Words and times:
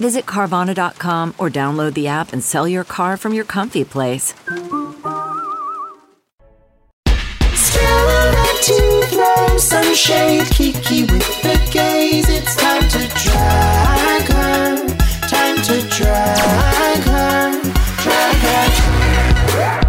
Visit 0.00 0.24
Carvana.com 0.24 1.34
or 1.36 1.50
download 1.50 1.92
the 1.94 2.08
app 2.08 2.32
and 2.32 2.42
sell 2.42 2.66
your 2.66 2.84
car 2.84 3.16
from 3.16 3.34
your 3.34 3.44
comfy 3.44 3.84
place. 3.84 4.34
Kiki 10.60 11.02
with 11.02 11.42
the 11.42 11.56
gaze. 11.72 12.28
It's 12.28 12.56
time 12.56 12.82
to 12.82 12.98
drag 13.22 14.22
her. 14.28 14.88
Time 15.28 15.56
to 15.56 15.80
drag 15.88 17.02
her. 17.04 17.62
Drag 18.02 18.36
her. 18.36 19.80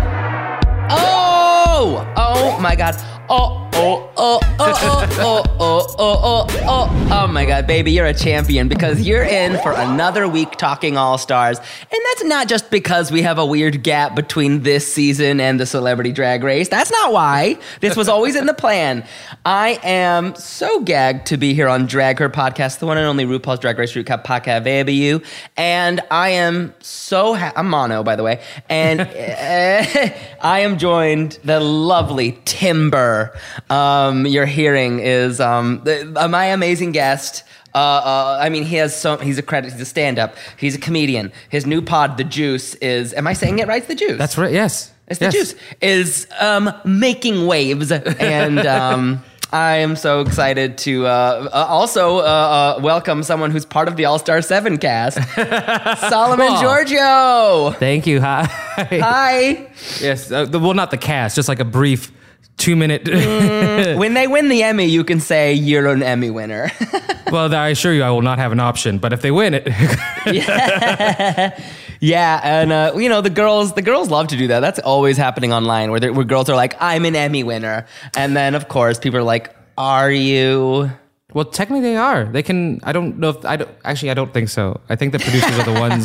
Oh! 0.90 2.14
Oh 2.16 2.60
my 2.62 2.76
god. 2.76 2.96
Oh, 3.30 3.61
oh, 3.82 4.12
oh, 4.18 4.40
oh, 4.60 4.60
oh, 4.60 5.08
oh, 5.20 5.44
oh, 5.60 5.96
oh, 5.98 6.18
oh, 6.22 6.48
oh, 6.68 7.10
oh 7.12 7.28
my 7.28 7.46
god, 7.46 7.66
baby, 7.66 7.92
you're 7.92 8.06
a 8.06 8.14
champion 8.14 8.68
because 8.68 9.02
you're 9.02 9.24
in 9.24 9.58
for 9.62 9.72
another 9.72 10.28
week 10.28 10.52
talking 10.52 10.98
All 10.98 11.18
Stars. 11.18 11.58
And 11.58 12.00
that's 12.06 12.24
not 12.26 12.48
just 12.48 12.70
because 12.70 13.12
we 13.12 13.24
have 13.24 13.38
a 13.38 13.46
weird 13.46 13.84
gap 13.84 14.16
between 14.16 14.62
this 14.62 14.92
season 14.92 15.40
and 15.40 15.60
the 15.60 15.66
celebrity 15.66 16.12
drag 16.12 16.44
race. 16.44 16.70
That's 16.70 16.92
not 16.92 17.12
why. 17.12 17.58
This 17.80 17.96
was 17.96 18.08
always 18.08 18.36
in 18.36 18.46
the 18.46 18.54
plan. 18.54 19.06
I 19.46 19.80
am 19.84 20.36
so 20.36 20.82
gagged 20.82 21.28
to 21.28 21.38
be 21.38 21.54
here 21.54 21.68
on 21.68 21.88
Drag 21.88 22.20
Her 22.20 22.30
podcast, 22.30 22.80
the 22.80 22.86
one 22.86 22.98
and 22.98 23.08
only 23.08 23.26
RuPaul's 23.26 23.60
Drag 23.60 23.78
Race 23.80 23.94
Recap 23.94 24.24
podcast, 24.24 24.64
baby. 24.64 25.20
And 25.58 26.02
I 26.12 26.30
am 26.30 26.74
so 26.80 27.34
ha- 27.34 27.54
I'm 27.56 27.68
Mano, 27.70 28.04
by 28.04 28.16
the 28.16 28.24
way. 28.24 28.42
And 28.70 29.02
I 29.02 30.60
am 30.60 30.78
joined 30.78 31.40
the 31.44 31.60
lovely 31.60 32.40
Timber. 32.46 33.34
Um, 33.72 34.26
you're 34.28 34.46
hearing 34.46 35.00
is 35.00 35.40
um, 35.40 35.82
the, 35.86 36.14
uh, 36.16 36.28
my 36.28 36.48
amazing 36.48 36.92
guest. 36.92 37.44
Uh, 37.74 37.78
uh, 37.78 38.38
I 38.42 38.50
mean, 38.50 38.64
he 38.64 38.76
has 38.76 38.94
so 39.00 39.16
he's 39.18 39.38
a 39.38 39.42
credit. 39.42 39.72
He's 39.72 39.82
a 39.82 39.86
stand-up. 39.86 40.36
He's 40.58 40.76
a 40.76 40.80
comedian. 40.80 41.32
His 41.50 41.66
new 41.66 41.82
pod, 41.82 42.18
The 42.18 42.26
Juice, 42.26 42.76
is. 42.76 43.14
Am 43.14 43.28
I 43.28 43.34
saying 43.34 43.60
it 43.60 43.68
right? 43.68 43.78
It's 43.78 43.88
The 43.88 43.96
Juice. 43.96 44.18
That's 44.18 44.38
right. 44.38 44.52
Yes. 44.52 44.92
It's 45.08 45.20
The 45.20 45.26
yes. 45.26 45.34
Juice 45.34 45.56
is 45.82 46.28
um, 46.40 46.74
making 46.84 47.48
waves, 47.48 47.92
and 47.94 48.60
um, 48.68 49.24
I 49.54 49.78
am 49.78 49.96
so 49.96 50.20
excited 50.20 50.78
to 50.80 51.06
uh, 51.06 51.50
uh, 51.54 51.66
also 51.70 52.18
uh, 52.18 52.22
uh, 52.22 52.80
welcome 52.82 53.24
someone 53.24 53.52
who's 53.52 53.66
part 53.66 53.88
of 53.88 53.96
the 53.96 54.04
All 54.04 54.20
Star 54.20 54.42
Seven 54.42 54.78
cast, 54.78 55.18
Solomon 56.10 56.48
Cool. 56.48 56.58
Georgio. 56.58 57.76
Thank 57.78 58.06
you. 58.06 58.20
Hi. 58.20 58.44
Hi. 58.76 59.70
yes. 60.02 60.30
Uh, 60.30 60.46
well, 60.52 60.74
not 60.74 60.92
the 60.92 60.98
cast. 60.98 61.38
Just 61.38 61.48
like 61.48 61.62
a 61.62 61.66
brief 61.66 62.12
two 62.58 62.76
minute. 62.76 63.08
When 63.98 64.14
they 64.14 64.28
win 64.28 64.50
the 64.50 64.64
Emmy, 64.64 64.86
you 64.86 65.04
can 65.04 65.20
say 65.20 65.54
you're 65.54 65.88
an 65.88 66.04
Emmy 66.04 66.30
winner. 66.30 66.72
well, 67.32 67.54
I 67.54 67.70
assure 67.70 67.94
you, 67.94 68.04
I 68.04 68.10
will 68.12 68.22
not 68.22 68.38
have 68.38 68.52
an 68.52 68.60
option. 68.60 69.00
But 69.00 69.14
if 69.14 69.22
they 69.22 69.32
win 69.32 69.54
it, 69.54 69.68
Yeah, 70.26 71.60
yeah, 72.00 72.40
and 72.44 72.72
uh, 72.72 72.94
you 72.96 73.10
know 73.10 73.22
the 73.22 73.30
girls, 73.30 73.74
the 73.74 73.82
girls 73.82 74.10
love 74.10 74.28
to 74.28 74.38
do 74.38 74.48
that. 74.48 74.60
That's 74.60 74.80
always 74.80 75.18
happening 75.18 75.52
online, 75.54 75.92
where, 75.92 76.14
where 76.14 76.26
girls 76.26 76.50
are 76.50 76.56
like, 76.56 76.76
"I'm 76.80 77.06
an 77.06 77.16
Emmy 77.16 77.44
winner," 77.44 77.86
and 78.16 78.36
then 78.36 78.56
of 78.56 78.68
course 78.68 79.00
people 79.00 79.20
are 79.20 79.24
like, 79.24 79.54
"Are 79.78 80.12
you?" 80.12 80.92
well, 81.34 81.46
technically 81.46 81.82
they 81.82 81.98
are. 81.98 82.26
They 82.26 82.44
can. 82.44 82.80
I 82.84 82.92
don't 82.92 83.18
know 83.18 83.30
if 83.30 83.46
I 83.46 83.56
don't. 83.58 83.70
Actually, 83.84 84.12
I 84.12 84.14
don't 84.14 84.34
think 84.34 84.50
so. 84.50 84.80
I 84.90 84.96
think 84.96 85.12
the 85.12 85.20
producers 85.20 85.58
are 85.60 85.66
the 85.74 85.80
ones 85.80 86.04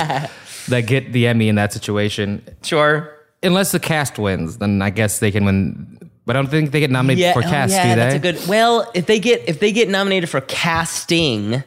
that 0.68 0.86
get 0.86 1.12
the 1.12 1.26
Emmy 1.26 1.48
in 1.48 1.56
that 1.56 1.72
situation. 1.72 2.42
Sure. 2.62 3.12
Unless 3.42 3.72
the 3.72 3.80
cast 3.80 4.18
wins, 4.18 4.58
then 4.58 4.82
I 4.82 4.90
guess 4.90 5.18
they 5.18 5.30
can 5.30 5.44
win. 5.44 6.05
But 6.26 6.36
I 6.36 6.40
don't 6.42 6.50
think 6.50 6.72
they 6.72 6.80
get 6.80 6.90
nominated 6.90 7.32
for 7.32 7.38
oh, 7.38 7.48
cast, 7.48 7.72
yeah, 7.72 7.82
do 7.84 7.88
they? 7.88 7.94
that's 7.94 8.14
a 8.14 8.18
good. 8.18 8.48
Well, 8.48 8.90
if 8.94 9.06
they 9.06 9.20
get 9.20 9.48
if 9.48 9.60
they 9.60 9.70
get 9.70 9.88
nominated 9.88 10.28
for 10.28 10.40
casting, 10.40 11.62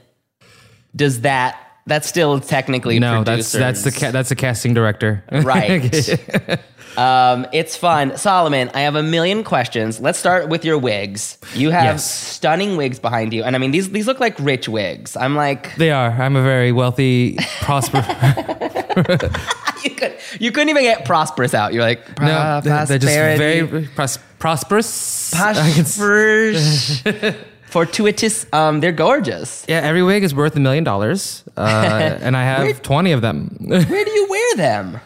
does 0.94 1.22
that 1.22 1.58
that's 1.90 2.08
still 2.08 2.40
technically 2.40 3.00
no, 3.00 3.24
that's 3.24 3.52
that's 3.52 3.84
the 3.84 3.92
ca- 3.92 4.12
that's 4.12 4.30
the 4.30 4.36
casting 4.36 4.74
director. 4.74 5.24
right. 5.32 6.10
um, 6.98 7.48
it's 7.52 7.76
fun, 7.76 8.18
Solomon. 8.18 8.70
I 8.74 8.82
have 8.82 8.96
a 8.96 9.04
million 9.04 9.44
questions. 9.44 10.00
Let's 10.00 10.20
start 10.20 10.50
with 10.50 10.64
your 10.66 10.78
wigs. 10.78 11.38
You 11.56 11.72
have 11.72 11.84
Yes. 11.84 12.12
stunning 12.12 12.78
wigs 12.78 13.00
behind 13.00 13.34
you, 13.34 13.44
and 13.44 13.56
I 13.56 13.60
mean 13.60 13.72
these 13.72 13.90
these 13.90 14.08
look 14.08 14.20
like 14.20 14.38
rich 14.40 14.70
wigs. 14.70 15.18
I'm 15.18 15.36
like, 15.36 15.76
they 15.78 15.92
are. 15.92 16.12
I'm 16.12 16.36
a 16.36 16.44
very 16.44 16.72
wealthy, 16.72 17.38
prosperous. 17.62 18.06
you 19.84 19.92
could 19.92 20.14
you 20.40 20.52
couldn't 20.52 20.70
even 20.70 20.84
get 20.84 21.06
prosperous 21.06 21.54
out. 21.54 21.74
You're 21.74 21.84
like, 21.84 22.08
no, 22.20 22.62
"Pro- 22.62 22.62
they're, 22.62 22.86
they're 22.86 22.98
just 23.00 23.14
very 23.38 23.88
pros- 23.96 24.18
prosperous. 24.40 25.34
I 25.34 25.54
can 25.54 25.82
s- 25.86 25.98
prosperous, 25.98 27.02
fortuitous. 27.68 28.46
Um, 28.54 28.80
they're 28.80 28.92
gorgeous. 28.92 29.66
yeah, 29.68 29.78
every 29.82 30.04
wig 30.04 30.24
is 30.24 30.34
worth 30.36 30.56
a 30.56 30.60
million 30.60 30.84
dollars, 30.84 31.44
uh, 31.58 31.62
and 32.22 32.36
I 32.36 32.44
have 32.44 32.82
twenty 32.82 33.12
of 33.12 33.22
them. 33.22 33.56
Where 33.60 33.84
do 34.06 34.12
you 34.12 34.28
wear 34.30 34.56
them? 34.56 35.00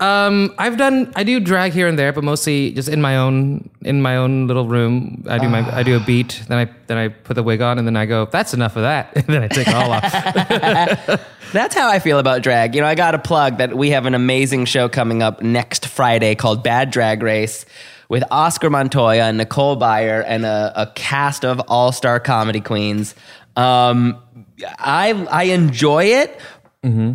Um, 0.00 0.54
I've 0.58 0.76
done 0.76 1.12
I 1.14 1.22
do 1.22 1.38
drag 1.38 1.72
here 1.72 1.86
and 1.86 1.98
there, 1.98 2.12
but 2.12 2.24
mostly 2.24 2.72
just 2.72 2.88
in 2.88 3.00
my 3.00 3.16
own 3.16 3.70
in 3.82 4.02
my 4.02 4.16
own 4.16 4.46
little 4.48 4.66
room. 4.66 5.24
I 5.28 5.38
do 5.38 5.48
my 5.48 5.60
I 5.74 5.82
do 5.82 5.96
a 5.96 6.00
beat, 6.00 6.42
then 6.48 6.58
I 6.58 6.70
then 6.88 6.98
I 6.98 7.08
put 7.08 7.34
the 7.34 7.42
wig 7.42 7.60
on, 7.62 7.78
and 7.78 7.86
then 7.86 7.96
I 7.96 8.04
go, 8.06 8.26
that's 8.26 8.54
enough 8.54 8.76
of 8.76 8.82
that, 8.82 9.14
and 9.16 9.24
then 9.28 9.42
I 9.42 9.48
take 9.48 9.68
it 9.68 9.74
all 9.74 9.92
off. 9.92 11.20
That's 11.52 11.76
how 11.76 11.88
I 11.88 12.00
feel 12.00 12.18
about 12.18 12.42
drag. 12.42 12.74
You 12.74 12.80
know, 12.80 12.88
I 12.88 12.96
got 12.96 13.12
to 13.12 13.18
plug 13.20 13.58
that 13.58 13.76
we 13.76 13.90
have 13.90 14.06
an 14.06 14.14
amazing 14.16 14.64
show 14.64 14.88
coming 14.88 15.22
up 15.22 15.40
next 15.40 15.86
Friday 15.86 16.34
called 16.34 16.64
Bad 16.64 16.90
Drag 16.90 17.22
Race 17.22 17.64
with 18.08 18.24
Oscar 18.28 18.70
Montoya 18.70 19.22
and 19.22 19.38
Nicole 19.38 19.76
Byer 19.76 20.24
and 20.26 20.44
a, 20.44 20.72
a 20.74 20.92
cast 20.96 21.44
of 21.44 21.60
all 21.68 21.92
star 21.92 22.18
comedy 22.18 22.60
queens. 22.60 23.14
Um, 23.54 24.20
I 24.78 25.12
I 25.30 25.44
enjoy 25.44 26.06
it. 26.06 26.40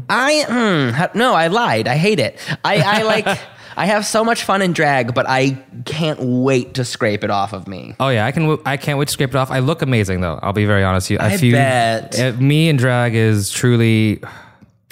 I 0.09 0.45
hmm, 0.47 0.95
ha- 0.95 1.11
no, 1.13 1.33
I 1.33 1.47
lied. 1.47 1.87
I 1.87 1.95
hate 1.97 2.19
it. 2.19 2.39
I, 2.63 2.81
I 2.81 3.01
like. 3.13 3.39
I 3.77 3.85
have 3.85 4.05
so 4.05 4.25
much 4.25 4.43
fun 4.43 4.61
in 4.61 4.73
drag, 4.73 5.13
but 5.13 5.25
I 5.29 5.51
can't 5.85 6.19
wait 6.19 6.73
to 6.73 6.83
scrape 6.83 7.23
it 7.23 7.29
off 7.29 7.53
of 7.53 7.65
me. 7.65 7.95
oh 8.01 8.09
yeah, 8.09 8.25
I 8.25 8.31
can. 8.33 8.57
I 8.65 8.75
can't 8.75 8.99
wait 8.99 9.07
to 9.07 9.11
scrape 9.13 9.29
it 9.29 9.35
off. 9.37 9.51
I 9.51 9.59
look 9.59 9.81
amazing 9.81 10.19
though. 10.19 10.37
I'll 10.41 10.51
be 10.51 10.65
very 10.65 10.83
honest 10.83 11.09
with 11.09 11.21
you. 11.21 11.25
I 11.25 11.37
feel 11.37 11.53
bet. 11.53 12.41
me 12.41 12.67
and 12.67 12.77
drag 12.77 13.15
is 13.15 13.49
truly. 13.49 14.21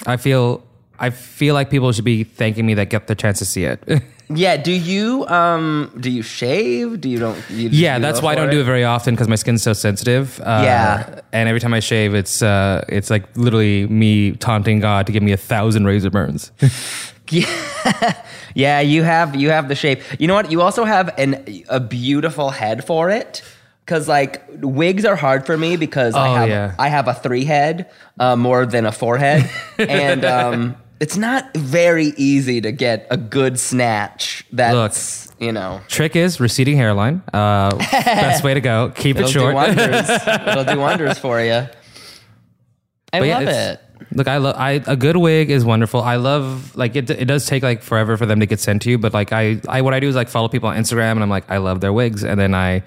I 0.06 0.16
feel 0.16 0.64
I 1.00 1.10
feel 1.10 1.54
like 1.54 1.70
people 1.70 1.92
should 1.92 2.04
be 2.04 2.24
thanking 2.24 2.66
me 2.66 2.74
that 2.74 2.90
get 2.90 3.06
the 3.06 3.14
chance 3.14 3.38
to 3.38 3.44
see 3.44 3.64
it. 3.64 3.82
Yeah. 4.30 4.58
Do 4.58 4.72
you 4.72 5.26
um 5.28 5.90
do 5.98 6.10
you 6.10 6.20
shave? 6.20 7.00
Do 7.00 7.08
you 7.08 7.18
don't? 7.18 7.38
You, 7.48 7.70
Yeah, 7.70 7.96
you 7.96 8.02
that's 8.02 8.20
why 8.20 8.32
I 8.32 8.34
don't 8.34 8.48
it? 8.50 8.52
do 8.52 8.60
it 8.60 8.64
very 8.64 8.84
often 8.84 9.14
because 9.14 9.26
my 9.26 9.36
skin's 9.36 9.62
so 9.62 9.72
sensitive. 9.72 10.38
Uh, 10.40 10.60
Yeah. 10.64 11.20
and 11.32 11.48
every 11.48 11.60
time 11.60 11.72
I 11.72 11.80
shave, 11.80 12.12
it's 12.14 12.42
uh, 12.42 12.84
it's 12.90 13.08
like 13.08 13.24
literally 13.38 13.86
me 13.86 14.32
taunting 14.32 14.80
God 14.80 15.06
to 15.06 15.12
give 15.12 15.22
me 15.22 15.32
a 15.32 15.38
thousand 15.38 15.86
razor 15.86 16.10
burns. 16.10 16.52
Yeah, 17.30 18.22
yeah, 18.54 18.80
you 18.80 19.02
have 19.02 19.34
you 19.34 19.48
have 19.50 19.68
the 19.68 19.74
shape. 19.74 20.02
You 20.18 20.28
know 20.28 20.34
what? 20.34 20.50
You 20.52 20.60
also 20.60 20.84
have 20.84 21.08
an 21.18 21.44
a 21.70 21.80
beautiful 21.80 22.50
head 22.50 22.84
for 22.84 23.08
it. 23.10 23.40
Cause 23.86 24.08
like 24.08 24.42
wigs 24.60 25.06
are 25.06 25.16
hard 25.16 25.46
for 25.46 25.56
me 25.56 25.76
because 25.78 26.14
I 26.14 26.28
Oh, 26.28 26.34
have 26.34 26.48
yeah. 26.50 26.74
I 26.78 26.88
have 26.88 27.08
a 27.08 27.14
three 27.14 27.44
head 27.46 27.88
uh, 28.20 28.36
more 28.36 28.66
than 28.66 28.84
a 28.84 28.92
forehead, 28.92 29.48
and 29.78 30.24
um, 30.26 30.76
it's 31.00 31.16
not 31.16 31.54
very 31.56 32.06
easy 32.16 32.60
to 32.60 32.72
get 32.72 33.06
a 33.10 33.16
good 33.16 33.58
snatch. 33.60 34.44
That's 34.52 35.28
you 35.38 35.52
know 35.52 35.80
Trick 35.88 36.16
is 36.16 36.40
receding 36.40 36.76
hairline. 36.76 37.22
Uh, 37.32 37.74
best 37.90 38.42
way 38.44 38.54
to 38.54 38.60
go. 38.60 38.92
Keep 38.96 39.16
it'll 39.16 39.28
it 39.28 39.32
do 39.32 39.38
short. 39.40 39.54
wonders. 39.54 40.08
it'll 40.48 40.64
do 40.64 40.78
wonders 40.80 41.18
for 41.18 41.40
you. 41.40 41.66
I 43.12 43.20
But 43.20 43.28
love 43.28 43.42
it's- 43.42 43.74
it. 43.74 43.80
Look, 44.12 44.26
I 44.28 44.38
love 44.38 44.54
I 44.56 44.80
a 44.86 44.96
good 44.96 45.16
wig 45.16 45.50
is 45.50 45.64
wonderful. 45.66 46.00
I 46.00 46.16
love 46.16 46.74
like 46.76 46.96
it. 46.96 47.10
It 47.10 47.26
does 47.26 47.44
take 47.46 47.62
like 47.62 47.82
forever 47.82 48.16
for 48.16 48.24
them 48.26 48.40
to 48.40 48.46
get 48.46 48.58
sent 48.58 48.82
to 48.82 48.90
you, 48.90 48.96
but 48.96 49.12
like 49.12 49.32
I, 49.32 49.60
I 49.68 49.82
what 49.82 49.92
I 49.92 50.00
do 50.00 50.08
is 50.08 50.14
like 50.16 50.28
follow 50.28 50.48
people 50.48 50.68
on 50.70 50.76
Instagram, 50.76 51.12
and 51.12 51.22
I'm 51.22 51.28
like 51.28 51.50
I 51.50 51.58
love 51.58 51.80
their 51.80 51.92
wigs, 51.92 52.24
and 52.24 52.40
then 52.40 52.54
I, 52.54 52.82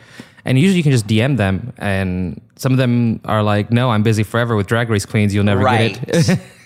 and 0.46 0.58
usually 0.58 0.78
you 0.78 0.84
can 0.84 0.92
just 0.94 1.06
DM 1.08 1.38
them, 1.38 1.74
and 1.78 2.42
some 2.56 2.72
of 2.72 2.80
them 2.80 3.19
are 3.25 3.44
like, 3.44 3.72
no, 3.72 3.92
I'm 3.92 4.02
busy 4.04 4.24
forever 4.24 4.56
with 4.56 4.66
Drag 4.68 4.90
Race 4.90 5.06
Queens. 5.06 5.34
You'll 5.36 5.44
never 5.44 5.62
Right. 5.62 6.04
get 6.08 6.30
it. 6.30 6.40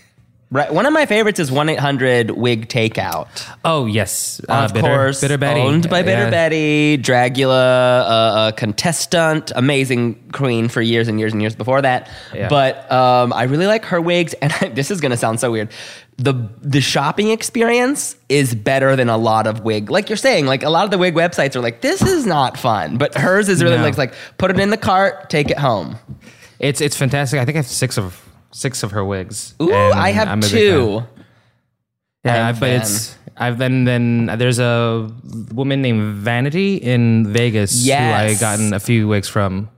Right. 0.55 0.73
One 0.73 0.85
of 0.85 0.93
my 0.93 1.05
favorites 1.05 1.37
is 1.41 1.51
1 1.51 1.67
800 1.67 2.31
Wig 2.31 2.69
Takeout. 2.69 3.27
Oh 3.65 3.87
yes, 3.87 4.39
uh, 4.47 4.53
of 4.53 4.73
Bitter, 4.73 4.87
course, 4.87 5.19
Bitter 5.19 5.37
Betty, 5.37 5.59
owned 5.59 5.89
by 5.89 6.01
Bitter 6.01 6.23
Yeah. 6.23 6.29
Betty, 6.29 6.97
Dragula, 6.97 8.01
uh, 8.07 8.47
a 8.47 8.53
contestant, 8.55 9.51
amazing 9.53 10.15
queen 10.31 10.69
for 10.69 10.81
years 10.81 11.09
and 11.09 11.19
years 11.19 11.33
and 11.33 11.41
years 11.41 11.55
before 11.57 11.81
that. 11.81 12.09
Yeah. 12.33 12.47
But 12.47 12.89
um, 12.89 13.33
I 13.33 13.43
really 13.43 13.67
like 13.67 13.83
her 13.85 13.99
wigs, 13.99 14.33
and 14.35 14.51
this 14.75 14.91
is 14.91 15.01
going 15.01 15.11
to 15.11 15.17
sound 15.17 15.41
so 15.41 15.51
weird. 15.51 15.71
The 16.17 16.33
the 16.61 16.79
shopping 16.79 17.31
experience 17.31 18.15
is 18.29 18.55
better 18.55 18.95
than 18.95 19.09
a 19.09 19.17
lot 19.17 19.47
of 19.47 19.59
wig. 19.65 19.89
Like 19.91 20.09
you're 20.09 20.15
saying, 20.15 20.45
like 20.45 20.63
a 20.63 20.69
lot 20.69 20.85
of 20.85 20.91
the 20.91 20.97
wig 20.97 21.15
websites 21.15 21.57
are 21.57 21.61
like, 21.61 21.81
this 21.81 22.01
is 22.01 22.25
not 22.25 22.57
fun, 22.57 22.97
but 22.97 23.13
hers 23.17 23.49
is 23.49 23.61
really 23.61 23.75
No. 23.75 23.83
like 23.83 23.97
like 23.97 24.13
put 24.37 24.51
it 24.51 24.59
in 24.59 24.69
the 24.69 24.77
cart, 24.77 25.29
take 25.29 25.49
it 25.51 25.59
home. 25.59 25.97
It's 26.59 26.79
it's 26.79 26.95
fantastic. 26.95 27.41
I 27.41 27.43
think 27.43 27.57
I 27.57 27.59
have 27.59 27.67
six 27.67 27.97
of 27.97 28.21
six 28.55 28.83
of 28.83 28.91
her 28.91 29.03
wigs. 29.03 29.53
Ooh, 29.61 29.67
and 29.73 29.99
I 29.99 30.11
have 30.15 30.27
I'm 30.29 30.39
two. 30.41 31.03
Yeah, 32.23 32.47
I'm 32.47 32.55
a 32.55 32.59
but 32.59 32.69
fan. 32.71 32.81
it's 32.81 33.15
I've 33.37 33.57
then 33.59 33.83
then 33.83 34.31
there's 34.39 34.59
a 34.59 35.11
woman 35.51 35.81
named 35.81 36.15
Vanity 36.23 36.77
in 36.77 37.27
Vegas 37.31 37.85
who 37.85 37.91
I 37.91 38.31
Yes. 38.31 38.39
gotten 38.39 38.73
a 38.73 38.79
few 38.79 39.07
wigs 39.07 39.27
from. 39.27 39.69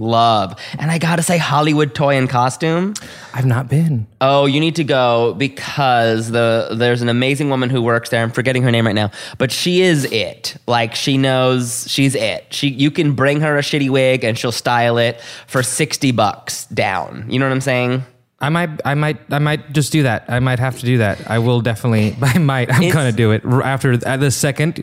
Love. 0.00 0.58
And 0.78 0.90
I 0.90 0.96
gotta 0.98 1.22
say, 1.22 1.36
Hollywood 1.36 1.94
toy 1.94 2.16
and 2.16 2.28
costume. 2.28 2.94
I've 3.34 3.44
not 3.44 3.68
been. 3.68 4.06
Oh, 4.22 4.46
you 4.46 4.58
need 4.58 4.76
to 4.76 4.84
go 4.84 5.34
because 5.34 6.30
the 6.30 6.68
there's 6.72 7.02
an 7.02 7.10
amazing 7.10 7.50
woman 7.50 7.68
who 7.68 7.82
works 7.82 8.08
there. 8.08 8.22
I'm 8.22 8.30
forgetting 8.30 8.62
her 8.62 8.70
name 8.70 8.86
right 8.86 8.94
now, 8.94 9.10
but 9.36 9.52
she 9.52 9.82
is 9.82 10.04
it. 10.10 10.56
Like 10.66 10.94
she 10.94 11.18
knows 11.18 11.86
she's 11.88 12.14
it. 12.14 12.46
She 12.50 12.68
you 12.68 12.90
can 12.90 13.12
bring 13.12 13.40
her 13.42 13.58
a 13.58 13.60
shitty 13.60 13.90
wig 13.90 14.24
and 14.24 14.38
she'll 14.38 14.52
style 14.52 14.96
it 14.96 15.20
for 15.46 15.62
sixty 15.62 16.12
bucks 16.12 16.64
down. 16.66 17.26
You 17.28 17.38
know 17.38 17.44
what 17.46 17.52
I'm 17.52 17.60
saying? 17.60 18.02
I 18.42 18.48
might, 18.48 18.70
I 18.86 18.94
might, 18.94 19.18
I 19.30 19.38
might 19.38 19.70
just 19.74 19.92
do 19.92 20.04
that. 20.04 20.24
I 20.28 20.40
might 20.40 20.58
have 20.60 20.78
to 20.78 20.86
do 20.86 20.96
that. 20.98 21.30
I 21.30 21.40
will 21.40 21.60
definitely. 21.60 22.16
I 22.22 22.38
might. 22.38 22.72
I'm 22.72 22.82
It's- 22.82 22.94
gonna 22.94 23.12
do 23.12 23.32
it 23.32 23.44
after 23.44 23.92
at 23.92 24.02
uh, 24.04 24.16
the 24.16 24.30
second 24.30 24.82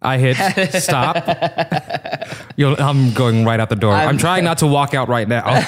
I 0.00 0.18
hit 0.18 0.36
stop. 0.82 1.16
I'm 2.58 3.12
going 3.14 3.44
right 3.44 3.58
out 3.58 3.68
the 3.68 3.76
door. 3.76 3.92
I'm, 3.92 4.08
I'm- 4.08 4.18
trying 4.18 4.44
not 4.44 4.58
to 4.58 4.66
walk 4.66 4.94
out 4.94 5.08
right 5.08 5.26
now. 5.28 5.44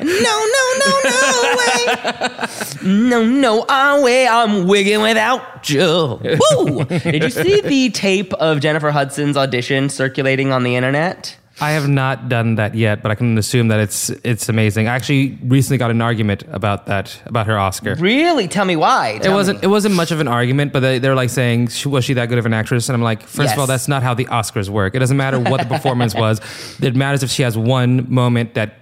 No, 0.00 0.46
no, 0.46 0.64
no, 0.78 1.00
no 1.04 1.56
way. 1.58 2.46
No, 2.84 3.24
no, 3.24 3.64
I 3.68 4.02
way. 4.02 4.26
I'm 4.26 4.66
wigging 4.66 5.00
without 5.02 5.68
you. 5.70 6.20
Woo! 6.56 6.84
Did 6.84 7.22
you 7.22 7.30
see 7.30 7.60
the 7.60 7.90
tape 7.90 8.32
of 8.34 8.60
Jennifer 8.60 8.90
Hudson's 8.90 9.36
audition 9.36 9.88
circulating 9.88 10.52
on 10.52 10.64
the 10.64 10.74
internet? 10.74 11.36
I 11.62 11.70
have 11.72 11.88
not 11.88 12.28
done 12.28 12.56
that 12.56 12.74
yet, 12.74 13.02
but 13.02 13.10
I 13.12 13.14
can 13.14 13.38
assume 13.38 13.68
that 13.68 13.80
it's 13.80 14.10
it's 14.24 14.48
amazing. 14.48 14.88
I 14.88 14.94
actually 14.96 15.38
recently 15.44 15.78
got 15.78 15.90
an 15.90 16.02
argument 16.02 16.42
about 16.50 16.86
that 16.86 17.18
about 17.26 17.46
her 17.46 17.58
Oscar. 17.58 17.94
Really? 17.94 18.48
Tell 18.48 18.64
me 18.64 18.76
why. 18.76 19.20
It 19.22 19.30
wasn't. 19.30 19.60
me. 19.60 19.66
It 19.66 19.68
wasn't 19.70 19.94
much 19.94 20.10
of 20.10 20.20
an 20.20 20.28
argument, 20.28 20.72
but 20.72 20.80
they, 20.80 20.98
they're 20.98 21.14
like 21.14 21.30
saying, 21.30 21.68
"Was 21.86 22.04
she 22.04 22.14
that 22.14 22.28
good 22.28 22.38
of 22.38 22.46
an 22.46 22.52
actress?" 22.52 22.88
And 22.88 22.94
I'm 22.96 23.02
like, 23.02 23.22
first 23.22 23.54
of 23.54 23.58
all, 23.60 23.66
that's 23.66 23.88
not 23.88 24.02
how 24.02 24.14
the 24.14 24.26
Oscars 24.26 24.68
work. 24.68 24.94
It 24.94 24.98
doesn't 24.98 25.16
matter 25.16 25.38
what 25.38 25.60
the 25.60 25.66
performance 25.66 26.14
was. 26.14 26.40
It 26.82 26.96
matters 26.96 27.22
if 27.22 27.30
she 27.30 27.42
has 27.42 27.56
one 27.56 28.12
moment 28.12 28.54
that 28.54 28.74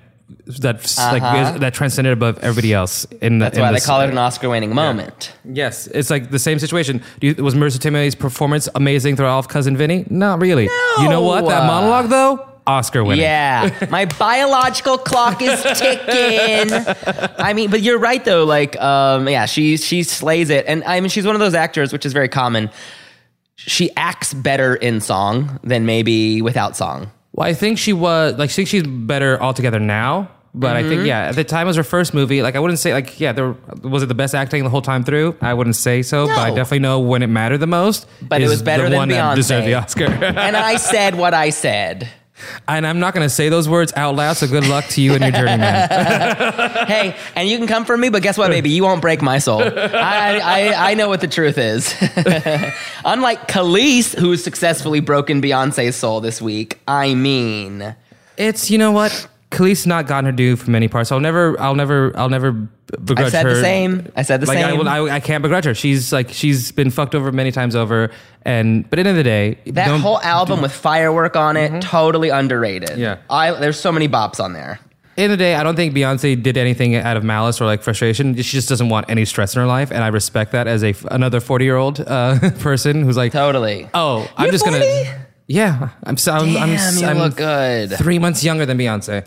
that 0.60 0.96
like 0.98 1.60
that 1.60 1.74
transcended 1.74 2.12
above 2.12 2.38
everybody 2.38 2.72
else. 2.72 3.04
In 3.20 3.38
the, 3.38 3.46
Uh-huh. 3.46 3.50
That's 3.50 3.56
in 3.56 3.62
why 3.62 3.68
they 3.70 3.74
this- 3.76 3.86
call 3.86 4.00
it 4.00 4.10
an 4.10 4.18
Oscar-winning 4.18 4.74
moment. 4.74 5.32
Yes, 5.44 5.86
it's 5.88 6.08
like 6.10 6.30
the 6.30 6.38
same 6.38 6.58
situation. 6.58 7.02
Do 7.20 7.26
you, 7.28 7.34
was 7.42 7.54
Marisa 7.54 7.78
Tomei's 7.78 8.14
performance 8.14 8.68
amazing 8.74 9.16
throughout 9.16 9.48
Cousin 9.48 9.76
Vinny? 9.76 10.06
Not 10.08 10.40
really. 10.40 10.66
No. 10.66 10.94
You 11.02 11.08
know 11.08 11.22
what? 11.22 11.46
That 11.46 11.66
monologue 11.66 12.08
though, 12.10 12.46
Oscar 12.66 13.02
winning. 13.04 13.22
Yeah, 13.22 13.86
my 13.90 14.04
biological 14.06 14.98
clock 14.98 15.40
is 15.42 15.62
ticking. 15.62 16.72
I 17.38 17.52
mean, 17.54 17.70
but 17.70 17.80
you're 17.82 17.98
right 17.98 18.24
though. 18.24 18.44
Like, 18.44 18.80
um, 18.80 19.28
yeah, 19.28 19.46
she 19.46 19.76
she 19.76 20.02
slays 20.02 20.50
it, 20.50 20.66
and 20.66 20.84
I 20.84 21.00
mean, 21.00 21.10
she's 21.10 21.26
one 21.26 21.34
of 21.34 21.40
those 21.40 21.54
actors, 21.54 21.92
which 21.92 22.06
is 22.06 22.12
very 22.12 22.28
common. 22.28 22.70
She 23.56 23.90
acts 23.96 24.32
better 24.32 24.74
in 24.74 25.00
song 25.00 25.60
than 25.62 25.84
maybe 25.86 26.40
without 26.42 26.76
song. 26.76 27.10
Well, 27.32 27.46
I 27.46 27.54
think 27.54 27.78
she 27.78 27.92
was 27.92 28.36
like 28.38 28.50
I 28.50 28.52
think 28.52 28.68
she's 28.68 28.82
better 28.86 29.40
altogether 29.42 29.78
now. 29.80 30.30
But 30.52 30.74
I 30.76 30.80
Mm-hmm. 30.80 30.88
think 30.88 31.06
yeah, 31.06 31.20
at 31.28 31.36
the 31.36 31.44
time 31.44 31.66
it 31.66 31.68
was 31.68 31.76
her 31.76 31.84
first 31.84 32.12
movie. 32.12 32.42
Like 32.42 32.56
I 32.56 32.58
wouldn't 32.58 32.80
say 32.80 32.92
like 32.92 33.20
yeah, 33.20 33.30
there 33.30 33.54
was 33.84 34.02
it 34.02 34.06
the 34.06 34.16
best 34.16 34.34
acting 34.34 34.64
the 34.64 34.70
whole 34.70 34.82
time 34.82 35.04
through. 35.04 35.36
I 35.40 35.54
wouldn't 35.54 35.76
say 35.76 36.02
so, 36.02 36.26
but 36.26 36.38
I 36.38 36.48
definitely 36.48 36.80
know 36.80 36.98
when 36.98 37.22
it 37.22 37.28
mattered 37.28 37.58
the 37.58 37.68
most. 37.68 38.08
But 38.20 38.42
it 38.42 38.48
was 38.48 38.60
better 38.60 38.82
the 38.84 38.90
than 38.90 38.98
one 38.98 39.08
that 39.10 39.32
Beyonce. 39.32 39.36
deserved 39.36 39.66
the 39.68 39.74
Oscar. 39.74 40.06
And 40.06 40.56
I 40.56 40.74
said 40.76 41.14
what 41.14 41.34
I 41.34 41.50
said. 41.50 42.08
And 42.68 42.86
I'm 42.86 42.98
not 43.00 43.14
going 43.14 43.24
to 43.24 43.30
say 43.30 43.48
those 43.48 43.68
words 43.68 43.92
out 43.96 44.14
loud. 44.14 44.36
So 44.36 44.46
good 44.46 44.66
luck 44.66 44.86
to 44.90 45.00
you 45.02 45.14
and 45.14 45.22
your 45.22 45.32
journey, 45.32 45.56
man. 45.58 45.86
Hey, 46.90 47.16
and 47.36 47.48
you 47.48 47.58
can 47.58 47.66
come 47.66 47.84
for 47.84 47.96
me, 47.96 48.08
but 48.08 48.22
guess 48.22 48.36
what, 48.38 48.50
baby? 48.50 48.70
You 48.70 48.82
won't 48.82 49.00
break 49.00 49.22
my 49.22 49.38
soul. 49.38 49.62
I, 49.62 50.40
I, 50.42 50.90
I 50.90 50.94
know 50.94 51.08
what 51.08 51.20
the 51.20 51.28
truth 51.28 51.58
is. 51.58 51.94
Unlike 53.04 53.48
Kelis, 53.48 54.18
who 54.18 54.36
successfully 54.36 55.00
broken 55.00 55.40
Beyonce's 55.40 55.96
soul 55.96 56.20
this 56.20 56.40
week, 56.42 56.80
I 56.88 57.14
mean, 57.14 57.94
It's 58.36 58.70
you 58.70 58.78
know 58.78 58.92
what. 58.92 59.28
Kelis 59.50 59.86
not 59.86 60.06
gotten 60.06 60.26
her 60.26 60.32
due 60.32 60.54
for 60.56 60.70
many 60.70 60.86
parts. 60.86 61.10
I'll 61.10 61.18
never, 61.20 61.60
I'll 61.60 61.74
never, 61.74 62.16
I'll 62.16 62.28
never 62.28 62.52
begrudge 62.52 63.18
her. 63.18 63.24
I 63.24 63.30
said 63.30 63.46
her. 63.46 63.54
the 63.54 63.60
same. 63.60 64.12
I 64.14 64.22
said 64.22 64.40
the 64.40 64.46
like 64.46 64.58
I, 64.58 64.70
same. 64.70 64.78
will, 64.78 64.88
I, 64.88 65.00
I 65.16 65.20
can't 65.20 65.42
begrudge 65.42 65.64
her. 65.64 65.74
She's 65.74 66.12
like 66.12 66.30
she's 66.30 66.70
been 66.72 66.90
fucked 66.90 67.14
over 67.14 67.32
many 67.32 67.50
times 67.50 67.74
over. 67.74 68.10
And 68.42 68.88
but 68.88 68.98
at 68.98 69.02
the 69.04 69.08
end 69.08 69.18
of 69.18 69.24
the 69.24 69.28
day, 69.28 69.58
that 69.72 70.00
whole 70.00 70.20
album 70.20 70.62
with 70.62 70.72
firework 70.72 71.34
on 71.36 71.56
it, 71.56 71.82
totally 71.82 72.28
underrated. 72.28 72.96
Yeah. 72.96 73.18
I 73.28 73.50
there's 73.52 73.78
so 73.78 73.90
many 73.90 74.08
bops 74.08 74.38
on 74.42 74.52
there. 74.52 74.78
In 75.16 75.30
the 75.30 75.36
day, 75.36 75.54
I 75.56 75.64
don't 75.64 75.76
think 75.76 75.94
Beyonce 75.94 76.40
did 76.40 76.56
anything 76.56 76.94
out 76.94 77.16
of 77.16 77.24
malice 77.24 77.60
or 77.60 77.66
like 77.66 77.82
frustration. 77.82 78.36
She 78.36 78.56
just 78.56 78.68
doesn't 78.68 78.88
want 78.88 79.10
any 79.10 79.24
stress 79.24 79.54
in 79.54 79.60
her 79.60 79.66
life, 79.66 79.90
and 79.90 80.02
I 80.02 80.08
respect 80.08 80.52
that 80.52 80.66
as 80.66 80.82
a 80.84 80.94
another 81.10 81.40
forty 81.40 81.64
year 81.64 81.76
old 81.76 82.00
uh, 82.00 82.38
person 82.60 83.02
who's 83.02 83.16
like, 83.16 83.32
Totally. 83.32 83.90
oh, 83.92 84.30
I'm 84.36 84.50
just 84.50 84.64
40? 84.64 84.78
gonna, 84.78 85.26
yeah, 85.50 85.88
I'm 86.04 86.16
so 86.16 86.32
I'm, 86.32 86.56
I'm, 86.56 86.76
Damn, 86.76 86.96
you 86.96 87.06
I'm 87.06 87.18
look 87.18 87.36
good. 87.36 87.90
three 87.94 88.20
months 88.20 88.44
younger 88.44 88.66
than 88.66 88.78
Beyonce. 88.78 89.26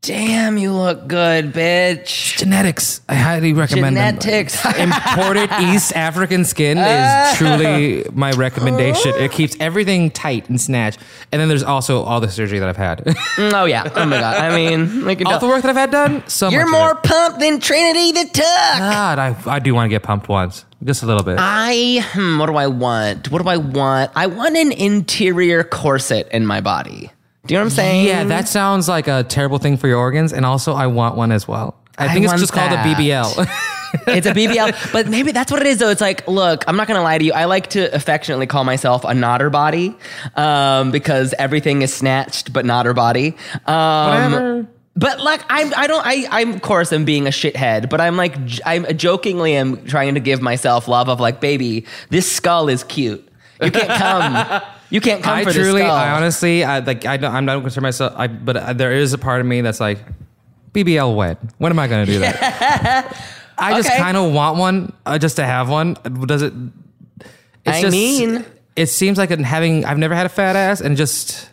Damn, 0.00 0.58
you 0.58 0.72
look 0.72 1.06
good, 1.06 1.52
bitch. 1.52 2.36
Genetics, 2.36 3.00
I 3.08 3.14
highly 3.14 3.52
recommend 3.52 3.96
them. 3.96 4.18
Genetics. 4.18 4.64
Imported 4.76 5.48
East 5.60 5.94
African 5.94 6.44
skin 6.44 6.78
is 6.78 6.84
ah. 6.84 7.34
truly 7.36 8.04
my 8.12 8.32
recommendation. 8.32 9.12
It 9.14 9.30
keeps 9.30 9.56
everything 9.60 10.10
tight 10.10 10.48
and 10.48 10.60
snatched. 10.60 10.98
And 11.30 11.40
then 11.40 11.46
there's 11.48 11.62
also 11.62 12.02
all 12.02 12.20
the 12.20 12.28
surgery 12.28 12.58
that 12.58 12.68
I've 12.68 12.76
had. 12.76 13.04
Mm, 13.04 13.52
oh 13.52 13.64
yeah. 13.64 13.88
Oh 13.94 14.04
my 14.04 14.18
god. 14.18 14.38
I 14.38 14.56
mean, 14.56 15.06
we 15.06 15.14
can 15.14 15.28
all 15.28 15.38
the 15.38 15.46
work 15.46 15.62
that 15.62 15.70
I've 15.70 15.76
had 15.76 15.92
done. 15.92 16.26
So 16.26 16.48
You're 16.48 16.68
more 16.68 16.96
pumped 16.96 17.38
than 17.38 17.60
Trinity 17.60 18.10
the 18.10 18.24
Tuck. 18.24 18.78
God, 18.78 19.20
I, 19.20 19.36
I 19.46 19.60
do 19.60 19.72
want 19.72 19.84
to 19.84 19.90
get 19.90 20.02
pumped 20.02 20.28
once, 20.28 20.64
just 20.84 21.02
a 21.02 21.06
little 21.06 21.22
bit. 21.22 21.36
I 21.38 22.00
hmm, 22.12 22.38
what 22.38 22.46
do 22.46 22.56
I 22.56 22.66
want? 22.66 23.30
What 23.30 23.42
do 23.42 23.48
I 23.48 23.56
want? 23.56 24.10
I 24.14 24.26
want 24.26 24.56
an 24.56 24.72
interior 24.72 25.64
corset 25.64 26.28
in 26.32 26.46
my 26.46 26.60
body. 26.60 27.10
Do 27.46 27.54
you 27.54 27.58
know 27.58 27.64
what 27.64 27.72
I'm 27.72 27.76
saying? 27.76 28.06
Yeah, 28.06 28.24
that 28.24 28.48
sounds 28.48 28.88
like 28.88 29.08
a 29.08 29.24
terrible 29.24 29.58
thing 29.58 29.76
for 29.76 29.88
your 29.88 29.98
organs, 29.98 30.32
and 30.32 30.46
also 30.46 30.74
I 30.74 30.86
want 30.86 31.16
one 31.16 31.32
as 31.32 31.48
well. 31.48 31.76
I, 31.98 32.06
I 32.06 32.14
think 32.14 32.24
it's 32.24 32.40
just 32.40 32.52
called 32.52 32.72
a. 32.72 32.76
BBL. 32.76 33.48
it's 34.06 34.26
a 34.26 34.32
BBL, 34.32 34.92
but 34.92 35.06
maybe 35.08 35.32
that's 35.32 35.52
what 35.52 35.60
it 35.60 35.66
is. 35.66 35.78
Though 35.78 35.90
it's 35.90 36.00
like, 36.00 36.26
look, 36.26 36.64
I'm 36.66 36.76
not 36.76 36.88
gonna 36.88 37.02
lie 37.02 37.18
to 37.18 37.24
you. 37.24 37.32
I 37.32 37.44
like 37.44 37.70
to 37.70 37.94
affectionately 37.94 38.46
call 38.46 38.64
myself 38.64 39.04
a 39.04 39.12
nodder 39.12 39.50
body 39.50 39.94
um, 40.34 40.90
because 40.90 41.34
everything 41.38 41.82
is 41.82 41.92
snatched, 41.92 42.52
but 42.52 42.64
nodder 42.64 42.94
body. 42.94 43.36
Um, 43.66 44.32
Whatever. 44.32 44.68
But 44.94 45.20
like 45.20 45.40
I'm, 45.48 45.72
I 45.76 45.86
don't, 45.86 46.04
I, 46.06 46.26
I'm 46.30 46.52
of 46.52 46.62
course 46.62 46.92
I'm 46.92 47.04
being 47.04 47.26
a 47.26 47.30
shithead, 47.30 47.88
but 47.88 48.00
I'm 48.00 48.16
like, 48.16 48.34
I'm 48.66 48.84
jokingly 48.96 49.54
am 49.54 49.84
trying 49.86 50.14
to 50.14 50.20
give 50.20 50.42
myself 50.42 50.86
love 50.86 51.08
of 51.08 51.18
like, 51.18 51.40
baby, 51.40 51.86
this 52.10 52.30
skull 52.30 52.68
is 52.68 52.84
cute. 52.84 53.26
You 53.62 53.70
can't 53.70 53.88
come, 53.88 54.62
you 54.90 55.00
can't 55.00 55.22
come 55.22 55.38
I 55.38 55.44
for 55.44 55.52
truly, 55.52 55.80
this 55.80 55.82
skull. 55.88 55.96
I 55.96 56.10
honestly, 56.10 56.62
I 56.64 56.80
like, 56.80 57.06
I 57.06 57.16
don't, 57.16 57.34
I'm 57.34 57.44
not 57.46 57.62
concerned 57.62 57.84
myself, 57.84 58.12
I, 58.16 58.26
but 58.26 58.56
uh, 58.56 58.72
there 58.74 58.92
is 58.92 59.12
a 59.14 59.18
part 59.18 59.40
of 59.40 59.46
me 59.46 59.60
that's 59.62 59.80
like, 59.80 59.98
BBL 60.74 61.14
when? 61.16 61.36
When 61.58 61.72
am 61.72 61.78
I 61.78 61.86
going 61.88 62.04
to 62.06 62.12
do 62.12 62.18
that? 62.20 63.16
I 63.58 63.74
just 63.76 63.88
Okay. 63.88 63.98
kind 63.98 64.16
of 64.16 64.32
want 64.32 64.58
one, 64.58 64.92
uh, 65.06 65.18
just 65.18 65.36
to 65.36 65.44
have 65.44 65.68
one. 65.70 65.94
Does 66.26 66.42
it? 66.42 66.52
It's 67.64 67.84
I 67.84 67.90
mean- 67.90 68.44
it 68.74 68.86
seems 68.86 69.18
like 69.18 69.28
having. 69.30 69.84
I've 69.84 69.98
never 69.98 70.14
had 70.14 70.24
a 70.24 70.30
fat 70.30 70.56
ass, 70.56 70.80
and 70.80 70.96
just 70.96 71.48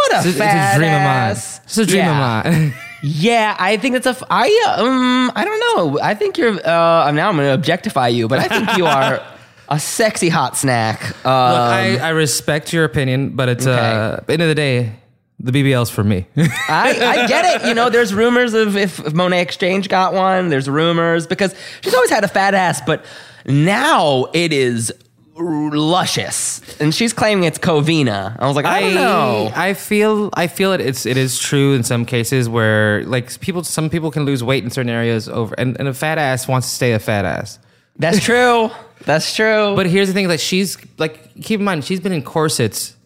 what 0.00 0.12
a 0.14 0.16
it's, 0.16 0.26
a- 0.26 0.28
it's 0.30 0.38
fat 0.38 0.74
a 0.74 0.78
dream 0.78 0.90
ass. 0.90 1.56
of 1.58 1.60
mine. 1.60 1.64
It's 1.66 1.78
a 1.78 1.86
dream 1.86 1.98
Yeah. 2.04 2.38
of 2.38 2.44
mine. 2.46 2.74
Yeah, 3.02 3.56
I 3.58 3.78
think 3.78 3.96
it's 3.96 4.04
a. 4.04 4.10
f- 4.10 4.22
I 4.28 4.74
um, 4.76 5.32
I 5.34 5.42
don't 5.46 5.60
know. 5.94 5.98
I 6.02 6.12
think 6.14 6.36
you're. 6.36 6.52
Uh, 6.52 7.10
now 7.12 7.30
I'm 7.30 7.36
going 7.36 7.48
to 7.48 7.54
objectify 7.54 8.08
you, 8.08 8.28
but 8.28 8.40
I 8.40 8.46
think 8.46 8.76
you 8.76 8.84
are 8.84 9.22
a 9.70 9.80
sexy 9.80 10.28
hot 10.28 10.54
snack. 10.54 11.02
Um, 11.24 11.52
Look, 11.52 11.60
I, 11.72 11.96
I 11.96 12.08
respect 12.10 12.74
your 12.74 12.84
opinion, 12.84 13.30
but 13.30 13.48
it's 13.48 13.66
uh, 13.66 14.16
at 14.18 14.26
the 14.26 14.34
end 14.34 14.42
of 14.42 14.48
the 14.48 14.54
day, 14.54 14.92
the 15.38 15.50
BBL's 15.50 15.88
for 15.88 16.04
me. 16.04 16.26
I, 16.36 17.22
I 17.22 17.26
get 17.26 17.62
it. 17.62 17.68
You 17.68 17.72
know, 17.72 17.88
there's 17.88 18.12
rumors 18.12 18.52
of 18.52 18.76
if, 18.76 18.98
if 18.98 19.14
Monét 19.14 19.32
X 19.40 19.56
Change 19.56 19.88
got 19.88 20.12
one. 20.12 20.50
There's 20.50 20.68
rumors 20.68 21.26
because 21.26 21.54
she's 21.80 21.94
always 21.94 22.10
had 22.10 22.22
a 22.24 22.28
fat 22.28 22.52
ass, 22.52 22.82
but 22.84 23.02
now 23.46 24.26
it 24.34 24.52
is 24.52 24.92
luscious, 25.40 26.60
and 26.80 26.94
she's 26.94 27.12
claiming 27.12 27.44
it's 27.44 27.58
Covina. 27.58 28.36
I 28.38 28.46
was 28.46 28.56
like, 28.56 28.64
I, 28.66 28.80
don't 28.80 28.94
know. 28.94 29.50
I 29.54 29.74
feel 29.74 30.30
I 30.34 30.46
feel 30.46 30.72
it. 30.72 30.80
It's 30.80 31.06
it 31.06 31.16
is 31.16 31.38
true 31.38 31.74
in 31.74 31.82
some 31.82 32.04
cases 32.04 32.48
where 32.48 33.04
like 33.04 33.38
people 33.40 33.64
some 33.64 33.90
people 33.90 34.10
can 34.10 34.24
lose 34.24 34.42
weight 34.44 34.64
in 34.64 34.70
certain 34.70 34.90
areas 34.90 35.28
over 35.28 35.54
and, 35.58 35.76
and 35.78 35.88
a 35.88 35.94
fat 35.94 36.18
ass 36.18 36.46
wants 36.48 36.68
to 36.68 36.74
stay 36.74 36.92
a 36.92 36.98
fat 36.98 37.24
ass. 37.24 37.58
That's 37.96 38.20
true. 38.24 38.70
That's 39.04 39.34
true. 39.34 39.74
But 39.76 39.86
here's 39.86 40.08
the 40.08 40.14
thing: 40.14 40.28
like 40.28 40.40
she's 40.40 40.76
like 40.98 41.34
keep 41.42 41.60
in 41.60 41.64
mind 41.64 41.84
she's 41.84 42.00
been 42.00 42.12
in 42.12 42.22
corsets 42.22 42.96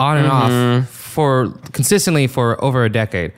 on 0.00 0.18
and 0.18 0.26
Mm-hmm. 0.26 0.82
off 0.82 0.88
for 0.90 1.48
consistently 1.72 2.26
for 2.26 2.62
over 2.62 2.84
a 2.84 2.90
decade. 2.90 3.32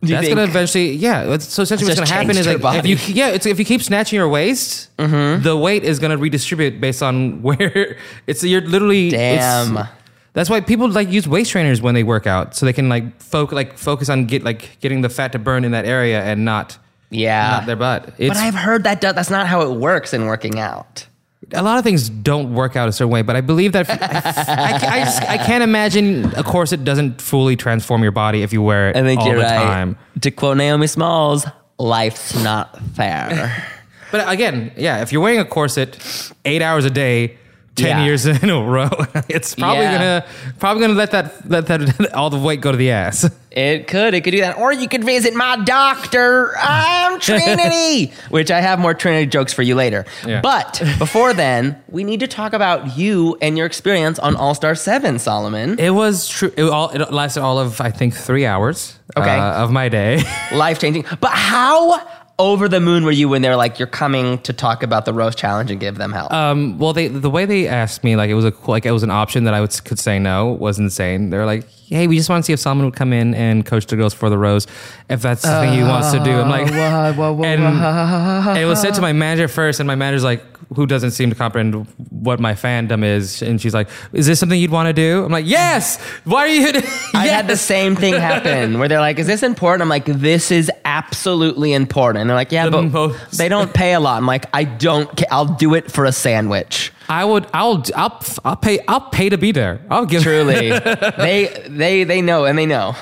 You 0.00 0.08
That's 0.14 0.28
gonna 0.28 0.44
eventually, 0.44 0.92
yeah. 0.92 1.38
So 1.38 1.62
essentially, 1.62 1.88
what's 1.88 1.98
gonna 1.98 2.12
happen 2.12 2.36
is 2.36 2.46
her 2.46 2.56
like 2.58 2.78
if 2.78 2.86
you. 2.86 2.96
Mm-hmm. 2.96 3.16
yeah, 3.16 3.28
it's 3.28 3.46
if 3.46 3.58
you 3.58 3.64
keep 3.64 3.82
snatching 3.82 4.16
your 4.16 4.28
waist, 4.28 4.96
the 4.96 5.58
weight 5.60 5.82
is 5.82 5.98
gonna 5.98 6.16
redistribute 6.16 6.80
based 6.80 7.02
on 7.02 7.42
where 7.42 7.98
it's. 8.26 8.44
You're 8.44 8.60
literally 8.60 9.10
Damn. 9.10 9.88
that's 10.34 10.48
why 10.48 10.60
people 10.60 10.88
like 10.88 11.10
use 11.10 11.26
waist 11.26 11.50
trainers 11.50 11.82
when 11.82 11.94
they 11.94 12.04
work 12.04 12.28
out, 12.28 12.54
so 12.54 12.64
they 12.64 12.72
can 12.72 12.88
like 12.88 13.20
focus 13.20 13.54
like 13.54 13.76
focus 13.76 14.08
on 14.08 14.26
get 14.26 14.44
like 14.44 14.78
getting 14.80 15.00
the 15.00 15.08
fat 15.08 15.32
to 15.32 15.38
burn 15.40 15.64
in 15.64 15.72
that 15.72 15.84
area 15.84 16.22
and 16.22 16.44
not 16.44 16.78
yeah. 17.10 17.50
not 17.50 17.66
their 17.66 17.76
butt. 17.76 18.14
but 18.18 18.36
I've 18.36 18.54
heard 18.54 18.84
that 18.84 19.00
do- 19.00 19.12
that's 19.12 19.30
not 19.30 19.48
how 19.48 19.62
it 19.62 19.80
works 19.80 20.14
in 20.14 20.26
working 20.26 20.60
out. 20.60 21.08
A 21.52 21.62
lot 21.62 21.78
of 21.78 21.84
things 21.84 22.08
don't 22.10 22.52
work 22.54 22.76
out 22.76 22.88
a 22.88 22.92
certain 22.92 23.10
way, 23.10 23.22
but 23.22 23.36
I 23.36 23.40
believe 23.40 23.72
that 23.72 23.88
if- 23.88 23.90
I, 24.02 24.72
I, 24.96 25.00
I, 25.00 25.04
just, 25.04 25.22
I 25.22 25.38
can't 25.38 25.62
imagine 25.64 26.26
a 26.36 26.42
corset 26.42 26.84
doesn't 26.84 27.20
fully 27.22 27.56
transform 27.56 28.02
your 28.02 28.12
body 28.12 28.42
if 28.42 28.52
you 28.52 28.60
wear 28.62 28.90
it 28.90 28.96
I 28.96 29.02
think 29.02 29.20
all 29.20 29.28
you're 29.28 29.36
the 29.36 29.42
right. 29.44 29.62
time. 29.62 29.96
To 30.20 30.30
quote 30.30 30.56
Naomi 30.58 30.86
Smalls, 30.86 31.46
life's 31.78 32.34
not 32.42 32.78
fair. 32.94 33.64
But 34.10 34.26
again, 34.32 34.72
yeah, 34.78 35.02
if 35.02 35.12
you're 35.12 35.20
wearing 35.20 35.38
a 35.38 35.44
corset 35.44 36.32
eight 36.46 36.62
hours 36.62 36.86
a 36.86 36.90
day, 36.90 37.36
ten 37.74 37.98
Yeah. 37.98 38.04
years 38.06 38.24
in 38.42 38.48
a 38.48 38.62
row, 38.62 38.88
it's 39.28 39.54
probably 39.54 39.82
Yeah. 39.84 39.98
gonna 39.98 40.26
probably 40.58 40.80
gonna 40.80 40.94
let 40.94 41.10
that 41.10 41.46
let 41.46 41.66
that 41.66 42.14
all 42.14 42.30
the 42.30 42.38
weight 42.38 42.62
go 42.62 42.72
to 42.72 42.78
the 42.78 42.90
ass. 42.90 43.28
It 43.58 43.88
could. 43.88 44.14
It 44.14 44.22
could 44.22 44.30
do 44.30 44.40
that. 44.40 44.56
Or 44.56 44.72
you 44.72 44.88
could 44.88 45.02
visit 45.02 45.34
my 45.34 45.56
doctor. 45.64 46.56
I'm 46.58 47.18
Trinity. 47.20 48.12
Which 48.28 48.52
I 48.52 48.60
have 48.60 48.78
more 48.78 48.94
Trinity 48.94 49.26
jokes 49.26 49.52
for 49.52 49.62
you 49.62 49.74
later. 49.74 50.06
Yeah. 50.24 50.40
But 50.40 50.80
before 50.98 51.34
then, 51.44 51.82
we 51.88 52.04
need 52.04 52.20
to 52.20 52.28
talk 52.28 52.52
about 52.52 52.96
you 52.96 53.36
and 53.42 53.58
your 53.58 53.66
experience 53.66 54.20
on 54.20 54.36
All 54.36 54.54
Star 54.54 54.76
7, 54.76 55.18
Solomon. 55.18 55.76
It 55.80 55.90
was 55.90 56.28
true. 56.28 56.52
It, 56.56 56.62
all, 56.62 56.90
it 56.90 57.12
lasted 57.12 57.42
all 57.42 57.58
of 57.58 57.80
I 57.80 57.90
think 57.90 58.14
three 58.14 58.46
hours. 58.46 58.96
Okay. 59.16 59.28
uh, 59.28 59.64
of 59.64 59.72
my 59.72 59.88
day. 59.88 60.22
Life 60.52 60.78
changing. 60.78 61.04
But 61.20 61.32
how 61.32 62.00
over 62.38 62.68
the 62.68 62.78
moon 62.78 63.04
were 63.04 63.10
you 63.10 63.28
when 63.28 63.42
they're 63.42 63.56
like, 63.56 63.80
you're 63.80 63.88
coming 63.88 64.38
to 64.42 64.52
talk 64.52 64.84
about 64.84 65.04
the 65.04 65.12
roast 65.12 65.36
challenge 65.36 65.72
and 65.72 65.80
give 65.80 65.96
them 65.96 66.12
help? 66.12 66.32
Um, 66.32 66.78
well, 66.78 66.92
they 66.92 67.08
the 67.08 67.30
way 67.30 67.44
they 67.44 67.66
asked 67.66 68.04
me 68.04 68.14
like 68.14 68.30
it 68.30 68.34
was 68.34 68.44
a 68.44 68.52
like 68.68 68.86
it 68.86 68.92
was 68.92 69.02
an 69.02 69.10
option 69.10 69.44
that 69.44 69.54
I 69.54 69.60
would 69.60 69.72
could 69.84 69.98
say 69.98 70.20
no 70.20 70.52
was 70.52 70.78
insane. 70.78 71.30
They're 71.30 71.46
like, 71.46 71.66
hey, 71.88 72.06
we 72.06 72.16
just 72.16 72.28
want 72.28 72.44
to 72.44 72.46
see 72.46 72.52
if 72.52 72.60
someone 72.60 72.84
would 72.86 72.94
come 72.96 73.12
in 73.12 73.34
and 73.34 73.64
coach 73.66 73.86
the 73.86 73.96
girls 73.96 74.14
for 74.14 74.30
the 74.30 74.38
rose, 74.38 74.66
if 75.08 75.22
that's 75.22 75.42
the 75.42 75.60
thing 75.60 75.72
he 75.72 75.82
wants 75.82 76.12
to 76.12 76.22
do. 76.22 76.30
I'm 76.32 76.48
like, 76.48 76.70
and, 76.70 77.62
and 77.62 78.58
it 78.58 78.64
was 78.66 78.80
said 78.80 78.94
to 78.94 79.00
my 79.00 79.12
manager 79.12 79.48
first, 79.48 79.80
and 79.80 79.86
my 79.86 79.94
manager's 79.94 80.24
like, 80.24 80.42
who 80.76 80.86
doesn't 80.86 81.12
seem 81.12 81.30
to 81.30 81.34
comprehend 81.36 81.86
what 82.10 82.40
my 82.40 82.52
fandom 82.52 83.02
is, 83.02 83.40
and 83.42 83.58
she's 83.60 83.72
like, 83.72 83.88
is 84.12 84.26
this 84.26 84.38
something 84.38 84.60
you'd 84.60 84.70
want 84.70 84.86
to 84.86 84.92
do? 84.92 85.24
I'm 85.24 85.32
like, 85.32 85.46
yes. 85.46 85.98
Why 86.24 86.40
are 86.44 86.48
you? 86.48 86.72
I 87.14 87.26
had 87.26 87.48
the 87.48 87.56
same 87.56 87.96
thing 87.96 88.12
happen 88.14 88.78
where 88.78 88.86
they're 88.88 89.00
like, 89.00 89.18
"Is 89.18 89.26
this 89.26 89.42
important?" 89.42 89.82
I'm 89.82 89.88
like, 89.88 90.04
"This 90.04 90.50
is 90.50 90.70
absolutely 90.84 91.72
important." 91.72 92.20
And 92.20 92.28
they're 92.30 92.36
like, 92.36 92.52
"Yeah, 92.52 92.66
The 92.66 92.70
but 92.70 92.82
most- 92.82 93.38
they 93.38 93.48
don't 93.48 93.72
pay 93.72 93.94
a 93.94 94.00
lot." 94.00 94.18
I'm 94.18 94.26
like, 94.26 94.44
"I 94.52 94.64
don't. 94.64 95.08
Ca- 95.16 95.26
I'll 95.30 95.46
do 95.46 95.74
it 95.74 95.90
for 95.90 96.04
a 96.04 96.12
sandwich." 96.12 96.92
I 97.08 97.24
would. 97.24 97.46
I'll. 97.54 97.82
I'll. 97.96 98.20
I'll 98.44 98.56
pay. 98.56 98.80
I'll 98.86 99.00
pay 99.10 99.28
to 99.30 99.38
be 99.38 99.52
there. 99.52 99.80
I'll 99.90 100.06
give. 100.06 100.22
Truly, 100.22 100.70
they 101.18 101.64
they 101.68 102.04
they 102.04 102.20
know 102.22 102.44
and 102.44 102.58
they 102.58 102.66
know. 102.66 102.94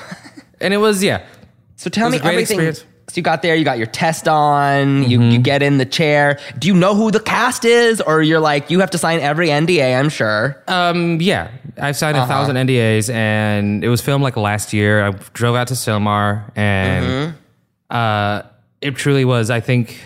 And 0.61 0.73
it 0.73 0.77
was 0.77 1.03
yeah. 1.03 1.25
So 1.75 1.89
tell 1.89 2.09
me 2.09 2.17
everything. 2.17 2.41
experience. 2.41 2.79
Mm-hmm. 2.79 2.91
So 3.09 3.13
you 3.15 3.21
got 3.23 3.41
there, 3.41 3.55
you 3.55 3.63
got 3.63 3.77
your 3.77 3.87
test 3.87 4.27
on, 4.27 5.09
you, 5.09 5.21
you 5.21 5.39
get 5.39 5.63
in 5.63 5.77
the 5.77 5.85
chair. 5.85 6.39
Do 6.59 6.67
you 6.67 6.73
know 6.73 6.93
who 6.93 7.09
the 7.09 7.21
cast 7.21 7.63
is, 7.63 8.01
or 8.01 8.21
you're 8.21 8.41
like 8.41 8.69
you 8.69 8.81
have 8.81 8.89
to 8.91 8.97
sign 8.97 9.21
every 9.21 9.47
NDA? 9.47 9.97
I'm 9.97 10.09
sure. 10.09 10.61
Um, 10.67 11.21
yeah, 11.21 11.49
I've 11.81 11.95
signed 11.95 12.17
a 12.17 12.21
Uh-huh. 12.21 12.27
thousand 12.33 12.57
NDAs, 12.57 13.09
and 13.13 13.81
it 13.81 13.87
was 13.87 14.01
filmed 14.01 14.23
like 14.25 14.35
last 14.35 14.73
year. 14.73 15.05
I 15.05 15.11
drove 15.33 15.55
out 15.55 15.67
to 15.69 15.73
Sylmar, 15.75 16.51
and 16.57 17.05
Mm-hmm. 17.05 17.95
uh, 17.95 18.41
it 18.81 18.95
truly 18.97 19.23
was. 19.23 19.49
I 19.49 19.61
think, 19.61 19.97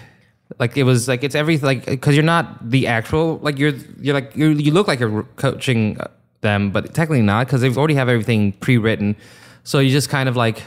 like 0.61 0.77
it 0.77 0.83
was 0.83 1.07
like 1.07 1.23
it's 1.23 1.33
everything. 1.35 1.65
Like 1.65 1.85
because 1.85 2.15
you're 2.15 2.23
not 2.23 2.69
the 2.69 2.85
actual 2.85 3.39
like 3.39 3.57
you're 3.57 3.73
you're 3.99 4.13
like 4.13 4.35
you 4.35 4.49
you 4.51 4.71
look 4.71 4.87
like 4.87 4.99
you're 4.99 5.23
coaching 5.35 5.97
them, 6.41 6.69
but 6.69 6.93
technically 6.93 7.23
not 7.23 7.47
because 7.47 7.61
they've 7.61 7.77
already 7.77 7.95
have 7.95 8.07
everything 8.07 8.53
pre-written. 8.53 9.15
So 9.63 9.79
you 9.79 9.89
just 9.89 10.09
kind 10.09 10.29
of 10.29 10.37
like 10.37 10.61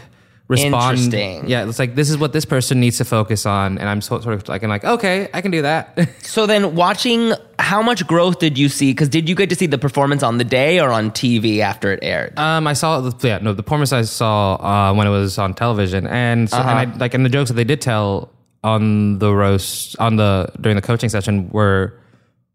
respond. 0.49 0.99
Interesting. 0.99 1.49
Yeah, 1.49 1.69
it's 1.69 1.79
like 1.79 1.95
this 1.95 2.11
is 2.11 2.19
what 2.19 2.33
this 2.33 2.45
person 2.45 2.81
needs 2.81 2.99
to 2.99 3.05
focus 3.05 3.47
on, 3.47 3.79
and 3.79 3.89
I'm 3.89 4.01
so, 4.01 4.21
sort 4.21 4.35
of 4.35 4.49
like 4.49 4.65
I'm 4.65 4.69
like 4.69 4.85
okay, 4.85 5.29
I 5.33 5.41
can 5.41 5.53
do 5.53 5.63
that. 5.63 5.97
So 6.35 6.47
then, 6.47 6.75
watching, 6.75 7.33
how 7.61 7.81
much 7.81 8.05
growth 8.09 8.41
did 8.41 8.59
you 8.59 8.69
see? 8.69 8.91
Because 8.91 9.09
did 9.09 9.29
you 9.29 9.37
get 9.37 9.51
to 9.51 9.55
see 9.55 9.67
the 9.67 9.79
performance 9.79 10.25
on 10.25 10.39
the 10.39 10.45
day 10.45 10.81
or 10.81 10.91
on 10.91 11.13
TV 11.13 11.61
after 11.61 11.93
it 11.93 12.01
aired? 12.03 12.37
Um, 12.37 12.67
I 12.67 12.73
saw 12.73 13.01
the 13.01 13.29
yeah 13.29 13.39
no 13.39 13.53
the 13.53 13.63
performance 13.63 13.93
I 13.93 14.03
saw 14.03 14.57
uh, 14.57 14.93
when 14.93 15.07
it 15.07 15.11
was 15.11 15.39
on 15.39 15.55
television, 15.55 16.09
and 16.09 16.51
so, 16.51 16.57
and 16.57 16.69
I 16.69 16.97
like 16.97 17.15
and 17.15 17.25
the 17.25 17.29
jokes 17.29 17.51
that 17.51 17.55
they 17.55 17.63
did 17.63 17.81
tell 17.81 18.34
on 18.65 19.19
the 19.21 19.33
roast 19.33 19.97
on 20.01 20.17
the 20.17 20.51
during 20.61 20.75
the 20.75 20.83
coaching 20.83 21.09
session 21.11 21.49
were 21.51 21.93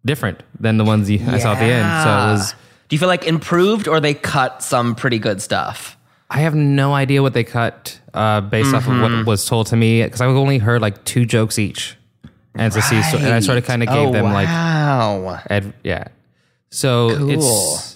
different 0.06 0.42
than 0.60 0.78
the 0.78 0.84
ones 0.84 1.10
you, 1.10 1.20
I 1.26 1.40
saw 1.40 1.54
at 1.54 1.60
the 1.60 1.66
end. 1.66 1.86
So 2.04 2.10
it 2.10 2.34
was 2.34 2.56
Do 2.90 2.96
you 2.96 3.00
feel 3.00 3.08
like 3.08 3.26
improved 3.26 3.88
or 3.88 4.00
they 4.02 4.14
cut 4.16 4.64
some 4.64 4.96
pretty 4.96 5.20
good 5.20 5.42
stuff? 5.42 5.96
I 6.32 6.40
have 6.42 6.54
no 6.56 6.94
idea 6.94 7.22
what 7.22 7.34
they 7.34 7.44
cut 7.44 8.00
uh, 8.14 8.42
based 8.42 8.74
off 8.74 8.88
of 8.88 8.94
Mm-hmm. 8.94 9.18
what 9.20 9.26
was 9.26 9.46
told 9.46 9.68
to 9.68 9.76
me 9.76 10.04
because 10.04 10.22
I've 10.22 10.30
only 10.36 10.58
heard 10.58 10.82
like 10.82 11.04
two 11.06 11.26
jokes 11.26 11.58
each, 11.58 11.96
and 12.56 12.72
so 12.74 12.80
see 12.82 13.02
so, 13.04 13.18
and 13.18 13.28
I 13.34 13.40
sort 13.40 13.58
of 13.58 13.66
kind 13.66 13.82
of 13.84 13.90
gave 13.90 14.10
oh, 14.10 14.12
them 14.12 14.26
like 14.26 14.48
wow. 14.48 15.40
Ed, 15.50 15.74
yeah. 15.84 16.10
So 16.72 17.16
Cool. 17.18 17.30
it's 17.32 17.96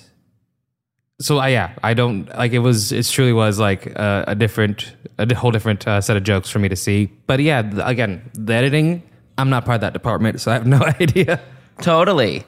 so 1.24 1.38
I 1.40 1.50
yeah 1.50 1.72
I 1.84 1.94
don't 1.94 2.28
like 2.38 2.52
it 2.54 2.60
was 2.60 2.92
it 2.92 3.06
truly 3.06 3.34
was 3.34 3.60
like 3.60 3.86
a, 3.88 4.26
a 4.28 4.36
different 4.36 4.94
a 5.18 5.34
whole 5.36 5.52
different 5.52 5.88
uh, 5.88 6.02
set 6.02 6.18
of 6.18 6.24
jokes 6.24 6.50
for 6.50 6.60
me 6.60 6.70
to 6.70 6.76
see. 6.76 7.10
But 7.28 7.40
yeah, 7.40 7.62
th- 7.62 7.82
again, 7.86 8.30
the 8.34 8.54
editing 8.54 9.02
I'm 9.38 9.50
not 9.50 9.66
part 9.66 9.76
of 9.76 9.82
that 9.82 9.94
department, 9.94 10.42
so 10.42 10.52
I 10.52 10.56
have 10.56 10.68
no 10.78 10.82
idea. 11.02 11.40
Totally. 11.82 12.44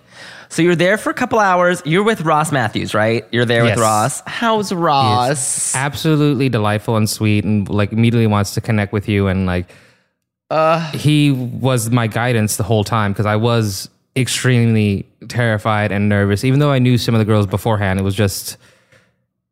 So 0.49 0.61
you're 0.61 0.75
there 0.75 0.97
for 0.97 1.09
a 1.09 1.13
couple 1.13 1.39
hours. 1.39 1.81
You're 1.85 2.03
with 2.03 2.21
Ross 2.21 2.51
Mathews, 2.51 2.93
right? 2.93 3.25
You're 3.31 3.45
there 3.45 3.65
Yes. 3.65 3.75
with 3.75 3.83
Ross. 3.83 4.21
How's 4.27 4.71
Ross? 4.71 5.75
Absolutely 5.75 6.49
delightful 6.49 6.95
and 6.95 7.09
sweet, 7.09 7.43
and 7.43 7.67
like 7.67 7.91
immediately 7.91 8.27
wants 8.27 8.53
to 8.53 8.61
connect 8.61 8.93
with 8.93 9.09
you 9.09 9.27
and 9.27 9.45
like. 9.47 9.71
uh, 10.51 10.79
he 10.91 11.31
was 11.31 11.89
my 11.89 12.05
guidance 12.07 12.57
the 12.57 12.63
whole 12.63 12.83
time 12.83 13.11
because 13.11 13.25
I 13.25 13.35
was 13.35 13.89
extremely 14.15 15.07
terrified 15.27 15.91
and 15.91 16.07
nervous. 16.09 16.43
Even 16.43 16.59
though 16.59 16.71
I 16.71 16.79
knew 16.79 16.97
some 16.97 17.15
of 17.15 17.19
the 17.19 17.25
girls 17.25 17.47
beforehand, 17.47 17.99
it 17.99 18.03
was 18.03 18.15
just 18.15 18.57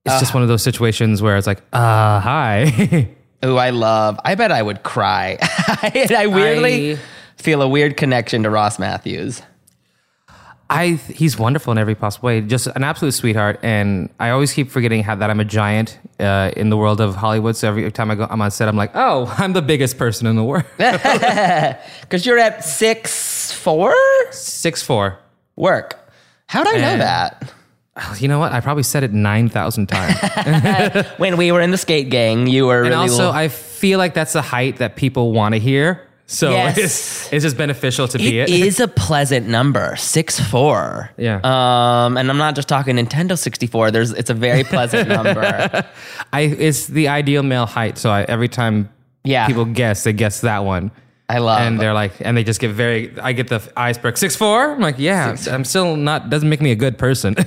it's 0.05 0.19
just 0.19 0.33
one 0.33 0.43
of 0.43 0.49
those 0.49 0.61
situations 0.63 1.21
where 1.21 1.37
it's 1.37 1.47
like, 1.47 1.59
uh, 1.71 2.19
hi. 2.19 3.09
Who 3.43 3.57
I 3.57 3.71
love. 3.71 4.19
I 4.23 4.35
bet 4.35 4.51
I 4.51 4.61
would 4.61 4.83
cry. 4.83 5.37
I 5.41 6.27
weirdly 6.27 6.93
I- 6.93 6.99
feel 7.37 7.61
a 7.61 7.67
weird 7.67 7.97
connection 7.97 8.43
to 8.43 8.49
Ross 8.49 8.79
Mathews. 8.79 9.41
I 10.69 10.91
he's 11.13 11.37
wonderful 11.37 11.71
in 11.71 11.77
every 11.77 11.93
possible 11.93 12.27
way. 12.27 12.41
Just 12.41 12.67
an 12.67 12.83
absolute 12.83 13.11
sweetheart, 13.11 13.59
and 13.61 14.09
I 14.19 14.29
always 14.31 14.53
keep 14.53 14.71
forgetting 14.71 15.03
how 15.03 15.13
that 15.15 15.29
I'm 15.29 15.39
a 15.39 15.45
giant 15.45 15.99
uh, 16.19 16.51
in 16.55 16.69
the 16.69 16.77
world 16.77 16.99
of 16.99 17.15
Hollywood. 17.15 17.55
So 17.57 17.67
every 17.67 17.91
time 17.91 18.09
I 18.09 18.15
go, 18.15 18.27
I'm 18.29 18.41
on 18.41 18.49
set, 18.49 18.67
I'm 18.69 18.77
like, 18.77 18.91
oh, 18.95 19.31
I'm 19.37 19.53
the 19.53 19.61
biggest 19.61 19.97
person 19.97 20.25
in 20.25 20.35
the 20.35 20.43
world. 20.43 20.65
Because 20.77 22.25
you're 22.25 22.39
at 22.39 22.63
six 22.63 23.11
four 23.63 23.93
Six 24.31 24.83
four. 24.83 25.17
work. 25.55 25.95
How'd 26.47 26.67
I 26.67 26.73
know 26.73 26.77
And- 26.93 27.01
that? 27.01 27.53
You 28.19 28.27
know 28.27 28.39
what? 28.39 28.51
I 28.51 28.59
probably 28.59 28.81
said 28.83 29.03
it 29.03 29.13
nine 29.13 29.49
thousand 29.49 29.87
times. 29.87 30.17
When 31.17 31.37
we 31.37 31.51
were 31.51 31.61
in 31.61 31.69
the 31.71 31.77
skate 31.77 32.09
gang, 32.09 32.47
you 32.47 32.65
were 32.65 32.81
and 32.83 32.89
really 32.89 33.09
also, 33.09 33.29
I 33.31 33.47
feel 33.49 33.99
like 33.99 34.13
that's 34.15 34.33
the 34.33 34.41
height 34.41 34.77
that 34.77 34.95
people 34.95 35.31
want 35.31 35.53
to 35.53 35.59
hear. 35.59 36.01
So 36.25 36.49
Yes. 36.51 36.77
it's, 36.85 37.33
it's 37.33 37.43
just 37.43 37.57
beneficial 37.57 38.07
to 38.07 38.17
be 38.17 38.39
It 38.39 38.49
it. 38.49 38.61
is 38.61 38.79
a 38.79 38.87
pleasant 38.87 39.47
number, 39.47 39.95
six 39.97 40.39
four. 40.39 41.11
Yeah. 41.17 41.35
Um, 41.43 42.17
and 42.17 42.29
I'm 42.31 42.37
not 42.37 42.55
just 42.55 42.67
talking 42.67 42.95
Nintendo 42.95 43.37
64. 43.37 43.91
There's, 43.91 44.11
it's 44.11 44.31
a 44.31 44.33
very 44.33 44.63
pleasant 44.63 45.07
number. 45.09 45.43
I 46.33 46.41
it's 46.41 46.87
the 46.87 47.09
ideal 47.09 47.43
male 47.43 47.67
height. 47.67 47.99
So 47.99 48.09
I, 48.09 48.23
every 48.23 48.47
time 48.49 48.89
Yeah. 49.23 49.45
people 49.45 49.65
guess, 49.65 50.03
they 50.03 50.13
guess 50.13 50.41
that 50.41 50.63
one. 50.65 50.89
I 51.29 51.37
love. 51.39 51.61
and 51.61 51.79
they're 51.79 51.93
like, 51.93 52.13
and 52.19 52.35
they 52.35 52.43
just 52.43 52.59
get 52.59 52.71
very. 52.71 53.17
I 53.19 53.31
get 53.31 53.47
the 53.47 53.59
perk 54.01 54.17
six 54.17 54.35
four. 54.35 54.73
I'm 54.73 54.81
like, 54.81 54.99
yeah, 54.99 55.35
i 55.47 55.49
I'm 55.51 55.63
still 55.63 55.95
not. 55.95 56.29
Doesn't 56.29 56.49
make 56.49 56.61
me 56.61 56.71
a 56.71 56.75
good 56.75 56.97
person. 56.97 57.35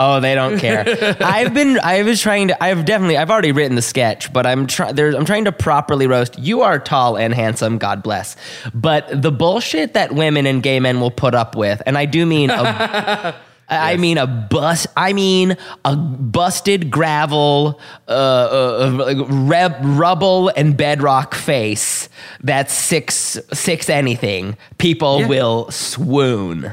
Oh, 0.00 0.20
they 0.20 0.36
don't 0.36 0.58
care. 0.58 0.84
I've 1.20 1.52
been, 1.52 1.80
I 1.82 2.02
was 2.04 2.20
trying 2.22 2.48
to, 2.48 2.62
I've 2.62 2.84
definitely, 2.84 3.16
I've 3.16 3.30
already 3.30 3.50
written 3.50 3.74
the 3.74 3.82
sketch, 3.82 4.32
but 4.32 4.46
I'm 4.46 4.68
trying, 4.68 4.94
there's, 4.94 5.12
I'm 5.16 5.24
trying 5.24 5.44
to 5.46 5.52
properly 5.52 6.06
roast. 6.06 6.38
You 6.38 6.60
are 6.62 6.78
tall 6.78 7.16
and 7.18 7.34
handsome, 7.34 7.78
God 7.78 8.00
bless. 8.04 8.36
But 8.72 9.22
the 9.22 9.32
bullshit 9.32 9.94
that 9.94 10.12
women 10.12 10.46
and 10.46 10.62
gay 10.62 10.78
men 10.78 11.00
will 11.00 11.10
put 11.10 11.34
up 11.34 11.56
with, 11.56 11.82
and 11.84 11.98
I 11.98 12.04
do 12.04 12.24
mean 12.26 12.50
a, 12.50 13.34
I 13.70 13.96
mean 13.98 14.16
a 14.18 14.26
bust. 14.26 14.86
I 14.96 15.12
mean 15.12 15.56
a 15.84 15.94
busted 15.96 16.90
gravel, 16.90 17.78
uh, 18.08 18.10
uh, 18.12 19.04
uh, 19.10 19.24
reb, 19.28 19.76
rubble 19.82 20.48
and 20.56 20.76
bedrock 20.76 21.34
face. 21.34 22.08
That's 22.42 22.72
six 22.72 23.38
six 23.52 23.90
anything. 23.90 24.56
People 24.78 25.20
Yeah. 25.20 25.26
will 25.28 25.70
swoon. 25.70 26.72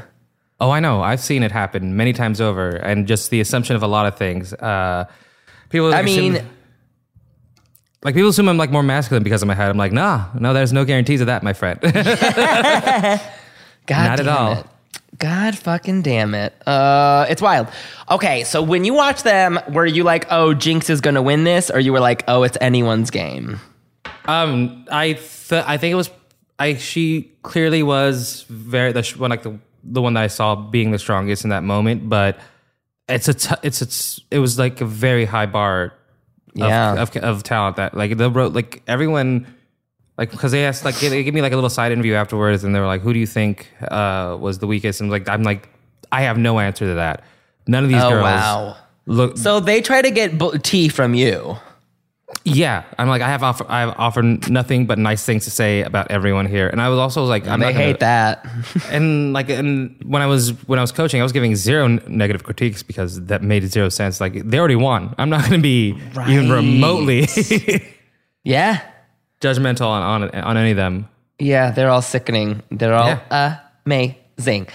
oh, 0.60 0.70
I 0.70 0.80
know. 0.80 1.02
I've 1.02 1.20
seen 1.20 1.42
it 1.42 1.52
happen 1.52 1.96
many 1.96 2.14
times 2.14 2.40
over, 2.40 2.70
and 2.76 3.06
just 3.06 3.28
the 3.30 3.40
assumption 3.40 3.76
of 3.76 3.82
a 3.82 3.86
lot 3.88 4.06
of 4.06 4.16
things. 4.16 4.54
Uh, 4.54 5.04
people. 5.68 5.92
I 5.92 6.00
assume- 6.00 6.32
mean, 6.34 6.46
like 8.04 8.14
people 8.14 8.30
assume 8.30 8.48
I'm 8.48 8.56
like 8.56 8.70
more 8.70 8.82
masculine 8.82 9.22
because 9.22 9.42
of 9.42 9.48
my 9.48 9.54
height. 9.54 9.68
I'm 9.68 9.76
like, 9.76 9.92
nah, 9.92 10.26
no, 10.38 10.54
there's 10.54 10.72
no 10.72 10.84
guarantees 10.86 11.20
of 11.20 11.26
that, 11.26 11.42
my 11.42 11.52
friend. 11.52 11.78
God 11.82 11.90
Not 13.90 14.20
at 14.20 14.24
damn 14.24 14.28
all. 14.36 14.52
it. 14.52 14.66
God 15.18 15.56
fucking 15.56 16.02
damn 16.02 16.34
it. 16.34 16.52
Uh, 16.66 17.26
it's 17.28 17.40
wild. 17.42 17.68
Okay, 18.10 18.44
so 18.44 18.62
when 18.62 18.84
you 18.84 18.94
watch 18.94 19.22
them, 19.22 19.58
were 19.72 19.86
you 19.86 20.02
like, 20.04 20.26
oh, 20.30 20.54
Jinkx 20.54 20.90
is 20.90 21.00
gonna 21.00 21.22
win 21.22 21.44
this, 21.44 21.70
or 21.70 21.80
you 21.80 21.92
were 21.92 22.00
like, 22.00 22.24
oh, 22.28 22.42
it's 22.42 22.58
anyone's 22.60 23.10
game? 23.10 23.60
Um, 24.26 24.86
I 24.90 25.14
th- 25.14 25.64
I 25.66 25.76
think 25.76 25.92
it 25.92 25.96
was 25.96 26.10
I. 26.58 26.74
She 26.74 27.32
clearly 27.42 27.82
was 27.82 28.44
very 28.48 28.92
the 28.92 29.02
one 29.18 29.30
like 29.30 29.42
the 29.42 29.58
the 29.84 30.02
one 30.02 30.14
that 30.14 30.22
I 30.24 30.26
saw 30.26 30.54
being 30.56 30.90
the 30.90 30.98
strongest 30.98 31.44
in 31.44 31.50
that 31.50 31.62
moment. 31.62 32.08
But 32.08 32.38
it's 33.08 33.28
a 33.28 33.34
t- 33.34 33.54
it's 33.62 33.82
it's 33.82 34.20
it 34.30 34.38
was 34.40 34.58
like 34.58 34.80
a 34.80 34.86
very 34.86 35.24
high 35.24 35.46
bar. 35.46 35.92
Of, 36.54 36.60
Yeah. 36.60 37.02
of, 37.02 37.14
of 37.18 37.42
talent 37.42 37.76
that 37.76 37.94
like 37.94 38.16
the 38.16 38.30
wrote 38.30 38.54
like 38.54 38.82
everyone 38.88 39.46
like 40.18 40.30
because 40.30 40.52
they 40.52 40.64
asked 40.64 40.84
like 40.84 40.96
they 40.98 41.22
gave 41.22 41.34
me 41.34 41.42
like 41.42 41.52
a 41.52 41.56
little 41.56 41.70
side 41.70 41.92
interview 41.92 42.14
afterwards 42.14 42.64
and 42.64 42.74
they 42.74 42.80
were 42.80 42.86
like 42.86 43.00
who 43.02 43.12
do 43.12 43.18
you 43.18 43.26
think 43.26 43.68
uh 43.88 44.36
was 44.40 44.58
the 44.58 44.66
weakest 44.66 45.00
and 45.00 45.10
like 45.10 45.28
I'm 45.28 45.42
like 45.42 45.68
I 46.12 46.22
have 46.22 46.38
no 46.38 46.58
answer 46.58 46.86
to 46.86 46.94
that 46.94 47.22
none 47.66 47.82
of 47.84 47.90
these 47.90 48.02
Oh 48.02 48.10
girls 48.10 48.22
wow. 48.24 48.76
look 49.06 49.36
So 49.36 49.60
they 49.60 49.80
try 49.82 50.02
to 50.02 50.10
get 50.10 50.38
tea 50.62 50.88
from 50.88 51.14
you. 51.14 51.56
Yeah, 52.44 52.82
I'm 52.98 53.08
like 53.08 53.22
I 53.22 53.28
have 53.28 53.42
offer, 53.44 53.64
I 53.68 53.80
have 53.80 53.94
offered 53.98 54.50
nothing 54.50 54.86
but 54.86 54.98
nice 54.98 55.24
things 55.24 55.44
to 55.44 55.50
say 55.50 55.82
about 55.82 56.10
everyone 56.10 56.46
here, 56.46 56.68
and 56.68 56.80
I 56.82 56.88
was 56.88 56.98
also 56.98 57.24
like 57.24 57.46
I'm 57.46 57.60
they 57.60 57.66
not 57.66 57.72
gonna- 57.72 57.84
hate 57.84 58.00
that. 58.00 58.44
And 58.90 59.32
like, 59.32 59.48
and 59.48 59.96
when 60.04 60.22
I 60.22 60.26
was 60.26 60.50
when 60.66 60.78
I 60.78 60.82
was 60.82 60.90
coaching, 60.92 61.20
I 61.20 61.22
was 61.22 61.32
giving 61.32 61.54
zero 61.54 61.86
negative 62.08 62.42
critiques 62.42 62.82
because 62.82 63.24
that 63.26 63.42
made 63.42 63.62
zero 63.70 63.88
sense. 63.88 64.20
Like 64.20 64.34
they 64.48 64.58
already 64.58 64.74
won. 64.76 65.14
I'm 65.18 65.30
not 65.30 65.40
going 65.42 65.60
to 65.60 65.62
be 65.62 65.92
right. 66.14 66.28
even 66.28 66.50
remotely 66.50 67.26
Yeah. 68.44 68.80
Judgmental 69.46 69.86
on, 69.88 70.22
on 70.22 70.30
on 70.34 70.56
any 70.56 70.70
of 70.72 70.76
them. 70.76 71.08
Yeah, 71.38 71.70
they're 71.70 71.90
all 71.90 72.02
sickening. 72.02 72.62
They're 72.70 72.94
all 72.94 73.20
amazing. 73.84 74.68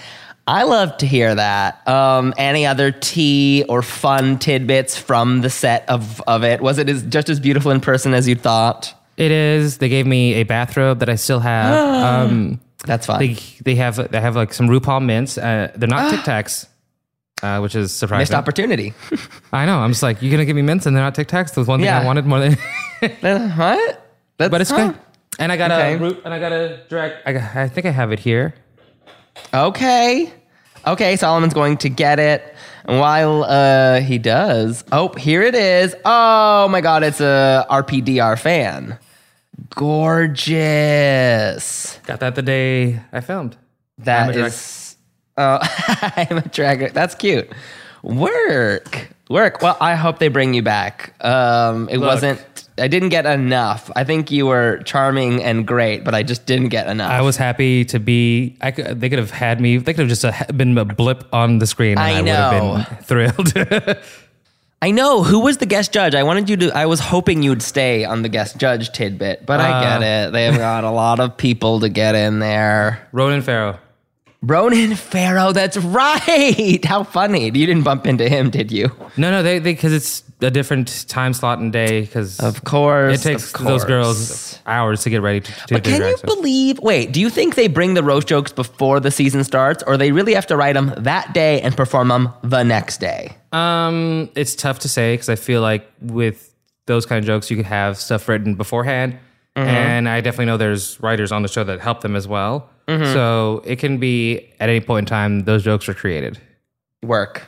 I 0.46 0.64
love 0.64 0.96
to 0.98 1.06
hear 1.06 1.34
that. 1.34 1.86
Um, 1.86 2.34
any 2.36 2.66
other 2.66 2.90
tea 2.90 3.64
or 3.68 3.80
fun 3.82 4.38
tidbits 4.38 4.98
from 4.98 5.40
the 5.40 5.50
set 5.50 5.88
of, 5.88 6.20
of 6.22 6.42
it? 6.42 6.60
Was 6.60 6.78
it 6.78 6.88
as, 6.88 7.04
just 7.04 7.28
as 7.28 7.38
beautiful 7.38 7.70
in 7.70 7.80
person 7.80 8.12
as 8.12 8.26
you 8.26 8.34
thought? 8.34 8.92
It 9.16 9.30
is. 9.30 9.78
They 9.78 9.88
gave 9.88 10.04
me 10.04 10.34
a 10.34 10.42
bathrobe 10.42 10.98
that 10.98 11.08
I 11.08 11.14
still 11.14 11.38
have. 11.38 11.74
um, 12.30 12.60
That's 12.86 13.06
fine. 13.06 13.20
they 13.20 13.34
they 13.62 13.74
have 13.76 14.10
they 14.10 14.20
have 14.20 14.34
like 14.34 14.52
some 14.52 14.68
RuPaul 14.68 15.04
mints. 15.04 15.38
Uh, 15.38 15.70
they're 15.76 15.88
not 15.88 16.10
Tic 16.14 16.20
Tacs, 16.20 16.66
uh, 17.42 17.60
which 17.60 17.76
is 17.76 17.92
surprising. 17.92 18.22
Missed 18.22 18.34
opportunity. 18.34 18.94
I 19.52 19.64
know. 19.66 19.78
I'm 19.78 19.90
just 19.90 20.02
like, 20.02 20.22
you're 20.22 20.30
gonna 20.32 20.44
give 20.44 20.56
me 20.56 20.62
mints 20.62 20.86
and 20.86 20.96
they're 20.96 21.04
not 21.04 21.14
Tic 21.14 21.28
Tacs. 21.28 21.54
That's 21.54 21.68
one 21.68 21.78
thing 21.78 21.84
Yeah. 21.86 22.00
I 22.00 22.04
wanted 22.04 22.26
more 22.26 22.40
than. 22.40 22.56
What? 23.20 24.01
That's, 24.38 24.50
but 24.50 24.60
it's 24.60 24.70
huh. 24.70 24.88
good. 24.92 24.98
And 25.38 25.50
I 25.52 25.56
got 25.56 25.70
Okay. 25.70 25.94
a 25.94 25.98
root, 25.98 26.20
and 26.24 26.34
I 26.34 26.38
got 26.38 26.52
a 26.52 26.80
drag. 26.88 27.12
I, 27.24 27.32
got- 27.32 27.56
I 27.56 27.68
think 27.68 27.86
I 27.86 27.90
have 27.90 28.12
it 28.12 28.18
here. 28.18 28.54
Okay. 29.54 30.32
Okay, 30.86 31.16
Solomon's 31.16 31.54
going 31.54 31.76
to 31.78 31.88
get 31.88 32.18
it. 32.18 32.54
And 32.84 32.98
while 32.98 33.44
uh, 33.44 34.00
he 34.00 34.18
does, 34.18 34.84
oh, 34.92 35.08
here 35.14 35.42
it 35.42 35.54
is. 35.54 35.94
Oh 36.04 36.68
my 36.68 36.80
God, 36.80 37.02
it's 37.04 37.20
a 37.20 37.64
RPDR 37.70 38.38
fan. 38.38 38.98
Gorgeous. 39.76 41.98
Got 42.06 42.20
that 42.20 42.34
the 42.34 42.42
day 42.42 43.00
I 43.12 43.20
filmed. 43.20 43.56
That 43.98 44.36
is. 44.36 44.96
Oh, 45.36 45.58
I'm 46.16 46.38
a 46.38 46.48
drag. 46.48 46.92
That's 46.92 47.14
cute. 47.14 47.48
Work, 48.02 49.08
work. 49.30 49.62
Well, 49.62 49.76
I 49.80 49.94
hope 49.94 50.18
they 50.18 50.28
bring 50.28 50.54
you 50.54 50.62
back. 50.62 51.14
Um, 51.24 51.88
it 51.88 51.98
Look. 51.98 52.08
wasn't. 52.08 52.44
I 52.78 52.88
didn't 52.88 53.10
get 53.10 53.26
enough. 53.26 53.90
I 53.94 54.04
think 54.04 54.30
you 54.30 54.46
were 54.46 54.78
charming 54.84 55.42
and 55.42 55.66
great, 55.66 56.04
but 56.04 56.14
I 56.14 56.22
just 56.22 56.46
didn't 56.46 56.70
get 56.70 56.86
enough. 56.88 57.10
I 57.10 57.20
was 57.20 57.36
happy 57.36 57.84
to 57.86 57.98
be. 58.00 58.56
I 58.60 58.70
could, 58.70 58.98
they 59.00 59.08
could 59.10 59.18
have 59.18 59.30
had 59.30 59.60
me. 59.60 59.76
They 59.76 59.92
could 59.92 60.08
have 60.08 60.08
just 60.08 60.24
uh, 60.24 60.32
been 60.56 60.76
a 60.78 60.84
blip 60.84 61.24
on 61.34 61.58
the 61.58 61.66
screen. 61.66 61.98
And 61.98 62.00
I 62.00 62.18
I, 62.18 62.20
would 62.22 62.80
have 62.80 62.88
been 62.88 63.04
thrilled. 63.04 63.98
I 64.82 64.90
know 64.90 65.22
who 65.22 65.38
was 65.40 65.58
the 65.58 65.66
guest 65.66 65.92
judge. 65.92 66.14
I 66.16 66.24
wanted 66.24 66.50
you 66.50 66.56
to. 66.56 66.70
I 66.76 66.86
was 66.86 66.98
hoping 66.98 67.42
you'd 67.42 67.62
stay 67.62 68.04
on 68.04 68.22
the 68.22 68.28
guest 68.28 68.56
judge 68.56 68.90
tidbit, 68.90 69.46
but 69.46 69.60
I 69.60 69.80
get 69.84 70.02
Uh. 70.02 70.04
it. 70.28 70.30
They've 70.32 70.56
got 70.56 70.82
a 70.84 70.90
lot 70.90 71.20
of 71.20 71.36
people 71.36 71.80
to 71.80 71.88
get 71.88 72.14
in 72.16 72.40
there. 72.40 73.06
Ronan 73.12 73.42
Farrow. 73.42 73.78
Ronan 74.42 74.96
Farrow. 74.96 75.52
That's 75.52 75.76
right. 75.76 76.80
How 76.84 77.04
funny. 77.04 77.44
You 77.44 77.50
didn't 77.66 77.82
bump 77.84 78.06
into 78.06 78.28
him, 78.28 78.50
did 78.50 78.72
you? 78.72 78.90
No, 79.16 79.30
no, 79.30 79.42
they 79.42 79.60
because 79.60 79.92
it's 79.92 80.24
a 80.40 80.50
different 80.50 81.06
time 81.08 81.32
slot 81.32 81.60
and 81.60 81.72
day. 81.72 82.00
Because 82.00 82.40
Of 82.40 82.64
course. 82.64 83.20
it 83.20 83.22
takes 83.28 83.54
of 83.54 83.64
those 83.64 83.84
girls 83.84 84.58
hours 84.66 85.02
to 85.04 85.10
get 85.10 85.22
ready 85.22 85.40
to, 85.40 85.52
to 85.52 85.74
But 85.74 85.84
can 85.84 86.02
you 86.02 86.16
believe? 86.24 86.80
Wait, 86.80 87.12
do 87.12 87.20
you 87.20 87.30
think 87.30 87.54
they 87.54 87.68
bring 87.68 87.94
the 87.94 88.02
roast 88.02 88.26
jokes 88.26 88.50
before 88.52 88.98
the 88.98 89.10
season 89.12 89.44
starts, 89.44 89.84
or 89.86 89.96
they 89.96 90.10
really 90.10 90.34
have 90.34 90.46
to 90.48 90.56
write 90.56 90.72
them 90.74 90.92
that 90.98 91.32
day 91.32 91.60
and 91.60 91.76
perform 91.76 92.08
them 92.08 92.30
the 92.42 92.64
next 92.64 92.98
day? 92.98 93.36
Um, 93.52 94.28
it's 94.34 94.56
tough 94.56 94.80
to 94.80 94.88
say 94.88 95.14
because 95.14 95.28
I 95.28 95.36
feel 95.36 95.60
like 95.60 95.88
with 96.00 96.52
those 96.86 97.06
kind 97.06 97.20
of 97.20 97.24
jokes, 97.24 97.48
you 97.48 97.56
could 97.56 97.66
have 97.66 97.96
stuff 97.96 98.28
written 98.28 98.54
beforehand, 98.56 99.18
Mm-hmm. 99.54 99.68
and 99.68 100.08
I 100.08 100.22
definitely 100.22 100.46
know 100.46 100.56
there's 100.56 100.98
writers 101.02 101.30
on 101.30 101.42
the 101.42 101.48
show 101.48 101.62
that 101.62 101.78
help 101.78 102.00
them 102.00 102.16
as 102.16 102.26
well. 102.26 102.70
Mm-hmm. 102.88 103.12
So 103.12 103.62
it 103.64 103.78
can 103.78 103.98
be 103.98 104.52
at 104.60 104.68
any 104.68 104.80
point 104.80 105.04
in 105.04 105.06
time 105.06 105.40
those 105.44 105.62
jokes 105.62 105.88
are 105.88 105.94
created. 105.94 106.40
Work, 107.02 107.46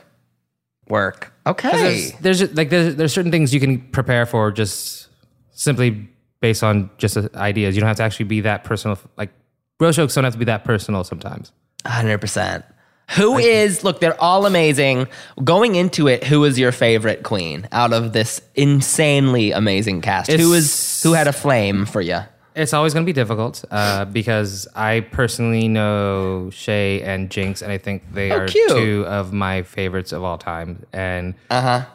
work. 0.87 1.33
Okay. 1.45 2.11
There's, 2.21 2.39
there's 2.39 2.55
like 2.55 2.69
there's, 2.69 2.95
there's 2.95 3.13
certain 3.13 3.31
things 3.31 3.53
you 3.53 3.59
can 3.59 3.81
prepare 3.81 4.25
for 4.25 4.51
just 4.51 5.07
simply 5.51 6.09
based 6.41 6.63
on 6.63 6.89
just 6.97 7.17
ideas. 7.35 7.75
You 7.75 7.81
don't 7.81 7.87
have 7.87 7.97
to 7.97 8.03
actually 8.03 8.25
be 8.25 8.41
that 8.41 8.63
personal. 8.63 8.97
Like 9.17 9.31
roast 9.79 9.97
jokes 9.97 10.15
don't 10.15 10.23
have 10.23 10.33
to 10.33 10.39
be 10.39 10.45
that 10.45 10.63
personal 10.63 11.03
sometimes. 11.03 11.51
Hundred 11.85 12.19
percent. 12.19 12.65
Who 13.11 13.37
is? 13.37 13.83
Look, 13.83 13.99
they're 13.99 14.19
all 14.19 14.47
amazing. 14.47 15.07
Going 15.43 15.75
into 15.75 16.07
it, 16.07 16.23
who 16.23 16.43
is 16.43 16.57
your 16.57 16.71
favorite 16.71 17.21
queen 17.21 17.67
out 17.71 17.93
of 17.93 18.13
this 18.13 18.41
insanely 18.55 19.51
amazing 19.51 20.01
cast? 20.01 20.31
Who 20.31 20.53
is? 20.53 21.03
Who 21.03 21.13
had 21.13 21.27
a 21.27 21.33
flame 21.33 21.85
for 21.85 22.01
you? 22.01 22.19
It's 22.55 22.73
always 22.73 22.93
going 22.93 23.05
to 23.05 23.09
be 23.09 23.13
difficult 23.13 23.65
uh, 23.69 24.05
because 24.05 24.67
I 24.75 25.01
personally 25.01 25.67
know 25.67 26.49
Shea 26.53 27.01
and 27.01 27.29
Jinkx, 27.29 27.61
and 27.61 27.71
I 27.71 27.77
think 27.77 28.03
they 28.13 28.31
Oh, 28.31 28.37
are 28.39 28.47
cute. 28.47 28.69
two 28.69 29.03
of 29.07 29.33
my 29.33 29.63
favorites 29.63 30.11
of 30.13 30.23
all 30.23 30.37
time. 30.37 30.85
And 30.93 31.33
Uh 31.49 31.61
huh. 31.61 31.85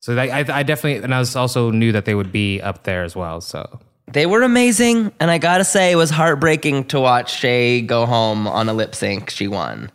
so 0.00 0.14
that, 0.14 0.30
I, 0.30 0.60
I 0.60 0.62
definitely, 0.62 1.04
and 1.04 1.14
I 1.14 1.18
was 1.18 1.36
also 1.36 1.70
knew 1.70 1.92
that 1.92 2.06
they 2.06 2.14
would 2.14 2.32
be 2.32 2.60
up 2.62 2.84
there 2.84 3.04
as 3.04 3.14
well. 3.14 3.40
So 3.42 3.78
They 4.10 4.24
were 4.24 4.42
amazing, 4.42 5.12
and 5.20 5.30
I 5.30 5.38
gotta 5.38 5.64
say, 5.64 5.92
it 5.92 5.96
was 5.96 6.08
heartbreaking 6.10 6.84
to 6.86 7.00
watch 7.00 7.34
Shea 7.38 7.82
go 7.82 8.06
home 8.06 8.46
on 8.48 8.68
a 8.68 8.72
lip 8.72 8.94
sync. 8.94 9.28
She 9.30 9.46
won. 9.46 9.90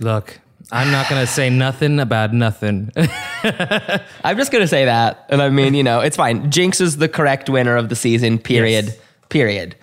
look, 0.00 0.40
I'm 0.72 0.90
not 0.90 1.08
going 1.08 1.20
to 1.20 1.26
say 1.26 1.48
nothing 1.50 1.98
about 1.98 2.32
nothing. 2.34 2.92
I'm 4.24 4.36
just 4.36 4.52
gonna 4.52 4.66
say 4.68 4.84
that, 4.84 5.26
and 5.28 5.40
I 5.42 5.48
mean, 5.50 5.74
you 5.74 5.82
know, 5.82 6.00
it's 6.00 6.16
fine. 6.16 6.50
Jinkx 6.50 6.80
is 6.80 6.96
the 6.98 7.08
correct 7.08 7.48
winner 7.50 7.76
of 7.76 7.88
the 7.88 7.96
season. 7.96 8.38
Period. 8.38 8.86
Yes. 8.86 8.96
Period. 9.28 9.76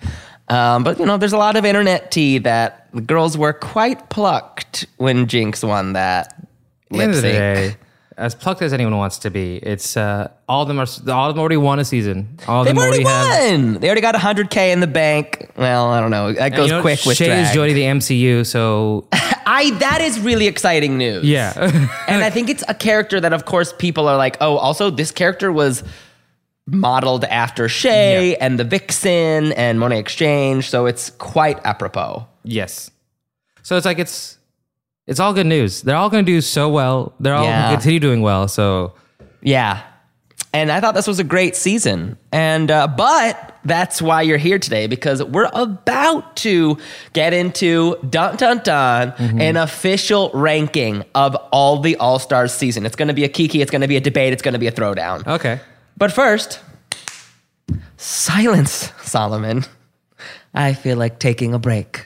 Um, 0.48 0.84
but 0.84 0.98
you 0.98 1.06
know, 1.06 1.16
there's 1.16 1.32
a 1.32 1.38
lot 1.38 1.56
of 1.56 1.64
internet 1.64 2.10
tea 2.10 2.38
that 2.38 2.88
the 2.94 3.00
girls 3.00 3.36
were 3.36 3.52
quite 3.52 4.08
plucked 4.10 4.86
when 4.96 5.26
Jinkx 5.26 5.66
won 5.66 5.94
that 5.94 6.34
At 6.38 6.46
the 6.90 6.96
lip 6.96 7.08
of 7.08 7.14
the 7.16 7.20
sync. 7.22 7.34
day, 7.34 7.76
as 8.16 8.34
plucked 8.34 8.62
as 8.62 8.72
anyone 8.72 8.96
wants 8.96 9.18
to 9.18 9.30
be, 9.30 9.56
it's 9.56 9.96
uh, 9.96 10.30
all 10.48 10.62
of 10.62 10.68
them 10.68 10.78
are 10.78 10.86
all 11.12 11.28
of 11.28 11.34
them 11.34 11.40
already 11.40 11.56
won 11.56 11.80
a 11.80 11.84
season. 11.84 12.38
All 12.46 12.60
of 12.60 12.66
They've 12.66 12.74
them 12.76 12.82
already 12.84 13.02
have. 13.02 13.50
won. 13.60 13.74
They 13.80 13.88
already 13.88 14.00
got 14.00 14.14
100k 14.14 14.72
in 14.72 14.78
the 14.80 14.86
bank. 14.86 15.50
Well, 15.56 15.88
I 15.90 16.00
don't 16.00 16.10
know. 16.12 16.32
That 16.32 16.50
goes 16.50 16.68
You 16.70 16.76
know, 16.76 16.80
quick 16.80 17.04
with 17.04 17.16
Shea 17.16 17.26
drag. 17.26 17.46
is 17.48 17.52
joining 17.52 17.74
the 17.74 17.82
MCU, 17.82 18.46
so 18.46 19.06
I 19.12 19.70
that 19.80 20.00
is 20.00 20.18
really 20.20 20.46
exciting 20.46 20.96
news. 20.96 21.24
yeah. 21.24 21.52
and 22.08 22.22
I 22.22 22.30
think 22.30 22.48
it's 22.50 22.62
a 22.68 22.74
character 22.74 23.20
that, 23.20 23.32
of 23.32 23.44
course, 23.44 23.72
people 23.72 24.06
are 24.08 24.16
like, 24.16 24.36
oh, 24.40 24.56
also 24.58 24.90
this 24.90 25.10
character 25.10 25.50
was 25.52 25.82
modeled 26.66 27.24
after 27.24 27.68
Shea 27.68 28.36
and 28.36 28.58
the 28.58 28.64
Vixen 28.64 29.52
and 29.52 29.78
Monét 29.78 29.98
X 30.00 30.14
Change, 30.14 30.68
so 30.68 30.86
it's 30.86 31.10
quite 31.10 31.64
apropos. 31.64 32.26
Yes. 32.44 32.90
So 33.62 33.76
it's 33.76 33.86
like 33.86 33.98
it's 33.98 34.38
it's 35.06 35.20
all 35.20 35.32
good 35.32 35.46
news. 35.46 35.82
They're 35.82 35.96
all 35.96 36.10
going 36.10 36.24
to 36.24 36.30
do 36.32 36.40
so 36.40 36.68
well. 36.68 37.14
They're 37.20 37.34
all 37.34 37.44
Yeah. 37.44 37.62
going 37.62 37.70
to 37.70 37.76
continue 37.76 38.00
doing 38.00 38.22
well. 38.22 38.48
So 38.48 38.94
Yeah. 39.42 39.82
And 40.52 40.72
I 40.72 40.80
thought 40.80 40.94
this 40.94 41.06
was 41.06 41.18
a 41.18 41.24
great 41.24 41.54
season. 41.54 42.16
And 42.32 42.70
uh, 42.70 42.86
but 42.88 43.54
that's 43.64 44.00
why 44.00 44.22
you're 44.22 44.38
here 44.38 44.58
today 44.58 44.86
because 44.86 45.22
we're 45.22 45.50
about 45.52 46.34
to 46.36 46.78
get 47.12 47.34
into 47.34 47.96
dun 48.08 48.36
dun 48.36 48.58
dun 48.64 49.12
an 49.18 49.56
official 49.56 50.30
ranking 50.32 51.04
of 51.14 51.34
all 51.52 51.80
the 51.80 51.96
All 51.96 52.18
Stars 52.18 52.52
season. 52.54 52.86
It's 52.86 52.96
going 52.96 53.08
to 53.08 53.14
be 53.14 53.24
a 53.24 53.28
kiki. 53.28 53.60
It's 53.60 53.70
going 53.70 53.82
to 53.82 53.88
be 53.88 53.96
a 53.96 54.00
debate. 54.00 54.32
It's 54.32 54.42
going 54.42 54.54
to 54.54 54.58
be 54.58 54.66
a 54.68 54.72
throwdown. 54.72 55.26
okay. 55.26 55.60
But 55.96 56.12
first, 56.12 56.60
silence, 57.96 58.92
Solomon. 59.02 59.64
I 60.52 60.74
feel 60.74 60.96
like 60.96 61.18
taking 61.18 61.54
a 61.54 61.58
break. 61.58 62.05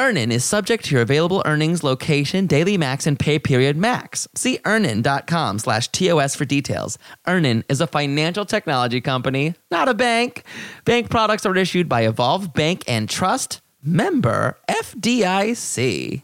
Earnin 0.00 0.32
is 0.32 0.46
subject 0.46 0.86
to 0.86 0.94
your 0.94 1.02
available 1.02 1.42
earnings, 1.44 1.84
location, 1.84 2.46
daily 2.46 2.78
max, 2.78 3.06
and 3.06 3.18
pay 3.18 3.38
period 3.38 3.76
max. 3.76 4.26
See 4.34 4.58
earnin.com 4.64 5.58
slash 5.58 5.88
TOS 5.88 6.34
for 6.34 6.46
details. 6.46 6.96
Earnin 7.26 7.64
is 7.68 7.82
a 7.82 7.86
financial 7.86 8.46
technology 8.46 9.02
company, 9.02 9.56
not 9.70 9.88
a 9.90 9.94
bank. 9.94 10.44
Bank 10.86 11.10
products 11.10 11.44
are 11.44 11.54
issued 11.54 11.86
by 11.86 12.06
Evolve 12.06 12.54
Bank 12.54 12.82
and 12.88 13.10
Trust, 13.10 13.60
member 13.82 14.58
FDIC. 14.70 16.22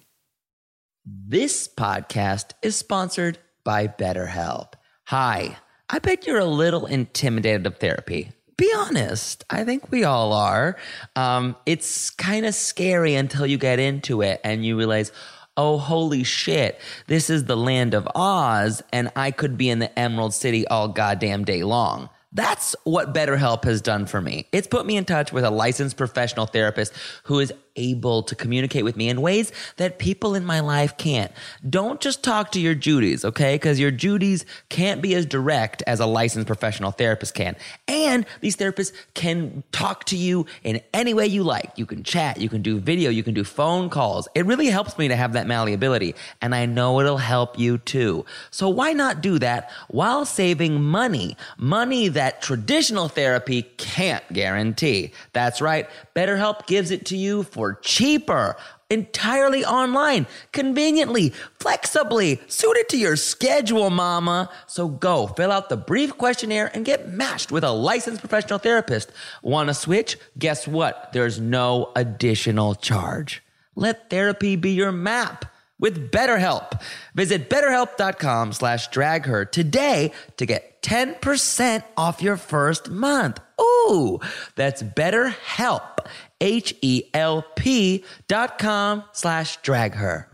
This 1.04 1.68
podcast 1.68 2.52
is 2.62 2.76
sponsored 2.76 3.36
by 3.62 3.88
BetterHelp. 3.88 4.72
Hi, 5.08 5.58
I 5.90 5.98
bet 5.98 6.26
you're 6.26 6.38
a 6.38 6.46
little 6.46 6.86
intimidated 6.86 7.66
of 7.66 7.76
therapy. 7.76 8.32
Be 8.56 8.72
honest, 8.74 9.44
I 9.50 9.64
think 9.64 9.90
we 9.90 10.04
all 10.04 10.32
are. 10.32 10.76
Um, 11.14 11.56
it's 11.66 12.08
kind 12.10 12.46
of 12.46 12.54
scary 12.54 13.14
until 13.14 13.46
you 13.46 13.58
get 13.58 13.78
into 13.78 14.22
it 14.22 14.40
and 14.44 14.64
you 14.64 14.78
realize, 14.78 15.12
oh, 15.58 15.76
holy 15.76 16.24
shit, 16.24 16.80
this 17.06 17.28
is 17.28 17.44
the 17.44 17.56
land 17.56 17.92
of 17.92 18.08
Oz, 18.14 18.82
and 18.92 19.10
I 19.14 19.30
could 19.30 19.58
be 19.58 19.68
in 19.68 19.78
the 19.78 19.98
Emerald 19.98 20.32
City 20.32 20.66
all 20.68 20.88
goddamn 20.88 21.44
day 21.44 21.64
long. 21.64 22.08
That's 22.32 22.74
what 22.84 23.14
BetterHelp 23.14 23.64
has 23.64 23.80
done 23.80 24.06
for 24.06 24.20
me. 24.20 24.46
It's 24.52 24.66
put 24.66 24.86
me 24.86 24.96
in 24.96 25.04
touch 25.04 25.32
with 25.32 25.44
a 25.44 25.50
licensed 25.50 25.96
professional 25.96 26.46
therapist 26.46 26.92
who 27.24 27.38
is 27.38 27.52
able 27.76 28.22
to 28.22 28.34
communicate 28.34 28.84
with 28.84 28.96
me 28.96 29.08
in 29.08 29.20
ways 29.20 29.52
that 29.76 29.98
people 29.98 30.34
in 30.34 30.44
my 30.44 30.60
life 30.60 30.96
can't. 30.96 31.32
Don't 31.68 32.00
just 32.00 32.22
talk 32.22 32.52
to 32.52 32.60
your 32.60 32.74
Judies, 32.74 33.24
okay? 33.24 33.54
Because 33.54 33.78
your 33.78 33.90
Judies 33.90 34.44
can't 34.68 35.02
be 35.02 35.14
as 35.14 35.26
direct 35.26 35.82
as 35.86 36.00
a 36.00 36.06
licensed 36.06 36.46
professional 36.46 36.90
therapist 36.90 37.34
can. 37.34 37.56
And 37.88 38.26
these 38.40 38.56
therapists 38.56 38.92
can 39.14 39.62
talk 39.72 40.04
to 40.04 40.16
you 40.16 40.46
in 40.62 40.80
any 40.92 41.14
way 41.14 41.26
you 41.26 41.42
like. 41.42 41.70
You 41.76 41.86
can 41.86 42.02
chat, 42.02 42.40
you 42.40 42.48
can 42.48 42.62
do 42.62 42.78
video, 42.78 43.10
you 43.10 43.22
can 43.22 43.34
do 43.34 43.44
phone 43.44 43.90
calls. 43.90 44.28
It 44.34 44.46
really 44.46 44.66
helps 44.66 44.98
me 44.98 45.08
to 45.08 45.16
have 45.16 45.32
that 45.34 45.46
malleability, 45.46 46.14
and 46.40 46.54
I 46.54 46.66
know 46.66 47.00
it'll 47.00 47.16
help 47.18 47.58
you 47.58 47.78
too. 47.78 48.24
So 48.50 48.68
why 48.68 48.92
not 48.92 49.20
do 49.20 49.38
that 49.38 49.70
while 49.88 50.24
saving 50.24 50.82
money? 50.82 51.36
Money 51.56 52.08
that 52.08 52.42
traditional 52.42 53.08
therapy 53.08 53.62
can't 53.76 54.24
guarantee. 54.32 55.12
That's 55.32 55.60
right, 55.60 55.88
BetterHelp 56.14 56.66
gives 56.66 56.90
it 56.90 57.06
to 57.06 57.16
you 57.16 57.42
for 57.42 57.65
cheaper. 57.74 58.56
entirely 58.88 59.64
online, 59.64 60.26
conveniently, 60.52 61.32
flexibly, 61.58 62.40
suited 62.46 62.88
to 62.88 62.96
your 62.96 63.16
schedule, 63.16 63.90
mama. 63.90 64.48
So 64.66 64.88
go 64.88 65.26
fill 65.26 65.50
out 65.50 65.68
the 65.68 65.76
brief 65.76 66.16
questionnaire 66.16 66.70
and 66.72 66.84
get 66.84 67.08
matched 67.08 67.50
with 67.50 67.64
a 67.64 67.72
licensed 67.72 68.20
professional 68.20 68.60
therapist. 68.60 69.10
Want 69.42 69.68
to 69.68 69.74
switch? 69.74 70.16
Guess 70.38 70.68
what? 70.68 71.10
There's 71.12 71.40
no 71.40 71.90
additional 71.96 72.74
charge. 72.76 73.42
Let 73.74 74.08
therapy 74.08 74.56
be 74.56 74.70
your 74.70 74.92
map 74.92 75.46
with 75.78 76.10
BetterHelp. 76.10 76.80
Visit 77.14 77.50
betterhelp.com 77.50 78.52
slash 78.52 78.88
drag 78.88 79.26
her 79.26 79.44
today 79.44 80.12
to 80.36 80.46
get 80.46 80.75
10% 80.86 81.82
off 81.96 82.22
your 82.22 82.36
first 82.36 82.90
month. 82.90 83.40
Ooh, 83.60 84.20
that's 84.54 84.84
BetterHelp, 84.84 86.06
H-E-L-P 86.40 88.04
dot 88.28 88.58
com 88.58 89.02
slash 89.12 89.56
drag 89.62 89.94
her. 89.94 90.28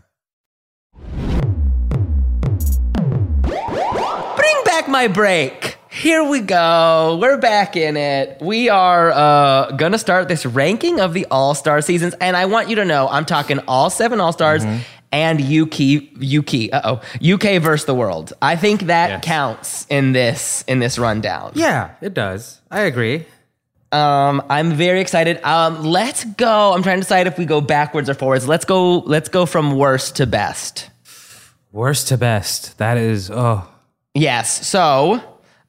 Bring 3.47 4.63
back 4.65 4.87
my 4.87 5.07
break. 5.11 5.77
Here 5.89 6.23
we 6.23 6.39
go. 6.41 7.17
We're 7.19 7.37
back 7.39 7.75
in 7.75 7.97
it. 7.97 8.39
We 8.39 8.69
are 8.69 9.11
uh, 9.11 9.71
gonna 9.71 9.97
start 9.97 10.27
this 10.27 10.45
ranking 10.45 10.99
of 10.99 11.13
the 11.15 11.25
All 11.31 11.55
Star 11.55 11.81
seasons, 11.81 12.13
and 12.21 12.37
I 12.37 12.45
want 12.45 12.69
you 12.69 12.75
to 12.75 12.85
know 12.85 13.07
I'm 13.09 13.25
talking 13.25 13.57
all 13.67 13.89
seven 13.89 14.19
All 14.19 14.33
Stars 14.33 14.63
and 15.13 15.39
UK 15.39 16.09
UK. 16.21 16.73
Uh 16.73 16.81
oh, 16.99 17.01
UK 17.33 17.61
versus 17.61 17.85
the 17.85 17.93
world. 17.95 18.33
I 18.41 18.55
think 18.57 18.81
that 18.87 19.09
Yes. 19.09 19.23
counts 19.23 19.87
in 19.89 20.11
this 20.11 20.63
in 20.67 20.79
this 20.79 20.97
rundown. 20.99 21.51
Yeah, 21.55 21.91
it 22.01 22.13
does. 22.13 22.59
I 22.69 22.81
agree. 22.81 23.25
Um, 23.91 24.41
I'm 24.49 24.73
very 24.73 24.99
excited. 25.01 25.39
Um, 25.43 25.83
let's 25.83 26.25
go. 26.25 26.73
I'm 26.73 26.81
trying 26.81 26.97
to 26.97 27.01
decide 27.03 27.27
if 27.27 27.37
we 27.37 27.45
go 27.45 27.61
backwards 27.61 28.09
or 28.09 28.15
forwards. 28.15 28.47
Let's 28.47 28.65
go. 28.65 28.97
Let's 28.99 29.29
go 29.29 29.45
from 29.45 29.77
worst 29.77 30.15
to 30.17 30.25
best. 30.25 30.89
Worst 31.71 32.07
to 32.09 32.17
best. 32.17 32.77
That 32.79 32.97
is 32.97 33.29
oh 33.31 33.67
Yes. 34.15 34.67
So, 34.67 35.21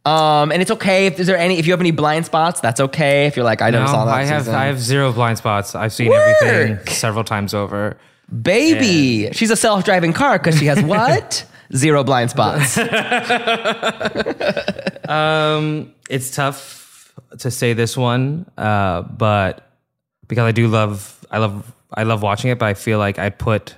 um, 0.07 0.53
and 0.53 0.61
it's 0.63 0.71
okay 0.71 1.07
if 1.07 1.19
is 1.21 1.27
there 1.27 1.37
any 1.39 1.59
if 1.59 1.67
you 1.67 1.73
have 1.73 1.81
any 1.81 1.91
blind 1.93 2.25
spots, 2.27 2.61
that's 2.61 2.81
okay. 2.81 3.27
If 3.27 3.37
you're 3.37 3.45
like, 3.45 3.61
I 3.63 3.71
never 3.71 3.85
no, 3.85 3.91
saw 3.93 4.05
that 4.07 4.15
I 4.15 4.25
have 4.25 4.43
season. 4.43 4.55
I 4.55 4.65
have 4.67 4.81
zero 4.81 5.13
blind 5.13 5.39
spots. 5.39 5.75
I've 5.75 5.93
seen 5.93 6.09
Work. 6.09 6.37
everything 6.43 6.87
several 6.95 7.25
times 7.25 7.53
over. 7.55 7.97
Baby, 8.43 9.31
she's 9.33 9.51
a 9.51 9.57
self-driving 9.57 10.13
car 10.13 10.39
because 10.39 10.59
she 10.59 10.67
has 10.67 10.83
what? 10.85 11.45
Zero 11.75 12.05
blind 12.05 12.31
spots. 12.31 12.77
It's 16.11 16.31
tough 16.31 17.13
to 17.39 17.51
say 17.51 17.73
this 17.73 17.97
one, 17.97 18.47
uh, 18.57 19.03
but 19.03 19.71
because 20.29 20.45
I 20.45 20.53
do 20.53 20.69
love 20.69 21.27
I 21.31 21.39
love 21.39 21.73
I 21.93 22.03
love 22.05 22.23
watching 22.23 22.51
it, 22.51 22.59
but 22.59 22.67
I 22.67 22.75
feel 22.75 22.99
like 22.99 23.19
I'd 23.19 23.39
put 23.39 23.75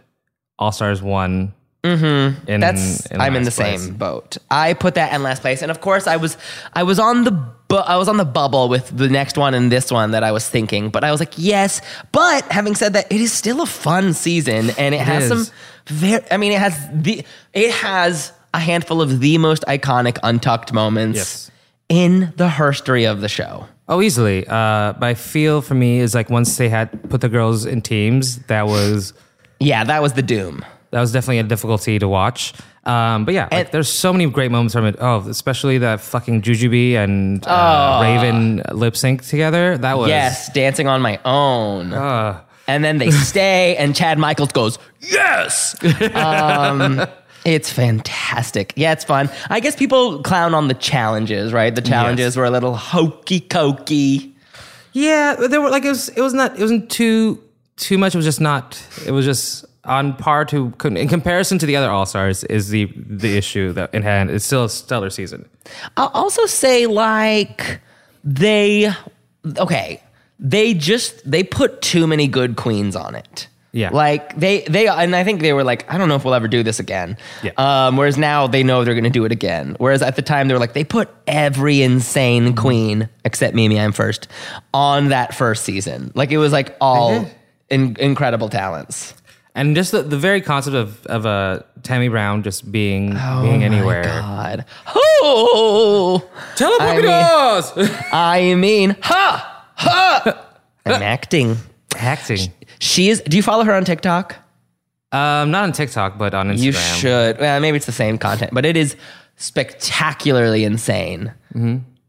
All 0.59 0.73
Stars 0.73 1.03
one. 1.03 1.55
Mm-hmm. 1.87 2.51
In, 2.51 2.61
That's 2.61 3.07
I'm 3.12 3.37
in 3.37 3.44
the 3.44 3.51
place. 3.51 3.83
same 3.83 3.94
boat. 3.94 4.38
I 4.51 4.75
put 4.75 4.94
that 4.94 5.12
in 5.14 5.22
last 5.22 5.42
place, 5.42 5.62
and 5.62 5.70
of 5.70 5.81
course, 5.81 6.07
I 6.07 6.16
was 6.16 6.37
I 6.72 6.83
was 6.83 6.99
on 6.99 7.25
the 7.25 7.31
bu- 7.31 7.77
I 7.77 7.96
was 7.96 8.09
on 8.09 8.16
the 8.16 8.25
bubble 8.25 8.68
with 8.68 8.96
the 8.96 9.09
next 9.09 9.37
one 9.38 9.55
and 9.55 9.70
this 9.70 9.90
one 9.90 10.11
that 10.12 10.22
I 10.25 10.33
was 10.33 10.49
thinking, 10.49 10.90
but 10.90 11.05
I 11.05 11.11
was 11.11 11.20
like, 11.20 11.35
yes. 11.37 11.81
But 12.12 12.44
having 12.51 12.75
said 12.75 12.92
that, 12.94 13.11
it 13.12 13.20
is 13.20 13.33
still 13.33 13.61
a 13.62 13.66
fun 13.66 14.12
season, 14.14 14.70
and 14.79 14.94
it, 14.94 15.01
has 15.01 15.31
is. 15.31 15.46
some 15.49 15.55
very. 15.87 16.25
I 16.31 16.37
mean, 16.37 16.53
it 16.53 16.59
has 16.59 16.75
the 16.92 17.25
it 17.53 17.70
has 17.72 18.33
a 18.55 18.59
handful 18.59 19.01
of 19.03 19.20
the 19.20 19.38
most 19.38 19.64
iconic 19.68 20.18
untucked 20.22 20.72
moments 20.72 21.16
Yes. 21.18 21.51
in 21.88 22.33
the 22.37 22.49
history 22.49 23.05
of 23.07 23.20
the 23.20 23.29
show. 23.29 23.66
Oh, 23.88 24.01
easily. 24.03 24.44
Uh, 24.49 24.94
but 24.94 25.05
I 25.05 25.14
feel 25.14 25.61
for 25.62 25.75
me 25.75 26.01
is 26.01 26.14
like 26.14 26.31
once 26.31 26.57
they 26.57 26.68
had 26.68 26.88
put 27.11 27.20
the 27.20 27.29
girls 27.29 27.64
in 27.66 27.83
teams, 27.83 28.38
that 28.46 28.66
was 28.66 29.12
Yeah, 29.61 29.85
that 29.85 30.03
was 30.03 30.14
the 30.14 30.22
doom. 30.22 30.64
That 30.97 31.03
was 31.03 31.13
definitely 31.13 31.41
a 31.41 31.43
difficulty 31.43 31.99
to 31.99 32.09
watch. 32.09 32.55
Um, 32.85 33.27
but 33.27 33.35
yeah, 33.35 33.49
like, 33.53 33.71
there's 33.71 33.89
so 33.91 34.13
many 34.13 34.25
great 34.31 34.51
moments 34.51 34.73
from 34.73 34.87
it. 34.87 34.97
Oh, 34.99 35.19
especially 35.29 35.77
that 35.79 36.01
fucking 36.01 36.41
Jujubee 36.41 36.95
and 36.95 37.47
uh, 37.47 37.99
Raven 38.01 38.63
lip 38.73 38.97
sync 38.97 39.23
together. 39.27 39.77
That 39.77 39.99
was 39.99 40.09
Yes, 40.09 40.51
dancing 40.55 40.89
on 40.89 41.03
my 41.03 41.21
own. 41.25 41.93
Uh, 41.93 42.41
and 42.67 42.83
then 42.83 42.97
they 42.97 43.11
stay, 43.31 43.77
and 43.77 43.95
Chad 43.95 44.19
Michaels 44.19 44.53
goes, 44.53 44.79
Yes! 45.01 45.77
Um, 46.15 47.05
it's 47.45 47.71
fantastic. 47.71 48.73
Yeah, 48.77 48.93
it's 48.93 49.05
fun. 49.05 49.29
I 49.51 49.61
guess 49.61 49.77
people 49.77 50.23
clown 50.23 50.55
on 50.55 50.69
the 50.69 50.75
challenges, 50.75 51.53
right? 51.53 51.75
The 51.75 51.83
challenges 51.83 52.25
Yes. 52.33 52.37
were 52.37 52.45
a 52.47 52.51
little 52.51 52.75
hokey 52.75 53.41
cokey. 53.41 54.33
Yeah, 54.95 55.35
there 55.35 55.61
were 55.61 55.69
like 55.71 55.85
it 55.85 55.91
was 55.91 56.09
it 56.09 56.23
was 56.23 56.33
not 56.33 56.57
it 56.59 56.63
wasn't 56.63 56.89
too 56.91 57.39
too 57.77 57.99
much. 57.99 58.15
It 58.15 58.19
was 58.19 58.25
just 58.25 58.41
not. 58.41 58.81
It 59.05 59.11
was 59.11 59.27
just 59.27 59.66
on 59.87 60.14
par 60.16 60.44
to 60.46 60.72
in 60.85 61.09
comparison 61.09 61.59
to 61.59 61.66
the 61.66 61.77
other 61.77 61.90
All 61.90 62.07
Stars 62.07 62.44
is 62.44 62.68
the 62.68 62.92
the 62.96 63.37
issue 63.37 63.72
that 63.72 63.94
in 63.94 64.03
hand. 64.03 64.31
It's 64.31 64.44
still 64.44 64.64
a 64.64 64.70
stellar 64.70 65.11
season. 65.11 65.49
I'll 65.96 66.09
also 66.14 66.46
say, 66.46 66.87
like, 66.87 67.81
they, 68.22 68.92
okay, 69.59 70.03
they 70.38 70.75
just, 70.75 71.29
they 71.29 71.42
put 71.42 71.83
too 71.83 72.07
many 72.07 72.29
good 72.29 72.57
queens 72.57 72.94
on 72.96 73.14
it. 73.14 73.49
Yeah. 73.72 73.90
Like 73.90 74.35
they 74.38 74.62
they 74.62 74.87
and 74.88 75.14
I 75.14 75.22
think 75.22 75.42
they 75.42 75.53
were 75.53 75.62
like 75.64 75.92
I 75.92 75.99
don't 75.99 76.09
know 76.09 76.14
if 76.14 76.25
we'll 76.25 76.33
ever 76.33 76.49
do 76.49 76.62
this 76.62 76.81
again. 76.81 77.18
Yeah. 77.42 77.51
Um 77.59 77.99
whereas 77.99 78.16
now 78.16 78.46
they 78.46 78.62
know 78.62 78.85
they're 78.85 78.94
going 78.94 79.05
to 79.05 79.11
do 79.11 79.27
it 79.27 79.33
again. 79.33 79.77
Whereas 79.79 80.01
at 80.01 80.16
the 80.16 80.22
time 80.22 80.49
they 80.49 80.55
were 80.55 80.61
like 80.61 80.72
they 80.72 80.85
put 80.85 81.11
every 81.27 81.83
insane 81.83 82.44
Mm-hmm. 82.46 82.59
queen 82.59 83.09
except 83.27 83.55
Mimi 83.55 83.77
Imfurst 83.77 84.29
on 84.72 85.09
that 85.11 85.35
first 85.35 85.64
season. 85.64 86.11
Like 86.14 86.31
it 86.31 86.38
was 86.38 86.53
like 86.53 86.75
all 86.81 87.20
did. 87.25 87.35
in, 87.68 87.96
incredible 88.01 88.49
talents. 88.49 89.12
And 89.57 89.75
just 89.75 89.90
the, 89.90 90.03
the 90.03 90.19
very 90.19 90.42
concept 90.42 90.77
of 90.77 91.05
of 91.07 91.25
uh, 91.25 91.61
Tammy 91.83 92.09
Brown 92.09 92.42
just 92.42 92.71
being 92.71 93.11
being 93.42 93.64
anywhere. 93.64 94.05
Oh 94.07 94.21
god. 94.21 94.64
Oh. 94.95 96.31
Teleporters! 96.57 98.09
I 98.12 98.55
mean, 98.55 98.97
ha 99.01 99.64
ha. 99.75 100.47
I'm 100.87 101.03
acting. 101.03 101.57
Acting. 101.97 102.53
She 102.81 103.09
is. 103.09 103.23
Do 103.23 103.37
you 103.37 103.42
follow 103.42 103.64
her 103.64 103.73
on 103.73 103.87
TikTok? 103.87 104.37
Um, 105.12 105.51
not 105.51 105.64
on 105.64 105.73
TikTok, 105.73 106.19
but 106.19 106.35
on 106.35 106.51
Instagram. 106.51 106.62
You 106.62 106.73
should. 106.73 107.38
Well, 107.40 107.59
maybe 107.59 107.77
it's 107.79 107.87
the 107.87 107.92
same 107.92 108.19
content, 108.19 108.51
but 108.53 108.66
it 108.66 108.77
is 108.77 108.95
spectacularly 109.37 110.64
insane. 110.64 111.33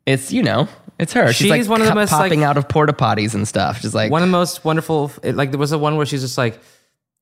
It's 0.05 0.33
you 0.33 0.43
know, 0.43 0.67
it's 0.99 1.13
her. 1.13 1.27
She's, 1.27 1.37
She's 1.37 1.49
like 1.49 1.67
one 1.69 1.79
of 1.81 1.87
the 1.87 1.95
most, 1.95 2.09
popping 2.09 2.41
like- 2.41 2.49
out 2.49 2.57
of 2.57 2.67
porta 2.67 2.91
potties 2.91 3.33
and 3.33 3.47
stuff. 3.47 3.79
She's 3.79 3.95
like, 3.95 4.11
One 4.11 4.21
of 4.21 4.27
the 4.27 4.31
most 4.31 4.65
wonderful. 4.65 5.11
It, 5.23 5.35
like 5.35 5.51
there 5.51 5.59
was 5.59 5.71
a 5.71 5.77
one 5.77 5.95
where 5.95 6.05
she's 6.05 6.21
just 6.21 6.37
like, 6.37 6.59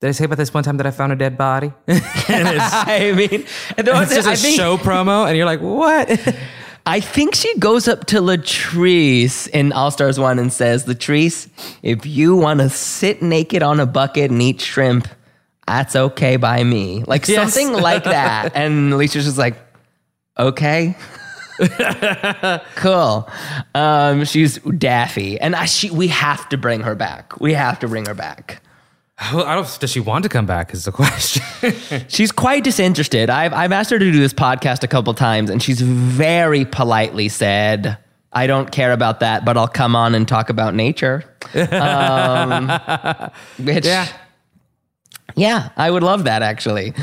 "Did 0.01 0.09
I 0.09 0.11
say 0.11 0.25
about 0.25 0.37
this 0.37 0.53
one 0.53 0.63
time 0.63 0.77
that 0.77 0.85
I 0.87 0.91
found 0.91 1.11
a 1.11 1.15
dead 1.15 1.37
body?" 1.37 1.71
and 1.87 2.01
I 2.29 3.13
mean, 3.15 3.45
and 3.77 3.87
was- 3.87 4.11
it's 4.11 4.15
just 4.15 4.27
a 4.27 4.31
I 4.31 4.35
think, 4.35 4.55
show 4.57 4.77
promo, 4.77 5.27
and 5.27 5.35
you're 5.37 5.45
like, 5.45 5.61
"What?" 5.61 6.35
I 6.87 6.99
think 6.99 7.33
she 7.33 7.57
goes 7.57 7.87
up 7.87 8.05
to 8.07 8.17
Latrice 8.21 9.47
in 9.49 9.71
All 9.73 9.89
Stars 9.89 10.19
One 10.19 10.37
and 10.37 10.53
says, 10.53 10.85
"Latrice, 10.85 11.49
if 11.81 12.05
you 12.05 12.35
want 12.35 12.59
to 12.59 12.69
sit 12.69 13.21
naked 13.23 13.63
on 13.63 13.79
a 13.79 13.85
bucket 13.87 14.29
and 14.29 14.39
eat 14.41 14.61
shrimp, 14.61 15.07
that's 15.65 15.95
okay 15.95 16.35
by 16.37 16.63
me." 16.63 17.03
Like 17.07 17.27
Yes. 17.27 17.53
something 17.53 17.73
like 17.81 18.03
that. 18.03 18.51
And 18.55 18.93
Alicia's 18.93 19.25
just 19.25 19.37
like, 19.39 19.55
"Okay." 20.37 20.95
cool. 22.75 23.29
Um, 23.73 24.25
she's 24.25 24.57
daffy, 24.77 25.39
and 25.39 25.55
I, 25.55 25.65
she 25.65 25.89
we 25.89 26.07
have 26.09 26.47
to 26.49 26.57
bring 26.57 26.81
her 26.81 26.95
back. 26.95 27.39
We 27.39 27.53
have 27.53 27.79
to 27.79 27.87
bring 27.87 28.05
her 28.05 28.13
back. 28.13 28.61
Well, 29.33 29.45
I 29.45 29.55
don't. 29.55 29.79
Does 29.79 29.91
she 29.91 30.01
want 30.01 30.23
to 30.23 30.29
come 30.29 30.45
back? 30.45 30.73
Is 30.73 30.83
the 30.85 30.91
question. 30.91 31.41
She's 32.09 32.31
quite 32.33 32.63
disinterested. 32.65 33.29
I've 33.29 33.53
I've 33.53 33.71
asked 33.71 33.89
her 33.91 33.99
to 33.99 34.11
do 34.11 34.19
this 34.19 34.33
podcast 34.33 34.83
a 34.83 34.87
couple 34.87 35.13
times, 35.13 35.49
and 35.49 35.63
she's 35.63 35.79
very 35.79 36.65
politely 36.65 37.29
said, 37.29 37.97
"I 38.33 38.45
don't 38.45 38.71
care 38.73 38.91
about 38.91 39.21
that, 39.21 39.45
but 39.45 39.55
I'll 39.55 39.69
come 39.69 39.95
on 39.95 40.15
and 40.15 40.27
talk 40.27 40.49
about 40.49 40.75
nature." 40.75 41.23
Um, 41.71 42.67
which, 43.65 43.85
Yeah. 43.85 44.07
yeah, 45.35 45.69
I 45.77 45.89
would 45.89 46.03
love 46.03 46.25
that 46.25 46.41
actually. 46.41 46.93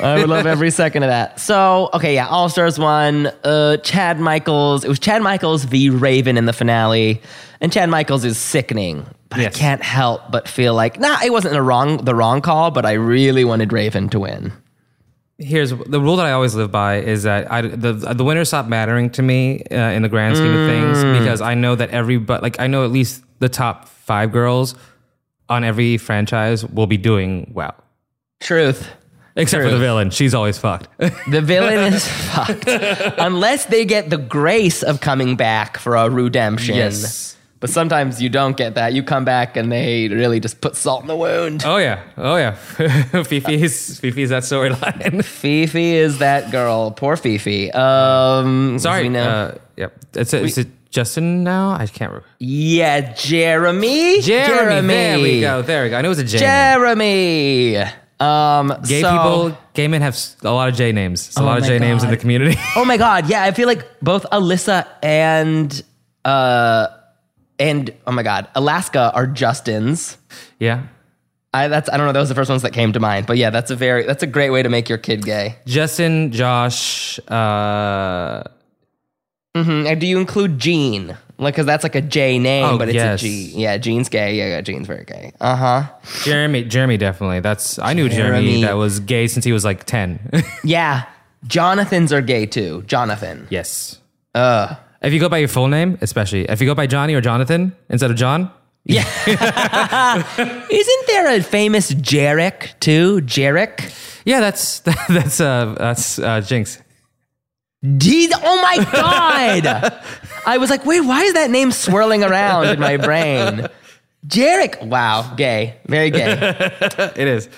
I 0.00 0.14
would 0.18 0.30
love 0.30 0.46
every 0.46 0.70
second 0.70 1.02
of 1.02 1.10
that. 1.10 1.40
So, 1.40 1.90
okay, 1.92 2.14
yeah, 2.14 2.26
All 2.28 2.48
Stars 2.48 2.78
won. 2.78 3.26
Uh, 3.44 3.76
Chad 3.78 4.18
Michaels. 4.18 4.82
It 4.84 4.88
was 4.88 4.98
Chad 4.98 5.20
Michaels 5.20 5.64
v. 5.64 5.90
Raven 5.90 6.38
in 6.38 6.46
the 6.46 6.54
finale, 6.54 7.20
and 7.60 7.70
Chad 7.70 7.90
Michaels 7.90 8.24
is 8.24 8.38
sickening. 8.38 9.04
But 9.30 9.38
Yes. 9.40 9.54
I 9.54 9.58
can't 9.58 9.82
help 9.82 10.30
but 10.30 10.48
feel 10.48 10.74
like, 10.74 10.98
nah, 11.00 11.18
it 11.24 11.30
wasn't 11.32 11.54
the 11.54 11.62
wrong 11.62 11.98
the 11.98 12.14
wrong 12.14 12.40
call, 12.42 12.70
but 12.72 12.84
I 12.84 12.92
really 12.94 13.44
wanted 13.44 13.72
Raven 13.72 14.08
to 14.10 14.20
win. 14.20 14.52
Here's 15.38 15.70
the 15.70 16.00
rule 16.00 16.16
that 16.16 16.26
I 16.26 16.32
always 16.32 16.54
live 16.54 16.70
by: 16.70 16.96
is 16.96 17.22
that 17.22 17.50
I, 17.50 17.62
the 17.62 17.92
the 17.92 18.24
winners 18.24 18.48
stop 18.48 18.66
mattering 18.66 19.08
to 19.10 19.22
me 19.22 19.62
uh, 19.70 19.76
in 19.76 20.02
the 20.02 20.08
grand 20.08 20.36
scheme 20.36 20.52
of 20.54 20.68
things 20.68 20.98
Mm. 20.98 21.18
because 21.18 21.40
I 21.40 21.54
know 21.54 21.74
that 21.76 21.90
every 21.90 22.18
but 22.18 22.42
like 22.42 22.60
I 22.60 22.66
know 22.66 22.84
at 22.84 22.90
least 22.90 23.22
the 23.38 23.48
top 23.48 23.88
five 23.88 24.32
girls 24.32 24.74
on 25.48 25.64
every 25.64 25.96
franchise 25.96 26.64
will 26.66 26.86
be 26.86 26.98
doing 26.98 27.52
well, 27.54 27.74
Truth. 28.40 28.86
except 29.36 29.62
for 29.64 29.70
the 29.70 29.78
villain. 29.78 30.10
She's 30.10 30.34
always 30.34 30.58
fucked. 30.58 30.88
The 30.98 31.40
villain 31.40 31.94
is 31.94 32.06
fucked. 32.32 32.68
Unless 32.68 33.66
they 33.66 33.84
get 33.86 34.10
the 34.10 34.18
grace 34.18 34.82
of 34.82 35.00
coming 35.00 35.36
back 35.36 35.78
for 35.78 35.96
a 35.96 36.10
redemption. 36.10 36.76
Yes. 36.76 37.36
But 37.60 37.68
sometimes 37.68 38.22
you 38.22 38.30
don't 38.30 38.56
get 38.56 38.74
that. 38.76 38.94
You 38.94 39.02
come 39.02 39.26
back 39.26 39.54
and 39.56 39.70
they 39.70 40.08
really 40.08 40.40
just 40.40 40.62
put 40.62 40.76
salt 40.76 41.02
in 41.02 41.08
the 41.08 41.14
wound. 41.16 41.62
Oh 41.66 41.76
yeah, 41.76 42.00
oh 42.16 42.36
yeah. 42.36 42.52
Phi 43.22 43.40
Phi's 43.40 44.00
Fifi's 44.00 44.30
that 44.30 44.44
storyline. 44.44 45.22
Phi 45.38 45.66
Phi 45.66 45.94
is 45.96 46.18
that 46.20 46.50
girl. 46.50 46.90
Poor 46.90 47.16
Phi 47.16 47.36
Phi. 47.36 47.68
Um, 47.70 48.78
Sorry. 48.78 49.02
we 49.04 49.08
know. 49.10 49.22
Uh, 49.28 49.58
yep. 49.76 49.92
It's 50.14 50.32
is 50.32 50.56
it 50.56 50.68
Justin 50.88 51.44
now? 51.44 51.72
I 51.72 51.86
can't 51.86 52.10
remember. 52.12 52.26
yeah, 52.38 53.12
Jeremy. 53.12 54.22
Jeremy. 54.22 54.86
There 54.88 55.18
we 55.20 55.40
go. 55.42 55.60
There 55.62 55.82
we 55.84 55.90
go. 55.90 55.98
I 55.98 56.00
knew 56.02 56.08
it 56.08 56.16
was 56.16 56.18
a 56.18 56.24
J. 56.24 56.38
name. 56.38 56.46
Jeremy. 56.46 57.76
Um, 58.20 58.74
Gay 58.86 59.00
so- 59.02 59.10
people, 59.12 59.58
gay 59.74 59.88
men 59.88 60.00
have 60.02 60.18
a 60.44 60.50
lot 60.50 60.68
of 60.68 60.74
J 60.74 60.92
names. 60.92 61.28
It's 61.28 61.36
a 61.36 61.40
Oh 61.40 61.44
lot 61.44 61.58
of 61.58 61.64
J 61.64 61.78
names 61.78 62.04
in 62.04 62.10
the 62.10 62.16
community. 62.16 62.56
Oh 62.76 62.84
my 62.84 62.96
god, 62.96 63.28
yeah, 63.28 63.42
I 63.44 63.50
feel 63.52 63.66
like 63.66 63.86
both 64.00 64.24
Alyssa 64.32 64.86
and 65.02 65.82
uh 66.24 66.88
and 67.60 67.92
oh 68.06 68.12
my 68.12 68.22
god, 68.24 68.48
Alaska 68.56 69.12
are 69.14 69.26
Justins. 69.28 70.16
yeah. 70.58 70.82
I 71.52 71.66
that's 71.68 71.90
I 71.90 71.96
don't 71.96 72.06
know, 72.06 72.12
those 72.12 72.26
are 72.30 72.34
the 72.34 72.40
first 72.40 72.48
ones 72.50 72.62
that 72.62 72.72
came 72.72 72.92
to 72.92 73.00
mind. 73.00 73.26
But 73.26 73.36
yeah, 73.36 73.50
that's 73.50 73.70
a 73.72 73.76
very 73.76 74.04
that's 74.06 74.22
a 74.22 74.26
great 74.28 74.50
way 74.50 74.62
to 74.62 74.68
make 74.68 74.88
your 74.88 74.98
kid 74.98 75.24
gay. 75.24 75.56
Justin, 75.66 76.30
Josh, 76.32 77.18
uh, 77.28 78.44
Mhm. 79.56 79.90
And 79.90 80.00
do 80.00 80.06
you 80.06 80.18
include 80.20 80.60
Gene? 80.60 81.16
Like 81.38 81.56
cuz 81.56 81.66
that's 81.66 81.82
like 81.82 81.96
a 81.96 82.00
J 82.02 82.38
name, 82.38 82.64
Oh, 82.66 82.78
but 82.78 82.88
it's 82.88 82.94
yes. 82.94 83.20
a 83.20 83.24
G. 83.24 83.52
Yeah, 83.56 83.78
Gene's 83.78 84.08
gay. 84.08 84.36
Yeah, 84.36 84.46
yeah, 84.48 84.60
Gene's 84.60 84.86
very 84.86 85.04
gay. 85.04 85.32
Uh-huh. 85.40 85.84
Jeremy, 86.22 86.62
Jeremy 86.64 86.96
definitely. 86.96 87.40
That's 87.40 87.78
I 87.80 87.94
knew 87.94 88.08
Jeremy, 88.08 88.44
Jeremy. 88.46 88.62
that 88.62 88.74
was 88.76 89.00
gay 89.00 89.26
since 89.26 89.44
he 89.44 89.52
was 89.52 89.64
like 89.64 89.84
10. 89.84 90.20
Yeah. 90.64 91.04
Jonathans 91.46 92.12
are 92.12 92.20
gay 92.22 92.46
too. 92.46 92.84
Jonathan. 92.86 93.48
yes. 93.50 93.98
Uh 94.36 94.76
If 95.02 95.12
you 95.12 95.20
go 95.20 95.28
by 95.28 95.38
your 95.38 95.48
full 95.48 95.68
name, 95.68 95.98
especially 96.02 96.44
if 96.48 96.60
you 96.60 96.66
go 96.66 96.74
by 96.74 96.86
Johnny 96.86 97.14
or 97.14 97.20
Jonathan 97.20 97.74
instead 97.88 98.10
of 98.10 98.16
John, 98.16 98.50
Yeah. 98.84 99.04
Isn't 100.70 101.06
there 101.06 101.36
a 101.36 101.42
famous 101.42 101.92
Jerick 101.92 102.78
too? 102.80 103.20
Jerick? 103.22 103.92
yeah, 104.24 104.40
that's 104.40 104.80
that's 105.08 105.40
uh 105.40 105.74
that's 105.78 106.18
uh 106.18 106.40
Jinkx. 106.42 106.80
He's, 107.82 108.30
oh 108.34 108.60
my 108.62 108.84
God. 108.92 110.02
I 110.46 110.58
was 110.58 110.68
like, 110.68 110.84
wait, 110.84 111.00
why 111.00 111.22
is 111.22 111.32
that 111.32 111.50
name 111.50 111.72
swirling 111.72 112.22
around 112.22 112.66
in 112.66 112.78
my 112.78 112.98
brain? 112.98 113.66
Jerick. 114.26 114.82
Wow, 114.84 115.32
gay. 115.34 115.76
Very 115.86 116.10
gay. 116.10 116.36
It 117.16 117.26
is. 117.26 117.48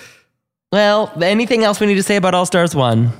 Well, 0.70 1.12
anything 1.20 1.64
else 1.64 1.80
we 1.80 1.86
need 1.88 1.96
to 1.96 2.04
say 2.04 2.14
about 2.16 2.34
All 2.34 2.46
Stars 2.46 2.72
1? 2.74 3.10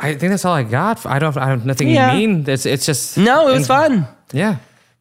I 0.00 0.14
think 0.14 0.30
that's 0.30 0.44
all 0.44 0.54
I 0.54 0.62
got. 0.62 1.04
I 1.06 1.18
don't. 1.18 1.36
I 1.36 1.48
have 1.48 1.66
nothing 1.66 1.88
Yeah. 1.90 2.14
mean. 2.16 2.44
It's 2.48 2.66
it's 2.66 2.86
just 2.86 3.18
No, 3.18 3.48
it 3.48 3.54
was 3.54 3.66
fun. 3.66 4.06
Yeah. 4.32 4.56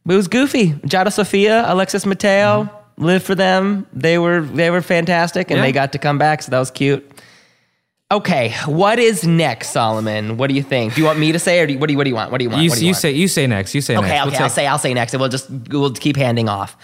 It 0.09 0.15
was 0.15 0.27
goofy. 0.27 0.73
Yara 0.89 1.11
Sofia, 1.11 1.65
Alexis 1.71 2.05
Mateo, 2.05 2.69
live 2.97 3.21
for 3.23 3.35
them. 3.35 3.85
They 3.93 4.17
were 4.17 4.41
they 4.41 4.69
were 4.71 4.81
fantastic 4.81 5.51
and 5.51 5.57
Yeah. 5.57 5.63
they 5.65 5.71
got 5.71 5.91
to 5.91 5.97
come 5.99 6.17
back, 6.17 6.41
so 6.43 6.49
that 6.51 6.59
was 6.59 6.71
cute. 6.71 7.03
Okay, 8.09 8.53
what 8.65 8.99
is 8.99 9.25
next, 9.27 9.71
Solomon? 9.71 10.37
What 10.37 10.47
do 10.47 10.53
you 10.55 10.63
think? 10.63 10.95
Do 10.95 11.01
you 11.01 11.05
want 11.05 11.19
me 11.19 11.33
to 11.33 11.39
say, 11.39 11.59
or 11.59 11.67
do 11.67 11.73
you, 11.73 11.79
what 11.79 11.87
do 11.87 11.91
you 11.93 11.97
what 11.97 12.05
do 12.05 12.09
you 12.09 12.15
want? 12.15 12.31
What 12.31 12.37
do 12.37 12.45
you 12.45 12.49
want? 12.49 12.63
You, 12.63 12.69
What 12.69 12.79
do 12.79 12.85
you 12.85 12.91
want? 12.93 13.01
say 13.01 13.11
you 13.11 13.27
say 13.27 13.47
next. 13.47 13.75
You 13.75 13.81
say 13.81 13.97
Okay, 13.97 14.07
next. 14.07 14.27
okay, 14.27 14.31
We'll 14.37 14.43
I'll 14.43 14.49
say 14.49 14.65
I'll 14.65 14.79
say 14.79 14.93
next, 14.93 15.13
and 15.13 15.19
we'll 15.19 15.29
just 15.29 15.49
we'll 15.69 15.91
keep 15.91 16.15
handing 16.15 16.47
off. 16.47 16.77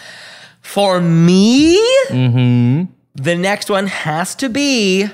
For 0.61 0.99
me, 0.99 1.77
Mm-hmm. 2.09 2.91
the 3.15 3.35
next 3.35 3.69
one 3.69 3.87
has 3.87 4.35
to 4.35 4.49
be 4.49 5.07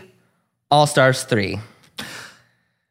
All 0.72 0.88
Stars 0.88 1.24
three. 1.24 1.60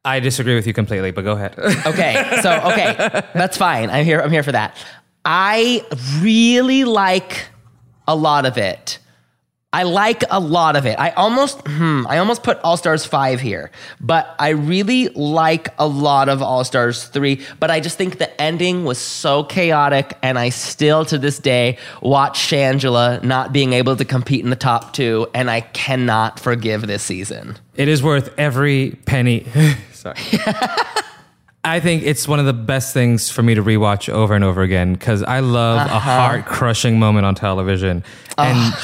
I 0.05 0.21
disagree 0.21 0.55
with 0.55 0.67
you 0.67 0.73
completely, 0.73 1.11
but 1.11 1.23
go 1.23 1.33
ahead. 1.33 1.55
Okay, 1.87 2.39
so 2.43 2.53
okay, 2.73 3.23
that's 3.35 3.57
fine. 3.57 3.91
I'm 3.91 4.05
here. 4.05 4.21
I'm 4.21 4.31
here 4.31 4.43
for 4.43 4.53
that. 4.53 4.77
I 5.25 5.85
really 6.21 6.85
like 6.85 7.47
a 8.07 8.15
lot 8.17 8.47
of 8.47 8.57
it. 8.59 8.99
I 9.71 9.83
like 9.83 10.25
a 10.31 10.41
lot 10.41 10.77
of 10.77 10.87
it. 10.87 10.99
I 10.99 11.11
almost, 11.11 11.61
hmm, 11.67 12.07
I 12.09 12.19
almost 12.19 12.43
put 12.43 12.59
All 12.65 12.79
Stars 12.79 13.05
five 13.05 13.39
here, 13.39 13.71
but 14.01 14.35
I 14.39 14.51
really 14.51 15.09
like 15.11 15.69
a 15.79 15.87
lot 15.87 16.31
of 16.31 16.41
All 16.41 16.65
Stars 16.65 17.05
three. 17.05 17.43
But 17.61 17.71
I 17.71 17.81
just 17.81 17.99
think 17.99 18.17
the 18.17 18.41
ending 18.41 18.85
was 18.85 18.97
so 18.97 19.45
chaotic, 19.45 20.17
and 20.23 20.39
I 20.39 20.49
still 20.49 21.05
to 21.07 21.19
this 21.19 21.39
day 21.39 21.77
watch 22.01 22.39
Shangela 22.39 23.23
not 23.23 23.53
being 23.53 23.75
able 23.75 23.95
to 23.97 24.07
compete 24.07 24.43
in 24.43 24.49
the 24.49 24.57
top 24.57 24.95
two, 24.95 25.27
and 25.35 25.51
I 25.51 25.61
cannot 25.61 26.41
forgive 26.41 26.87
this 26.87 27.03
season. 27.03 27.59
it 27.75 27.89
is 27.89 28.03
worth 28.03 28.33
every 28.39 28.97
penny. 29.05 29.45
Sorry. 29.99 30.17
I 31.65 31.81
think 31.81 32.05
it's 32.05 32.27
one 32.27 32.39
of 32.39 32.47
the 32.47 32.53
best 32.53 32.95
things 32.95 33.31
for 33.31 33.43
me 33.43 33.55
to 33.55 33.63
rewatch 33.63 34.09
over 34.09 34.35
and 34.35 34.45
over 34.45 34.63
again 34.63 34.93
because 34.95 35.23
I 35.23 35.41
love 35.41 35.79
Uh-huh. 35.81 35.97
a 35.97 36.01
heart 36.01 36.47
crushing 36.47 36.99
moment 36.99 37.27
on 37.27 37.35
television. 37.35 38.05
And, 38.39 38.75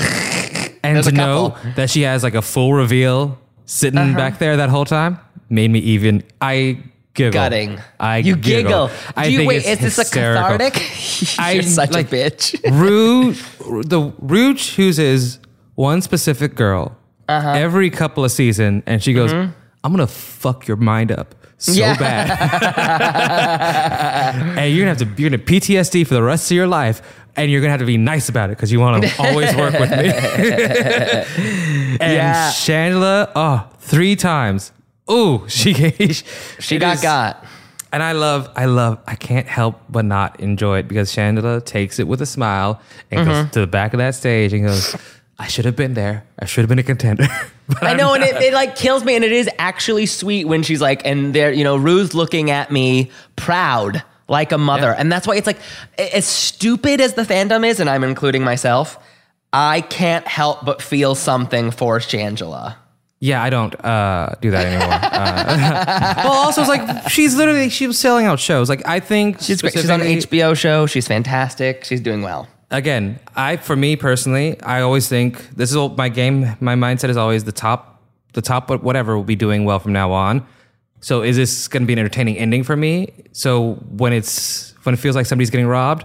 and 0.83 1.03
to 1.05 1.13
know 1.13 1.57
that 1.77 1.89
she 1.91 2.03
has 2.03 2.23
like 2.23 2.35
a 2.35 2.43
full 2.43 2.75
reveal 2.75 3.39
sitting 3.65 3.99
Uh-huh. 3.99 4.17
back 4.17 4.39
there 4.39 4.57
that 4.59 4.69
whole 4.71 4.85
time 4.85 5.19
made 5.49 5.71
me 5.71 5.79
even. 5.79 6.25
I 6.43 6.79
giggle. 7.15 7.33
Gutting. 7.33 7.79
I 8.01 8.19
you 8.19 8.35
giggle. 8.37 8.91
I 9.17 9.27
Do 9.27 9.31
you, 9.33 9.39
think 9.39 9.49
wait, 9.49 9.57
it's 9.65 9.81
is 9.83 9.97
this 9.97 10.11
a 10.13 10.15
cathartic? 10.15 10.75
I- 11.39 11.53
You're 11.53 11.63
such 11.63 11.93
like- 11.93 12.13
a 12.13 12.17
bitch. 12.17 12.61
Ru, 12.81 13.33
the 13.85 14.13
Ru 14.19 14.55
chooses 14.55 15.39
one 15.77 16.03
specific 16.03 16.55
girl 16.57 16.97
Uh-huh. 17.29 17.51
every 17.53 17.89
couple 17.89 18.25
of 18.25 18.33
season, 18.33 18.83
and 18.85 19.01
she 19.03 19.15
goes, 19.15 19.33
"I'm 19.85 19.93
gonna 19.93 20.07
fuck 20.09 20.67
your 20.67 20.77
mind 20.79 21.13
up 21.13 21.35
so. 21.59 21.73
Yeah. 21.73 21.97
bad, 21.97 22.31
and 24.59 24.75
you're 24.75 24.85
gonna 24.87 24.99
have 24.99 25.17
to 25.17 25.23
you're 25.23 25.31
gonna 25.31 25.43
PTSD 25.43 26.07
for 26.07 26.15
the 26.15 26.23
rest 26.23 26.51
of 26.51 26.55
your 26.57 26.67
life." 26.67 27.21
And 27.37 27.51
you're 27.51 27.61
gonna 27.61 27.73
have 27.73 27.81
to 27.81 27.85
be 27.87 27.97
nice 27.99 28.29
about 28.29 28.51
it 28.51 28.57
because 28.57 28.71
you 28.71 28.79
want 28.79 29.03
to 29.03 29.11
always 29.21 29.53
work 29.57 29.73
with 29.73 29.91
me. 29.91 29.97
and 32.01 32.01
Yeah. 32.01 32.53
Oh, 33.35 33.69
three 33.81 34.15
times. 34.15 34.71
Ooh, 35.11 35.45
she 35.49 35.75
She 36.61 36.77
it 36.77 36.79
got 36.79 36.95
is- 36.95 37.03
got. 37.03 37.45
and 37.93 38.05
I 38.05 38.13
love, 38.13 38.49
I 38.55 38.67
love, 38.67 39.01
I 39.09 39.17
can't 39.17 39.49
help 39.49 39.81
but 39.89 40.05
not 40.05 40.39
enjoy 40.39 40.79
it 40.79 40.87
because 40.87 41.11
Shangela 41.13 41.65
takes 41.65 41.99
it 41.99 42.07
with 42.07 42.23
a 42.23 42.27
smile 42.27 42.81
and 43.11 43.27
Mm-hmm. 43.27 43.31
goes 43.43 43.51
to 43.51 43.61
the 43.61 43.67
back 43.67 43.95
of 43.95 43.99
that 43.99 44.15
stage 44.15 44.53
and 44.53 44.65
goes, 44.67 44.95
I 45.39 45.49
should 45.49 45.65
have 45.65 45.77
been 45.77 45.95
there. 45.95 46.25
I 46.39 46.45
should 46.45 46.63
have 46.63 46.69
been 46.69 46.79
a 46.79 46.83
contender. 46.85 47.25
I 47.83 47.91
I'm 47.91 47.97
know, 47.97 48.15
and 48.15 48.23
it, 48.23 48.37
it 48.37 48.55
like 48.55 48.77
kills 48.77 49.05
me, 49.05 49.17
and 49.17 49.25
it 49.25 49.33
is 49.33 49.49
actually 49.59 50.07
sweet 50.07 50.45
when 50.45 50.63
she's 50.63 50.81
like, 50.81 51.05
and 51.05 51.35
there, 51.35 51.53
you 51.53 51.65
know, 51.65 51.77
Ru's 51.77 52.15
looking 52.15 52.51
at 52.51 52.71
me 52.71 53.11
proud 53.37 54.03
like 54.29 54.53
a 54.53 54.59
mother, 54.59 54.89
Yeah. 54.89 54.97
and 54.97 55.11
that's 55.11 55.27
why 55.27 55.37
it's 55.37 55.47
like, 55.47 55.59
as 55.99 56.25
stupid 56.25 57.01
as 57.01 57.15
the 57.15 57.23
fandom 57.23 57.67
is, 57.67 57.81
and 57.81 57.91
I'm 57.91 58.05
including 58.05 58.43
myself, 58.45 58.99
I 59.53 59.81
can't 59.83 60.27
help 60.27 60.65
but 60.65 60.81
feel 60.81 61.15
something 61.15 61.71
for 61.71 61.99
Shangela. 61.99 62.77
Yeah, 63.21 63.43
I 63.43 63.49
don't 63.51 63.75
uh, 63.85 64.35
do 64.41 64.51
that 64.51 64.67
anymore. 64.67 64.93
uh, 65.03 66.15
well, 66.25 66.33
also, 66.33 66.61
it's 66.61 66.69
like 66.69 67.09
she's 67.11 67.35
literally 67.35 67.71
she 67.71 67.87
was 67.87 67.99
selling 67.99 68.27
out 68.27 68.39
shows. 68.39 68.69
Like 68.69 68.87
I 68.87 69.01
think 69.01 69.41
She's 69.41 69.63
great. 69.63 69.73
She's 69.73 69.89
on 69.89 70.01
an 70.03 70.07
HBO 70.07 70.55
show. 70.57 70.87
She's 70.87 71.09
fantastic. 71.09 71.85
She's 71.85 72.01
doing 72.03 72.21
well. 72.23 72.49
Again, 72.77 73.19
I 73.35 73.57
for 73.57 73.77
me 73.77 73.97
personally, 73.97 74.61
I 74.63 74.81
always 74.81 75.09
think 75.09 75.51
this 75.51 75.71
is 75.71 75.77
all, 75.77 75.91
my 75.91 76.09
game. 76.09 76.57
My 76.61 76.75
mindset 76.75 77.09
is 77.09 77.17
always 77.17 77.45
the 77.45 77.53
top, 77.53 78.03
the 78.33 78.43
top, 78.43 78.67
but 78.67 78.83
whatever 78.83 79.17
will 79.17 79.25
be 79.25 79.37
doing 79.37 79.65
well 79.65 79.79
from 79.79 79.93
now 79.93 80.13
on. 80.13 80.47
So 81.01 81.23
is 81.23 81.37
this 81.37 81.69
going 81.69 81.83
to 81.83 81.87
be 81.87 81.93
an 81.93 81.99
entertaining 81.99 82.39
ending 82.39 82.63
for 82.63 82.77
me? 82.77 83.13
So 83.33 83.75
when 83.91 84.13
it's 84.13 84.75
when 84.85 84.95
it 84.95 84.99
feels 84.99 85.17
like 85.17 85.27
somebody's 85.27 85.51
getting 85.51 85.67
robbed, 85.67 86.05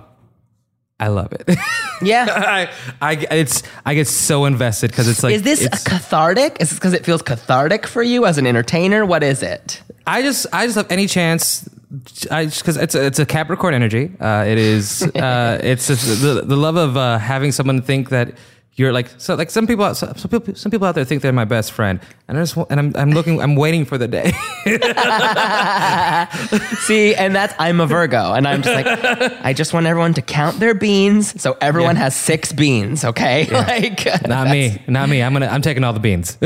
I 0.99 1.07
love 1.07 1.33
it. 1.33 1.57
Yeah. 2.01 2.27
I, 2.29 2.69
I 3.01 3.13
it's 3.35 3.61
I 3.85 3.93
get 3.93 4.07
so 4.07 4.45
invested 4.45 4.89
because 4.91 5.09
it's 5.09 5.21
like 5.21 5.35
is 5.35 5.41
this 5.41 5.67
cathartic? 5.83 6.55
Is 6.61 6.69
this 6.69 6.79
because 6.79 6.93
it 6.93 7.05
feels 7.05 7.21
cathartic 7.21 7.85
for 7.85 8.01
you 8.01 8.25
as 8.25 8.37
an 8.37 8.47
entertainer? 8.47 9.05
What 9.05 9.21
is 9.21 9.43
it? 9.43 9.81
I 10.07 10.21
just 10.21 10.47
I 10.53 10.65
just 10.65 10.77
love 10.77 10.89
any 10.89 11.07
chance. 11.07 11.67
I 12.29 12.45
because 12.45 12.77
it's 12.77 12.95
a, 12.95 13.05
it's 13.05 13.19
a 13.19 13.25
Capricorn 13.25 13.73
energy. 13.73 14.11
Uh, 14.19 14.45
it 14.47 14.57
is 14.57 15.03
uh, 15.15 15.59
it's 15.63 15.87
just 15.87 16.21
the 16.21 16.43
the 16.45 16.57
love 16.57 16.75
of 16.75 16.97
uh, 16.97 17.17
having 17.17 17.51
someone 17.51 17.81
think 17.81 18.09
that 18.09 18.33
you're 18.75 18.93
like 18.93 19.09
so 19.17 19.35
like 19.35 19.49
some 19.49 19.67
people 19.67 19.83
out- 19.83 19.97
some 19.97 20.13
people 20.29 20.55
some 20.55 20.71
people 20.71 20.87
out 20.87 20.95
there 20.95 21.03
think 21.03 21.21
they're 21.21 21.33
my 21.33 21.43
best 21.45 21.73
friend 21.73 21.99
and 22.29 22.37
I 22.37 22.41
just 22.43 22.55
and 22.55 22.79
I'm 22.79 22.93
I'm 22.95 23.11
looking 23.11 23.41
I'm 23.41 23.55
waiting 23.55 23.83
for 23.85 23.97
the 23.97 24.07
day. 24.07 24.31
See, 26.85 27.15
and 27.15 27.35
that's 27.35 27.53
I'm 27.57 27.81
a 27.81 27.87
Virgo, 27.87 28.33
and 28.33 28.47
I'm 28.47 28.61
just 28.61 28.75
like, 28.75 28.85
I 29.43 29.53
just 29.53 29.73
want 29.73 29.87
everyone 29.87 30.13
to 30.13 30.21
count 30.21 30.59
their 30.59 30.75
beans, 30.75 31.41
so 31.41 31.57
everyone 31.59 31.95
has 31.95 32.15
six 32.15 32.53
beans. 32.53 33.03
Okay, 33.03 33.45
like 33.51 34.05
not 34.27 34.47
me, 34.47 34.79
not 34.87 35.09
me. 35.09 35.23
I'm 35.23 35.33
gonna 35.33 35.47
I'm 35.47 35.63
taking 35.63 35.83
all 35.83 35.93
the 35.93 35.99
beans. 35.99 36.37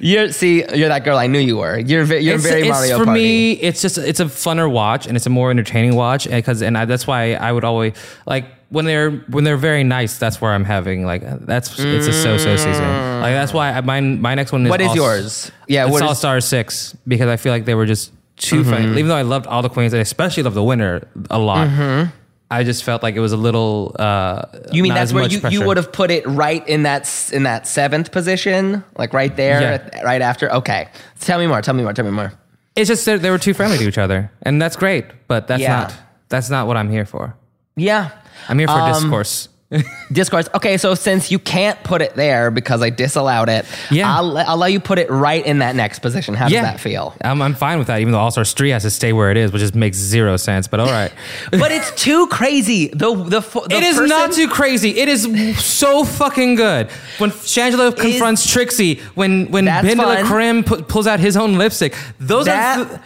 You're 0.00 0.32
see, 0.32 0.64
you're 0.74 0.88
that 0.88 1.04
girl 1.04 1.18
I 1.18 1.26
knew 1.26 1.40
you 1.40 1.56
were. 1.56 1.78
You're 1.78 2.04
ve- 2.04 2.20
you're 2.20 2.36
it's, 2.36 2.44
very 2.44 2.60
it's- 2.62 2.74
Mario 2.74 2.98
for 2.98 3.04
Party. 3.04 3.20
me 3.20 3.52
it's 3.52 3.82
just 3.82 3.98
it's 3.98 4.20
a 4.20 4.24
funner 4.24 4.70
watch 4.70 5.06
and 5.06 5.16
it's 5.16 5.26
a 5.26 5.30
more 5.30 5.50
entertaining 5.50 5.94
watch 5.94 6.26
eh, 6.26 6.36
because 6.36 6.62
and 6.62 6.76
I, 6.76 6.84
that's 6.84 7.06
why 7.06 7.34
i 7.34 7.50
would 7.50 7.64
always 7.64 7.94
like 8.26 8.46
when 8.70 8.84
they're 8.84 9.10
when 9.10 9.44
they're 9.44 9.56
very 9.56 9.84
nice 9.84 10.18
that's 10.18 10.40
where 10.40 10.52
i'm 10.52 10.64
having 10.64 11.04
like 11.04 11.22
uh, 11.22 11.38
that's 11.40 11.78
it's 11.78 12.06
a 12.06 12.12
so-so 12.12 12.56
season 12.56 12.72
mm. 12.72 13.20
like 13.20 13.32
that's 13.32 13.52
why 13.52 13.72
I, 13.72 13.80
my 13.80 14.00
my 14.00 14.34
next 14.34 14.52
one 14.52 14.66
is 14.66 14.70
What 14.70 14.80
is 14.80 14.88
All- 14.88 14.96
yours? 14.96 15.50
Yeah, 15.66 15.84
it's 15.84 15.92
what 15.92 16.02
all 16.02 16.12
is- 16.12 16.18
star 16.18 16.40
six 16.40 16.96
because 17.06 17.28
i 17.28 17.36
feel 17.36 17.52
like 17.52 17.64
they 17.64 17.74
were 17.74 17.86
just 17.86 18.12
too 18.36 18.62
mm-hmm. 18.62 18.70
funny 18.70 18.84
even 18.92 19.08
though 19.08 19.16
i 19.16 19.22
loved 19.22 19.46
all 19.46 19.62
the 19.62 19.68
queens 19.68 19.92
and 19.92 20.02
especially 20.02 20.42
loved 20.42 20.56
the 20.56 20.62
winner 20.62 21.06
a 21.30 21.38
lot 21.38 21.68
mm-hmm. 21.68 22.10
I 22.50 22.64
just 22.64 22.82
felt 22.84 23.02
like 23.02 23.14
it 23.14 23.20
was 23.20 23.32
a 23.32 23.36
little. 23.36 23.94
Uh, 23.98 24.42
You 24.72 24.82
mean 24.82 24.94
that's 24.94 25.12
where 25.12 25.26
you, 25.28 25.40
you 25.50 25.66
would 25.66 25.76
have 25.76 25.92
put 25.92 26.10
it 26.10 26.26
right 26.26 26.66
in 26.66 26.84
that 26.84 27.06
in 27.32 27.42
that 27.42 27.66
seventh 27.66 28.10
position, 28.10 28.82
like 28.96 29.12
right 29.12 29.34
there, 29.36 29.60
Yeah. 29.60 30.02
right 30.02 30.22
after? 30.22 30.50
Okay, 30.52 30.88
tell 31.20 31.38
me 31.38 31.46
more. 31.46 31.60
Tell 31.60 31.74
me 31.74 31.82
more. 31.82 31.92
Tell 31.92 32.04
me 32.06 32.10
more. 32.10 32.32
It's 32.74 32.88
just 32.88 33.04
that 33.06 33.20
they 33.22 33.30
were 33.30 33.38
too 33.38 33.52
friendly 33.54 33.76
to 33.78 33.84
each 33.88 33.98
other, 33.98 34.30
and 34.42 34.62
that's 34.62 34.76
great. 34.76 35.04
But 35.26 35.46
that's 35.46 35.60
Yeah. 35.62 35.80
not 35.80 35.94
that's 36.30 36.48
not 36.48 36.66
what 36.66 36.76
I'm 36.78 36.90
here 36.90 37.04
for. 37.04 37.34
Yeah, 37.76 38.10
I'm 38.48 38.58
here 38.58 38.68
for 38.68 38.80
Um, 38.80 38.92
discourse. 38.94 39.48
discourse. 40.12 40.48
Okay, 40.54 40.78
so 40.78 40.94
since 40.94 41.30
you 41.30 41.38
can't 41.38 41.82
put 41.84 42.00
it 42.00 42.14
there 42.14 42.50
because 42.50 42.80
I 42.82 42.88
disallowed 42.88 43.48
it, 43.50 43.66
Yeah. 43.90 44.16
I'll, 44.16 44.38
I'll 44.38 44.56
let 44.56 44.72
you 44.72 44.80
put 44.80 44.98
it 44.98 45.10
right 45.10 45.44
in 45.44 45.58
that 45.58 45.76
next 45.76 45.98
position. 45.98 46.34
How 46.34 46.48
does 46.48 46.62
that 46.62 46.80
feel? 46.80 47.14
I'm, 47.22 47.42
I'm 47.42 47.54
fine 47.54 47.78
with 47.78 47.88
that, 47.88 48.00
even 48.00 48.12
though 48.12 48.18
All 48.18 48.30
Stars 48.30 48.52
3 48.54 48.70
has 48.70 48.82
to 48.84 48.90
stay 48.90 49.12
where 49.12 49.30
it 49.30 49.36
is, 49.36 49.52
which 49.52 49.60
just 49.60 49.74
makes 49.74 49.98
zero 49.98 50.36
sense. 50.38 50.68
But 50.68 50.80
all 50.80 50.86
right. 50.86 51.12
but 51.50 51.70
it's 51.70 51.90
too 52.02 52.26
crazy. 52.28 52.88
The 52.88 53.14
the, 53.14 53.40
the 53.40 53.66
it 53.76 53.82
is 53.82 53.96
person- 53.96 54.08
not 54.08 54.32
too 54.32 54.48
crazy. 54.48 54.98
It 54.98 55.08
is 55.08 55.24
so 55.62 56.04
fucking 56.04 56.54
good. 56.54 56.90
When 57.18 57.30
Shangela 57.30 57.94
confronts 57.96 58.50
Trixie, 58.50 59.00
when 59.14 59.50
when 59.50 59.66
That's 59.66 59.86
Ben 59.86 59.98
de 59.98 60.06
la 60.06 60.62
pu- 60.62 60.82
pulls 60.84 61.06
out 61.06 61.20
his 61.20 61.36
own 61.36 61.58
lipstick, 61.58 61.94
those 62.18 62.46
That- 62.46 62.78
are. 62.78 62.84
th- 62.88 63.00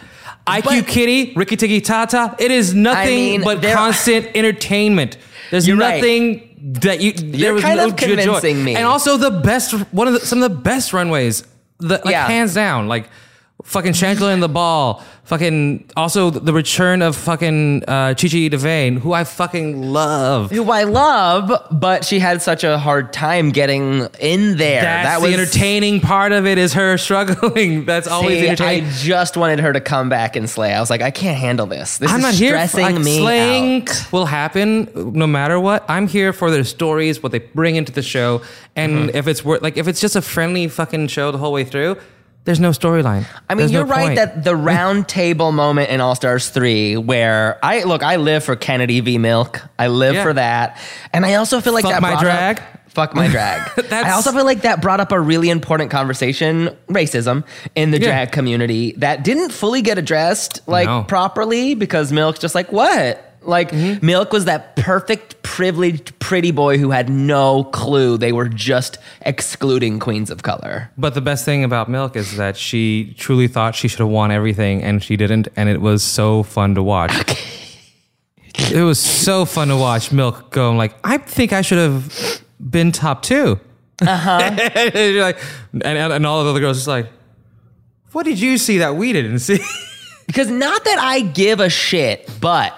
IQ 0.45 0.63
but- 0.63 0.87
Kitty, 0.87 1.33
Ricky 1.35 1.55
Tiki 1.55 1.79
Tata. 1.81 2.35
It 2.39 2.51
is 2.51 2.73
nothing 2.73 3.15
mean, 3.15 3.43
but 3.43 3.61
constant 3.63 4.27
entertainment. 4.35 5.17
There's 5.51 5.67
You're 5.67 5.77
right. 5.77 6.01
That 6.63 7.01
you. 7.01 7.11
there 7.13 7.53
was 7.53 7.61
kind 7.63 7.77
no 7.77 7.87
of 7.87 7.95
joy- 7.95 8.15
convincing 8.15 8.63
me. 8.63 8.75
And 8.75 8.85
also 8.85 9.17
the 9.17 9.31
best, 9.31 9.73
one 9.91 10.07
of 10.07 10.13
the, 10.13 10.19
some 10.21 10.41
of 10.41 10.49
the 10.49 10.57
best 10.57 10.93
runways, 10.93 11.43
the, 11.79 11.99
like 12.05 12.11
Yeah. 12.13 12.25
hands 12.27 12.53
down, 12.53 12.87
like 12.87 13.09
fucking 13.63 13.93
Shangela 13.93 14.33
in 14.33 14.39
the 14.39 14.49
ball, 14.49 15.03
fucking 15.23 15.89
also 15.95 16.29
the 16.29 16.51
return 16.53 17.01
of 17.01 17.15
fucking 17.15 17.83
uh, 17.87 18.13
Chi 18.13 18.27
Chi 18.27 18.49
DeVayne, 18.49 18.99
who 18.99 19.13
I 19.13 19.23
fucking 19.23 19.81
love. 19.81 20.51
who 20.51 20.69
I 20.69 20.83
love, 20.83 21.51
but 21.71 22.03
she 22.05 22.19
had 22.19 22.41
such 22.41 22.63
a 22.63 22.77
hard 22.77 23.13
time 23.13 23.51
getting 23.51 24.07
in 24.19 24.57
there. 24.57 24.81
That's 24.81 25.21
that 25.21 25.25
the 25.27 25.33
entertaining 25.33 26.01
part 26.01 26.33
of 26.33 26.45
it 26.45 26.57
is 26.57 26.73
her 26.73 26.97
struggling. 27.07 27.85
That's 27.85 28.07
always 28.07 28.57
See, 28.57 28.63
I 28.63 28.81
just 28.99 29.37
wanted 29.37 29.59
her 29.61 29.71
to 29.73 29.81
come 29.81 30.09
back 30.09 30.35
and 30.35 30.49
slay. 30.49 30.73
I 30.73 30.79
was 30.79 30.89
like, 30.89 31.01
I 31.01 31.11
can't 31.11 31.37
handle 31.37 31.65
this. 31.65 31.97
This 31.99 32.11
I'm 32.11 32.17
is 32.17 32.23
not 32.23 32.33
here 32.33 32.59
for 32.59 32.67
stressing 32.67 32.95
like, 32.95 33.05
me 33.05 33.17
slaying 33.19 33.87
out. 33.87 34.11
will 34.11 34.25
happen 34.25 34.89
no 35.13 35.25
matter 35.25 35.59
what. 35.59 35.85
I'm 35.89 36.07
here 36.07 36.33
for 36.33 36.51
their 36.51 36.63
stories, 36.65 37.23
what 37.23 37.31
they 37.31 37.39
bring 37.39 37.75
into 37.77 37.91
the 37.93 38.03
show, 38.03 38.41
and 38.75 38.93
Mm-hmm. 38.93 39.15
if 39.17 39.27
it's 39.27 39.43
worth 39.45 39.61
like 39.61 39.77
if 39.77 39.87
it's 39.87 40.01
just 40.01 40.15
a 40.15 40.21
friendly 40.21 40.67
fucking 40.67 41.07
show 41.07 41.31
the 41.31 41.37
whole 41.37 41.53
way 41.53 41.63
through, 41.63 41.95
there's 42.45 42.59
no 42.59 42.71
storyline. 42.71 43.25
I 43.49 43.53
mean, 43.53 43.59
There's 43.59 43.71
no 43.71 43.79
you're 43.79 43.85
right 43.87 44.03
point. 44.05 44.15
that 44.17 44.43
the 44.43 44.55
round 44.73 45.07
table 45.07 45.51
moment 45.51 45.89
in 45.89 46.01
All 46.01 46.15
Stars 46.15 46.49
3, 46.49 46.97
where 46.97 47.57
I 47.63 47.83
look, 47.83 48.03
I 48.03 48.17
live 48.17 48.43
for 48.43 48.55
Kennedy 48.55 48.99
v. 48.99 49.17
Milk. 49.17 49.61
I 49.79 49.87
live 49.87 50.15
Yeah. 50.15 50.23
for 50.23 50.33
that. 50.33 50.77
And 51.13 51.25
I 51.25 51.35
also 51.35 51.61
feel 51.61 51.73
like 51.73 51.83
Fuck 51.83 51.93
that 51.93 52.01
my 52.01 52.11
brought 52.11 52.21
drag. 52.23 52.57
Up, 52.59 52.63
fuck 52.89 53.15
my 53.15 53.27
drag. 53.29 53.61
I 53.91 54.11
also 54.11 54.31
feel 54.33 54.43
like 54.45 54.61
that 54.63 54.81
brought 54.81 54.99
up 54.99 55.11
a 55.13 55.19
really 55.19 55.49
important 55.49 55.89
conversation, 55.89 56.75
racism, 56.89 57.43
in 57.75 57.91
the 57.91 57.99
Yeah. 57.99 58.07
drag 58.07 58.31
community 58.33 58.93
that 58.97 59.23
didn't 59.23 59.51
fully 59.51 59.81
get 59.81 59.97
addressed 59.97 60.59
like 60.67 60.87
No. 60.87 61.03
properly 61.03 61.75
because 61.75 62.11
Milk's 62.11 62.39
just 62.39 62.55
like, 62.55 62.71
what? 62.71 63.32
Like 63.45 63.71
Mm-hmm. 63.71 64.05
Milk 64.05 64.31
was 64.31 64.45
that 64.45 64.75
perfect, 64.75 65.41
privileged, 65.43 66.17
pretty 66.19 66.51
boy 66.51 66.77
who 66.77 66.91
had 66.91 67.09
no 67.09 67.63
clue 67.65 68.17
they 68.17 68.31
were 68.31 68.47
just 68.49 68.97
excluding 69.21 69.99
queens 69.99 70.29
of 70.29 70.43
color. 70.43 70.89
But 70.97 71.13
the 71.13 71.21
best 71.21 71.43
thing 71.45 71.63
about 71.63 71.89
Milk 71.89 72.15
is 72.15 72.37
that 72.37 72.55
she 72.57 73.13
truly 73.17 73.47
thought 73.47 73.75
she 73.75 73.87
should 73.87 73.99
have 73.99 74.09
won 74.09 74.31
everything, 74.31 74.83
and 74.83 75.03
she 75.03 75.17
didn't, 75.17 75.47
and 75.55 75.69
it 75.69 75.81
was 75.81 76.03
so 76.03 76.43
fun 76.43 76.75
to 76.75 76.83
watch. 76.83 77.11
it 78.71 78.83
was 78.83 78.99
so 78.99 79.45
fun 79.45 79.67
to 79.69 79.77
watch 79.77 80.11
Milk 80.11 80.51
go. 80.51 80.69
I'm 80.69 80.77
like, 80.77 80.95
I 81.03 81.17
think 81.17 81.53
I 81.53 81.61
should 81.61 81.79
have 81.79 82.41
been 82.59 82.91
top 82.91 83.23
two. 83.23 83.59
Uh-huh. 84.01 84.91
You're 84.95 85.21
like, 85.23 85.39
and, 85.73 85.83
and, 85.85 86.13
and 86.13 86.25
all 86.25 86.39
of 86.39 86.45
the 86.45 86.51
other 86.51 86.59
girls 86.59 86.77
just 86.77 86.87
like, 86.87 87.07
what 88.11 88.23
did 88.23 88.39
you 88.39 88.57
see 88.57 88.77
that 88.79 88.95
we 88.95 89.13
didn't 89.13 89.39
see? 89.39 89.59
Because 90.25 90.49
not 90.49 90.85
that 90.85 90.97
I 90.99 91.19
give 91.19 91.59
a 91.59 91.69
shit, 91.69 92.29
but 92.39 92.73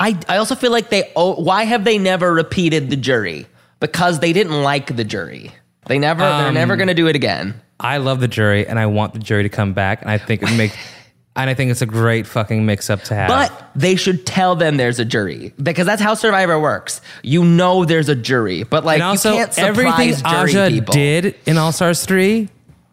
I 0.00 0.18
I 0.28 0.38
also 0.38 0.54
feel 0.56 0.72
like 0.72 0.88
they 0.90 1.12
oh 1.14 1.40
why 1.40 1.64
have 1.64 1.84
they 1.84 1.98
never 1.98 2.32
repeated 2.32 2.90
the 2.90 2.96
jury? 2.96 3.46
Because 3.78 4.18
they 4.18 4.32
didn't 4.32 4.62
like 4.62 4.96
the 4.96 5.04
jury. 5.04 5.52
They 5.86 5.98
never 5.98 6.20
they're 6.22 6.48
Um, 6.48 6.54
never 6.54 6.76
gonna 6.76 6.94
do 6.94 7.06
it 7.06 7.14
again. 7.14 7.54
I 7.78 7.96
love 7.98 8.20
the 8.20 8.28
jury, 8.28 8.66
and 8.66 8.78
I 8.78 8.86
want 8.86 9.12
the 9.14 9.18
jury 9.20 9.42
to 9.44 9.48
come 9.48 9.72
back, 9.72 10.02
and 10.02 10.10
I 10.10 10.18
think 10.18 10.42
it 10.42 10.54
make, 10.54 10.72
and 11.36 11.48
I 11.48 11.54
think 11.54 11.70
it's 11.70 11.80
a 11.80 11.86
great 11.86 12.26
fucking 12.26 12.66
mix 12.66 12.90
up 12.90 13.02
to 13.04 13.14
have. 13.14 13.28
But 13.28 13.70
they 13.74 13.96
should 13.96 14.26
tell 14.26 14.54
them 14.54 14.76
there's 14.76 14.98
a 14.98 15.04
jury 15.04 15.54
because 15.62 15.86
that's 15.86 16.02
how 16.02 16.12
Survivor 16.14 16.60
works. 16.60 17.00
You 17.22 17.42
know 17.44 17.84
there's 17.86 18.08
a 18.10 18.14
jury, 18.14 18.64
but 18.64 18.84
like 18.84 18.96
and 18.96 19.02
also 19.04 19.30
you 19.32 19.36
can't 19.38 19.54
surprise 19.54 19.68
everything 19.78 20.30
jury 20.30 20.50
Aja 20.50 20.68
people. 20.68 20.92
did 20.92 21.34
in 21.46 21.56
All 21.56 21.72
Stars 21.72 22.04
three 22.04 22.48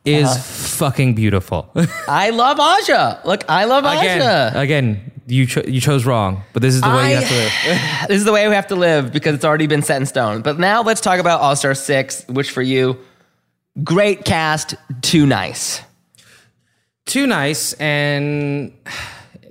is 0.08 0.26
Uh-huh. 0.28 0.40
fucking 0.40 1.14
beautiful. 1.16 1.70
I 2.08 2.30
love 2.32 2.60
Aja. 2.60 3.20
Look, 3.26 3.44
I 3.50 3.66
love 3.66 3.84
again, 3.86 4.22
Aja. 4.22 4.60
again, 4.60 5.12
you 5.28 5.46
cho- 5.46 5.66
you 5.68 5.82
chose 5.82 6.06
wrong, 6.06 6.44
but 6.54 6.62
this 6.62 6.74
is 6.74 6.82
the 6.82 6.90
way 6.90 7.12
you 7.12 7.18
have 7.18 7.28
to 7.28 7.36
live. 7.36 7.52
this 8.08 8.18
is 8.18 8.26
the 8.26 8.32
way 8.32 8.48
we 8.48 8.56
have 8.56 8.68
to 8.68 8.76
live 8.76 9.12
because 9.12 9.36
it's 9.36 9.44
already 9.46 9.68
been 9.68 9.82
set 9.84 10.00
in 10.00 10.06
stone. 10.06 10.42
But 10.42 10.58
now 10.60 10.82
let's 10.84 11.02
talk 11.02 11.20
about 11.20 11.42
All 11.42 11.56
Star 11.56 11.76
Six, 11.76 12.24
which 12.30 12.52
for 12.52 12.62
you, 12.62 12.98
great 13.84 14.24
cast, 14.26 14.76
too 15.02 15.26
nice. 15.26 15.82
Too 17.06 17.26
nice, 17.28 17.74
and 17.74 18.72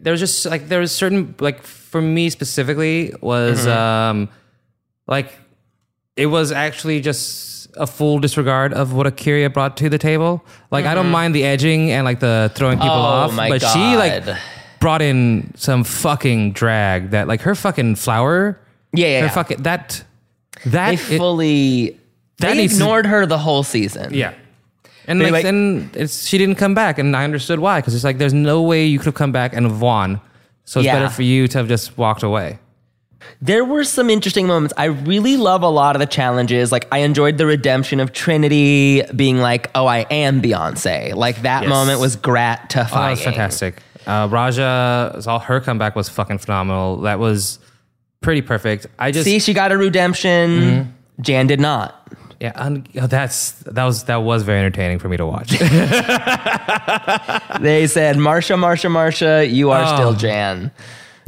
there 0.00 0.10
was 0.12 0.20
just 0.20 0.44
like 0.46 0.68
there 0.68 0.80
was 0.80 0.92
certain 0.92 1.34
like 1.40 1.62
for 1.62 2.00
me 2.02 2.28
specifically 2.30 3.12
was 3.20 3.60
Mm-hmm. 3.66 3.70
um 4.22 4.28
like 5.06 5.32
it 6.16 6.26
was 6.26 6.52
actually 6.52 7.00
just 7.00 7.55
a 7.76 7.86
full 7.86 8.18
disregard 8.18 8.72
of 8.72 8.92
what 8.92 9.06
A'keria 9.06 9.52
brought 9.52 9.76
to 9.78 9.88
the 9.88 9.98
table. 9.98 10.44
Like 10.70 10.84
I 10.86 10.94
don't 10.94 11.10
mind 11.10 11.34
the 11.34 11.44
edging 11.44 11.90
and 11.90 12.04
like 12.04 12.20
the 12.20 12.50
throwing 12.54 12.78
people 12.78 12.90
Mm-hmm. 12.90 13.38
Oh 13.38 13.42
off, 13.42 13.48
but 13.50 13.62
she 13.62 13.96
like 13.96 14.24
brought 14.80 15.02
in 15.02 15.52
some 15.56 15.84
fucking 15.84 16.52
drag 16.52 17.10
that 17.10 17.28
like 17.28 17.40
her 17.42 17.54
fucking 17.54 17.96
flower. 17.96 18.58
Yeah, 18.92 19.06
yeah, 19.08 19.20
her 19.20 19.26
yeah. 19.26 19.30
fucking 19.32 19.62
that 19.62 20.04
that 20.66 20.96
They 20.96 21.14
it- 21.14 21.18
fully 21.18 21.90
that 22.38 22.52
they 22.52 22.56
needs 22.56 22.74
to- 22.78 22.82
ignored 22.84 23.06
her 23.06 23.26
the 23.26 23.38
whole 23.38 23.62
season. 23.62 24.12
Yeah. 24.14 24.34
And 25.08 25.20
like, 25.22 25.32
like- 25.32 25.42
then 25.44 25.90
it's 25.94 26.26
she 26.26 26.36
didn't 26.38 26.56
come 26.56 26.74
back, 26.74 26.98
and 26.98 27.14
I 27.16 27.24
understood 27.24 27.60
why. 27.60 27.80
Because 27.80 27.94
it's 27.94 28.04
like 28.04 28.18
there's 28.18 28.34
no 28.34 28.62
way 28.62 28.84
you 28.86 28.98
could 28.98 29.06
have 29.06 29.14
come 29.14 29.32
back 29.32 29.52
and 29.54 29.64
have 29.66 29.80
won. 29.80 30.20
So 30.64 30.80
it's 30.80 30.86
Yeah. 30.86 30.94
better 30.98 31.08
for 31.10 31.22
you 31.22 31.46
to 31.48 31.58
have 31.58 31.68
just 31.68 31.96
walked 31.96 32.22
away. 32.24 32.58
There 33.40 33.64
were 33.64 33.84
some 33.84 34.08
interesting 34.10 34.46
moments. 34.46 34.72
I 34.76 34.84
really 34.86 35.36
love 35.36 35.62
a 35.62 35.68
lot 35.68 35.96
of 35.96 36.00
the 36.00 36.06
challenges. 36.06 36.70
Like 36.72 36.86
I 36.92 36.98
enjoyed 36.98 37.38
the 37.38 37.46
redemption 37.46 37.98
of 38.00 38.12
Trinity 38.12 39.02
being 39.14 39.38
like, 39.38 39.70
"Oh, 39.74 39.86
I 39.86 40.00
am 40.10 40.40
Beyonce." 40.42 41.14
Like 41.14 41.42
that 41.42 41.62
Yes. 41.62 41.68
moment 41.70 42.00
was 42.00 42.16
Oh, 42.92 43.00
that 43.00 43.10
was 43.10 43.22
fantastic. 43.22 43.82
Uh, 44.06 44.28
Ra'Jah, 44.28 45.26
all 45.26 45.40
her 45.40 45.60
comeback 45.60 45.96
was 45.96 46.08
fucking 46.08 46.38
phenomenal. 46.38 46.98
That 46.98 47.18
was 47.18 47.58
pretty 48.20 48.42
perfect. 48.42 48.86
I 48.98 49.10
just 49.10 49.24
See, 49.24 49.38
she 49.40 49.52
got 49.54 49.72
a 49.72 49.76
redemption. 49.76 50.50
Mm-hmm. 50.50 51.22
Jan 51.22 51.46
did 51.46 51.58
not. 51.60 52.06
yeah, 52.40 52.52
oh, 53.00 53.06
that's 53.06 53.52
that 53.62 53.84
was 53.84 54.04
that 54.04 54.16
was 54.22 54.42
very 54.44 54.58
entertaining 54.60 54.98
for 54.98 55.08
me 55.08 55.16
to 55.16 55.26
watch. 55.26 55.50
They 57.60 57.86
said, 57.86 58.16
"Marsha, 58.16 58.56
Marsha, 58.56 58.90
Marsha, 58.90 59.50
you 59.50 59.70
are 59.70 59.82
Oh. 59.84 59.94
still 59.96 60.12
Jan." 60.14 60.70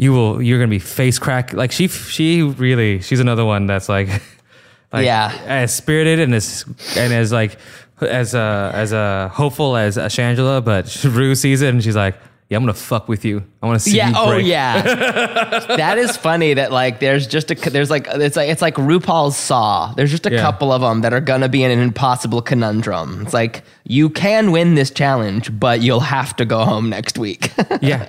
You 0.01 0.13
will 0.13 0.41
you're 0.41 0.59
gonna 0.59 0.71
be 0.71 0.79
face 0.79 1.19
crack 1.19 1.53
like 1.53 1.73
she 1.73 1.89
she 1.89 2.43
really 2.43 3.01
she's 3.01 3.19
another 3.21 3.45
one 3.45 3.67
that's 3.67 3.89
like, 3.89 4.09
like 4.93 5.05
Yeah. 5.05 5.37
as 5.47 5.75
spirited 5.75 6.21
and 6.21 6.35
as 6.35 6.65
and 6.97 7.13
as 7.13 7.33
like 7.33 7.59
as 8.01 8.33
uh 8.35 8.71
as 8.73 8.93
uh 8.93 9.29
hopeful 9.33 9.77
as 9.77 9.97
a 9.97 10.03
Shangela 10.07 10.65
but 10.65 11.05
Ru 11.05 11.35
sees 11.35 11.63
it 11.63 11.71
and 11.71 11.83
she's 11.83 11.97
like 11.97 12.15
yeah 12.49 12.57
I'm 12.57 12.63
gonna 12.63 12.75
fuck 12.75 13.09
with 13.09 13.25
you 13.25 13.43
I 13.61 13.67
want 13.67 13.81
to 13.81 13.91
see 13.91 13.97
Yeah. 13.97 14.11
you 14.11 14.15
Oh, 14.17 14.31
break. 14.31 14.47
yeah. 14.47 14.81
that 15.77 15.99
is 15.99 16.17
funny. 16.17 16.55
That 16.55 16.71
like, 16.73 17.01
there's 17.01 17.27
just 17.27 17.51
a 17.51 17.57
there's 17.57 17.91
like 17.91 18.07
it's 18.09 18.37
like 18.37 18.49
it's 18.49 18.63
like 18.63 18.77
RuPaul's 18.77 19.37
Saw. 19.37 19.93
There's 19.97 20.11
just 20.13 20.25
a 20.27 20.31
Yeah. 20.33 20.41
couple 20.43 20.73
of 20.73 20.81
them 20.81 21.01
that 21.03 21.13
are 21.13 21.21
gonna 21.21 21.49
be 21.49 21.63
in 21.65 21.71
an 21.73 21.81
impossible 21.81 22.41
conundrum. 22.41 23.21
It's 23.23 23.35
like 23.35 23.65
you 23.85 24.09
can 24.11 24.53
win 24.53 24.77
this 24.77 24.91
challenge, 24.93 25.51
but 25.59 25.83
you'll 25.83 26.01
have 26.01 26.37
to 26.37 26.45
go 26.47 26.65
home 26.65 26.89
next 26.89 27.19
week. 27.19 27.51
yeah 27.83 28.07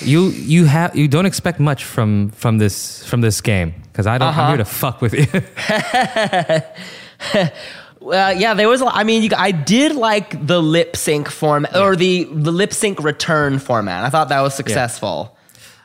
you 0.00 0.28
you 0.30 0.64
have 0.66 0.96
you 0.96 1.08
don't 1.08 1.26
expect 1.26 1.60
much 1.60 1.84
from 1.84 2.30
from 2.30 2.58
this 2.58 3.04
from 3.06 3.20
this 3.20 3.40
game 3.40 3.74
because 3.92 4.06
I 4.06 4.18
don't 4.18 4.28
Uh-huh. 4.28 4.42
I'm 4.42 4.48
here 4.48 4.56
to 4.58 4.64
fuck 4.64 5.00
with 5.00 5.14
you 5.14 5.26
Well, 8.00 8.36
yeah, 8.38 8.54
there 8.54 8.68
was. 8.68 8.82
a- 8.82 8.86
I 8.86 9.02
mean, 9.02 9.24
you, 9.24 9.30
I 9.36 9.50
did 9.50 9.96
like 9.96 10.46
the 10.46 10.62
lip 10.62 10.94
sync 10.96 11.28
format 11.28 11.74
or 11.76 11.96
the 11.96 12.24
the 12.30 12.52
lip 12.52 12.72
sync 12.72 13.02
return 13.02 13.58
format. 13.58 14.04
I 14.04 14.10
thought 14.10 14.28
that 14.28 14.40
was 14.42 14.54
successful. 14.54 15.36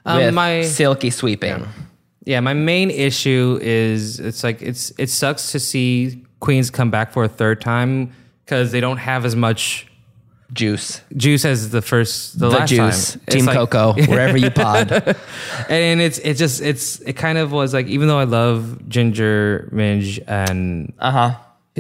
Um, 0.06 0.18
with 0.18 0.34
my- 0.34 0.64
silky 0.64 1.10
sweeping. 1.10 1.66
Yeah, 2.26 2.40
my 2.42 2.54
main 2.54 2.92
issue 2.92 3.58
is 3.62 4.20
it's 4.20 4.44
like 4.44 4.62
it's 4.62 4.92
it 5.00 5.10
sucks 5.10 5.52
to 5.54 5.60
see 5.60 6.24
queens 6.40 6.70
come 6.70 6.92
back 6.92 7.12
for 7.12 7.24
a 7.24 7.28
third 7.28 7.60
time 7.62 8.12
because 8.46 8.72
they 8.72 8.82
don't 8.82 8.98
have 8.98 9.26
as 9.26 9.36
much 9.36 9.88
Juice. 10.54 11.02
Juice 11.16 11.46
as 11.46 11.70
the 11.70 11.82
first, 11.82 12.38
the, 12.40 12.50
The 12.50 12.58
last 12.58 12.70
juice. 12.70 13.14
time. 13.14 13.22
Team 13.30 13.46
like- 13.46 13.56
Coco, 13.56 13.94
wherever 14.08 14.38
you 14.38 14.52
pod. 14.52 14.92
and 15.70 16.02
it's 16.02 16.18
it 16.20 16.34
just 16.36 16.62
it's 16.62 17.00
it 17.02 17.14
kind 17.14 17.38
of 17.38 17.52
was 17.52 17.74
like 17.74 17.88
even 17.88 18.08
though 18.10 18.20
I 18.20 18.26
love 18.26 18.88
Ginger 18.90 19.70
Minj 19.74 20.20
and 20.28 20.92
Uh 21.00 21.12
huh. 21.12 21.36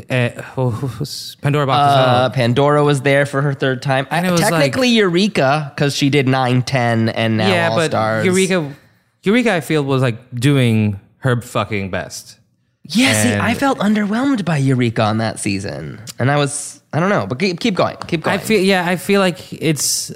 uh, 0.10 0.30
who's- 0.56 1.36
Pandora 1.42 1.68
Boxx 1.68 1.76
Uh. 1.98 2.30
Pandora 2.30 2.84
was 2.84 3.02
there 3.02 3.26
for 3.26 3.42
her 3.42 3.54
third 3.54 3.82
time. 3.82 4.08
And 4.10 4.26
it 4.26 4.30
I, 4.30 4.32
was 4.32 4.42
technically 4.42 4.88
Eureka 4.90 5.74
because 5.76 5.96
she 5.96 6.10
did 6.10 6.28
9, 6.30 6.62
10, 6.62 7.10
and 7.10 7.38
now 7.38 7.50
yeah, 7.50 7.70
All 7.70 7.76
but 7.78 7.92
Stars. 7.92 8.26
Eureka, 8.26 8.74
Eureka, 9.24 9.54
I 9.54 9.60
feel 9.62 9.84
was 9.84 10.02
like 10.02 10.34
doing 10.34 10.98
her 11.18 11.42
fucking 11.42 11.92
best. 11.92 12.38
Yeah, 12.84 13.14
see, 13.24 13.34
I 13.36 13.54
felt 13.54 13.78
underwhelmed 13.80 14.44
by 14.44 14.58
Eureka 14.58 15.04
on 15.04 15.18
that 15.20 15.40
season, 15.40 16.02
and 16.20 16.32
I 16.32 16.38
was, 16.38 16.81
I 16.94 17.00
don't 17.00 17.10
know, 17.10 17.26
but 17.26 17.40
keep, 17.40 17.60
keep 17.60 17.74
going, 17.76 17.96
keep 18.08 18.24
going. 18.24 18.38
I 18.40 18.42
feel 18.44 18.62
yeah, 18.62 18.86
I 18.88 18.96
feel 18.98 19.22
like 19.22 19.54
it's 19.54 20.12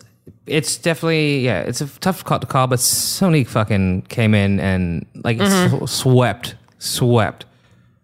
it's 0.46 0.78
definitely 0.78 1.40
yeah, 1.40 1.62
it's 1.62 1.82
a 1.82 1.88
tough 2.00 2.24
call 2.24 2.40
to 2.40 2.46
call, 2.48 2.68
but 2.68 2.80
Sonique 2.80 3.48
fucking 3.48 4.04
came 4.04 4.34
in 4.36 4.60
and 4.60 5.06
like 5.24 5.38
Mm-hmm. 5.38 5.86
sw- 5.86 5.90
swept, 5.92 6.56
swept. 6.80 7.46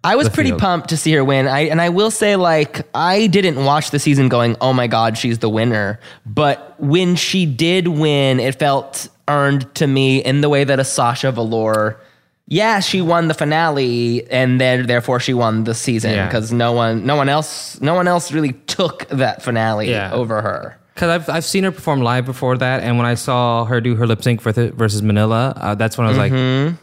I 0.03 0.15
was 0.15 0.29
pretty 0.29 0.49
field. 0.49 0.61
pumped 0.61 0.89
to 0.89 0.97
see 0.97 1.11
her 1.13 1.23
win. 1.23 1.47
I 1.47 1.61
and 1.67 1.79
I 1.79 1.89
will 1.89 2.09
say, 2.09 2.35
like, 2.35 2.81
I 2.95 3.27
didn't 3.27 3.63
watch 3.63 3.91
the 3.91 3.99
season 3.99 4.29
going, 4.29 4.55
"Oh 4.59 4.73
my 4.73 4.87
god, 4.87 5.15
she's 5.17 5.37
the 5.39 5.49
winner." 5.49 5.99
But 6.25 6.75
when 6.79 7.15
she 7.15 7.45
did 7.45 7.87
win, 7.87 8.39
it 8.39 8.57
felt 8.57 9.09
earned 9.27 9.73
to 9.75 9.85
me 9.85 10.17
in 10.23 10.41
the 10.41 10.49
way 10.49 10.63
that 10.63 10.79
a 10.79 10.83
Sasha 10.83 11.31
Velour. 11.31 11.99
Yeah, 12.47 12.79
she 12.81 13.01
won 13.01 13.27
the 13.29 13.33
finale, 13.33 14.29
and 14.29 14.59
then 14.59 14.85
therefore 14.87 15.19
she 15.21 15.33
won 15.33 15.63
the 15.63 15.73
season 15.73 16.11
Yeah. 16.11 16.25
because 16.27 16.51
no 16.51 16.73
one, 16.73 17.05
no 17.05 17.15
one 17.15 17.29
else, 17.29 17.79
no 17.81 17.93
one 17.93 18.07
else 18.07 18.31
really 18.31 18.53
took 18.67 19.07
that 19.09 19.41
finale 19.41 19.89
Yeah. 19.89 20.11
over 20.11 20.41
her. 20.41 20.77
Because 20.93 21.09
I've 21.09 21.29
I've 21.29 21.45
seen 21.45 21.63
her 21.63 21.71
perform 21.71 22.01
live 22.01 22.25
before 22.25 22.57
that, 22.57 22.83
and 22.83 22.97
when 22.97 23.05
I 23.05 23.13
saw 23.13 23.63
her 23.65 23.79
do 23.79 23.95
her 23.95 24.05
lip 24.05 24.21
sync 24.21 24.41
for 24.41 24.51
th- 24.51 24.73
versus 24.73 25.01
Manila, 25.01 25.53
uh, 25.55 25.75
that's 25.75 25.97
when 25.97 26.07
I 26.07 26.09
was 26.09 26.17
Mm-hmm. 26.17 26.67
like, 26.67 26.75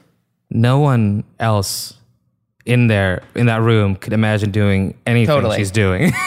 no 0.50 0.78
one 0.80 1.24
else 1.38 1.94
in 2.64 2.86
there 2.86 3.22
in 3.34 3.46
that 3.46 3.61
room 3.61 3.94
could 3.96 4.14
imagine 4.14 4.50
doing 4.50 4.94
anything 5.06 5.34
Totally. 5.34 5.59
she's 5.59 5.70
doing. 5.70 6.12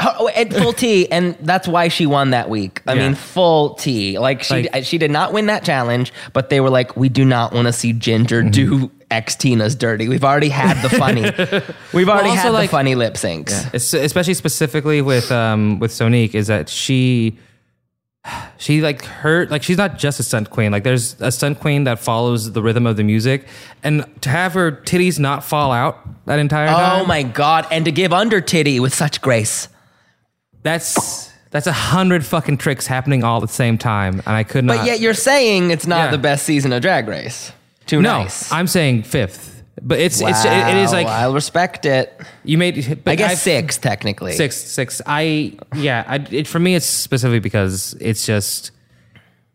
Oh, 0.00 0.28
and 0.28 0.54
full 0.54 0.72
T, 0.72 1.10
and 1.10 1.36
that's 1.40 1.66
why 1.66 1.88
she 1.88 2.06
won 2.06 2.30
that 2.30 2.48
week. 2.48 2.82
I 2.86 2.92
Yeah. 2.94 3.02
mean, 3.06 3.14
full 3.16 3.74
T. 3.74 4.18
Like 4.18 4.42
she, 4.44 4.68
Like- 4.72 4.84
she 4.84 4.96
did 4.98 5.10
not 5.10 5.32
win 5.32 5.46
that 5.46 5.64
challenge, 5.64 6.12
but 6.32 6.50
they 6.50 6.60
were 6.60 6.70
like, 6.70 6.96
we 6.96 7.08
do 7.08 7.24
not 7.24 7.52
want 7.52 7.66
to 7.66 7.72
see 7.72 7.92
Ginger 7.92 8.42
Mm-hmm. 8.42 8.50
do 8.50 8.90
X 9.10 9.34
Tina's 9.34 9.74
dirty. 9.74 10.08
We've 10.08 10.22
already 10.24 10.50
had 10.50 10.80
the 10.82 10.90
funny. 10.90 11.22
We've 11.92 12.08
already 12.08 12.28
also, 12.30 12.42
had 12.42 12.50
like- 12.52 12.70
the 12.70 12.76
funny 12.76 12.94
lip 12.94 13.14
syncs. 13.14 13.74
Es- 13.74 13.92
especially 13.94 14.34
specifically 14.34 15.02
with 15.02 15.32
um 15.32 15.78
with 15.80 15.90
Sonique 15.90 16.34
is 16.34 16.46
that 16.46 16.68
she 16.68 17.36
she 18.58 18.80
like 18.82 19.02
hurt 19.04 19.50
like 19.50 19.62
she's 19.62 19.78
not 19.78 19.98
just 19.98 20.20
a 20.20 20.22
stunt 20.22 20.50
queen 20.50 20.70
like 20.72 20.84
there's 20.84 21.20
a 21.20 21.32
stunt 21.32 21.58
queen 21.60 21.84
that 21.84 21.98
follows 21.98 22.52
the 22.52 22.62
rhythm 22.62 22.86
of 22.86 22.96
the 22.96 23.04
music 23.04 23.46
and 23.82 24.04
to 24.20 24.28
have 24.28 24.52
her 24.54 24.72
titties 24.72 25.18
not 25.18 25.42
fall 25.42 25.72
out 25.72 25.98
that 26.26 26.38
entire 26.38 26.66
time 26.68 27.00
Oh 27.02 27.06
my 27.06 27.22
god! 27.22 27.66
And 27.70 27.84
to 27.86 27.90
give 27.92 28.12
under 28.12 28.40
titty 28.40 28.78
with 28.80 28.94
such 28.94 29.20
grace. 29.22 29.68
That's 30.72 31.30
that's 31.50 31.66
a 31.66 31.72
hundred 31.72 32.24
fucking 32.24 32.58
tricks 32.58 32.86
happening 32.86 33.24
all 33.24 33.38
at 33.42 33.48
the 33.48 33.54
same 33.64 33.78
time 33.78 34.14
and 34.26 34.34
I 34.36 34.44
could 34.44 34.64
not 34.64 34.78
But 34.78 34.86
yet 34.86 35.00
you're 35.00 35.14
saying 35.14 35.70
it's 35.70 35.86
not 35.86 35.96
Yeah. 36.06 36.10
the 36.10 36.18
best 36.18 36.44
season 36.44 36.72
of 36.72 36.82
Drag 36.82 37.08
Race. 37.08 37.52
Too 37.86 38.02
no 38.02 38.22
nice. 38.22 38.52
I'm 38.52 38.66
saying 38.66 39.04
fifth 39.04 39.62
but 39.80 39.98
it's 40.00 40.20
it's 40.20 40.44
it, 40.44 40.52
it 40.52 40.76
is 40.84 40.90
Wow, 40.90 40.96
like 40.98 41.06
I'll 41.06 41.34
respect 41.34 41.86
it. 41.86 42.06
you 42.44 42.58
made 42.58 42.74
but 43.04 43.12
I 43.12 43.16
guess 43.16 43.30
I've- 43.30 43.40
six 43.40 43.78
technically. 43.78 44.32
Six, 44.32 44.56
six. 44.56 45.00
I 45.06 45.56
yeah. 45.76 46.04
I, 46.06 46.16
it, 46.30 46.48
for 46.48 46.58
me, 46.58 46.74
it's 46.74 46.84
specifically 46.84 47.38
because 47.38 47.94
it's 48.00 48.26
just 48.26 48.72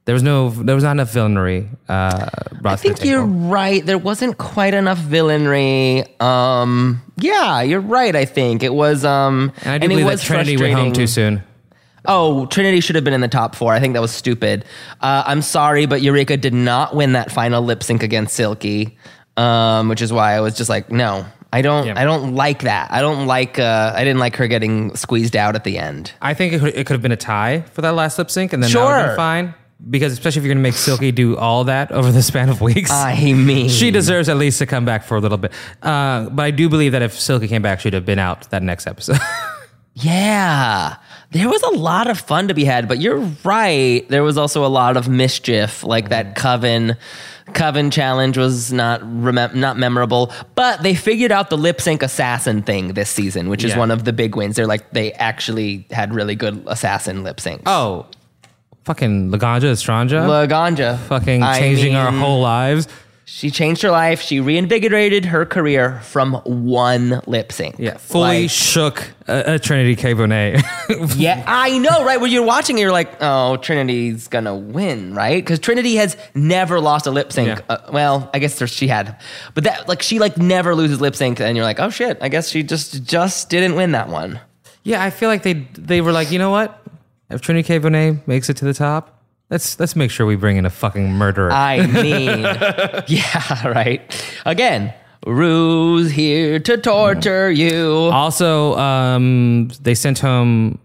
there 0.05 0.13
was 0.13 0.23
no 0.23 0.49
there 0.49 0.75
was 0.75 0.83
not 0.83 0.91
enough 0.91 1.11
villainy. 1.13 1.67
Uh, 1.87 2.29
I 2.65 2.75
think 2.75 3.03
you're 3.05 3.23
right. 3.25 3.85
There 3.85 3.97
wasn't 3.97 4.37
quite 4.37 4.73
enough 4.73 4.97
villainy. 4.97 6.03
Um, 6.19 7.01
yeah, 7.17 7.61
you're 7.61 7.79
right. 7.81 8.15
I 8.15 8.25
think 8.25 8.63
it 8.63 8.73
was. 8.73 9.05
Um, 9.05 9.51
And 9.63 9.73
I 9.73 9.77
do 9.77 9.85
it 9.85 9.89
believe 9.89 10.05
that 10.05 10.11
was 10.13 10.23
Trinity 10.23 10.57
went 10.57 10.73
home 10.73 10.93
too 10.93 11.07
soon. 11.07 11.43
Oh, 12.05 12.45
Trinity 12.47 12.81
should 12.81 12.95
have 12.95 13.05
been 13.05 13.13
in 13.13 13.21
the 13.21 13.29
top 13.29 13.55
four. 13.55 13.73
I 13.73 13.79
think 13.79 13.93
that 13.93 14.01
was 14.01 14.11
stupid. 14.11 14.65
Uh, 14.99 15.23
I'm 15.25 15.41
sorry, 15.41 15.85
but 15.85 16.01
Eureka 16.01 16.35
did 16.35 16.53
not 16.53 16.93
win 16.93 17.13
that 17.13 17.31
final 17.31 17.63
lip 17.63 17.81
sync 17.81 18.03
against 18.03 18.35
Silky, 18.35 18.97
um, 19.37 19.87
which 19.87 20.01
is 20.01 20.11
why 20.11 20.33
I 20.33 20.41
was 20.41 20.57
just 20.57 20.69
like, 20.69 20.91
no, 20.91 21.25
I 21.53 21.61
don't. 21.61 21.87
Yeah. 21.87 21.93
I 21.95 22.03
don't 22.03 22.35
like 22.35 22.63
that. 22.63 22.91
I 22.91 22.99
don't 22.99 23.25
like. 23.25 23.57
Uh, 23.57 23.93
I 23.95 24.03
didn't 24.03 24.19
like 24.19 24.35
her 24.35 24.47
getting 24.49 24.93
squeezed 24.97 25.37
out 25.37 25.55
at 25.55 25.63
the 25.63 25.77
end. 25.77 26.11
I 26.21 26.33
think 26.33 26.51
it 26.51 26.59
could, 26.59 26.75
it 26.75 26.85
could 26.85 26.93
have 26.93 27.01
been 27.01 27.13
a 27.13 27.15
tie 27.15 27.61
for 27.71 27.81
that 27.83 27.95
last 27.95 28.17
lip 28.17 28.29
sync, 28.29 28.51
and 28.51 28.61
then 28.61 28.69
that 28.69 28.77
would 28.83 28.91
have 28.91 28.99
Sure. 29.01 29.07
been 29.07 29.15
fine. 29.15 29.53
Because 29.89 30.13
especially 30.13 30.39
if 30.39 30.43
you're 30.45 30.53
going 30.53 30.63
to 30.63 30.69
make 30.69 30.75
Silky 30.75 31.11
do 31.11 31.35
all 31.37 31.65
that 31.65 31.91
over 31.91 32.11
the 32.11 32.21
span 32.23 32.47
of 32.49 32.61
weeks, 32.61 32.89
I 32.91 33.33
mean, 33.33 33.67
she 33.69 33.91
deserves 33.91 34.29
at 34.29 34.37
least 34.37 34.59
to 34.59 34.65
come 34.65 34.85
back 34.85 35.03
for 35.03 35.17
a 35.17 35.19
little 35.19 35.37
bit. 35.37 35.51
Uh, 35.81 36.29
but 36.29 36.43
I 36.43 36.51
do 36.51 36.69
believe 36.69 36.93
that 36.93 37.01
if 37.01 37.19
Silky 37.19 37.47
came 37.49 37.61
back, 37.61 37.81
she'd 37.81 37.93
have 37.93 38.05
been 38.05 38.19
out 38.19 38.49
that 38.51 38.63
next 38.63 38.87
episode. 38.87 39.19
Yeah. 39.95 40.95
There 41.31 41.47
was 41.47 41.61
a 41.61 41.69
lot 41.69 42.09
of 42.09 42.19
fun 42.19 42.47
to 42.47 42.55
be 42.55 42.65
had, 42.65 42.87
but 42.87 42.99
you're 42.99 43.19
right. 43.43 44.03
There 44.09 44.23
was 44.23 44.39
also 44.39 44.65
a 44.65 44.67
lot 44.67 44.97
of 44.97 45.07
mischief, 45.07 45.83
like 45.83 46.05
Mm-hmm. 46.05 46.09
that 46.09 46.35
coven 46.35 46.97
coven 47.53 47.91
challenge 47.91 48.37
was 48.37 48.71
not 48.73 49.01
remem- 49.01 49.53
not 49.53 49.77
memorable, 49.77 50.31
but 50.55 50.81
they 50.81 50.95
figured 50.95 51.31
out 51.31 51.49
the 51.51 51.57
lip 51.57 51.79
sync 51.81 52.01
assassin 52.01 52.63
thing 52.63 52.93
this 52.93 53.09
season, 53.09 53.49
which 53.49 53.63
is 53.63 53.71
Yeah. 53.71 53.79
one 53.79 53.91
of 53.91 54.03
the 54.05 54.13
big 54.13 54.35
wins. 54.35 54.55
They're 54.55 54.65
like 54.65 54.89
they 54.91 55.11
actually 55.13 55.85
had 55.91 56.13
really 56.13 56.35
good 56.35 56.63
assassin 56.65 57.23
lip 57.23 57.37
syncs. 57.37 57.61
oh, 57.67 58.07
fucking 58.83 59.31
Laganja 59.31 59.71
Estranja, 59.71 60.25
Laganja, 60.27 60.97
fucking 60.99 61.41
I 61.43 61.59
changing 61.59 61.95
our 61.95 62.11
whole 62.11 62.41
lives. 62.41 62.87
She 63.25 63.49
changed 63.49 63.81
her 63.83 63.89
life. 63.89 64.21
She 64.21 64.41
reinvigorated 64.41 65.25
her 65.25 65.45
career 65.45 66.01
from 66.01 66.33
one 66.43 67.21
lip 67.25 67.53
sync. 67.53 67.75
Yeah, 67.79 67.95
fully 67.97 68.41
Like- 68.43 68.49
shook 68.51 69.09
a, 69.27 69.53
a 69.55 69.59
Trinity 69.59 69.95
K. 69.95 70.13
Bonet. 70.13 70.61
Yeah, 71.17 71.41
I 71.47 71.77
know, 71.79 72.03
right? 72.05 72.19
When 72.19 72.31
you're 72.31 72.43
watching, 72.45 72.77
it, 72.77 72.81
you're 72.81 72.91
like, 72.91 73.09
oh, 73.21 73.55
Trinity's 73.57 74.27
gonna 74.27 74.53
win, 74.55 75.15
right? 75.15 75.41
Because 75.43 75.59
Trinity 75.59 75.95
has 75.95 76.17
never 76.35 76.81
lost 76.81 77.07
a 77.07 77.11
lip 77.11 77.31
sync. 77.31 77.47
Yeah. 77.47 77.61
Uh, 77.69 77.77
well, 77.93 78.29
I 78.33 78.39
guess 78.39 78.61
she 78.69 78.87
had, 78.87 79.17
but 79.53 79.63
that 79.63 79.87
like 79.87 80.01
she 80.01 80.19
like 80.19 80.37
never 80.37 80.75
loses 80.75 80.99
lip 80.99 81.15
sync, 81.15 81.39
and 81.39 81.55
you're 81.55 81.65
like, 81.65 81.79
oh 81.79 81.89
shit, 81.89 82.17
I 82.21 82.27
guess 82.27 82.49
she 82.49 82.61
just 82.61 83.03
just 83.05 83.49
didn't 83.49 83.75
win 83.75 83.93
that 83.93 84.09
one. 84.09 84.41
yeah, 84.83 85.01
I 85.01 85.09
feel 85.09 85.29
like 85.29 85.43
they 85.43 85.53
they 85.77 86.01
were 86.01 86.11
like, 86.11 86.29
you 86.29 86.39
know 86.39 86.51
what? 86.51 86.77
If 87.33 87.41
Trinity 87.41 87.65
K. 87.67 87.79
Bonet 87.79 88.25
makes 88.27 88.49
it 88.49 88.57
to 88.57 88.65
the 88.65 88.73
top, 88.73 89.19
let's 89.49 89.79
let's 89.79 89.95
make 89.95 90.11
sure 90.11 90.25
we 90.25 90.35
bring 90.35 90.57
in 90.57 90.65
a 90.65 90.69
fucking 90.69 91.11
murderer. 91.13 91.51
I 91.51 91.85
mean, 91.87 92.41
yeah, 93.07 93.67
right. 93.67 94.01
Again, 94.45 94.93
Ru's 95.25 96.11
here 96.11 96.59
to 96.59 96.77
torture 96.77 97.49
you. 97.51 98.09
also, 98.13 98.77
um, 98.77 99.69
they 99.81 99.95
sent 99.95 100.19
home. 100.19 100.79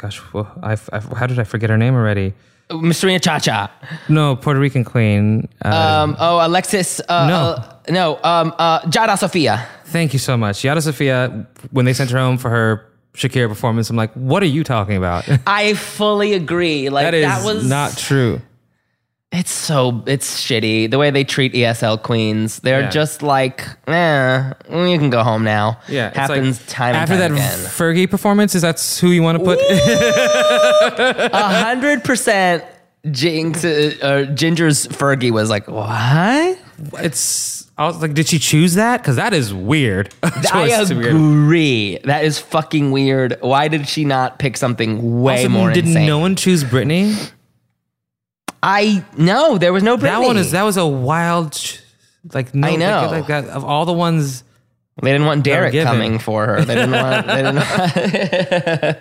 Gosh, 0.00 0.20
well, 0.32 0.50
I, 0.62 0.72
I, 0.92 1.00
how 1.00 1.26
did 1.26 1.38
I 1.38 1.44
forget 1.44 1.70
her 1.70 1.76
name 1.78 1.94
already? 1.94 2.32
Miss 2.72 2.98
Serena 2.98 3.20
Cha 3.20 3.38
Cha. 3.38 3.70
No, 4.08 4.34
Puerto 4.36 4.58
Rican 4.58 4.84
queen. 4.84 5.48
Uh, 5.64 5.68
Um, 6.04 6.16
oh, 6.18 6.44
Alexis. 6.46 7.00
Uh, 7.08 7.26
No. 7.28 7.36
uh, 7.36 7.76
no. 7.90 8.18
Um, 8.24 8.54
uh, 8.58 8.80
Yara 8.94 9.16
Sofia. 9.16 9.66
thank 9.86 10.12
you 10.14 10.18
so 10.18 10.36
much, 10.36 10.64
Yara 10.64 10.80
Sofia. 10.80 11.46
When 11.70 11.84
they 11.84 11.92
sent 11.92 12.10
her 12.10 12.18
home 12.18 12.38
for 12.38 12.48
her 12.48 12.88
Shakira 13.14 13.48
performance, 13.48 13.90
I'm 13.90 13.96
like, 13.96 14.12
what 14.14 14.42
are 14.42 14.46
you 14.46 14.64
talking 14.64 14.96
about? 14.96 15.28
I 15.46 15.74
fully 15.74 16.32
agree. 16.32 16.88
Like 16.88 17.04
that 17.04 17.14
is 17.14 17.24
that 17.24 17.44
was 17.44 17.68
not 17.68 17.96
true. 17.96 18.40
It's 19.34 19.50
so 19.50 20.02
it's 20.06 20.42
shitty 20.44 20.90
the 20.90 20.98
way 20.98 21.10
they 21.10 21.24
treat 21.24 21.54
ESL 21.54 22.02
queens. 22.02 22.60
They're 22.60 22.82
Yeah. 22.82 22.90
just 22.90 23.22
like, 23.22 23.66
eh, 23.86 24.52
you 24.70 24.98
can 24.98 25.08
go 25.08 25.22
home 25.22 25.42
now. 25.42 25.78
Yeah, 25.88 26.12
happens 26.14 26.58
like, 26.60 26.68
time 26.68 26.94
and 26.94 26.96
after 26.98 27.14
time 27.16 27.34
that 27.34 27.38
again. 27.38 27.58
Fergie 27.70 28.10
performance. 28.10 28.54
Is 28.54 28.60
that 28.62 28.78
who 29.00 29.08
you 29.08 29.22
want 29.22 29.38
to 29.38 29.44
put? 29.44 29.58
A 31.32 31.62
hundred 31.64 32.04
percent. 32.04 32.64
Jinkx, 33.06 33.64
uh, 33.64 34.06
uh, 34.06 34.24
Ginger's 34.34 34.86
Fergie 34.86 35.32
was 35.32 35.50
like, 35.50 35.66
what? 35.66 36.58
It's. 36.98 37.70
I 37.78 37.86
was 37.86 38.00
like, 38.02 38.14
did 38.14 38.28
she 38.28 38.38
choose 38.38 38.74
that? 38.74 39.00
Because 39.00 39.16
that 39.16 39.32
is 39.32 39.52
weird. 39.54 40.12
I 40.22 40.30
Choice 40.42 40.88
to 40.88 40.94
weird. 40.94 41.14
agree. 41.14 41.98
That 42.04 42.24
is 42.24 42.38
fucking 42.38 42.90
weird. 42.90 43.38
Why 43.40 43.68
did 43.68 43.88
she 43.88 44.04
not 44.04 44.38
pick 44.38 44.56
something 44.56 45.22
way 45.22 45.38
Also, 45.44 45.48
more 45.48 45.72
did 45.72 45.86
insane? 45.86 46.06
no 46.06 46.18
one 46.18 46.36
choose 46.36 46.64
Britney? 46.64 47.30
I 48.62 49.04
no, 49.16 49.58
there 49.58 49.72
was 49.72 49.82
no 49.82 49.96
Britney. 49.96 50.02
That 50.02 50.20
one 50.22 50.36
is 50.36 50.50
that 50.52 50.62
was 50.62 50.76
a 50.76 50.86
wild. 50.86 51.58
Like 52.32 52.54
no, 52.54 52.68
I 52.68 52.76
know. 52.76 53.00
Like, 53.10 53.10
like 53.10 53.26
that, 53.28 53.46
of 53.48 53.64
all 53.64 53.84
the 53.86 53.92
ones. 53.92 54.44
They 55.02 55.10
didn't 55.10 55.26
want 55.26 55.42
Derrick 55.42 55.72
coming 55.72 56.18
for 56.18 56.46
her. 56.46 56.64
They 56.64 56.74
didn't 56.74 56.90
want. 56.92 57.26
They 57.26 57.42
didn't 57.42 57.54
want 57.56 58.96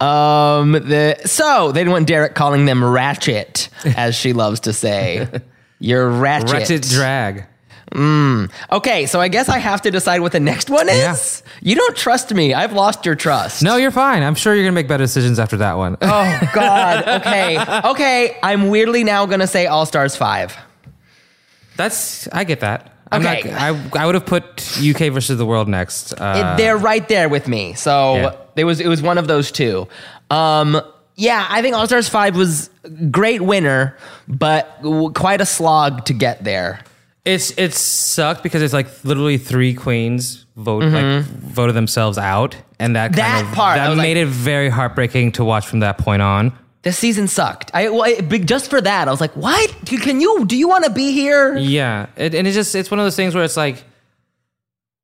um. 0.00 0.72
The 0.72 1.16
so 1.24 1.72
they 1.72 1.80
didn't 1.80 1.92
want 1.92 2.06
Derrick 2.06 2.34
calling 2.34 2.66
them 2.66 2.84
ratchet, 2.84 3.70
as 3.96 4.14
she 4.14 4.32
loves 4.34 4.60
to 4.60 4.72
say. 4.72 5.26
You're 5.80 6.08
ratchet. 6.08 6.50
Ratchet 6.52 6.82
drag. 6.82 7.46
Okay, 8.70 9.06
so 9.06 9.18
I 9.20 9.28
guess 9.28 9.48
I 9.48 9.58
have 9.58 9.80
to 9.82 9.90
decide 9.90 10.20
what 10.20 10.32
the 10.32 10.40
next 10.40 10.68
one 10.70 10.88
is. 10.88 11.42
You 11.62 11.74
don't 11.74 11.96
trust 11.96 12.34
me. 12.34 12.52
I've 12.52 12.72
lost 12.74 13.06
your 13.06 13.14
trust. 13.14 13.62
No, 13.62 13.76
you're 13.76 13.90
fine. 13.90 14.22
I'm 14.22 14.34
sure 14.34 14.54
you're 14.54 14.64
gonna 14.64 14.72
make 14.74 14.88
better 14.88 15.04
decisions 15.04 15.38
after 15.38 15.56
that 15.58 15.76
one. 15.78 15.96
Oh 16.02 16.40
God. 16.54 17.08
Okay. 17.20 17.58
Okay. 17.90 18.36
I'm 18.42 18.68
weirdly 18.68 19.04
now 19.04 19.24
gonna 19.26 19.46
say 19.46 19.66
All 19.66 19.86
Stars 19.86 20.16
five. 20.16 20.54
That's 21.76 22.28
I 22.32 22.44
get 22.44 22.60
that. 22.60 22.92
I'm 23.10 23.24
Okay. 23.24 23.50
not, 23.50 23.60
I 23.96 24.02
I 24.02 24.06
would 24.06 24.14
have 24.16 24.26
put 24.26 24.44
UK 24.78 25.10
versus 25.12 25.38
the 25.38 25.46
world 25.46 25.68
next. 25.68 26.12
Uh, 26.12 26.54
It- 26.54 26.56
they're 26.58 26.76
right 26.76 27.06
there 27.08 27.28
with 27.28 27.48
me. 27.48 27.72
So 27.74 28.16
Yeah. 28.16 28.32
it 28.56 28.64
was 28.64 28.80
it 28.80 28.88
was 28.88 29.00
one 29.00 29.16
of 29.18 29.26
those 29.28 29.50
two. 29.50 29.88
Um, 30.30 30.80
yeah, 31.18 31.46
I 31.50 31.60
think 31.62 31.74
All 31.74 31.86
Stars 31.86 32.08
five 32.08 32.36
was 32.36 32.70
great 33.10 33.40
winner, 33.42 33.96
but 34.28 34.80
quite 35.14 35.40
a 35.40 35.46
slog 35.46 36.04
to 36.06 36.12
get 36.14 36.44
there. 36.44 36.80
It's 37.24 37.50
it 37.58 37.74
sucked 37.74 38.42
because 38.42 38.62
it's 38.62 38.72
like 38.72 38.86
literally 39.04 39.36
three 39.36 39.74
queens 39.74 40.46
vote 40.56 40.84
like 40.84 41.24
voted 41.24 41.74
themselves 41.74 42.16
out, 42.16 42.56
and 42.78 42.94
that 42.96 43.12
kind 43.12 43.16
Mm-hmm. 43.20 43.44
That 43.44 43.50
of, 43.50 43.54
part, 43.54 43.76
that 43.76 43.96
made 43.96 44.16
like- 44.16 44.26
it 44.26 44.30
very 44.30 44.68
heartbreaking 44.70 45.32
to 45.32 45.44
watch 45.44 45.66
from 45.66 45.80
that 45.80 45.98
point 45.98 46.22
on. 46.22 46.52
This 46.82 46.96
season 46.96 47.26
sucked. 47.26 47.72
I 47.74 47.90
well, 47.90 48.04
it- 48.04 48.46
just 48.46 48.70
for 48.70 48.80
that, 48.80 49.08
I 49.08 49.10
was 49.10 49.20
like, 49.20 49.34
"What? 49.36 49.74
Can 49.86 50.20
you? 50.20 50.46
Do 50.46 50.56
you 50.56 50.68
want 50.68 50.84
to 50.84 50.90
be 50.90 51.10
here?" 51.12 51.56
Yeah, 51.58 52.06
it, 52.16 52.34
and 52.36 52.46
it's 52.46 52.54
just 52.54 52.74
it's 52.76 52.90
one 52.90 53.00
of 53.00 53.04
those 53.04 53.16
things 53.16 53.34
where 53.34 53.42
it's 53.44 53.56
like, 53.56 53.82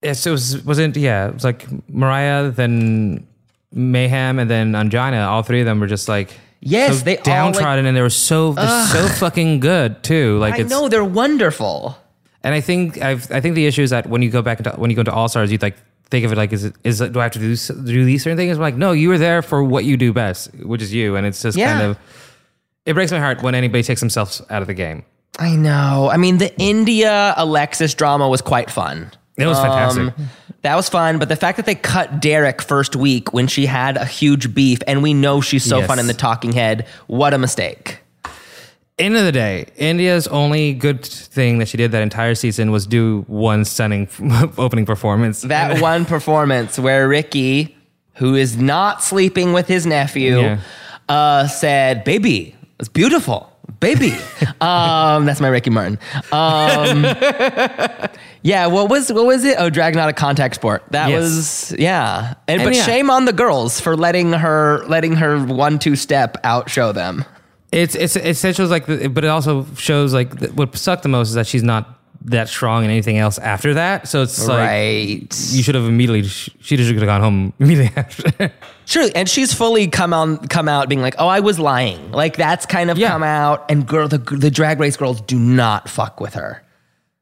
it's, 0.00 0.24
it 0.24 0.30
was 0.30 0.64
wasn't 0.64 0.96
yeah 0.96 1.26
it 1.28 1.34
was 1.34 1.44
like 1.44 1.66
Mariah 1.90 2.50
then 2.52 3.26
Mayhem 3.74 4.38
and 4.38 4.48
then 4.48 4.72
Ongina. 4.72 5.26
All 5.26 5.42
three 5.42 5.60
of 5.60 5.66
them 5.66 5.80
were 5.80 5.86
just 5.86 6.08
like 6.08 6.30
Yes, 6.60 6.98
so 7.00 7.04
they 7.04 7.16
all, 7.16 7.20
like- 7.20 7.24
downtrodden 7.24 7.84
and 7.86 7.94
they 7.96 8.00
were 8.00 8.08
so 8.10 8.52
they're 8.52 8.86
so 8.86 9.06
fucking 9.08 9.60
good 9.60 10.02
too. 10.02 10.38
Like 10.38 10.54
I 10.54 10.58
it's 10.60 10.70
know 10.70 10.88
they're 10.88 11.04
wonderful. 11.04 11.98
and 12.42 12.54
I 12.54 12.60
think 12.60 13.02
I've, 13.02 13.30
I 13.30 13.40
think 13.40 13.54
the 13.54 13.66
issue 13.66 13.82
is 13.82 13.90
that 13.90 14.06
when 14.06 14.22
you 14.22 14.30
go 14.30 14.40
back 14.42 14.58
into 14.60 14.70
when 14.72 14.88
you 14.90 14.96
go 14.96 15.00
into 15.00 15.12
All 15.12 15.28
Stars, 15.28 15.52
you 15.52 15.58
like 15.60 15.76
think 16.10 16.24
of 16.24 16.32
it 16.32 16.36
like 16.38 16.52
is 16.52 16.64
it 16.64 16.74
is 16.84 17.00
it, 17.00 17.12
do 17.12 17.20
I 17.20 17.24
have 17.24 17.32
to 17.32 17.38
do 17.38 17.54
do 17.56 18.04
these 18.04 18.22
certain 18.22 18.36
things? 18.38 18.56
I'm 18.56 18.62
like 18.62 18.76
no, 18.76 18.92
you 18.92 19.08
were 19.10 19.18
there 19.18 19.42
for 19.42 19.62
what 19.62 19.84
you 19.84 19.96
do 19.98 20.12
best, 20.12 20.54
which 20.54 20.80
is 20.80 20.94
you, 20.94 21.16
and 21.16 21.26
it's 21.26 21.42
just 21.42 21.56
Yeah. 21.58 21.72
kind 21.78 21.86
of 21.90 21.98
it 22.86 22.92
breaks 22.94 23.10
my 23.12 23.18
heart 23.18 23.42
when 23.42 23.54
anybody 23.54 23.82
takes 23.82 24.00
themselves 24.00 24.40
out 24.50 24.62
of 24.62 24.68
the 24.68 24.74
game. 24.74 25.04
I 25.38 25.56
know. 25.56 26.08
I 26.12 26.16
mean, 26.16 26.38
the 26.38 26.56
India 26.60 27.34
Alexis 27.36 27.92
drama 27.94 28.28
was 28.28 28.40
quite 28.40 28.70
fun. 28.70 29.10
It 29.36 29.46
was 29.46 29.58
fantastic. 29.58 30.16
Um, 30.18 30.28
that 30.62 30.76
was 30.76 30.88
fun, 30.88 31.18
but 31.18 31.28
the 31.28 31.36
fact 31.36 31.56
that 31.56 31.66
they 31.66 31.74
cut 31.74 32.20
Derrick 32.20 32.62
first 32.62 32.94
week 32.96 33.32
when 33.34 33.46
she 33.48 33.66
had 33.66 33.96
a 33.96 34.04
huge 34.04 34.54
beef, 34.54 34.78
and 34.86 35.02
we 35.02 35.12
know 35.12 35.40
she's 35.40 35.64
so 35.64 35.78
Yes. 35.78 35.86
fun 35.88 35.98
in 35.98 36.06
the 36.06 36.14
talking 36.14 36.52
head, 36.52 36.86
what 37.06 37.34
a 37.34 37.38
mistake. 37.38 37.98
End 38.96 39.16
of 39.16 39.24
the 39.24 39.32
day, 39.32 39.66
India's 39.76 40.28
only 40.28 40.72
good 40.72 41.04
thing 41.04 41.58
that 41.58 41.66
she 41.66 41.76
did 41.76 41.90
that 41.92 42.02
entire 42.02 42.36
season 42.36 42.70
was 42.70 42.86
do 42.86 43.24
one 43.26 43.64
stunning 43.64 44.08
opening 44.56 44.86
performance. 44.86 45.42
That 45.42 45.80
one 45.82 46.04
performance 46.04 46.78
where 46.78 47.08
Ricky, 47.08 47.76
who 48.14 48.36
is 48.36 48.56
not 48.56 49.02
sleeping 49.02 49.52
with 49.52 49.66
his 49.66 49.84
nephew, 49.84 50.38
Yeah. 50.40 50.58
uh, 51.08 51.48
said, 51.48 52.04
"Baby, 52.04 52.54
it's 52.78 52.88
beautiful." 52.88 53.50
Baby, 53.80 54.12
um, 54.60 55.24
that's 55.26 55.40
my 55.40 55.48
Ricky 55.48 55.70
Martin. 55.70 55.98
Um, 56.32 57.04
yeah, 58.42 58.66
what 58.66 58.88
was 58.88 59.12
what 59.12 59.26
was 59.26 59.44
it? 59.44 59.56
Oh, 59.58 59.70
drag 59.70 59.94
not 59.94 60.08
a 60.08 60.12
contact 60.12 60.54
sport. 60.54 60.84
That 60.90 61.10
Yes. 61.10 61.20
was 61.20 61.74
yeah. 61.78 62.34
And, 62.48 62.60
And 62.60 62.68
but 62.70 62.76
yeah. 62.76 62.84
shame 62.84 63.10
on 63.10 63.24
the 63.24 63.32
girls 63.32 63.80
for 63.80 63.96
letting 63.96 64.32
her 64.32 64.84
letting 64.86 65.16
her 65.16 65.44
one 65.44 65.78
two 65.78 65.96
step 65.96 66.42
outshow 66.44 66.92
them. 66.94 67.24
It's 67.72 67.94
it's 67.94 68.16
it 68.16 68.54
shows 68.54 68.70
like, 68.70 68.86
the, 68.86 69.08
but 69.08 69.24
it 69.24 69.28
also 69.28 69.66
shows 69.76 70.14
like 70.14 70.38
the, 70.38 70.48
what 70.48 70.76
sucked 70.76 71.02
the 71.02 71.08
most 71.08 71.28
is 71.28 71.34
that 71.34 71.46
she's 71.46 71.62
not 71.64 71.98
that 72.26 72.48
strong 72.48 72.84
in 72.84 72.90
anything 72.90 73.18
else 73.18 73.38
after 73.38 73.74
that. 73.74 74.08
So 74.08 74.22
it's 74.22 74.46
like 74.46 74.58
right. 74.58 75.50
you 75.52 75.62
should 75.62 75.74
have 75.74 75.84
immediately. 75.84 76.22
She 76.28 76.76
just 76.76 76.90
could 76.90 76.96
have 77.02 77.06
gone 77.06 77.20
home 77.20 77.52
immediately 77.60 77.92
after. 77.96 78.52
True, 78.86 79.08
and 79.14 79.28
she's 79.28 79.52
fully 79.54 79.88
come 79.88 80.12
on, 80.12 80.38
come 80.48 80.68
out 80.68 80.88
being 80.88 81.00
like, 81.02 81.14
"Oh, 81.18 81.28
I 81.28 81.40
was 81.40 81.58
lying." 81.58 82.12
Like 82.12 82.36
that's 82.36 82.66
kind 82.66 82.90
of 82.90 82.98
Yeah. 82.98 83.10
come 83.10 83.22
out, 83.22 83.70
and 83.70 83.86
girl, 83.86 84.08
the 84.08 84.18
the 84.18 84.50
drag 84.50 84.80
race 84.80 84.96
girls 84.96 85.20
do 85.20 85.38
not 85.38 85.88
fuck 85.88 86.20
with 86.20 86.34
her. 86.34 86.62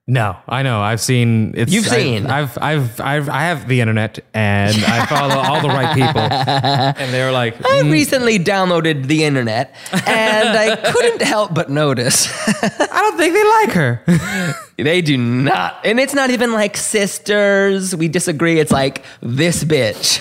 No, 0.09 0.37
I 0.49 0.65
know. 0.65 0.81
I've 0.81 1.01
seen. 1.01 1.55
It's, 1.57 1.73
You've 1.73 1.87
seen. 1.87 2.27
I've, 2.27 2.59
I've 2.61 3.01
I've 3.01 3.29
I 3.29 3.43
have 3.43 3.69
the 3.69 3.81
internet 3.81 4.19
and 4.35 4.77
I 4.85 5.07
follow 5.07 5.37
all 5.37 5.63
the 5.63 5.69
right 5.69 5.95
people, 5.95 6.21
and 6.21 7.15
they're 7.15 7.31
like, 7.31 7.55
I 7.65 7.83
mm. 7.83 7.93
recently 7.93 8.41
downloaded 8.41 9.07
the 9.07 9.23
internet, 9.23 9.77
and 9.93 10.49
I 10.49 10.75
couldn't 10.93 11.23
help 11.23 11.55
but 11.55 11.71
notice 11.71 12.29
I 12.63 13.01
don't 13.01 13.17
think 13.17 13.33
they 13.33 13.45
like 13.45 13.71
her. 13.73 14.57
they 14.77 15.03
do 15.03 15.17
not, 15.17 15.79
and 15.85 16.01
it's 16.01 16.15
not 16.15 16.31
even 16.31 16.53
like 16.53 16.77
sisters. 16.77 17.95
We 17.95 18.09
disagree. 18.09 18.59
It's 18.59 18.73
like 18.73 19.05
this 19.21 19.63
bitch. 19.63 20.19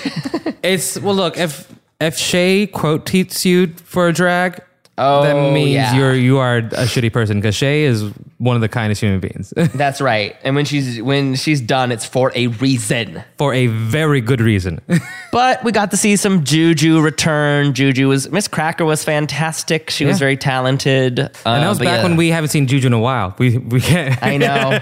It's 0.61 0.99
well, 0.99 1.15
look 1.15 1.39
if 1.39 1.73
if 1.99 2.19
Shea 2.19 2.67
quote 2.67 3.07
tweets 3.07 3.45
you 3.45 3.73
for 3.83 4.07
a 4.07 4.13
drag, 4.13 4.61
Oh, 5.01 5.23
that 5.23 5.53
means 5.53 5.71
yeah. 5.73 5.95
you're 5.95 6.13
you 6.15 6.37
are 6.37 6.57
a 6.57 6.85
shitty 6.85 7.11
person 7.11 7.39
because 7.39 7.55
Shea 7.55 7.83
is 7.83 8.03
one 8.37 8.55
of 8.55 8.61
the 8.61 8.69
kindest 8.69 9.01
human 9.01 9.19
beings 9.19 9.53
That's 9.75 9.99
right. 10.01 10.35
And 10.43 10.55
when 10.55 10.65
she's 10.65 11.01
when 11.01 11.35
she's 11.35 11.61
done, 11.61 11.91
it's 11.91 12.05
for 12.05 12.31
a 12.35 12.47
reason. 12.47 13.23
for 13.37 13.53
a 13.53 13.67
very 13.67 14.21
good 14.21 14.41
reason. 14.41 14.79
But 15.31 15.63
we 15.63 15.71
got 15.71 15.91
to 15.91 15.97
see 15.97 16.17
some 16.17 16.43
Juju 16.43 16.99
return. 16.99 17.73
Juju 17.73 18.09
was 18.09 18.29
Miz 18.31 18.49
Cracker 18.49 18.83
was 18.83 19.01
fantastic. 19.05 19.89
She 19.89 20.03
was 20.03 20.19
very 20.19 20.35
talented. 20.35 21.19
and 21.19 21.29
that 21.63 21.69
was 21.69 21.79
Uh, 21.79 21.85
back 21.85 21.97
yeah. 21.99 22.03
when 22.03 22.17
we 22.17 22.27
haven't 22.35 22.49
seen 22.49 22.67
Juju 22.67 22.87
in 22.87 22.91
a 22.93 22.99
while. 22.99 23.33
We 23.39 23.57
we 23.57 23.79
can't. 23.79 24.21
I 24.21 24.35
know, 24.35 24.77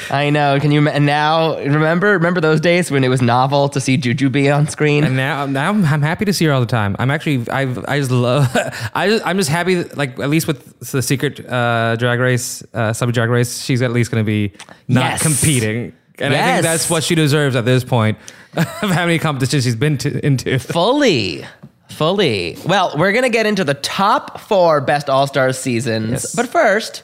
I 0.10 0.30
know. 0.30 0.58
Can 0.58 0.72
you? 0.72 0.88
And 0.88 1.04
now, 1.04 1.58
remember, 1.58 2.12
remember 2.12 2.40
those 2.40 2.62
days 2.62 2.90
when 2.90 3.04
it 3.04 3.08
was 3.08 3.20
novel 3.20 3.68
to 3.68 3.78
see 3.78 3.98
Juju 3.98 4.30
be 4.30 4.48
on 4.50 4.68
screen. 4.68 5.04
And 5.04 5.16
now, 5.16 5.44
now 5.44 5.68
I'm, 5.68 5.84
I'm 5.84 6.00
happy 6.00 6.24
to 6.24 6.32
see 6.32 6.46
her 6.46 6.52
all 6.54 6.60
the 6.60 6.66
time. 6.80 6.96
I'm 6.98 7.10
actually, 7.10 7.46
I've 7.50 7.84
I 7.86 7.98
just 8.00 8.10
love, 8.10 8.48
I 8.94 9.06
just, 9.10 9.26
I'm 9.26 9.36
just 9.36 9.50
happy, 9.50 9.59
that, 9.64 9.96
like 9.96 10.18
at 10.18 10.28
least 10.30 10.46
with 10.46 10.78
the 10.90 11.02
secret 11.02 11.40
uh, 11.48 11.96
drag 11.96 12.18
race, 12.20 12.62
uh, 12.74 12.92
sub 12.92 13.12
drag 13.12 13.30
race, 13.30 13.62
she's 13.62 13.82
at 13.82 13.92
least 13.92 14.10
going 14.10 14.24
to 14.24 14.26
be 14.26 14.52
not 14.88 15.12
Yes. 15.12 15.22
competing, 15.22 15.92
and 16.18 16.34
I 16.34 16.36
Yes. 16.36 16.54
think 16.54 16.62
that's 16.64 16.90
what 16.90 17.02
she 17.04 17.14
deserves 17.14 17.56
at 17.56 17.64
this 17.64 17.84
point 17.84 18.18
of 18.56 18.64
how 18.90 19.06
many 19.06 19.18
competitions 19.18 19.64
she's 19.64 19.76
been 19.76 19.98
to, 19.98 20.24
into. 20.24 20.58
Fully. 20.58 21.44
Fully. 21.88 22.56
Well, 22.64 22.94
we're 22.96 23.12
going 23.12 23.24
to 23.24 23.30
get 23.30 23.46
into 23.46 23.64
the 23.64 23.74
top 23.74 24.40
four 24.40 24.80
best 24.80 25.10
All 25.10 25.26
Stars 25.26 25.58
seasons. 25.58 26.10
Yes. 26.10 26.34
But 26.34 26.48
first, 26.48 27.02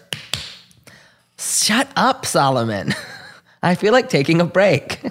shut 1.39 1.89
up, 1.97 2.25
Solomon. 2.25 2.95
I 3.63 3.75
feel 3.75 3.93
like 3.93 4.09
taking 4.09 4.41
a 4.41 4.45
break. 4.45 5.01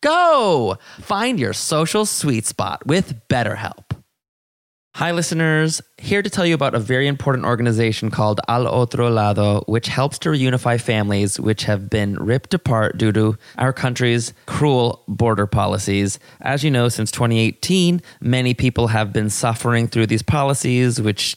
Go 0.00 0.78
find 1.00 1.40
your 1.40 1.52
social 1.52 2.06
sweet 2.06 2.46
spot 2.46 2.86
with 2.86 3.20
BetterHelp. 3.28 3.84
Hi, 4.98 5.12
listeners. 5.12 5.80
Here 5.96 6.22
to 6.22 6.30
tell 6.30 6.44
you 6.44 6.54
about 6.54 6.74
a 6.74 6.80
very 6.80 7.06
important 7.06 7.46
organization 7.46 8.10
called 8.10 8.40
Al 8.48 8.66
Otro 8.66 9.08
Lado, 9.08 9.62
which 9.68 9.86
helps 9.86 10.18
to 10.20 10.30
reunify 10.30 10.80
families 10.80 11.38
which 11.38 11.64
have 11.64 11.88
been 11.88 12.16
ripped 12.16 12.52
apart 12.52 12.98
due 12.98 13.12
to 13.12 13.38
our 13.58 13.72
country's 13.72 14.34
cruel 14.46 15.04
border 15.06 15.46
policies. 15.46 16.18
As 16.40 16.64
you 16.64 16.72
know, 16.72 16.88
since 16.88 17.12
2018, 17.12 18.02
many 18.20 18.54
people 18.54 18.88
have 18.88 19.12
been 19.12 19.30
suffering 19.30 19.86
through 19.86 20.06
these 20.06 20.22
policies, 20.22 21.00
which 21.00 21.36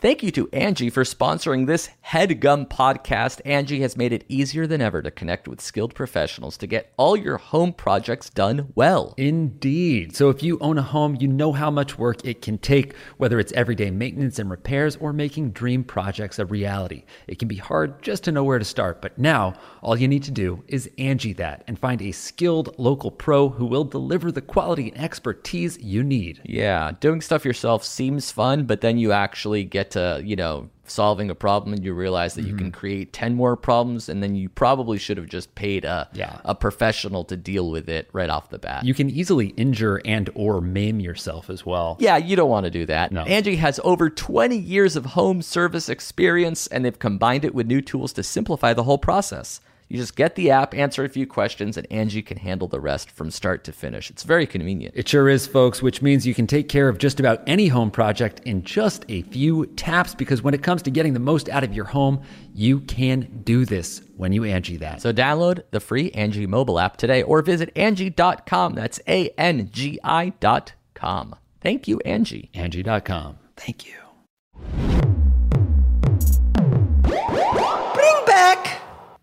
Thank 0.00 0.22
you 0.22 0.30
to 0.30 0.48
Angie 0.52 0.90
for 0.90 1.02
sponsoring 1.02 1.66
this 1.66 1.90
HeadGum 2.06 2.68
podcast. 2.68 3.40
Angie 3.44 3.80
has 3.80 3.96
made 3.96 4.12
it 4.12 4.24
easier 4.28 4.64
than 4.64 4.80
ever 4.80 5.02
to 5.02 5.10
connect 5.10 5.48
with 5.48 5.60
skilled 5.60 5.92
professionals 5.92 6.56
to 6.58 6.68
get 6.68 6.92
all 6.96 7.16
your 7.16 7.36
home 7.36 7.72
projects 7.72 8.30
done 8.30 8.72
well. 8.76 9.12
Indeed. 9.16 10.14
So 10.14 10.28
if 10.28 10.40
you 10.40 10.56
own 10.60 10.78
a 10.78 10.82
home, 10.82 11.16
you 11.18 11.26
know 11.26 11.50
how 11.50 11.68
much 11.68 11.98
work 11.98 12.24
it 12.24 12.42
can 12.42 12.58
take, 12.58 12.94
whether 13.16 13.40
it's 13.40 13.50
everyday 13.54 13.90
maintenance 13.90 14.38
and 14.38 14.48
repairs 14.48 14.94
or 14.94 15.12
making 15.12 15.50
dream 15.50 15.82
projects 15.82 16.38
a 16.38 16.46
reality. 16.46 17.02
It 17.26 17.40
can 17.40 17.48
be 17.48 17.56
hard 17.56 18.00
just 18.00 18.22
to 18.22 18.30
know 18.30 18.44
where 18.44 18.60
to 18.60 18.64
start, 18.64 19.02
but 19.02 19.18
now 19.18 19.54
all 19.82 19.98
you 19.98 20.06
need 20.06 20.22
to 20.22 20.30
do 20.30 20.62
is 20.68 20.88
Angie 20.98 21.32
that 21.32 21.64
and 21.66 21.76
find 21.76 22.00
a 22.02 22.12
skilled 22.12 22.72
local 22.78 23.10
pro 23.10 23.48
who 23.48 23.66
will 23.66 23.82
deliver 23.82 24.30
the 24.30 24.42
quality 24.42 24.92
and 24.92 25.02
expertise 25.02 25.76
you 25.80 26.04
need. 26.04 26.40
Yeah, 26.44 26.92
doing 27.00 27.20
stuff 27.20 27.44
yourself 27.44 27.82
seems 27.82 28.30
fun, 28.30 28.62
but 28.62 28.80
then 28.80 28.96
you 28.96 29.10
actually 29.10 29.64
get 29.64 29.87
to, 29.92 30.20
you 30.24 30.36
know, 30.36 30.68
solving 30.84 31.30
a 31.30 31.34
problem 31.34 31.74
and 31.74 31.84
you 31.84 31.92
realize 31.92 32.34
that 32.34 32.42
you 32.42 32.54
can 32.56 32.68
mm-hmm. 32.68 32.78
create 32.78 33.12
10 33.12 33.34
more 33.34 33.56
problems 33.56 34.08
and 34.08 34.22
then 34.22 34.34
you 34.34 34.48
probably 34.48 34.98
should 34.98 35.16
have 35.16 35.26
just 35.26 35.54
paid 35.54 35.84
a 35.84 36.08
Yeah. 36.14 36.38
a 36.44 36.54
professional 36.54 37.24
to 37.24 37.36
deal 37.36 37.70
with 37.70 37.88
it 37.88 38.08
right 38.12 38.30
off 38.30 38.50
the 38.50 38.58
bat. 38.58 38.84
You 38.84 38.94
can 38.94 39.10
easily 39.10 39.48
injure 39.48 40.00
and 40.04 40.30
or 40.34 40.60
maim 40.60 41.00
yourself 41.00 41.50
as 41.50 41.66
well. 41.66 41.96
yeah, 42.00 42.16
you 42.16 42.36
don't 42.36 42.50
want 42.50 42.64
to 42.64 42.70
do 42.70 42.86
that. 42.86 43.12
No. 43.12 43.22
Angie 43.22 43.56
has 43.56 43.78
over 43.84 44.08
20 44.08 44.56
years 44.56 44.96
of 44.96 45.04
home 45.06 45.42
service 45.42 45.88
experience 45.88 46.66
and 46.66 46.84
they've 46.84 46.98
combined 46.98 47.44
it 47.44 47.54
with 47.54 47.66
new 47.66 47.80
tools 47.82 48.12
to 48.14 48.22
simplify 48.22 48.72
the 48.72 48.84
whole 48.84 48.98
process. 48.98 49.60
You 49.88 49.96
just 49.96 50.16
get 50.16 50.34
the 50.34 50.50
app, 50.50 50.74
answer 50.74 51.02
a 51.02 51.08
few 51.08 51.26
questions, 51.26 51.78
and 51.78 51.86
Angie 51.90 52.20
can 52.20 52.36
handle 52.36 52.68
the 52.68 52.78
rest 52.78 53.10
from 53.10 53.30
start 53.30 53.64
to 53.64 53.72
finish. 53.72 54.10
It's 54.10 54.22
very 54.22 54.46
convenient. 54.46 54.94
It 54.94 55.08
sure 55.08 55.30
is, 55.30 55.46
folks, 55.46 55.80
which 55.80 56.02
means 56.02 56.26
you 56.26 56.34
can 56.34 56.46
take 56.46 56.68
care 56.68 56.90
of 56.90 56.98
just 56.98 57.18
about 57.18 57.42
any 57.46 57.68
home 57.68 57.90
project 57.90 58.40
in 58.44 58.62
just 58.64 59.06
a 59.08 59.22
few 59.22 59.64
taps 59.64 60.14
because 60.14 60.42
when 60.42 60.52
it 60.52 60.62
comes 60.62 60.82
to 60.82 60.90
getting 60.90 61.14
the 61.14 61.20
most 61.20 61.48
out 61.48 61.64
of 61.64 61.74
your 61.74 61.86
home, 61.86 62.20
you 62.52 62.80
can 62.80 63.40
do 63.44 63.64
this 63.64 64.02
when 64.16 64.32
you 64.32 64.44
Angie 64.44 64.76
that. 64.76 65.00
So 65.00 65.10
download 65.10 65.62
the 65.70 65.80
free 65.80 66.10
Angie 66.10 66.46
mobile 66.46 66.78
app 66.78 66.98
today 66.98 67.22
or 67.22 67.40
visit 67.40 67.72
Angie.com. 67.74 68.74
That's 68.74 69.00
A 69.08 69.30
N 69.38 69.70
G 69.72 69.98
I 70.04 70.30
dot 70.40 70.72
com. 70.92 71.34
Thank 71.62 71.88
you, 71.88 71.98
Angie. 72.00 72.50
Angie.com. 72.52 73.38
Thank 73.56 73.86
you. 73.86 74.97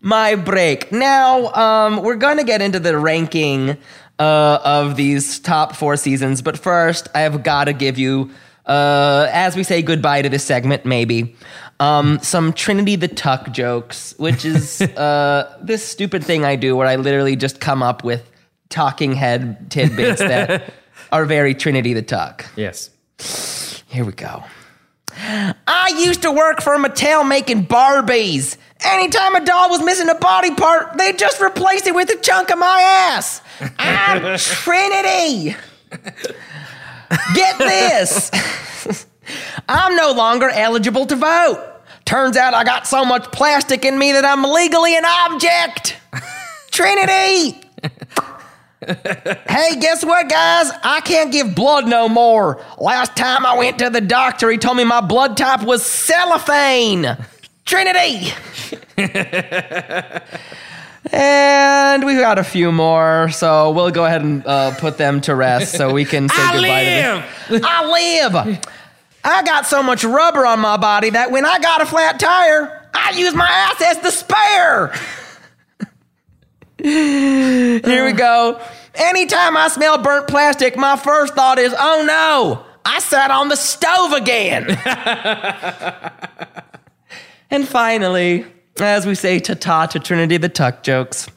My 0.06 0.36
break. 0.36 0.92
Now, 0.92 1.52
um, 1.52 2.00
we're 2.00 2.14
going 2.14 2.36
to 2.36 2.44
get 2.44 2.62
into 2.62 2.78
the 2.78 2.96
ranking 2.96 3.76
uh, 4.20 4.58
of 4.64 4.94
these 4.94 5.40
top 5.40 5.74
four 5.74 5.96
seasons, 5.96 6.42
but 6.42 6.56
first, 6.56 7.08
I 7.12 7.22
have 7.22 7.42
got 7.42 7.64
to 7.64 7.72
give 7.72 7.98
you, 7.98 8.30
uh, 8.66 9.26
as 9.32 9.56
we 9.56 9.64
say 9.64 9.82
goodbye 9.82 10.22
to 10.22 10.28
this 10.28 10.44
segment, 10.44 10.84
maybe, 10.84 11.34
um, 11.80 12.20
some 12.22 12.52
Trinity 12.52 12.94
the 12.94 13.08
Tuck 13.08 13.50
jokes, 13.50 14.14
which 14.16 14.44
is 14.44 14.80
uh, 14.96 15.58
this 15.60 15.84
stupid 15.84 16.22
thing 16.22 16.44
I 16.44 16.54
do 16.54 16.76
where 16.76 16.86
I 16.86 16.94
literally 16.94 17.34
just 17.34 17.58
come 17.58 17.82
up 17.82 18.04
with 18.04 18.30
talking 18.68 19.12
head 19.12 19.72
tidbits 19.72 20.20
that 20.20 20.72
are 21.10 21.24
very 21.24 21.52
Trinity 21.52 21.94
the 21.94 22.02
Tuck. 22.02 22.46
Yes. 22.54 22.90
Here 23.88 24.04
we 24.04 24.12
go. 24.12 24.44
I 25.18 25.92
used 25.98 26.22
to 26.22 26.30
work 26.30 26.60
for 26.60 26.76
Mattel 26.76 27.26
making 27.26 27.66
Barbies. 27.66 28.56
Anytime 28.84 29.34
a 29.34 29.44
doll 29.44 29.70
was 29.70 29.82
missing 29.82 30.08
a 30.08 30.14
body 30.14 30.54
part, 30.54 30.96
they'd 30.98 31.18
just 31.18 31.40
replaced 31.40 31.86
it 31.86 31.94
with 31.94 32.10
a 32.10 32.16
chunk 32.18 32.50
of 32.50 32.58
my 32.58 32.80
ass. 33.12 33.40
I'm 33.78 34.38
Trinity. 34.38 35.56
Get 37.34 37.58
this. 37.58 38.30
I'm 39.68 39.96
no 39.96 40.12
longer 40.12 40.48
eligible 40.50 41.06
to 41.06 41.16
vote. 41.16 41.72
Turns 42.04 42.36
out 42.36 42.54
I 42.54 42.62
got 42.64 42.86
so 42.86 43.04
much 43.04 43.32
plastic 43.32 43.84
in 43.84 43.98
me 43.98 44.12
that 44.12 44.24
I'm 44.24 44.44
legally 44.44 44.96
an 44.96 45.04
object. 45.04 45.96
Trinity. 46.70 47.60
Hey, 48.86 49.76
guess 49.80 50.04
what, 50.04 50.28
guys? 50.28 50.70
I 50.84 51.00
can't 51.04 51.32
give 51.32 51.54
blood 51.56 51.88
no 51.88 52.08
more. 52.08 52.62
Last 52.78 53.16
time 53.16 53.44
I 53.44 53.56
went 53.56 53.78
to 53.80 53.90
the 53.90 54.00
doctor, 54.00 54.50
he 54.50 54.58
told 54.58 54.76
me 54.76 54.84
my 54.84 55.00
blood 55.00 55.36
type 55.36 55.62
was 55.64 55.84
cellophane. 55.84 57.16
Trinity. 57.66 58.32
and 61.12 62.04
we've 62.04 62.20
got 62.20 62.38
a 62.38 62.44
few 62.44 62.70
more, 62.70 63.28
so 63.30 63.72
we'll 63.72 63.90
go 63.90 64.04
ahead 64.04 64.22
and 64.22 64.46
uh, 64.46 64.72
put 64.76 64.98
them 64.98 65.20
to 65.22 65.34
rest 65.34 65.76
so 65.76 65.92
we 65.92 66.04
can 66.04 66.28
say 66.28 66.52
goodbye 66.52 66.84
to 66.84 67.24
them. 67.50 67.60
I 67.64 67.90
live. 67.90 68.36
I 69.24 69.42
got 69.42 69.66
so 69.66 69.82
much 69.82 70.04
rubber 70.04 70.46
on 70.46 70.60
my 70.60 70.76
body 70.76 71.10
that 71.10 71.32
when 71.32 71.44
I 71.44 71.58
got 71.58 71.82
a 71.82 71.86
flat 71.86 72.20
tire, 72.20 72.88
I 72.94 73.10
use 73.10 73.34
my 73.34 73.48
ass 73.48 73.82
as 73.82 73.98
the 73.98 74.12
spare. 74.12 74.94
Here 76.78 78.04
we 78.04 78.12
go. 78.12 78.60
Anytime 78.94 79.56
I 79.56 79.66
smell 79.68 79.98
burnt 79.98 80.28
plastic, 80.28 80.76
my 80.76 80.96
first 80.96 81.34
thought 81.34 81.58
is, 81.58 81.74
oh 81.76 82.04
no, 82.06 82.64
I 82.84 83.00
sat 83.00 83.32
on 83.32 83.48
the 83.48 83.56
stove 83.56 84.12
again. 84.12 84.66
And 87.50 87.66
finally, 87.66 88.44
as 88.80 89.06
we 89.06 89.14
say 89.14 89.38
ta 89.38 89.54
ta 89.54 89.86
to 89.86 89.98
Trinity 89.98 90.36
the 90.36 90.48
Tuck 90.48 90.82
jokes. 90.82 91.28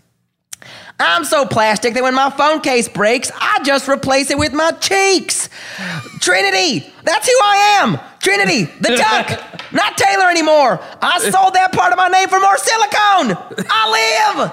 I'm 1.01 1.23
so 1.23 1.45
plastic 1.45 1.93
that 1.93 2.03
when 2.03 2.13
my 2.13 2.29
phone 2.29 2.59
case 2.59 2.89
breaks, 2.89 3.31
I 3.33 3.59
just 3.63 3.87
replace 3.87 4.29
it 4.31 4.37
with 4.37 4.51
my 4.51 4.71
cheeks. 4.71 5.47
Trinity, 6.19 6.91
that's 7.03 7.25
who 7.25 7.37
I 7.41 7.79
am. 7.81 7.99
Trinity, 8.19 8.65
the 8.81 8.97
Tuck, 8.97 9.71
not 9.71 9.97
Taylor 9.97 10.29
anymore. 10.29 10.79
I 11.01 11.19
sold 11.19 11.53
that 11.53 11.71
part 11.71 11.93
of 11.93 11.97
my 11.97 12.09
name 12.09 12.27
for 12.27 12.39
more 12.41 12.57
silicone. 12.57 13.65
I 13.69 14.35
live. 14.35 14.51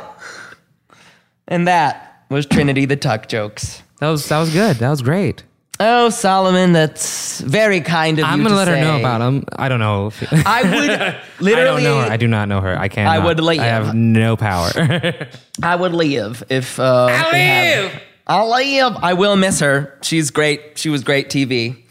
And 1.49 1.67
that 1.67 2.25
was 2.29 2.47
Trinity 2.47 2.85
the 2.85 2.97
Tuck 2.97 3.27
jokes. 3.27 3.83
That 3.99 4.11
was 4.11 4.29
that 4.29 4.39
was 4.39 4.53
good. 4.53 4.77
That 4.77 4.91
was 4.91 5.03
great. 5.03 5.43
Oh, 5.79 6.09
Solomon, 6.09 6.72
that's 6.72 7.41
very 7.41 7.81
kind 7.83 8.18
of 8.18 8.24
you. 8.27 8.31
I'm 8.33 8.39
gonna 8.39 8.51
to 8.51 8.55
let 8.57 8.68
her 8.68 8.77
know 8.77 8.99
about 8.99 9.20
him. 9.20 9.45
I 9.57 9.68
don't 9.68 9.81
know. 9.81 10.07
If, 10.07 10.33
I 10.47 10.62
would 10.62 11.16
literally. 11.41 11.53
I 11.61 11.64
don't 11.64 11.83
know 11.83 12.01
her. 12.01 12.11
I 12.12 12.16
do 12.16 12.29
not 12.29 12.49
know 12.49 12.61
her. 12.62 12.79
I 12.79 12.89
can't. 12.89 13.09
I 13.09 13.18
would 13.18 13.41
leave. 13.41 13.61
I 13.61 13.66
have 13.66 13.95
no 13.95 14.37
power. 14.37 14.70
I 15.62 15.77
would 15.77 15.93
leave 15.93 16.43
if. 16.49 16.81
Uh, 16.81 17.09
I 17.11 17.31
live! 17.33 18.03
I'll 18.27 18.49
live. 18.51 18.97
I 19.03 19.12
will 19.12 19.37
miss 19.37 19.61
her. 19.61 19.99
She's 20.03 20.31
great. 20.31 20.79
She 20.79 20.89
was 20.89 21.05
great 21.05 21.29
TV. 21.29 21.83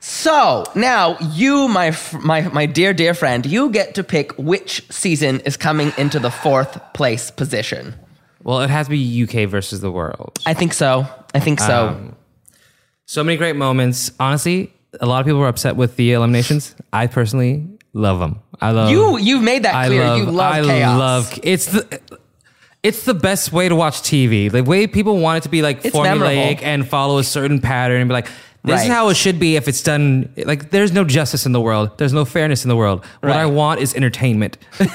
So 0.00 0.64
now 0.74 1.16
you, 1.18 1.68
my 1.68 1.96
my 2.20 2.42
my 2.48 2.66
dear 2.66 2.92
dear 2.92 3.14
friend, 3.14 3.44
you 3.46 3.70
get 3.70 3.94
to 3.96 4.04
pick 4.04 4.32
which 4.38 4.84
season 4.90 5.40
is 5.40 5.56
coming 5.56 5.92
into 5.96 6.18
the 6.18 6.30
fourth 6.30 6.80
place 6.92 7.30
position. 7.30 7.94
well, 8.42 8.60
it 8.62 8.70
has 8.70 8.86
to 8.86 8.90
be 8.90 9.22
UK 9.24 9.48
versus 9.48 9.80
the 9.80 9.90
world. 9.92 10.38
I 10.46 10.54
think 10.54 10.72
so. 10.72 11.06
I 11.34 11.40
think 11.40 11.60
so. 11.60 11.88
Um, 11.88 12.16
So 13.12 13.22
many 13.22 13.36
great 13.36 13.56
moments. 13.56 14.10
Honestly, 14.18 14.72
a 14.98 15.04
lot 15.04 15.20
of 15.20 15.26
people 15.26 15.38
were 15.40 15.46
upset 15.48 15.76
with 15.76 15.96
the 15.96 16.12
eliminations. 16.12 16.74
I 16.94 17.08
personally 17.08 17.68
love 17.92 18.18
them. 18.20 18.40
I 18.58 18.70
love 18.70 18.88
You 18.90 19.18
you've 19.18 19.42
made 19.42 19.64
that 19.64 19.74
I 19.74 19.88
clear. 19.88 20.00
love, 20.02 20.18
you 20.18 20.24
love 20.30 20.54
chaos. 20.54 20.66
I 20.66 20.78
chaos. 20.78 20.98
love 20.98 21.40
it's 21.42 21.66
the 21.66 22.00
it's 22.82 23.04
the 23.04 23.12
best 23.12 23.52
way 23.52 23.68
to 23.68 23.76
watch 23.76 24.00
TV. 24.00 24.50
The 24.50 24.64
way 24.64 24.86
people 24.86 25.18
want 25.18 25.36
it 25.36 25.42
to 25.42 25.50
be 25.50 25.60
like 25.60 25.84
It's 25.84 25.94
formulaic 25.94 26.20
memorable. 26.54 26.64
and 26.64 26.88
follow 26.88 27.18
a 27.18 27.24
certain 27.24 27.60
pattern 27.60 28.00
and 28.00 28.08
be 28.08 28.14
like, 28.14 28.28
this 28.64 28.80
is 28.80 28.88
Right. 28.88 28.94
how 28.96 29.10
it 29.10 29.16
should 29.18 29.38
be 29.38 29.56
if 29.56 29.68
it's 29.68 29.82
done. 29.82 30.32
Like, 30.46 30.70
there's 30.70 30.92
no 30.92 31.04
justice 31.04 31.44
in 31.44 31.52
the 31.52 31.60
world. 31.60 31.98
There's 31.98 32.14
no 32.14 32.24
fairness 32.24 32.64
in 32.64 32.70
the 32.70 32.76
world. 32.76 33.04
What 33.20 33.32
I 33.32 33.44
Right. 33.44 33.52
want 33.52 33.80
is 33.80 33.94
entertainment. 33.94 34.56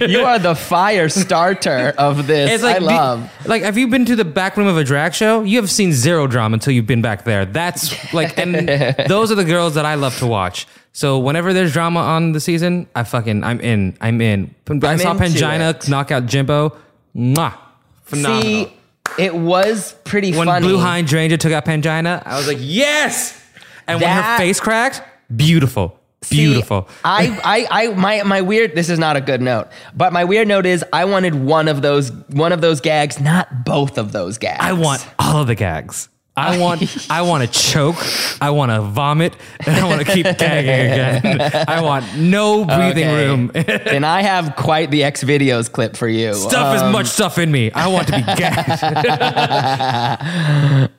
you 0.00 0.20
are 0.20 0.38
the 0.38 0.54
fire 0.54 1.08
starter 1.08 1.94
of 1.98 2.26
this. 2.26 2.62
I 2.62 2.78
do- 2.78 2.84
love. 2.84 3.46
like, 3.46 3.62
have 3.62 3.76
you 3.78 3.88
been 3.88 4.04
to 4.06 4.16
the 4.16 4.24
back 4.24 4.56
room 4.56 4.66
of 4.66 4.76
a 4.76 4.84
drag 4.84 5.14
show? 5.14 5.42
You 5.42 5.60
have 5.60 5.70
seen 5.70 5.92
zero 5.92 6.26
drama 6.26 6.54
until 6.54 6.72
you've 6.72 6.86
been 6.86 7.02
back 7.02 7.24
there. 7.24 7.44
That's 7.44 8.12
like, 8.14 8.36
and 8.38 8.54
those 9.08 9.30
are 9.32 9.34
the 9.36 9.44
girls 9.44 9.74
that 9.74 9.84
I 9.86 9.94
love 9.94 10.16
to 10.18 10.26
watch. 10.26 10.66
So 10.92 11.18
whenever 11.18 11.52
there's 11.52 11.72
drama 11.72 12.00
on 12.00 12.32
the 12.32 12.40
season, 12.40 12.86
I 12.94 13.04
fucking, 13.04 13.42
I'm 13.44 13.60
in. 13.60 13.96
I'm 14.00 14.20
in. 14.20 14.54
I 14.68 14.72
I'm 14.72 14.98
saw 14.98 15.14
Pangina 15.14 15.74
it. 15.74 15.88
knock 15.88 16.10
out 16.10 16.26
Jimbo. 16.26 16.76
Mwah. 17.16 17.56
Phenomenal. 18.04 18.42
See, 18.42 18.72
it 19.18 19.34
was 19.34 19.94
pretty 20.04 20.32
when 20.36 20.46
funny. 20.46 20.66
Blue 20.66 20.78
Hind 20.78 21.10
Ranger 21.12 21.36
took 21.36 21.52
out 21.52 21.64
Pangina, 21.64 22.22
I 22.26 22.36
was 22.36 22.46
like, 22.46 22.58
yes. 22.60 23.38
And 23.86 24.00
when 24.00 24.10
her 24.10 24.36
face 24.36 24.60
cracked, 24.60 25.02
beautiful, 25.34 25.98
See, 26.32 26.44
beautiful. 26.46 26.88
I, 27.04 27.38
I, 27.44 27.66
I, 27.84 27.88
my, 27.94 28.22
my 28.24 28.40
weird. 28.40 28.74
This 28.74 28.88
is 28.88 28.98
not 28.98 29.16
a 29.16 29.20
good 29.20 29.40
note, 29.40 29.68
but 29.94 30.12
my 30.12 30.24
weird 30.24 30.48
note 30.48 30.66
is 30.66 30.84
I 30.92 31.04
wanted 31.04 31.34
one 31.34 31.68
of 31.68 31.82
those, 31.82 32.10
one 32.28 32.52
of 32.52 32.60
those 32.60 32.80
gags, 32.80 33.20
not 33.20 33.64
both 33.64 33.98
of 33.98 34.12
those 34.12 34.38
gags. 34.38 34.58
I 34.60 34.72
want 34.72 35.06
all 35.18 35.42
of 35.42 35.46
the 35.46 35.54
gags. 35.54 36.08
I 36.34 36.58
want, 36.62 37.10
I 37.10 37.20
want 37.22 37.44
to 37.44 37.60
choke. 37.60 37.96
I 38.40 38.48
want 38.50 38.70
to 38.72 38.80
vomit, 38.80 39.36
and 39.66 39.76
I 39.76 39.84
want 39.86 40.00
to 40.06 40.10
keep 40.14 40.24
gagging 40.24 41.20
again. 41.20 41.40
I 41.68 41.82
want 41.82 42.16
no 42.16 42.64
breathing 42.64 43.04
Okay. 43.06 43.26
room. 43.26 43.50
and 43.54 44.06
I 44.06 44.22
have 44.22 44.56
quite 44.56 44.90
the 44.90 45.04
X 45.04 45.22
videos 45.22 45.70
clip 45.70 45.94
for 45.94 46.08
you. 46.08 46.32
stuff 46.32 46.74
is 46.76 46.82
much 46.90 47.06
stuff 47.08 47.36
in 47.36 47.52
me. 47.52 47.70
I 47.72 47.88
want 47.88 48.06
to 48.08 48.14
be 48.16 48.22
gagged. 48.38 48.82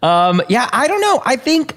Um, 0.04 0.42
yeah, 0.50 0.70
I 0.72 0.88
don't 0.88 1.02
know. 1.02 1.22
I 1.26 1.36
think 1.36 1.74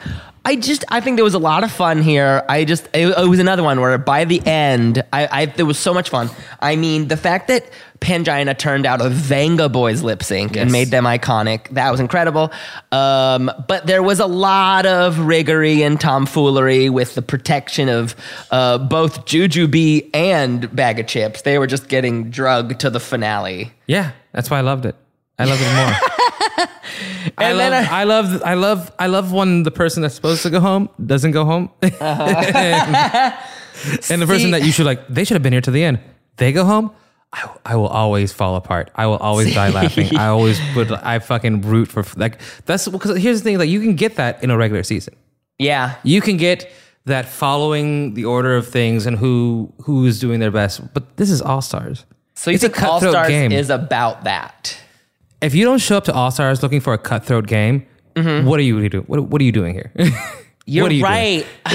I 0.46 0.54
just 0.54 0.84
I 0.88 1.00
think 1.00 1.16
there 1.16 1.24
was 1.24 1.34
a 1.34 1.40
lot 1.40 1.64
of 1.64 1.72
fun 1.72 2.02
here. 2.02 2.44
I 2.48 2.64
just 2.64 2.86
it, 2.94 3.08
it 3.08 3.28
was 3.28 3.40
another 3.40 3.64
one 3.64 3.80
where 3.80 3.98
by 3.98 4.24
the 4.24 4.40
end, 4.46 5.02
I, 5.12 5.28
I 5.42 5.46
there 5.46 5.66
was 5.66 5.76
so 5.76 5.92
much 5.92 6.08
fun. 6.08 6.30
I 6.60 6.76
mean, 6.76 7.08
the 7.08 7.16
fact 7.16 7.48
that 7.48 7.68
Pangina 7.98 8.56
turned 8.56 8.86
out 8.86 9.00
a 9.00 9.10
Vengaboys 9.10 10.04
lip 10.04 10.22
sync 10.22 10.56
and 10.56 10.70
made 10.70 10.92
them 10.92 11.02
iconic, 11.02 11.70
that 11.70 11.90
was 11.90 11.98
incredible. 11.98 12.52
Um, 12.92 13.50
but 13.66 13.88
there 13.88 14.04
was 14.04 14.20
a 14.20 14.26
lot 14.26 14.86
of 14.86 15.18
riggery 15.18 15.82
and 15.82 16.00
tomfoolery 16.00 16.90
with 16.90 17.16
the 17.16 17.22
protection 17.22 17.88
of 17.88 18.14
uh, 18.52 18.78
both 18.78 19.24
B 19.26 20.10
and 20.14 20.76
Baga 20.76 21.02
Chipz. 21.02 21.42
They 21.42 21.58
were 21.58 21.66
just 21.66 21.88
getting 21.88 22.30
drugged 22.30 22.78
to 22.80 22.90
the 22.90 23.00
finale. 23.00 23.72
yeah, 23.88 24.12
that's 24.30 24.48
why 24.48 24.58
I 24.58 24.62
loved 24.62 24.86
it. 24.86 24.94
I 25.40 25.44
loved 25.44 25.60
it 25.60 25.74
more. 25.74 26.10
I 27.38 27.44
And 27.50 27.58
love, 27.58 27.70
then 27.70 27.84
I- 27.84 28.00
I 28.00 28.04
love, 28.04 28.42
I 28.44 28.54
love, 28.54 28.92
I 28.98 29.06
love 29.08 29.32
when 29.32 29.62
the 29.62 29.70
person 29.70 30.02
that's 30.02 30.14
supposed 30.14 30.42
to 30.42 30.50
go 30.50 30.60
home 30.60 30.88
doesn't 31.04 31.32
go 31.32 31.44
home, 31.44 31.70
uh-huh. 31.82 31.90
and 34.10 34.22
the 34.22 34.26
person 34.26 34.46
See- 34.46 34.50
that 34.52 34.62
you 34.64 34.72
should 34.72 34.86
like, 34.86 35.06
they 35.08 35.24
should 35.24 35.34
have 35.34 35.42
been 35.42 35.52
here 35.52 35.60
to 35.62 35.70
the 35.70 35.84
end. 35.84 36.00
They 36.36 36.52
go 36.52 36.64
home. 36.64 36.92
I, 37.32 37.50
I 37.66 37.76
will 37.76 37.88
always 37.88 38.32
fall 38.32 38.56
apart. 38.56 38.90
I 38.94 39.06
will 39.06 39.16
always 39.18 39.52
die 39.52 39.70
laughing. 39.70 40.16
I 40.16 40.28
always 40.28 40.58
would. 40.76 40.90
I 40.92 41.18
fucking 41.18 41.62
root 41.62 41.88
for 41.88 42.04
like 42.16 42.40
that's 42.64 42.88
because 42.88 43.18
here's 43.18 43.40
the 43.40 43.44
thing. 43.44 43.58
Like 43.58 43.68
you 43.68 43.80
can 43.80 43.96
get 43.96 44.16
that 44.16 44.42
in 44.42 44.50
a 44.50 44.56
regular 44.56 44.82
season. 44.82 45.14
Yeah, 45.58 45.96
You 46.04 46.20
can 46.20 46.36
get 46.36 46.70
that 47.06 47.26
following 47.26 48.12
the 48.14 48.24
order 48.26 48.56
of 48.56 48.68
things 48.68 49.06
and 49.06 49.16
who 49.18 49.72
who 49.82 50.06
is 50.06 50.20
doing 50.20 50.40
their 50.40 50.50
best. 50.50 50.80
But 50.94 51.16
this 51.16 51.30
is 51.30 51.42
All 51.42 51.60
Stars. 51.62 52.04
so 52.34 52.50
you 52.50 52.54
It's 52.54 52.64
a 52.64 52.68
think 52.68 52.82
All 52.82 53.00
cutthroat 53.00 53.12
Stars 53.12 53.28
game. 53.28 53.52
is 53.52 53.70
about 53.70 54.24
that? 54.24 54.78
If 55.40 55.54
you 55.54 55.64
don't 55.64 55.78
show 55.78 55.96
up 55.96 56.04
to 56.04 56.14
All 56.14 56.30
Stars 56.30 56.62
looking 56.62 56.80
for 56.80 56.94
a 56.94 56.98
cutthroat 56.98 57.46
game, 57.46 57.86
what 58.14 58.58
are 58.58 58.62
you 58.62 58.88
doing? 58.88 59.04
What, 59.04 59.24
what 59.24 59.40
are 59.40 59.44
you 59.44 59.52
doing 59.52 59.74
here? 59.74 59.92
Mm-hmm. 59.96 60.42
You're 60.68 60.90
you 60.90 61.04
right. 61.04 61.46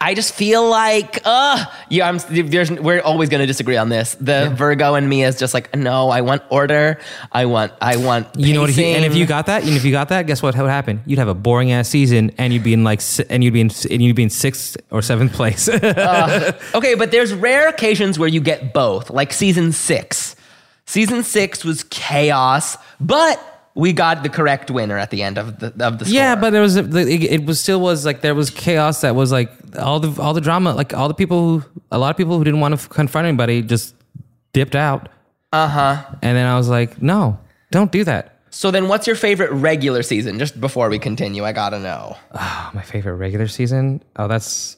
I 0.00 0.14
just 0.14 0.34
feel 0.34 0.68
like, 0.68 1.20
uh, 1.24 1.62
yeah, 1.90 2.08
I'm. 2.08 2.18
There's, 2.30 2.70
we're 2.70 3.02
always 3.02 3.28
going 3.28 3.42
to 3.42 3.46
disagree 3.46 3.76
on 3.76 3.90
this. 3.90 4.14
The 4.14 4.50
Virgo 4.54 4.94
and 4.94 5.08
me 5.08 5.24
is 5.24 5.38
just 5.38 5.52
like, 5.52 5.74
no, 5.76 6.08
I 6.08 6.22
want 6.22 6.42
order. 6.48 6.98
I 7.30 7.44
want, 7.44 7.72
I 7.82 7.96
want. 7.96 8.28
You 8.36 8.54
know 8.54 8.62
what? 8.62 8.70
If 8.70 8.78
you, 8.78 8.86
and 8.86 9.04
if 9.04 9.14
you 9.14 9.26
got 9.26 9.46
that, 9.46 9.62
and 9.62 9.72
if 9.72 9.84
you 9.84 9.92
got 9.92 10.08
that, 10.08 10.26
guess 10.26 10.42
what 10.42 10.56
would 10.56 10.68
happen? 10.70 11.02
You'd 11.04 11.18
have 11.18 11.28
a 11.28 11.34
boring 11.34 11.70
ass 11.70 11.88
season, 11.88 12.32
and 12.38 12.52
you'd 12.52 12.64
be 12.64 12.72
in 12.72 12.82
like, 12.82 13.02
and 13.28 13.44
you'd 13.44 13.52
be 13.52 13.60
in, 13.60 13.70
and 13.90 14.02
you'd 14.02 14.16
be 14.16 14.22
in 14.22 14.30
sixth 14.30 14.78
or 14.90 15.02
seventh 15.02 15.34
place. 15.34 15.68
okay, 16.74 16.94
but 16.94 17.10
there's 17.10 17.34
rare 17.34 17.68
occasions 17.68 18.18
where 18.18 18.28
you 18.28 18.40
get 18.40 18.72
both, 18.72 19.10
like 19.10 19.34
season 19.34 19.70
six. 19.72 20.34
Season 20.86 21.22
six 21.22 21.64
was 21.64 21.84
chaos, 21.84 22.76
but 23.00 23.40
we 23.74 23.92
got 23.92 24.22
the 24.22 24.28
correct 24.28 24.70
winner 24.70 24.96
at 24.98 25.10
the 25.10 25.22
end 25.22 25.38
of 25.38 25.58
the 25.58 25.72
of 25.84 25.98
the. 25.98 26.04
yeah, 26.06 26.36
but 26.36 26.50
there 26.50 26.62
was 26.62 26.76
a, 26.76 26.84
it, 26.96 27.22
it 27.24 27.44
was 27.46 27.58
still 27.60 27.80
was 27.80 28.04
like 28.04 28.20
there 28.20 28.34
was 28.34 28.50
chaos 28.50 29.00
that 29.00 29.14
was 29.14 29.32
like 29.32 29.50
all 29.78 29.98
the 30.00 30.20
all 30.20 30.34
the 30.34 30.40
drama, 30.40 30.74
like 30.74 30.92
all 30.94 31.08
the 31.08 31.14
people, 31.14 31.58
who, 31.60 31.64
a 31.90 31.98
lot 31.98 32.10
of 32.10 32.16
people 32.16 32.36
who 32.38 32.44
didn't 32.44 32.60
want 32.60 32.78
to 32.78 32.88
confront 32.88 33.26
anybody 33.26 33.62
just 33.62 33.94
dipped 34.52 34.76
out. 34.76 35.08
Uh 35.52 35.68
huh. 35.68 36.04
And 36.22 36.36
then 36.36 36.46
I 36.46 36.56
was 36.56 36.68
like, 36.68 37.00
no, 37.00 37.38
don't 37.70 37.90
do 37.90 38.04
that. 38.04 38.30
So 38.50 38.70
then, 38.70 38.86
what's 38.86 39.06
your 39.08 39.16
favorite 39.16 39.50
regular 39.50 40.02
season? 40.04 40.38
Just 40.38 40.60
before 40.60 40.88
we 40.88 40.98
continue, 41.00 41.44
I 41.44 41.50
gotta 41.52 41.80
know. 41.80 42.16
Oh, 42.32 42.70
my 42.74 42.82
favorite 42.82 43.14
regular 43.16 43.48
season. 43.48 44.02
Oh, 44.16 44.28
that's. 44.28 44.76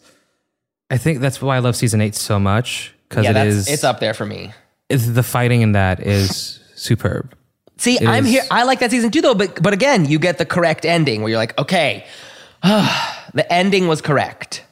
I 0.91 0.97
think 0.99 1.19
that's 1.21 1.43
why 1.43 1.57
I 1.57 1.59
love 1.59 1.77
season 1.77 2.01
eight 2.01 2.15
so 2.15 2.39
much 2.39 2.95
because 3.09 3.25
Yeah, 3.25 3.31
it 3.33 3.35
that's 3.35 3.55
is. 3.55 3.69
it's 3.69 3.85
up 3.85 4.01
there 4.01 4.15
for 4.15 4.25
me. 4.25 4.53
The 4.89 5.23
fighting 5.23 5.63
in 5.63 5.73
that 5.73 6.01
is 6.07 6.61
superb. 6.75 7.35
See, 7.79 7.97
It 7.97 8.07
I'm 8.07 8.25
is- 8.25 8.31
here. 8.31 8.43
I 8.51 8.63
like 8.63 8.79
that 8.81 8.91
season 8.91 9.11
too, 9.11 9.21
though. 9.21 9.35
But 9.35 9.63
but 9.63 9.73
again, 9.73 10.05
you 10.07 10.19
get 10.19 10.39
the 10.39 10.47
correct 10.47 10.85
ending 10.85 11.23
where 11.23 11.31
you're 11.31 11.39
like, 11.39 11.59
okay, 11.59 12.07
the 12.63 13.47
ending 13.51 13.89
was 13.89 14.01
correct. 14.01 14.65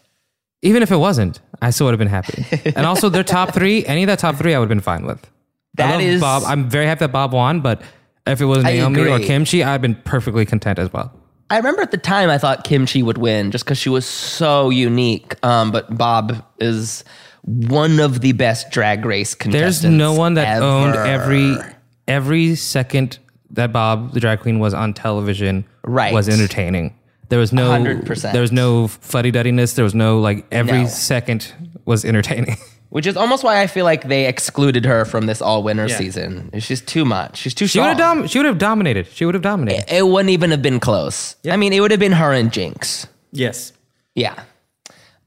Even 0.62 0.82
if 0.82 0.90
it 0.90 0.96
wasn't, 0.96 1.40
I 1.60 1.70
still 1.70 1.86
would 1.86 1.92
have 1.92 1.98
been 1.98 2.08
happy. 2.08 2.46
and 2.76 2.86
also, 2.86 3.08
their 3.10 3.24
top 3.24 3.52
three, 3.52 3.84
any 3.86 4.02
of 4.02 4.06
that 4.06 4.18
top 4.18 4.36
three, 4.36 4.54
I 4.54 4.58
would 4.58 4.64
have 4.64 4.68
been 4.76 4.80
fine 4.80 5.04
with. 5.04 5.28
That 5.74 6.00
is- 6.00 6.20
Bob. 6.20 6.44
I'm 6.46 6.70
very 6.70 6.86
happy 6.86 7.00
that 7.00 7.12
Bob 7.12 7.32
won, 7.32 7.60
but 7.60 7.82
if 8.26 8.40
it 8.40 8.46
was 8.46 8.64
I 8.64 8.72
Naomi 8.74 9.08
or. 9.08 9.18
Kim 9.18 9.44
Chi, 9.44 9.62
I'd 9.62 9.82
been 9.82 9.96
perfectly 9.96 10.46
content 10.46 10.78
as 10.78 10.92
well. 10.92 11.12
I 11.50 11.58
remember 11.58 11.82
at 11.82 11.90
the 11.90 11.98
time 11.98 12.30
I 12.30 12.38
thought 12.38 12.64
Kim 12.64 12.86
Chi 12.86 13.02
would 13.02 13.18
win 13.18 13.50
just 13.50 13.64
because 13.66 13.76
she 13.76 13.90
was 13.90 14.06
so 14.06 14.70
unique. 14.70 15.34
Um, 15.44 15.70
but 15.70 15.94
Bob 15.98 16.42
is 16.58 17.04
one 17.44 18.00
of 18.00 18.20
the 18.20 18.32
best 18.32 18.70
drag 18.70 19.04
race 19.04 19.34
contestants. 19.34 19.82
There's 19.82 19.92
no 19.92 20.12
one 20.14 20.34
that 20.34 20.62
owned 20.62 20.94
every 20.96 21.56
every 22.08 22.54
second 22.54 23.18
that 23.50 23.72
Bob 23.72 24.12
the 24.12 24.20
drag 24.20 24.40
queen 24.40 24.58
was 24.58 24.74
on 24.74 24.94
television 24.94 25.64
Right. 25.84 26.12
was 26.12 26.28
entertaining. 26.28 26.94
There 27.28 27.38
was 27.38 27.52
no 27.52 27.70
100%. 27.70 28.32
there 28.32 28.42
was 28.42 28.52
no 28.52 28.88
fuddy 28.88 29.32
duddiness. 29.32 29.74
There 29.74 29.84
was 29.84 29.94
no 29.94 30.18
like 30.20 30.46
every 30.52 30.82
No. 30.82 30.86
second 30.88 31.52
was 31.84 32.04
entertaining. 32.04 32.56
which 32.90 33.06
is 33.06 33.16
almost 33.16 33.42
why 33.42 33.60
I 33.60 33.66
feel 33.66 33.84
like 33.84 34.06
they 34.08 34.26
excluded 34.26 34.84
her 34.84 35.04
from 35.04 35.26
this 35.26 35.42
all 35.42 35.62
winner 35.62 35.86
Yeah. 35.88 35.98
season. 35.98 36.50
She's 36.60 36.80
too 36.80 37.04
much. 37.04 37.38
She's 37.38 37.52
too 37.54 37.66
She 37.66 37.78
would 37.80 37.88
have 37.88 37.96
dom- 37.98 38.26
she 38.28 38.38
would 38.38 38.46
have 38.46 38.58
dominated. 38.58 39.08
She 39.12 39.24
would 39.24 39.34
have 39.34 39.42
dominated. 39.42 39.84
it 39.92 40.06
wouldn't 40.06 40.30
even 40.30 40.50
have 40.50 40.62
been 40.62 40.78
close. 40.80 41.36
I 41.50 41.56
mean, 41.56 41.72
it 41.72 41.80
would 41.80 41.90
have 41.90 42.00
been 42.00 42.12
her 42.12 42.32
and 42.32 42.50
Jinkx. 42.52 43.06
yes. 43.32 43.72
Yeah. 44.14 44.34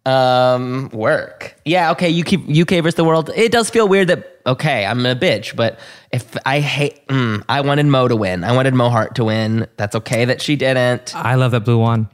Um, 0.08 0.90
work. 0.94 1.56
Yeah, 1.66 1.92
okay, 1.92 2.10
you 2.10 2.24
keep 2.24 2.42
UK 2.50 2.82
versus 2.84 2.96
the 2.96 3.04
world. 3.04 3.30
It 3.36 3.52
does 3.52 3.70
feel 3.70 3.88
weird 3.90 4.08
that 4.08 4.40
okay, 4.46 4.86
I'm 4.86 5.06
a 5.06 5.16
bitch, 5.16 5.56
but 5.56 5.80
if 6.14 6.38
I 6.46 6.60
hate 6.62 7.06
mm, 7.08 7.44
I 7.50 7.60
wanted 7.62 7.86
Mo 7.88 8.08
to 8.08 8.16
win. 8.16 8.44
I 8.46 8.54
wanted 8.56 8.74
Mo 8.74 8.90
Heart 8.90 9.16
to 9.16 9.26
win. 9.26 9.68
That's 9.76 9.96
okay 9.96 10.24
that 10.26 10.42
she 10.42 10.56
didn't. 10.56 11.14
I 11.16 11.36
love 11.36 11.52
that 11.52 11.66
blue 11.66 11.78
one. 11.80 12.08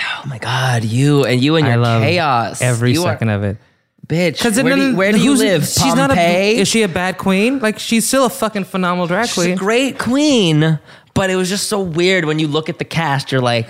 Oh 0.00 0.22
my 0.26 0.38
god, 0.38 0.84
you 0.84 1.24
and 1.26 1.42
you 1.42 1.56
and 1.56 1.66
I 1.66 1.70
your 1.72 1.78
love 1.80 2.02
chaos. 2.02 2.62
every 2.62 2.92
You 2.92 3.02
are- 3.04 3.12
second 3.12 3.28
of 3.28 3.42
it. 3.42 3.58
bitch. 4.06 4.38
Because 4.38 4.62
where, 4.62 4.74
do 4.76 4.80
you, 4.90 4.96
where 4.96 5.12
do 5.12 5.18
you 5.20 5.36
live? 5.36 5.66
She's 5.66 5.94
not 5.94 6.10
a. 6.10 6.14
Pompeii? 6.14 6.56
Is 6.58 6.68
she 6.68 6.82
a 6.82 6.88
bad 6.88 7.18
queen? 7.18 7.58
Like 7.58 7.78
she's 7.78 8.06
still 8.06 8.24
a 8.24 8.30
fucking 8.30 8.64
phenomenal 8.64 9.06
drag 9.06 9.28
She's 9.28 9.38
a 9.38 9.46
queen. 9.48 9.56
great 9.58 9.98
queen, 9.98 10.78
but 11.12 11.28
it 11.28 11.36
was 11.36 11.50
just 11.50 11.68
so 11.68 11.80
weird 11.82 12.24
when 12.24 12.38
you 12.38 12.48
look 12.48 12.70
at 12.70 12.78
the 12.78 12.84
cast. 12.86 13.32
You're 13.32 13.42
like, 13.42 13.68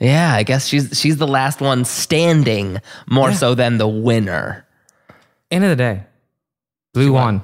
yeah, 0.00 0.34
I 0.34 0.42
guess 0.42 0.66
she's 0.66 0.98
she's 0.98 1.18
the 1.18 1.26
last 1.26 1.60
one 1.60 1.84
standing 1.84 2.78
more 3.08 3.32
so 3.32 3.54
than 3.54 3.78
the 3.78 3.86
winner. 3.88 4.66
End 5.50 5.64
of 5.64 5.70
the 5.70 5.76
day, 5.76 6.04
Blu 6.94 7.12
won. 7.12 7.42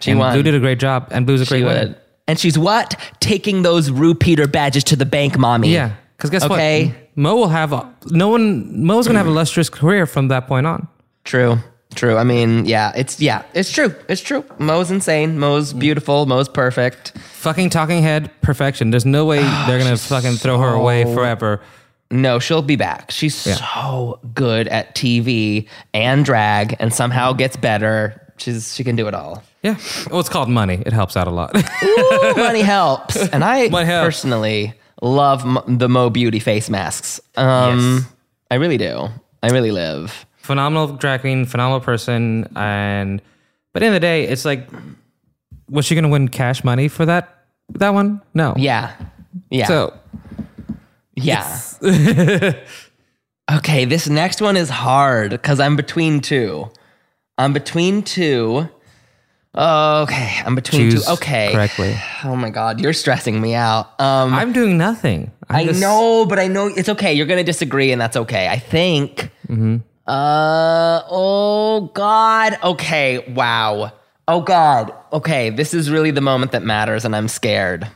She 0.00 0.12
and 0.12 0.20
won. 0.20 0.32
Blu 0.32 0.42
did 0.42 0.54
a 0.54 0.60
great 0.60 0.78
job, 0.78 1.08
and 1.10 1.26
Blu's 1.26 1.40
a 1.40 1.46
great 1.46 1.58
She 1.60 1.64
winner. 1.64 1.96
And 2.26 2.38
she's 2.38 2.58
what? 2.58 2.94
Taking 3.20 3.62
those 3.62 3.90
RuPeter 3.90 4.50
badges 4.50 4.84
to 4.84 4.96
the 4.96 5.06
bank, 5.06 5.38
mommy. 5.38 5.72
Yeah, 5.72 5.92
because 6.16 6.30
guess 6.30 6.44
Okay. 6.44 6.86
what? 6.86 6.94
Mo 7.16 7.34
will 7.34 7.48
have 7.48 7.72
a, 7.72 7.92
no 8.10 8.28
one. 8.28 8.84
Mo's 8.84 9.06
gonna 9.06 9.18
have 9.18 9.26
a 9.26 9.30
lustrous 9.30 9.68
career 9.68 10.06
from 10.06 10.28
that 10.28 10.46
point 10.46 10.66
on. 10.66 10.86
True. 11.24 11.58
True. 11.94 12.16
I 12.18 12.22
mean, 12.22 12.66
yeah, 12.66 12.92
it's 12.94 13.18
yeah, 13.18 13.42
it's 13.54 13.72
true. 13.72 13.94
It's 14.08 14.20
true. 14.20 14.44
Mo's 14.58 14.90
insane. 14.90 15.38
Mo's 15.38 15.72
beautiful. 15.72 16.26
Mo's 16.26 16.48
perfect. 16.48 17.16
Fucking 17.18 17.70
talking 17.70 18.02
head 18.02 18.30
perfection. 18.42 18.90
There's 18.90 19.06
no 19.06 19.24
way 19.24 19.38
they're 19.66 19.78
gonna 19.78 19.96
fucking 19.96 20.34
throw 20.34 20.58
her 20.58 20.68
away 20.68 21.02
forever. 21.04 21.60
No, 22.10 22.38
she'll 22.38 22.62
be 22.62 22.76
back. 22.76 23.10
She's 23.10 23.34
so 23.34 24.18
good 24.34 24.66
at 24.68 24.94
TV 24.94 25.68
and 25.92 26.24
drag, 26.24 26.76
and 26.80 26.92
somehow 26.92 27.32
gets 27.34 27.56
better. 27.56 28.20
She's 28.38 28.74
she 28.74 28.82
can 28.84 28.96
do 28.96 29.08
it 29.08 29.14
all. 29.14 29.42
Yeah. 29.62 29.76
Well, 30.10 30.20
it's 30.20 30.28
called 30.28 30.48
money. 30.48 30.82
It 30.86 30.92
helps 30.92 31.16
out 31.16 31.26
a 31.26 31.30
lot. 31.30 31.54
Ooh, 31.82 32.34
money 32.36 32.62
helps, 32.62 33.16
and 33.16 33.44
I 33.44 33.68
personally 33.68 34.72
love 35.02 35.44
m- 35.44 35.78
the 35.78 35.88
Mo 35.88 36.08
Beauty 36.10 36.38
face 36.38 36.70
masks. 36.70 37.20
Um, 37.36 37.96
Yes. 37.98 38.12
I 38.50 38.54
really 38.54 38.78
do. 38.78 39.08
I 39.42 39.50
really 39.50 39.70
live. 39.72 40.24
phenomenal 40.38 40.86
drag 40.96 41.20
queen, 41.20 41.44
phenomenal 41.44 41.80
person, 41.80 42.48
and 42.56 43.20
but 43.74 43.82
in 43.82 43.90
the, 43.92 43.96
the 43.96 44.00
day, 44.00 44.24
it's 44.24 44.46
like, 44.46 44.66
was 45.68 45.84
she 45.84 45.94
gonna 45.94 46.08
win 46.08 46.28
cash 46.28 46.64
money 46.64 46.88
for 46.88 47.04
that 47.04 47.44
that 47.74 47.92
one? 47.92 48.22
No. 48.32 48.54
Yeah, 48.56 48.94
yeah, 49.50 49.66
So 49.66 49.92
yeah. 51.22 51.60
okay, 53.52 53.84
this 53.84 54.08
next 54.08 54.40
one 54.40 54.56
is 54.56 54.68
hard 54.70 55.30
because 55.30 55.60
I'm 55.60 55.76
between 55.76 56.20
two. 56.20 56.70
I'm 57.36 57.52
between 57.52 58.02
two. 58.02 58.68
Okay, 59.56 60.40
I'm 60.44 60.54
between 60.54 60.90
Choose 60.90 61.06
two. 61.06 61.12
Okay. 61.14 61.52
correctly. 61.52 61.96
Oh 62.24 62.36
my 62.36 62.50
god, 62.50 62.80
you're 62.80 62.92
stressing 62.92 63.40
me 63.40 63.54
out. 63.54 64.00
Um, 64.00 64.32
I'm 64.34 64.52
doing 64.52 64.78
nothing. 64.78 65.32
I'm 65.48 65.56
I 65.56 65.64
just- 65.64 65.80
know, 65.80 66.26
but 66.26 66.38
I 66.38 66.46
know 66.46 66.66
it's 66.68 66.88
okay. 66.88 67.12
You're 67.14 67.26
gonna 67.26 67.42
disagree, 67.44 67.90
and 67.90 68.00
that's 68.00 68.16
okay. 68.16 68.48
I 68.48 68.58
think. 68.58 69.30
Uh 70.06 71.02
oh 71.10 71.90
God. 71.94 72.58
Okay. 72.62 73.18
Wow. 73.32 73.92
Oh 74.26 74.40
God. 74.42 74.92
Okay. 75.12 75.50
This 75.50 75.74
is 75.74 75.90
really 75.90 76.10
the 76.10 76.20
moment 76.20 76.52
that 76.52 76.62
matters, 76.62 77.04
and 77.04 77.16
I'm 77.16 77.28
scared. 77.28 77.88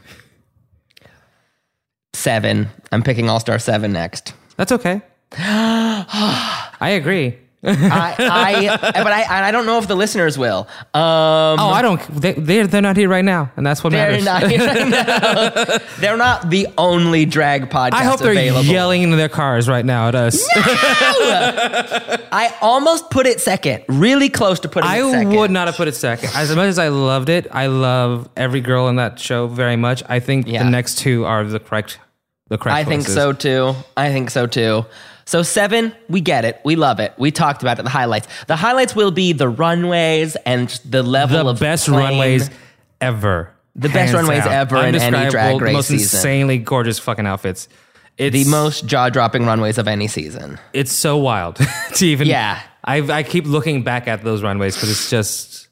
Seven. 2.15 2.69
I'm 2.91 3.03
picking 3.03 3.29
All 3.29 3.41
Star 3.41 3.59
Seven 3.59 3.93
next. 3.93 4.35
That's 4.57 4.73
okay. 4.73 5.03
I 5.33 6.91
agree. 7.01 7.39
I, 7.65 8.17
I, 8.19 8.91
but 9.03 9.13
I, 9.13 9.49
I 9.49 9.51
don't 9.53 9.67
know 9.67 9.79
if 9.79 9.87
the 9.87 9.95
listeners 9.95 10.37
will. 10.37 10.67
Um, 10.95 11.03
Oh, 11.63 11.71
I 11.71 11.81
don't. 11.83 12.01
They, 12.09 12.33
they're 12.33 12.67
they're 12.67 12.83
not 12.83 12.97
here 12.97 13.09
right 13.09 13.25
now, 13.25 13.53
and 13.57 13.65
that's 13.67 13.85
what 13.85 13.91
they're 13.91 14.11
matters. 14.11 14.25
not. 14.25 14.49
Here 14.51 14.59
right 14.67 14.89
now. 14.89 15.79
they're 16.01 16.17
not 16.17 16.51
the 16.51 16.67
only 16.77 17.25
drag 17.25 17.71
podcast 17.71 17.93
I 17.93 18.05
hope 18.05 18.19
they're 18.21 18.33
available. 18.33 18.65
yelling 18.65 19.03
into 19.03 19.17
their 19.17 19.29
cars 19.29 19.69
right 19.69 19.85
now 19.85 20.09
at 20.09 20.15
us. 20.17 20.45
No! 20.57 20.63
I 22.35 22.55
almost 22.61 23.11
put 23.11 23.27
it 23.27 23.41
second, 23.41 23.85
really 23.89 24.29
close 24.29 24.61
to 24.61 24.69
putting 24.69 24.91
it 24.91 24.95
I 24.95 25.25
would 25.37 25.51
not 25.51 25.69
have 25.69 25.77
put 25.77 25.89
it 25.89 25.95
second. 25.95 26.31
As 26.35 26.55
much 26.55 26.67
as 26.69 26.79
I 26.79 26.89
loved 26.89 27.29
it, 27.29 27.47
I 27.51 27.67
love 27.67 28.29
every 28.37 28.61
girl 28.61 28.89
in 28.89 28.97
that 28.97 29.19
show 29.21 29.47
very 29.47 29.77
much. 29.77 30.03
I 30.09 30.21
think 30.21 30.47
Yeah. 30.47 30.65
the 30.65 30.71
next 30.71 30.99
two 30.99 31.25
are 31.25 31.45
the 31.45 31.61
correct, 31.61 31.99
the 32.49 32.59
correct. 32.59 32.77
I 32.77 32.85
think 32.85 33.07
so 33.07 33.33
too. 33.33 33.75
I 33.97 34.11
think 34.11 34.31
so 34.31 34.47
too. 34.47 34.85
So 35.25 35.43
seven, 35.43 35.93
we 36.09 36.21
get 36.21 36.45
it. 36.45 36.61
We 36.65 36.77
love 36.77 37.01
it. 37.01 37.15
We 37.19 37.31
talked 37.31 37.63
about 37.63 37.79
it. 37.79 37.83
The 37.83 37.89
highlights. 37.91 38.29
The 38.47 38.57
highlights 38.57 38.95
will 38.97 39.11
be 39.11 39.33
the 39.33 39.49
runways 39.49 40.37
and 40.47 40.69
the 40.85 41.03
level 41.03 41.45
The 41.45 41.51
of 41.51 41.61
best 41.61 41.87
plain- 41.89 41.99
runways 41.99 42.51
ever. 43.01 43.51
The 43.75 43.89
best 43.89 44.13
runways 44.13 44.45
ever 44.45 44.77
in 44.85 44.95
any 44.97 45.31
Drag 45.31 45.59
The 45.59 45.65
Race 45.65 45.73
most 45.73 45.89
season. 45.89 46.19
insanely 46.19 46.59
gorgeous 46.59 46.99
fucking 46.99 47.27
outfits. 47.27 47.69
It's 48.19 48.35
The 48.35 48.45
most 48.51 48.85
jaw-dropping 48.85 49.47
runways 49.47 49.79
of 49.79 49.89
any 49.89 50.07
season. 50.09 50.59
It's 50.75 50.93
so 50.93 51.17
wild 51.17 51.57
to 51.95 52.07
even. 52.07 52.29
Yeah. 52.29 52.61
I 52.85 52.99
I 52.99 53.23
keep 53.23 53.47
looking 53.47 53.83
back 53.85 54.09
at 54.09 54.23
those 54.25 54.43
runways 54.43 54.75
because 54.75 54.91
it's 54.91 55.09
just 55.09 55.69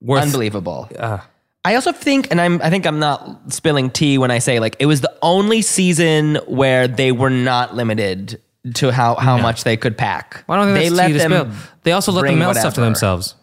worth. 0.00 0.22
Unbelievable. 0.22 0.88
Uh, 0.98 1.18
I 1.64 1.74
also 1.74 1.92
think, 1.92 2.28
and 2.30 2.40
I'm, 2.40 2.60
I 2.62 2.70
think 2.70 2.86
I'm 2.86 2.98
not 2.98 3.52
spilling 3.52 3.90
tea 3.90 4.16
when 4.16 4.30
I 4.30 4.38
say 4.38 4.60
like 4.60 4.76
it 4.78 4.86
was 4.86 5.02
the 5.02 5.14
only 5.22 5.60
season 5.62 6.36
where 6.46 6.88
they 6.88 7.12
were 7.12 7.28
not 7.30 7.74
limited 7.76 8.40
to 8.74 8.90
how 8.90 9.14
how 9.16 9.36
much 9.38 9.64
they 9.64 9.76
could 9.76 9.96
pack. 9.98 10.44
I 10.48 10.56
don't 10.56 10.66
think 10.74 10.78
they 10.78 10.90
let 10.90 11.08
to 11.08 11.14
them. 11.14 11.30
spill. 11.32 11.70
They 11.82 11.92
also 11.92 12.12
let 12.12 12.26
them 12.26 12.38
mail 12.38 12.54
stuff 12.54 12.74
to 12.74 12.80
themselves. 12.80 13.34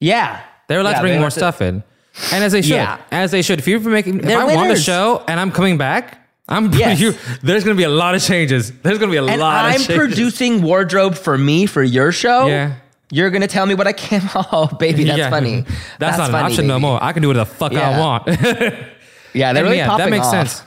Yeah, 0.00 0.40
They're 0.68 0.80
allowed 0.80 0.90
Yeah, 0.92 0.96
to 0.96 1.02
bring 1.02 1.20
more 1.20 1.26
the- 1.28 1.30
stuff 1.30 1.60
in, 1.62 1.82
and 2.32 2.44
as 2.44 2.52
they 2.52 2.62
should. 2.62 2.70
Yeah. 2.72 2.98
As 3.10 3.30
they 3.30 3.42
should. 3.42 3.58
If 3.58 3.68
you're 3.68 3.80
making, 3.80 4.18
if 4.20 4.24
They're 4.24 4.38
I 4.38 4.54
won 4.54 4.68
the 4.68 4.76
show 4.76 5.22
and 5.28 5.38
I'm 5.38 5.52
coming 5.52 5.76
back, 5.78 6.18
I'm 6.48 6.72
Yes. 6.72 7.00
you. 7.00 7.14
There's 7.42 7.64
gonna 7.64 7.76
be 7.76 7.84
a 7.84 7.88
lot 7.88 8.14
of 8.14 8.22
changes. 8.22 8.72
There's 8.82 8.98
gonna 8.98 9.12
be 9.12 9.18
a 9.18 9.24
And 9.24 9.40
lot 9.40 9.64
I'm 9.66 9.76
of 9.80 9.86
changes. 9.86 9.96
producing 9.96 10.62
wardrobe 10.62 11.14
for 11.16 11.36
me 11.38 11.66
for 11.66 11.82
your 11.82 12.12
show. 12.12 12.46
Yeah. 12.46 12.74
You're 13.14 13.28
gonna 13.30 13.46
tell 13.46 13.66
me 13.66 13.74
what 13.74 13.86
I 13.86 13.92
can. 13.92 14.22
Oh, 14.52 14.66
baby, 14.78 15.04
that's 15.04 15.18
Yeah. 15.18 15.28
funny. 15.30 15.64
That's, 15.98 16.16
not 16.16 16.30
an 16.30 16.32
funny, 16.32 16.44
option 16.52 16.66
no 16.66 16.74
baby. 16.76 16.80
more. 16.82 16.98
I 17.04 17.12
can 17.12 17.20
do 17.20 17.28
whatever 17.28 17.48
the 17.50 17.54
fuck 17.56 17.72
I 17.74 17.98
want. 18.00 18.26
Yeah, 19.34 19.52
they're 19.52 19.62
And 19.62 19.70
really 19.70 19.76
yeah, 19.78 19.86
popping 19.86 20.04
that 20.06 20.10
makes 20.10 20.26
off. 20.26 20.32
sense. 20.48 20.62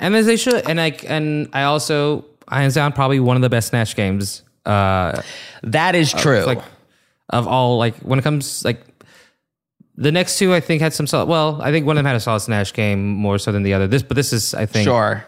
And 0.00 0.14
as 0.16 0.26
they 0.26 0.36
should. 0.36 0.68
And 0.68 0.80
I 0.80 0.90
and 1.08 1.48
I 1.52 1.64
also 1.64 2.24
hands 2.50 2.74
down 2.74 2.92
probably 2.92 3.20
one 3.20 3.36
of 3.36 3.42
the 3.42 3.48
best 3.48 3.68
snatch 3.68 3.94
games. 3.96 4.42
Uh, 4.66 5.22
That 5.62 5.94
is 5.94 6.12
true. 6.12 6.42
like 6.44 6.60
of 7.30 7.46
all 7.48 7.78
like 7.78 7.94
when 7.98 8.18
it 8.18 8.22
comes 8.22 8.64
like 8.64 8.80
the 9.96 10.10
next 10.12 10.38
two 10.38 10.54
I 10.54 10.60
think 10.60 10.80
had 10.82 10.94
some 10.94 11.06
solid. 11.08 11.28
Well, 11.28 11.60
I 11.62 11.70
think 11.72 11.84
one 11.86 11.96
of 11.96 11.98
them 11.98 12.06
had 12.06 12.16
a 12.16 12.20
solid 12.20 12.40
snatch 12.40 12.72
game 12.74 13.06
more 13.14 13.38
so 13.38 13.50
than 13.52 13.62
the 13.64 13.74
other. 13.74 13.86
This, 13.88 14.02
but 14.04 14.16
this 14.16 14.32
is 14.32 14.54
I 14.54 14.66
think 14.66 14.84
sure. 14.84 15.24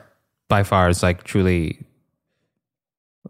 by 0.49 0.63
far 0.63 0.89
is 0.89 1.03
like 1.03 1.25
truly. 1.25 1.79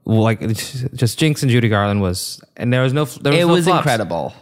Like 0.04 0.40
just 0.40 1.18
Jinkx 1.18 1.42
and 1.42 1.50
Judy 1.50 1.68
Garland 1.68 2.00
was, 2.00 2.40
and 2.56 2.72
there 2.72 2.82
was 2.82 2.92
no, 2.92 3.04
there 3.04 3.32
was 3.32 3.40
It 3.40 3.46
no 3.46 3.52
was 3.52 3.64
flops. 3.64 3.78
incredible. 3.80 4.34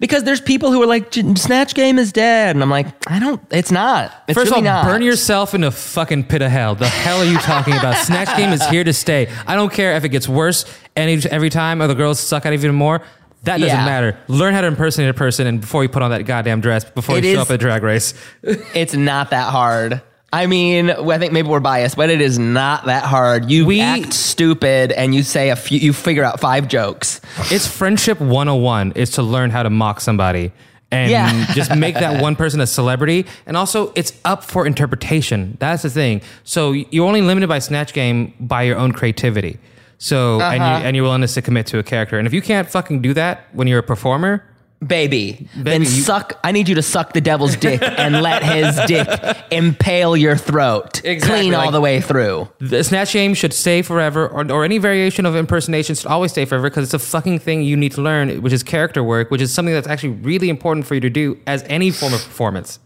Because 0.00 0.24
there's 0.24 0.40
people 0.40 0.72
who 0.72 0.82
are 0.82 0.86
like, 0.86 1.12
Snatch 1.36 1.74
Game 1.74 2.00
is 2.00 2.10
dead. 2.12 2.56
And 2.56 2.62
I'm 2.64 2.70
like, 2.70 2.86
I 3.08 3.20
don't, 3.20 3.40
it's 3.52 3.70
not. 3.70 4.12
It's 4.26 4.36
First 4.36 4.50
really 4.50 4.66
of 4.66 4.74
all, 4.74 4.82
not. 4.82 4.86
burn 4.86 5.02
yourself 5.02 5.54
in 5.54 5.62
a 5.62 5.70
fucking 5.70 6.24
pit 6.24 6.42
of 6.42 6.50
hell. 6.50 6.74
The 6.74 6.88
hell 6.88 7.18
are 7.18 7.24
you 7.24 7.38
talking 7.38 7.74
about? 7.76 7.96
Snatch 8.04 8.36
Game 8.36 8.50
is 8.52 8.66
here 8.66 8.82
to 8.82 8.92
stay. 8.92 9.30
I 9.46 9.54
don't 9.54 9.72
care 9.72 9.94
if 9.94 10.02
it 10.02 10.08
gets 10.08 10.28
worse 10.28 10.64
any 10.96 11.22
every 11.30 11.48
time 11.50 11.80
or 11.80 11.86
the 11.86 11.94
girls 11.94 12.18
suck 12.18 12.44
at 12.44 12.52
even 12.52 12.74
more. 12.74 13.02
That 13.44 13.58
doesn't 13.60 13.68
Yeah. 13.68 13.84
matter. 13.84 14.18
Learn 14.26 14.52
how 14.54 14.62
to 14.62 14.66
impersonate 14.66 15.10
a 15.10 15.14
person 15.14 15.46
and 15.46 15.60
before 15.60 15.84
you 15.84 15.88
put 15.88 16.02
on 16.02 16.10
that 16.10 16.24
goddamn 16.24 16.60
dress, 16.60 16.84
before 16.84 17.18
It 17.18 17.24
you 17.24 17.34
show 17.34 17.42
up 17.42 17.50
at 17.52 17.60
drag 17.60 17.82
race. 17.84 18.14
It's 18.74 18.94
not 18.94 19.30
that 19.30 19.50
hard. 19.52 20.02
I 20.34 20.46
mean, 20.46 20.90
I 20.90 21.18
think 21.18 21.32
maybe 21.32 21.46
we're 21.48 21.60
biased, 21.60 21.96
but 21.96 22.10
it 22.10 22.20
is 22.20 22.38
not 22.40 22.86
that 22.86 23.04
hard. 23.04 23.50
You 23.50 23.66
We- 23.66 23.80
act 23.80 24.12
stupid 24.12 24.90
and 24.90 25.14
you 25.14 25.22
say 25.22 25.50
a 25.50 25.56
few, 25.56 25.78
you 25.78 25.92
figure 25.92 26.24
out 26.24 26.40
five 26.40 26.66
jokes. 26.66 27.20
It's 27.52 27.68
friendship 27.68 28.20
101 28.20 28.92
is 28.96 29.10
to 29.10 29.22
learn 29.22 29.50
how 29.50 29.62
to 29.62 29.70
mock 29.70 30.00
somebody 30.00 30.50
and 30.90 31.08
Yeah. 31.10 31.46
just 31.54 31.74
make 31.76 31.94
that 31.94 32.20
one 32.20 32.34
person 32.34 32.60
a 32.60 32.66
celebrity. 32.66 33.26
And 33.46 33.56
also, 33.56 33.92
it's 33.94 34.12
up 34.24 34.42
for 34.42 34.66
interpretation. 34.66 35.56
That's 35.60 35.84
the 35.84 35.90
thing. 35.90 36.20
So 36.42 36.72
you're 36.72 37.06
only 37.06 37.22
limited 37.22 37.48
by 37.48 37.60
Snatch 37.60 37.92
Game 37.92 38.34
by 38.40 38.62
your 38.64 38.76
own 38.76 38.90
creativity. 38.90 39.58
So 39.98 40.40
and, 40.40 40.60
Uh-huh. 40.62 40.78
you, 40.80 40.84
and 40.86 40.96
your 40.96 41.04
willingness 41.04 41.34
to 41.34 41.42
commit 41.42 41.66
to 41.66 41.78
a 41.78 41.84
character. 41.84 42.18
And 42.18 42.26
if 42.26 42.34
you 42.34 42.42
can't 42.42 42.68
fucking 42.68 43.02
do 43.02 43.14
that 43.14 43.44
when 43.52 43.68
you're 43.68 43.78
a 43.78 43.82
performer, 43.84 44.42
Baby, 44.86 45.48
then 45.56 45.82
you- 45.82 45.86
suck. 45.88 46.38
I 46.44 46.52
need 46.52 46.68
you 46.68 46.74
to 46.74 46.82
suck 46.82 47.12
the 47.12 47.20
devil's 47.20 47.56
dick 47.56 47.80
and 47.82 48.20
let 48.22 48.42
his 48.42 48.78
dick 48.86 49.08
impale 49.50 50.16
your 50.16 50.36
throat, 50.36 51.00
Exactly, 51.04 51.40
clean 51.40 51.54
all 51.54 51.66
like- 51.66 51.72
the 51.72 51.80
way 51.80 52.00
through. 52.00 52.48
the 52.58 52.82
Snatch 52.84 53.12
Game 53.12 53.34
should 53.34 53.52
stay 53.52 53.82
forever, 53.82 54.28
or, 54.28 54.50
or 54.52 54.64
any 54.64 54.78
variation 54.78 55.26
of 55.26 55.36
impersonation 55.36 55.94
should 55.94 56.06
always 56.06 56.32
stay 56.32 56.44
forever 56.44 56.68
because 56.68 56.84
it's 56.84 56.94
a 56.94 56.98
fucking 56.98 57.38
thing 57.38 57.62
you 57.62 57.76
need 57.76 57.92
to 57.92 58.02
learn, 58.02 58.42
which 58.42 58.52
is 58.52 58.62
character 58.62 59.02
work, 59.02 59.30
which 59.30 59.40
is 59.40 59.52
something 59.54 59.72
that's 59.74 59.88
actually 59.88 60.10
really 60.14 60.48
important 60.48 60.86
for 60.86 60.94
you 60.94 61.00
to 61.00 61.10
do 61.10 61.38
as 61.46 61.62
any 61.64 61.90
form 61.90 62.12
of 62.12 62.22
performance. 62.24 62.78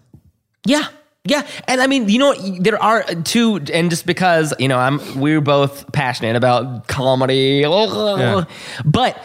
Yeah. 0.66 0.88
Yeah. 1.24 1.46
And 1.66 1.80
I 1.82 1.86
mean, 1.88 2.08
you 2.08 2.18
know, 2.18 2.32
there 2.60 2.82
are 2.82 3.02
two, 3.24 3.56
and 3.72 3.90
just 3.90 4.06
because, 4.06 4.54
you 4.58 4.66
know, 4.68 4.78
I'm, 4.78 5.20
we're 5.20 5.42
both 5.42 5.90
passionate 5.92 6.36
about 6.36 6.86
comedy, 6.88 7.64
but 8.84 9.22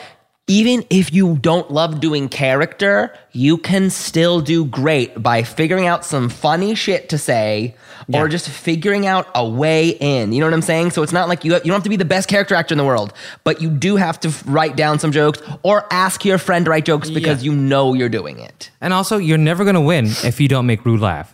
even 0.48 0.84
if 0.90 1.14
you 1.14 1.38
don't 1.38 1.72
love 1.72 2.02
doing 2.02 2.28
character, 2.28 3.14
you 3.32 3.58
can 3.58 3.90
still 3.90 4.42
do 4.42 4.66
great 4.66 5.22
by 5.24 5.42
figuring 5.44 5.88
out 5.88 6.04
some 6.04 6.28
funny 6.28 6.76
shit 6.76 7.08
to 7.10 7.18
say 7.18 7.76
or 8.14 8.28
just 8.28 8.50
figuring 8.50 9.08
out 9.08 9.26
a 9.36 9.48
way 9.48 9.90
in. 10.02 10.34
You 10.34 10.42
know 10.42 10.46
what 10.48 10.54
I'm 10.54 10.62
saying? 10.62 10.92
So 10.92 11.02
it's 11.02 11.14
not 11.14 11.30
like 11.30 11.46
you, 11.46 11.54
you 11.54 11.60
don't 11.62 11.72
have 11.72 11.84
to 11.84 11.90
be 11.90 11.96
the 11.96 12.04
best 12.04 12.28
character 12.28 12.56
actor 12.56 12.74
in 12.74 12.78
the 12.78 12.84
world, 12.84 13.14
but 13.46 13.62
you 13.62 13.70
do 13.70 13.96
have 13.96 14.20
to 14.20 14.34
write 14.46 14.76
down 14.76 15.00
some 15.00 15.14
jokes 15.14 15.42
or 15.64 15.86
ask 15.92 16.26
your 16.26 16.38
friend 16.38 16.66
to 16.66 16.72
write 16.72 16.84
jokes 16.84 17.10
because 17.10 17.42
Yeah. 17.42 17.52
you 17.54 17.58
know 17.58 17.94
you're 17.94 18.10
doing 18.10 18.40
it. 18.40 18.70
And 18.82 18.94
also, 18.94 19.18
you're 19.18 19.38
never 19.38 19.64
going 19.64 19.76
to 19.76 19.82
win 19.82 20.08
if 20.26 20.42
you 20.42 20.50
don't 20.50 20.66
make 20.66 20.86
Ru 20.86 20.98
laugh. 20.98 21.34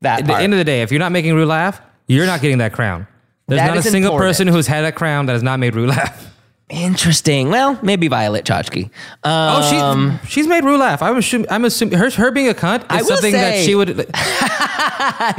That 0.00 0.20
At 0.20 0.26
the 0.26 0.36
end 0.36 0.54
of 0.54 0.58
the 0.58 0.64
day, 0.64 0.80
if 0.80 0.90
you're 0.90 1.00
not 1.00 1.12
making 1.12 1.34
Ru 1.34 1.44
laugh, 1.44 1.82
you're 2.06 2.24
not 2.26 2.40
getting 2.40 2.58
that 2.58 2.72
crown. 2.72 3.06
There's 3.46 3.60
That 3.60 3.66
not 3.68 3.76
a 3.76 3.82
single 3.82 4.12
important. 4.12 4.30
person 4.30 4.48
who's 4.48 4.66
had 4.66 4.82
that 4.82 4.94
crown 4.94 5.26
that 5.26 5.32
has 5.34 5.42
not 5.42 5.58
made 5.60 5.74
Ru 5.74 5.86
laugh. 5.88 6.24
Interesting. 6.70 7.48
Well, 7.50 7.78
maybe 7.82 8.08
Violet 8.08 8.44
Chachki. 8.44 8.84
Um, 8.84 8.90
oh, 9.24 10.20
she, 10.22 10.28
she's 10.28 10.46
made 10.46 10.64
Ru 10.64 10.76
laugh. 10.76 11.00
I'm 11.02 11.16
assuming, 11.16 11.50
I'm 11.50 11.64
assuming 11.64 11.98
her, 11.98 12.10
her 12.10 12.30
being 12.30 12.48
a 12.48 12.54
cunt 12.54 12.80
is 12.80 12.86
I 12.90 12.96
will 12.98 13.04
something 13.06 13.32
that 13.32 13.64
she 13.64 13.74
would. 13.74 13.88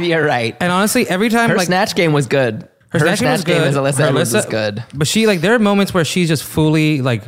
you're 0.00 0.24
right. 0.24 0.56
And 0.60 0.72
honestly, 0.72 1.08
every 1.08 1.28
time 1.28 1.50
Her 1.50 1.56
like 1.56 1.66
snatch 1.66 1.94
game 1.94 2.12
was 2.12 2.26
good. 2.26 2.68
Her, 2.88 2.98
snatching 2.98 3.18
snatch 3.18 3.44
game 3.44 3.62
as 3.62 3.76
Alyssa 3.76 3.98
Her 3.98 4.04
Edwards 4.08 4.34
was 4.34 4.46
good. 4.46 4.82
But 4.92 5.06
she 5.06 5.28
like 5.28 5.40
there 5.40 5.54
are 5.54 5.60
moments 5.60 5.94
where 5.94 6.04
she's 6.04 6.26
just 6.26 6.42
fully 6.42 7.00
like 7.02 7.22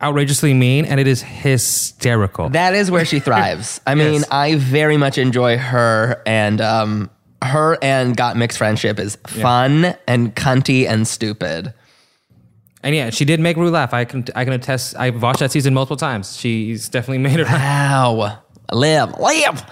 outrageously 0.00 0.54
mean, 0.54 0.84
and 0.84 1.00
it 1.00 1.08
is 1.08 1.22
hysterical. 1.22 2.50
That 2.50 2.74
is 2.74 2.90
where 2.92 3.04
she 3.04 3.18
thrives. 3.26 3.80
I 3.86 3.96
mean, 3.96 4.12
Yes. 4.14 4.28
I 4.30 4.54
very 4.56 4.96
much 4.96 5.18
enjoy 5.18 5.58
her 5.58 6.22
and 6.26 6.60
um 6.60 7.10
her 7.42 7.76
and 7.82 8.16
Gottmik's 8.16 8.56
Friendship 8.56 9.00
is 9.00 9.16
fun 9.26 9.96
and 10.06 10.34
cunty 10.36 10.86
and 10.88 11.06
stupid. 11.08 11.74
And 12.86 12.94
yeah, 12.94 13.10
she 13.10 13.24
did 13.24 13.40
make 13.40 13.56
Ru 13.56 13.68
laugh. 13.68 13.92
I 13.92 14.04
can 14.04 14.24
I 14.36 14.44
can 14.44 14.52
attest. 14.52 14.94
I've 14.96 15.20
watched 15.20 15.40
that 15.40 15.50
season 15.50 15.74
multiple 15.74 15.96
times. 15.96 16.36
She's 16.36 16.88
definitely 16.88 17.18
made 17.28 17.40
her 17.40 17.44
laugh. 17.44 18.16
Wow. 18.16 18.38
Live, 18.70 19.18
live. 19.18 19.64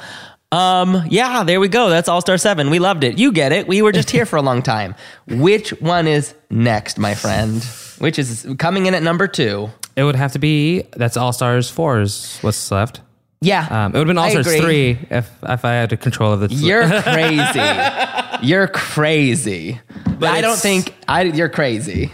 Um, 0.50 1.04
yeah, 1.08 1.44
there 1.44 1.60
we 1.60 1.68
go. 1.68 1.90
That's 1.90 2.08
All 2.08 2.20
Star 2.20 2.38
7. 2.38 2.70
We 2.70 2.80
loved 2.80 3.04
it. 3.04 3.16
You 3.16 3.30
get 3.30 3.52
it. 3.52 3.68
We 3.68 3.82
were 3.82 3.92
just 3.92 4.10
here 4.10 4.26
for 4.26 4.34
a 4.34 4.42
long 4.42 4.62
time. 4.62 4.96
Which 5.28 5.70
one 5.80 6.08
is 6.08 6.34
next, 6.50 6.98
my 6.98 7.14
friend? 7.14 7.62
Which 7.98 8.18
is 8.18 8.48
coming 8.58 8.86
in 8.86 8.94
at 8.94 9.02
number 9.04 9.28
two? 9.28 9.70
It 9.94 10.02
would 10.02 10.16
have 10.16 10.32
to 10.32 10.40
be 10.40 10.82
that's 10.96 11.16
All 11.16 11.32
Stars 11.32 11.70
four 11.70 12.00
is 12.00 12.38
what's 12.40 12.68
left. 12.72 13.00
Yeah. 13.40 13.64
Um, 13.70 13.94
it 13.94 13.98
would 13.98 14.08
have 14.08 14.08
been 14.08 14.18
All 14.18 14.30
Stars 14.30 14.60
three 14.60 14.98
if 15.08 15.30
if 15.44 15.64
I 15.64 15.70
had 15.74 16.00
control 16.00 16.32
of 16.32 16.40
the. 16.40 16.52
You're 16.52 16.88
crazy. 17.02 18.44
you're 18.44 18.66
crazy. 18.66 19.80
But 20.18 20.30
I 20.30 20.40
don't 20.40 20.58
think 20.58 20.92
I 21.06 21.22
you're 21.22 21.48
crazy. 21.48 22.10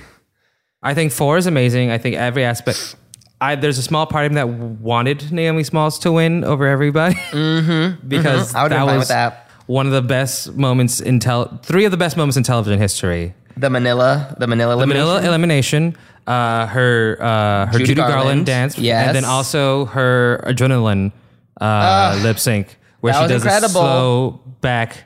I 0.82 0.94
think 0.94 1.12
four 1.12 1.36
is 1.36 1.46
amazing. 1.46 1.90
I 1.90 1.98
think 1.98 2.16
every 2.16 2.44
aspect. 2.44 2.96
I, 3.40 3.54
there's 3.54 3.78
a 3.78 3.82
small 3.82 4.06
part 4.06 4.26
of 4.26 4.32
me 4.32 4.36
that 4.36 4.48
wanted 4.48 5.32
Naomi 5.32 5.64
Smalls 5.64 5.98
to 6.00 6.12
win 6.12 6.44
over 6.44 6.66
everybody 6.66 7.14
mm-hmm, 7.30 8.06
because 8.06 8.54
I 8.54 8.62
would've 8.64 8.78
that 8.78 8.84
was 8.84 9.08
that. 9.08 9.48
one 9.66 9.86
of 9.86 9.92
the 9.92 10.02
best 10.02 10.54
moments 10.56 11.00
in 11.00 11.20
tel- 11.20 11.58
three 11.62 11.86
of 11.86 11.90
the 11.90 11.96
best 11.96 12.18
moments 12.18 12.36
in 12.36 12.42
television 12.42 12.78
history. 12.78 13.34
The 13.56 13.70
Manila, 13.70 14.34
the 14.38 14.46
Manila 14.46 14.76
The 14.76 14.82
elimination. 14.82 15.06
Manila 15.06 15.26
elimination, 15.26 15.96
uh, 16.26 16.66
her 16.66 17.16
uh, 17.20 17.66
her 17.66 17.72
Judy 17.72 17.84
Judy, 17.86 18.00
Garland, 18.00 18.14
Garland, 18.22 18.46
dance, 18.46 18.78
yes. 18.78 19.06
and 19.06 19.16
then 19.16 19.24
also 19.24 19.86
her 19.86 20.42
adrenaline 20.46 21.12
uh, 21.60 22.20
lip 22.22 22.38
sync 22.38 22.76
where 23.00 23.14
she 23.14 23.26
does 23.26 23.42
incredible. 23.42 23.68
a 23.68 23.72
slow 23.72 24.40
back. 24.60 25.04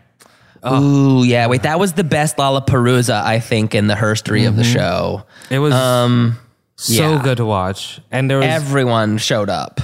Ooh, 0.67 1.25
yeah. 1.25 1.47
Wait, 1.47 1.63
that 1.63 1.79
was 1.79 1.93
the 1.95 2.05
best 2.05 2.37
LalapaRUza 2.37 3.23
I 3.23 3.41
think 3.41 3.75
in 3.75 3.87
the 3.87 3.97
history 3.97 4.45
of 4.47 4.57
the 4.57 4.65
show. 4.65 5.25
It 5.51 5.59
was 5.59 5.75
Um, 5.75 6.39
so 6.77 6.93
yeah. 7.13 7.23
good 7.23 7.37
to 7.39 7.45
watch, 7.45 8.01
and 8.11 8.31
there 8.31 8.39
was 8.39 8.47
Everyone 8.47 9.19
showed 9.19 9.51
up. 9.51 9.81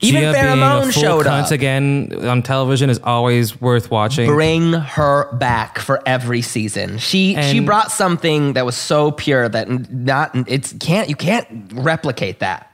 Even 0.00 0.32
Gia 0.32 0.54
Moan 0.54 0.92
showed 0.92 1.26
up. 1.26 1.50
again 1.50 2.12
on 2.22 2.40
television 2.44 2.88
is 2.88 3.00
always 3.02 3.60
worth 3.60 3.90
watching. 3.90 4.30
Bring 4.30 4.72
her 4.72 5.32
back 5.32 5.80
for 5.80 6.00
every 6.06 6.40
season. 6.40 6.98
She 6.98 7.34
she 7.42 7.58
brought 7.58 7.90
something 7.90 8.52
that 8.52 8.64
was 8.64 8.76
so 8.76 9.10
pure 9.10 9.48
that 9.48 9.68
not 9.90 10.30
it's 10.46 10.72
can't 10.74 11.08
you 11.08 11.16
can't 11.16 11.48
replicate 11.74 12.38
that. 12.38 12.72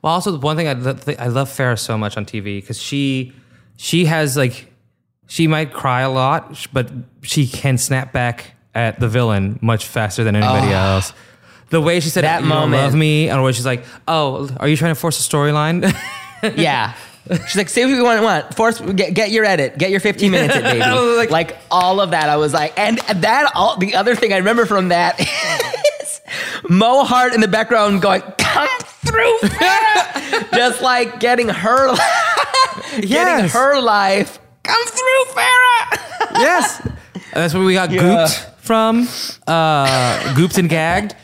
Well, 0.00 0.14
also 0.14 0.30
the 0.32 0.38
one 0.38 0.56
thing 0.56 0.66
I 0.66 0.72
lo- 0.72 0.94
th- 0.94 1.18
I 1.18 1.26
love 1.26 1.50
Farrah 1.50 1.78
so 1.78 1.98
much 1.98 2.16
on 2.16 2.24
TV 2.24 2.58
because 2.62 2.80
she 2.80 3.34
she 3.76 4.06
has 4.06 4.34
like 4.34 4.72
she 5.26 5.46
might 5.46 5.72
cry 5.72 6.02
a 6.02 6.10
lot, 6.10 6.66
but 6.72 6.90
she 7.22 7.46
can 7.46 7.78
snap 7.78 8.12
back 8.12 8.52
at 8.74 9.00
the 9.00 9.08
villain 9.08 9.58
much 9.62 9.86
faster 9.86 10.22
than 10.24 10.36
anybody 10.36 10.72
ah. 10.72 10.94
else. 10.96 11.12
The 11.70 11.80
way 11.80 11.98
she 12.00 12.10
said 12.10 12.22
That 12.24 12.42
"You 12.42 12.48
moment. 12.48 12.82
love 12.82 12.94
me," 12.94 13.28
and 13.28 13.42
where 13.42 13.52
she's 13.52 13.66
like, 13.66 13.84
"Oh, 14.06 14.48
are 14.60 14.68
you 14.68 14.76
trying 14.76 14.94
to 14.94 15.00
force 15.00 15.18
a 15.18 15.28
storyline?" 15.28 15.92
Yeah. 16.56 16.92
She's 17.28 17.56
like, 17.56 17.68
say 17.68 17.84
what 17.84 17.94
you 17.94 18.04
want, 18.04 18.22
want. 18.22 18.54
Force, 18.54 18.78
get, 18.80 19.12
get 19.14 19.30
your 19.32 19.44
edit, 19.44 19.78
get 19.78 19.90
your 19.90 19.98
15 19.98 20.30
minutes, 20.30 20.54
in, 20.54 20.62
baby. 20.62 20.78
Like- 21.16 21.30
like, 21.30 21.56
all 21.72 21.98
of 22.00 22.12
that, 22.12 22.28
I 22.28 22.36
was 22.36 22.52
like, 22.54 22.78
and 22.78 22.98
that, 22.98 23.50
all 23.54 23.76
the 23.78 23.96
other 23.96 24.14
thing 24.14 24.32
I 24.32 24.36
remember 24.36 24.64
from 24.64 24.88
that 24.90 25.18
is 26.02 26.20
Mo 26.68 27.02
Heart 27.02 27.34
in 27.34 27.40
the 27.40 27.48
background 27.48 28.00
going, 28.00 28.22
come 28.38 28.68
through, 28.80 29.38
just 30.52 30.82
like 30.82 31.18
getting 31.18 31.48
her, 31.48 31.96
getting 33.00 33.08
Yes. 33.10 33.52
her 33.54 33.80
life, 33.80 34.38
come 34.66 34.84
through, 34.86 35.24
Farrah. 35.34 35.98
yes, 36.40 36.80
And 36.84 36.92
that's 37.32 37.54
where 37.54 37.64
we 37.64 37.72
got 37.74 37.90
Yeah. 37.90 38.02
gooped 38.02 38.54
from, 38.60 39.02
uh, 39.46 40.18
gooped 40.34 40.58
and 40.58 40.68
gagged, 40.68 41.14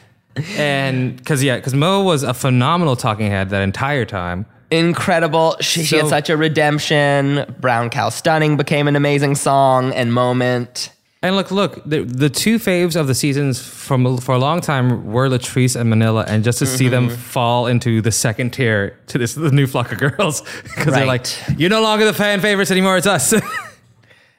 and 0.56 1.16
because 1.16 1.42
yeah, 1.42 1.56
because 1.56 1.74
Mo 1.74 2.02
was 2.02 2.22
a 2.22 2.32
phenomenal 2.34 2.96
talking 2.96 3.28
head 3.30 3.50
that 3.50 3.62
entire 3.62 4.04
time. 4.04 4.46
Incredible. 4.70 5.56
She, 5.60 5.84
she 5.84 5.96
had 5.96 6.08
such 6.08 6.30
a 6.30 6.36
redemption. 6.36 7.44
Brown 7.60 7.90
Cow 7.90 8.08
Stunning 8.08 8.56
became 8.56 8.88
an 8.88 8.96
amazing 8.96 9.34
song 9.34 9.92
and 9.92 10.14
moment. 10.14 10.90
And 11.24 11.36
look, 11.36 11.52
look, 11.52 11.80
the, 11.86 12.02
the 12.02 12.28
two 12.28 12.58
faves 12.58 12.96
of 12.96 13.06
the 13.06 13.14
seasons 13.14 13.62
from 13.64 14.18
for 14.18 14.34
a 14.34 14.38
long 14.38 14.60
time 14.60 15.06
were 15.12 15.28
Latrice 15.28 15.76
and 15.80 15.88
Manila, 15.88 16.24
and 16.26 16.42
just 16.42 16.58
to 16.58 16.66
see 16.66 16.88
them 16.88 17.08
Mm-hmm. 17.08 17.16
fall 17.16 17.66
into 17.68 18.00
the 18.00 18.10
second 18.10 18.52
tier 18.52 18.98
to 19.06 19.18
this 19.18 19.34
the 19.34 19.52
new 19.52 19.66
flock 19.68 19.92
of 19.92 19.98
girls 19.98 20.40
because 20.64 20.92
they're 20.94 21.06
like, 21.06 21.26
you're 21.56 21.70
no 21.70 21.80
longer 21.80 22.04
the 22.04 22.12
fan 22.12 22.40
favorites 22.40 22.70
anymore. 22.72 22.96
It's 22.96 23.06
us. 23.06 23.32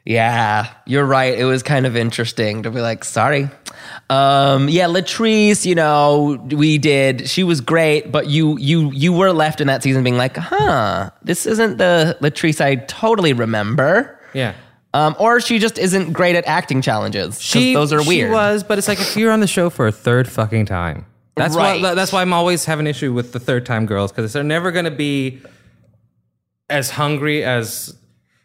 Yeah, 0.06 0.70
you're 0.86 1.06
right. 1.06 1.38
It 1.40 1.46
was 1.46 1.64
kind 1.64 1.86
of 1.86 1.96
interesting 1.96 2.64
to 2.64 2.72
be 2.72 2.82
like, 2.82 3.06
sorry. 3.06 3.48
Um, 4.10 4.68
yeah, 4.68 4.88
Latrice, 4.88 5.66
you 5.66 5.76
know, 5.76 6.38
we 6.52 6.78
did. 6.78 7.30
She 7.30 7.44
was 7.46 7.62
great, 7.62 8.12
but 8.12 8.28
you 8.28 8.58
you 8.58 8.92
you 8.92 9.14
were 9.14 9.32
left 9.32 9.62
in 9.62 9.68
that 9.68 9.82
season 9.82 10.04
being 10.04 10.18
like, 10.18 10.36
huh, 10.36 11.10
this 11.24 11.46
isn't 11.46 11.78
the 11.78 12.18
Latrice 12.20 12.60
I 12.60 12.76
totally 12.76 13.32
remember. 13.32 14.20
yeah, 14.34 14.56
Um, 14.96 15.16
or 15.20 15.42
she 15.42 15.58
just 15.60 15.80
isn't 15.80 16.14
great 16.14 16.36
at 16.36 16.46
acting 16.46 16.82
challenges. 16.82 17.36
'cause 17.36 17.42
she 17.42 17.74
those 17.74 17.92
are 17.92 18.04
weird. 18.04 18.30
She 18.30 18.34
was, 18.34 18.64
but 18.64 18.78
it's 18.78 18.88
like 18.88 19.00
if 19.00 19.18
you're 19.18 19.32
on 19.32 19.40
the 19.40 19.48
show 19.48 19.70
for 19.72 19.88
a 19.88 19.92
third 19.92 20.28
fucking 20.30 20.66
time, 20.68 21.06
that's 21.36 21.56
Right. 21.56 21.82
why 21.82 21.96
that's 21.96 22.12
why 22.12 22.22
I'm 22.22 22.32
always 22.34 22.66
have 22.66 22.80
an 22.80 22.86
issue 22.88 23.12
with 23.12 23.32
the 23.34 23.40
third 23.40 23.66
time 23.66 23.86
girls 23.88 24.12
because 24.12 24.32
they're 24.34 24.44
never 24.44 24.72
gonna 24.72 24.92
be 24.92 25.42
as 26.70 26.92
hungry 26.92 27.44
as. 27.44 27.96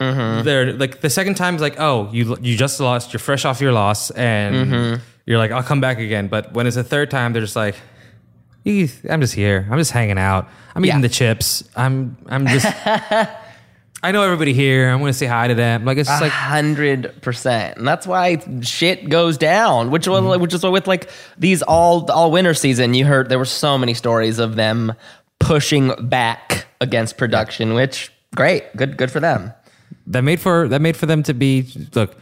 Mm-hmm. 0.01 0.45
They're 0.45 0.73
like 0.75 1.01
the 1.01 1.11
second 1.11 1.35
time 1.35 1.57
is 1.57 1.61
like, 1.61 1.79
oh, 1.81 2.09
you 2.13 2.37
you 2.41 2.57
just 2.57 2.79
lost, 2.81 3.13
you're 3.13 3.19
fresh 3.21 3.45
off 3.45 3.61
your 3.61 3.73
loss, 3.73 4.11
and 4.13 4.55
Mm-hmm. 4.55 5.03
you're 5.27 5.39
like, 5.39 5.51
I'll 5.51 5.63
come 5.65 5.81
back 5.81 5.99
again. 5.99 6.29
But 6.29 6.53
when 6.55 6.67
it's 6.69 6.77
a 6.77 6.85
third 6.85 7.11
time, 7.11 7.33
they're 7.33 7.43
just 7.43 7.57
like, 7.57 7.75
"Eh, 8.65 8.87
I'm 9.11 9.21
just 9.21 9.35
here, 9.35 9.67
I'm 9.71 9.77
just 9.77 9.91
hanging 9.91 10.17
out, 10.19 10.49
I'm 10.77 10.85
eating 10.85 10.99
Yeah. 11.01 11.03
the 11.03 11.09
chips, 11.09 11.65
I'm 11.77 12.17
I'm 12.29 12.47
just, 12.47 12.67
I 14.03 14.13
know 14.13 14.23
everybody 14.23 14.53
here, 14.55 14.91
I'm 14.91 15.01
gonna 15.01 15.13
say 15.13 15.27
hi 15.27 15.49
to 15.49 15.55
them. 15.55 15.85
Like 15.85 15.99
it's 15.99 16.09
just 16.09 16.21
A 16.21 16.25
like 16.25 16.33
hundred 16.33 17.21
percent, 17.21 17.79
and 17.79 17.87
that's 17.89 18.07
why 18.07 18.39
shit 18.63 19.09
goes 19.09 19.37
down. 19.37 19.91
Which 19.91 20.07
was 20.07 20.23
Mm-hmm. 20.23 20.41
which 20.41 20.55
is 20.55 20.63
with 20.65 20.87
like 20.87 21.11
these 21.37 21.63
all 21.63 22.09
all 22.11 22.31
winter 22.31 22.55
season. 22.55 22.95
You 22.95 23.05
heard 23.07 23.29
there 23.29 23.39
were 23.39 23.45
so 23.45 23.77
many 23.77 23.95
stories 23.95 24.39
of 24.39 24.55
them 24.57 24.95
pushing 25.41 25.93
back 26.09 26.67
against 26.81 27.17
production, 27.17 27.75
which 27.75 28.13
great, 28.37 28.65
good 28.77 28.97
good 28.97 29.11
for 29.11 29.21
them. 29.21 29.53
that 30.07 30.23
made 30.23 30.41
for 30.41 30.69
that 30.69 30.81
made 30.81 30.97
for 30.97 31.07
them 31.07 31.23
to 31.25 31.35
be 31.35 31.67
look. 31.95 32.17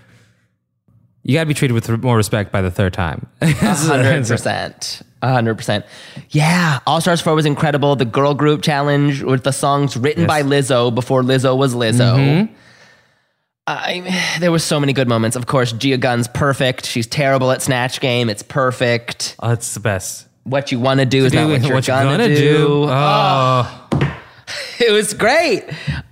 You 1.24 1.34
got 1.34 1.40
to 1.40 1.46
be 1.46 1.54
treated 1.54 1.74
with 1.74 1.88
more 2.04 2.16
respect 2.16 2.52
by 2.52 2.62
the 2.62 2.70
third 2.70 2.92
time. 2.92 3.26
A 3.40 3.48
hundred 3.52 4.26
percent. 4.28 5.02
A 5.28 5.32
hundred 5.32 5.56
percent. 5.56 5.84
Yeah. 6.30 6.78
All 6.86 7.00
Stars 7.00 7.20
4 7.20 7.34
was 7.34 7.46
incredible. 7.46 7.96
The 7.96 8.04
girl 8.04 8.34
group 8.34 8.62
challenge 8.62 9.22
with 9.22 9.42
the 9.44 9.52
songs 9.52 9.96
written 9.96 10.22
Yes. 10.22 10.28
by 10.28 10.42
Lizzo 10.42 10.94
before 10.94 11.22
Lizzo 11.22 11.56
was 11.56 11.74
Lizzo. 11.74 12.16
Mm-hmm. 12.16 12.54
I, 13.66 14.36
there 14.38 14.52
were 14.52 14.60
so 14.60 14.78
many 14.78 14.92
good 14.92 15.08
moments. 15.08 15.34
Of 15.36 15.46
course, 15.46 15.72
Gia 15.72 15.96
Gunn's 15.98 16.28
perfect. 16.28 16.86
She's 16.86 17.06
terrible 17.08 17.50
at 17.50 17.62
Snatch 17.62 17.98
Game. 18.00 18.30
It's 18.30 18.42
perfect. 18.42 19.34
Oh, 19.40 19.50
it's 19.50 19.74
the 19.74 19.80
best. 19.80 20.28
What 20.44 20.70
you 20.70 20.78
want 20.78 21.00
to 21.00 21.06
do 21.06 21.24
is 21.24 21.32
not 21.32 21.48
what, 21.48 21.62
Do 21.62 21.68
you're 21.68 21.80
gonna, 21.80 22.28
do. 22.28 22.84
Oh, 22.88 23.88
It 24.78 24.92
was 24.92 25.12
great. 25.14 25.64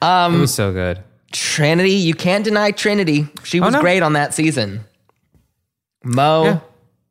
Um, 0.03 0.35
it 0.35 0.41
was 0.41 0.53
so 0.55 0.73
good. 0.73 0.99
Trinity, 1.31 1.93
you 1.93 2.15
can't 2.15 2.43
deny 2.45 2.73
Trinity. 2.73 3.29
She 3.45 3.61
was 3.61 3.69
Oh, 3.75 3.79
no. 3.79 3.81
great 3.81 4.03
on 4.03 4.15
that 4.15 4.35
season. 4.35 4.81
Mo, 6.03 6.45
Yeah. 6.45 6.61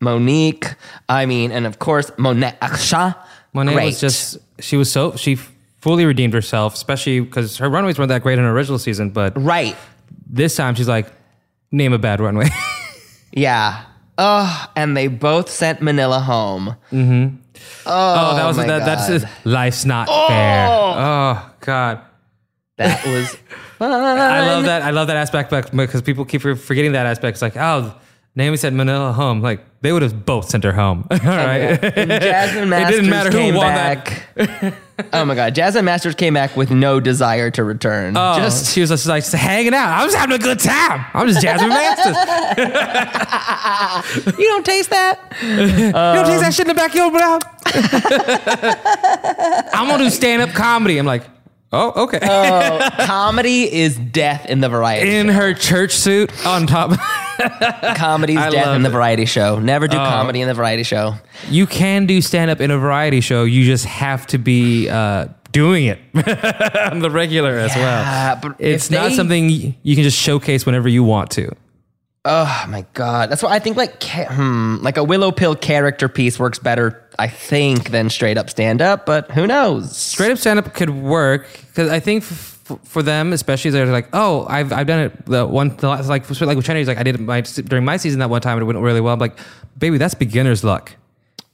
Monique, 0.03 0.75
I 1.09 1.25
mean, 1.25 1.51
and 1.51 1.65
of 1.65 1.79
course, 1.79 2.11
Monét 2.11 2.55
X 2.61 2.89
Change. 2.89 3.15
Monet 3.53 3.73
great. 3.73 3.85
was 3.85 4.01
just 4.01 4.37
she 4.59 4.77
was 4.77 4.91
so 4.91 5.15
she 5.15 5.35
fully 5.83 6.05
redeemed 6.05 6.33
herself, 6.33 6.75
especially 6.75 7.19
because 7.19 7.57
her 7.57 7.69
runways 7.69 7.97
weren't 7.97 8.09
that 8.09 8.23
great 8.23 8.39
in 8.39 8.45
her 8.45 8.51
original 8.51 8.79
season, 8.79 9.09
but 9.09 9.33
right. 9.35 9.75
this 10.27 10.55
time 10.55 10.75
she's 10.75 10.87
like, 10.87 11.11
name 11.71 11.91
a 11.93 11.99
bad 11.99 12.19
runway. 12.21 12.49
Yeah. 13.35 13.85
Oh, 14.17 14.67
and 14.75 14.95
they 14.95 15.07
both 15.07 15.49
sent 15.49 15.81
Manila 15.81 16.19
home. 16.19 16.75
Mm-hmm. 16.91 17.35
oh, 17.87 18.35
that 18.35 18.45
was 18.45 18.57
that, 18.57 18.85
that's 18.85 19.07
just, 19.07 19.25
life's 19.43 19.85
not 19.85 20.07
fair. 20.07 20.67
Oh 20.69 21.51
God. 21.61 22.01
That 22.77 23.03
was 23.07 23.35
fun. 23.79 23.91
I 23.91 24.45
love 24.45 24.65
that. 24.65 24.83
I 24.83 24.91
love 24.91 25.07
that 25.07 25.17
aspect 25.17 25.49
but- 25.49 25.75
because 25.75 26.03
people 26.03 26.25
keep 26.25 26.41
forgetting 26.41 26.91
that 26.91 27.07
aspect. 27.07 27.35
It's 27.35 27.41
like, 27.41 27.57
oh, 27.57 27.99
Naomi 28.35 28.57
said 28.57 28.73
Manila 28.73 29.13
home. 29.13 29.41
Like 29.41 29.61
they 29.81 29.91
would 29.93 30.01
have 30.01 30.25
both 30.25 30.49
sent 30.49 30.63
her 30.63 30.71
home. 30.71 31.05
All 31.11 31.17
right. 31.19 31.83
And 31.83 32.09
Jasmine 32.21 32.63
It 32.63 32.67
Masters 32.67 32.95
didn't 32.95 33.09
matter 33.11 33.29
who 33.31 33.37
came 33.37 33.53
won 33.55 33.67
that. 33.67 34.05
back. 34.35 34.73
oh 35.13 35.23
my 35.25 35.35
god, 35.35 35.53
Jasmine 35.53 35.85
Masters 35.85 36.15
came 36.15 36.33
back 36.33 36.57
with 36.57 36.71
no 36.71 36.99
desire 36.99 37.51
to 37.51 37.63
return. 37.63 38.17
Oh, 38.17 38.35
Just 38.37 38.73
she 38.73 38.81
was 38.81 38.89
just 38.89 39.05
like 39.05 39.23
hanging 39.25 39.75
out. 39.75 39.89
I 39.89 40.03
was 40.03 40.15
having 40.15 40.35
a 40.35 40.39
good 40.39 40.59
time. 40.59 41.05
I'm 41.13 41.27
just 41.27 41.41
Jasmine 41.41 41.69
Masters. 41.69 42.15
you 44.39 44.47
don't 44.47 44.65
taste 44.65 44.89
that. 44.89 45.19
you 45.41 45.91
don't 45.91 46.25
taste 46.25 46.41
that 46.41 46.53
shit 46.55 46.67
in 46.67 46.69
the 46.69 46.73
backyard, 46.73 47.13
bro. 47.13 47.37
I'm 49.73 49.87
gonna 49.87 50.03
do 50.05 50.09
stand 50.09 50.41
up 50.41 50.49
comedy. 50.55 50.97
I'm 50.97 51.05
like, 51.05 51.23
Oh, 51.75 52.03
okay. 52.03 52.19
Comedy 53.05 53.63
is 53.73 53.97
death 53.97 54.45
in 54.47 54.61
the 54.61 54.69
variety. 54.69 55.15
In 55.15 55.27
her 55.29 55.53
church 55.55 55.93
suit 55.93 56.31
on 56.45 56.67
top. 56.67 56.91
Comedy's 57.95 58.37
I 58.37 58.49
death 58.51 58.75
in 58.75 58.83
the 58.83 58.89
it. 58.89 58.91
variety 58.91 59.25
show. 59.25 59.57
Never 59.59 59.87
do 59.87 59.97
Oh. 59.97 60.05
comedy 60.05 60.41
in 60.41 60.47
the 60.47 60.53
variety 60.53 60.83
show. 60.83 61.15
you 61.49 61.65
can 61.65 62.05
do 62.05 62.21
stand 62.21 62.51
up 62.51 62.61
in 62.61 62.69
a 62.71 62.77
variety 62.77 63.21
show. 63.21 63.43
You 63.43 63.65
just 63.65 63.85
have 63.85 64.27
to 64.27 64.37
be 64.37 64.87
uh, 64.87 65.27
doing 65.51 65.85
it 65.85 65.99
on 66.91 66.99
the 66.99 67.09
regular 67.09 67.57
as 67.57 67.75
well. 67.75 68.39
but 68.41 68.55
It's 68.59 68.89
not 68.91 69.09
they- 69.09 69.15
something 69.15 69.49
you 69.49 69.95
can 69.95 70.03
just 70.03 70.17
showcase 70.19 70.65
whenever 70.65 70.87
you 70.87 71.03
want 71.03 71.31
to. 71.31 71.51
Oh 72.25 72.65
my 72.69 72.85
god, 72.93 73.29
that's 73.29 73.43
why 73.43 73.51
I 73.51 73.59
think 73.59 73.75
like 73.75 74.01
hmm, 74.01 74.77
like 74.81 74.95
a 74.95 75.03
Willow 75.03 75.31
Pill 75.31 75.55
character 75.55 76.07
piece 76.07 76.39
works 76.39 76.57
better, 76.57 77.03
I 77.19 77.27
think, 77.27 77.89
than 77.91 78.09
straight 78.09 78.37
up 78.37 78.49
stand 78.49 78.81
up. 78.81 79.05
But 79.05 79.29
who 79.31 79.45
knows? 79.45 79.95
Straight 79.97 80.31
up 80.31 80.37
stand 80.37 80.57
up 80.57 80.73
could 80.73 80.89
work 80.89 81.47
because 81.67 81.89
I 81.89 81.99
think 81.99 82.23
f- 82.23 82.53
for 82.85 83.03
them, 83.03 83.33
especially, 83.33 83.71
they're 83.71 83.87
like, 83.87 84.07
oh, 84.13 84.45
I've, 84.49 84.71
I've 84.71 84.87
done 84.87 84.99
it. 85.01 85.25
The 85.25 85.45
one, 85.45 85.75
the 85.75 85.89
last, 85.89 86.07
like, 86.07 86.29
like 86.41 86.55
with 86.55 86.65
Chinese, 86.65 86.87
like 86.87 86.97
I 86.97 87.03
did 87.03 87.15
it 87.15 87.21
my, 87.21 87.41
during 87.41 87.83
my 87.83 87.97
season 87.97 88.19
that 88.19 88.29
one 88.29 88.41
time 88.41 88.57
and 88.57 88.63
it 88.63 88.65
went 88.65 88.79
really 88.79 89.01
well. 89.01 89.13
I'm 89.13 89.19
like, 89.19 89.37
baby, 89.77 89.97
that's 89.97 90.13
beginner's 90.13 90.63
luck. 90.63 90.95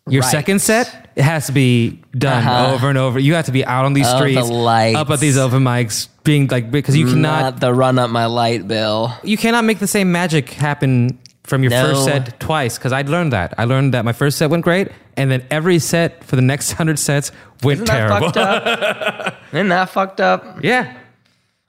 Your 0.10 0.22
Right. 0.22 0.32
second 0.32 0.60
set, 0.62 1.10
it 1.16 1.24
has 1.24 1.46
to 1.48 1.52
be 1.52 2.00
done 2.18 2.46
Uh-huh. 2.46 2.74
over 2.74 2.90
and 2.90 2.98
over. 2.98 3.20
You 3.20 3.36
have 3.36 3.46
to 3.46 3.52
be 3.52 3.66
out 3.66 3.86
on 3.86 3.94
these 3.94 4.08
Oh, 4.08 4.18
streets, 4.18 4.50
lights. 4.50 4.98
up 4.98 5.10
at 5.10 5.20
these 5.20 5.38
open 5.38 5.64
mics, 5.64 6.08
being 6.24 6.48
like, 6.48 6.72
because 6.72 6.96
you 6.98 7.06
cannot, 7.08 7.42
Not 7.42 7.60
the 7.60 7.74
run 7.74 8.00
up 8.00 8.10
my 8.10 8.26
light 8.26 8.68
bill. 8.68 9.14
you 9.24 9.38
cannot 9.38 9.66
make 9.66 9.80
the 9.80 9.88
same 9.88 10.12
magic 10.12 10.52
happen 10.54 11.18
from 11.44 11.64
your 11.64 11.72
No. 11.72 11.84
first 11.88 12.06
set 12.06 12.40
twice. 12.40 12.78
Because 12.78 12.92
I 12.92 13.02
learned 13.02 13.34
that. 13.34 13.54
I 13.58 13.66
learned 13.66 13.94
that 13.94 14.06
my 14.06 14.14
first 14.14 14.38
set 14.38 14.50
went 14.50 14.64
great, 14.64 14.90
and 15.18 15.32
then 15.32 15.42
every 15.50 15.80
set 15.80 16.24
for 16.24 16.36
the 16.36 16.42
next 16.44 16.72
hundred 16.80 17.00
sets 17.00 17.32
went 17.64 17.78
Isn't 17.82 17.88
that 17.88 18.08
terrible. 18.08 18.28
fucked 18.32 18.38
up? 18.38 19.36
Isn't 19.54 19.70
that 19.70 19.90
fucked 19.90 20.22
up? 20.22 20.60
yeah. 20.64 20.94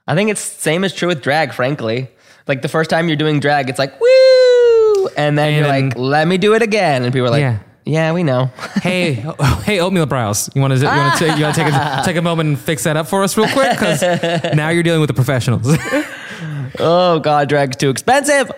I 0.07 0.15
think 0.15 0.29
it's 0.29 0.41
same 0.41 0.83
as 0.83 0.93
true 0.93 1.07
with 1.07 1.21
drag. 1.21 1.53
Frankly, 1.53 2.09
like 2.47 2.61
the 2.63 2.67
first 2.67 2.89
time 2.89 3.07
you're 3.07 3.15
doing 3.17 3.39
drag, 3.39 3.69
it's 3.69 3.79
like 3.79 3.93
woo, 4.01 5.07
and 5.17 5.37
then 5.37 5.47
And 5.47 5.55
you're 5.55 5.67
then- 5.67 5.89
like, 5.89 5.97
let 5.97 6.27
me 6.27 6.37
do 6.37 6.53
it 6.53 6.61
again, 6.61 7.03
and 7.03 7.13
people 7.13 7.27
are 7.27 7.31
like, 7.31 7.41
Yeah. 7.41 7.57
Yeah, 7.85 8.13
we 8.13 8.23
know. 8.23 8.45
hey, 8.81 9.23
oh, 9.25 9.63
hey, 9.65 9.79
oatmeal 9.79 10.05
brows. 10.05 10.49
You 10.53 10.61
want 10.61 10.73
to 10.73 10.79
you 10.79 10.85
want 10.85 11.17
to 11.17 11.25
you 11.25 11.43
want 11.43 11.55
to 11.55 11.63
take 11.63 11.73
a, 11.73 12.01
take 12.05 12.15
a 12.15 12.21
moment 12.21 12.49
and 12.49 12.59
fix 12.59 12.83
that 12.83 12.97
up 12.97 13.07
for 13.07 13.23
us 13.23 13.35
real 13.37 13.47
quick 13.47 13.71
because 13.71 14.01
now 14.53 14.69
you're 14.69 14.83
dealing 14.83 15.01
with 15.01 15.07
the 15.09 15.13
professionals. 15.13 15.65
oh 16.79 17.19
god, 17.19 17.49
drag's 17.49 17.77
too 17.77 17.89
expensive. 17.89 18.51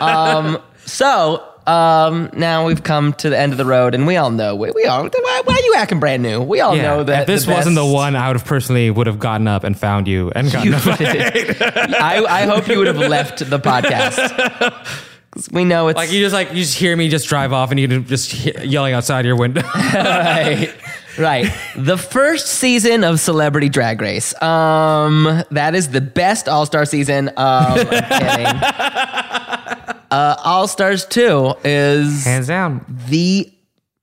um, 0.00 0.58
so 0.84 1.42
um, 1.66 2.30
now 2.34 2.66
we've 2.66 2.82
come 2.82 3.12
to 3.14 3.30
the 3.30 3.38
end 3.38 3.52
of 3.52 3.58
the 3.58 3.64
road, 3.64 3.94
and 3.94 4.06
we 4.06 4.16
all 4.16 4.30
know 4.30 4.54
we, 4.54 4.70
we 4.72 4.84
all 4.84 5.04
why, 5.04 5.42
why 5.44 5.54
are 5.54 5.64
you 5.64 5.74
acting 5.76 6.00
brand 6.00 6.22
new? 6.22 6.42
We 6.42 6.60
all 6.60 6.76
know 6.76 7.04
that 7.04 7.22
if 7.22 7.26
this 7.26 7.44
the 7.46 7.52
wasn't 7.52 7.76
the 7.76 7.86
one, 7.86 8.16
I 8.16 8.28
would 8.28 8.36
have 8.36 8.46
personally 8.46 8.90
would 8.90 9.06
have 9.06 9.18
gotten 9.18 9.48
up 9.48 9.64
and 9.64 9.78
found 9.78 10.08
you 10.08 10.30
and 10.34 10.50
gotten 10.52 10.74
up. 10.74 10.82
I, 10.86 12.24
I 12.28 12.46
hope 12.46 12.68
you 12.68 12.78
would 12.78 12.86
have 12.86 12.96
left 12.98 13.48
the 13.48 13.58
podcast. 13.58 15.06
'Cause 15.38 15.48
We 15.52 15.64
know 15.64 15.88
it's 15.88 15.96
Like 15.96 16.10
you 16.12 16.20
just 16.20 16.32
like 16.34 16.50
you 16.50 16.56
just 16.62 16.76
hear 16.76 16.96
me 16.96 17.08
just 17.08 17.28
drive 17.28 17.52
off 17.52 17.70
and 17.70 17.78
you 17.78 18.00
just 18.02 18.32
he- 18.32 18.66
yelling 18.66 18.94
outside 18.94 19.24
your 19.24 19.36
window. 19.36 19.62
right. 19.94 20.72
Right. 21.18 21.52
The 21.76 21.96
first 21.98 22.46
season 22.46 23.02
of 23.04 23.18
Celebrity 23.20 23.68
Drag 23.68 24.00
Race. 24.00 24.40
Um, 24.42 25.42
that 25.50 25.74
is 25.74 25.88
the 25.88 26.00
best 26.00 26.48
All 26.48 26.66
Star 26.66 26.84
season. 26.84 27.28
Um, 27.30 27.34
I'm 27.38 27.86
kidding. 27.86 29.94
Uh, 30.10 30.34
All 30.42 30.66
Stars 30.66 31.04
2 31.04 31.52
is 31.64 32.24
Hands 32.24 32.46
down. 32.46 32.82
the 33.10 33.52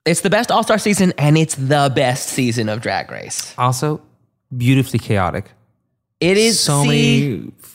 it's 0.04 0.20
the 0.20 0.30
best 0.30 0.52
All 0.52 0.62
Star 0.62 0.78
season 0.78 1.12
and 1.18 1.36
it's 1.36 1.56
the 1.56 1.90
best 1.96 2.28
season 2.28 2.68
of 2.68 2.80
Drag 2.80 3.10
Race. 3.10 3.52
Also, 3.58 4.00
beautifully 4.56 5.00
chaotic. 5.00 5.50
It 6.20 6.36
is 6.38 6.60
so 6.60 6.82
see, 6.84 6.88
many 6.88 7.52
f- 7.60 7.65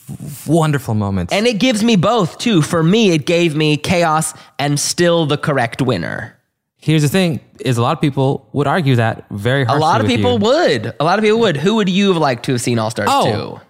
wonderful 0.48 0.94
moments. 0.94 1.34
and 1.34 1.48
it 1.48 1.60
gives 1.60 1.84
me 1.84 1.96
both 1.96 2.38
too. 2.38 2.62
For 2.62 2.84
me, 2.84 3.12
it 3.12 3.26
gave 3.26 3.56
me 3.56 3.78
chaos 3.78 4.34
and 4.60 4.80
still 4.80 5.26
the 5.26 5.38
correct 5.38 5.82
winner. 5.82 6.38
Here's 6.78 7.04
the 7.04 7.10
thing: 7.10 7.40
is 7.60 7.78
a 7.78 7.82
lot 7.82 7.98
of 7.98 8.02
people 8.02 8.50
would 8.54 8.68
argue 8.68 8.96
that 8.96 9.26
very 9.30 9.64
hard. 9.64 9.78
A 9.78 9.82
lot 9.82 10.02
of 10.02 10.08
people 10.08 10.34
you. 10.34 10.40
would. 10.40 10.94
A 11.00 11.04
lot 11.04 11.20
of 11.20 11.24
people 11.24 11.40
would. 11.40 11.58
Who 11.58 11.76
would 11.76 11.90
you 11.90 12.08
have 12.08 12.18
liked 12.18 12.46
to 12.46 12.54
have 12.54 12.62
seen 12.62 12.80
All 12.80 12.90
Stars 12.90 13.10
Oh, 13.12 13.62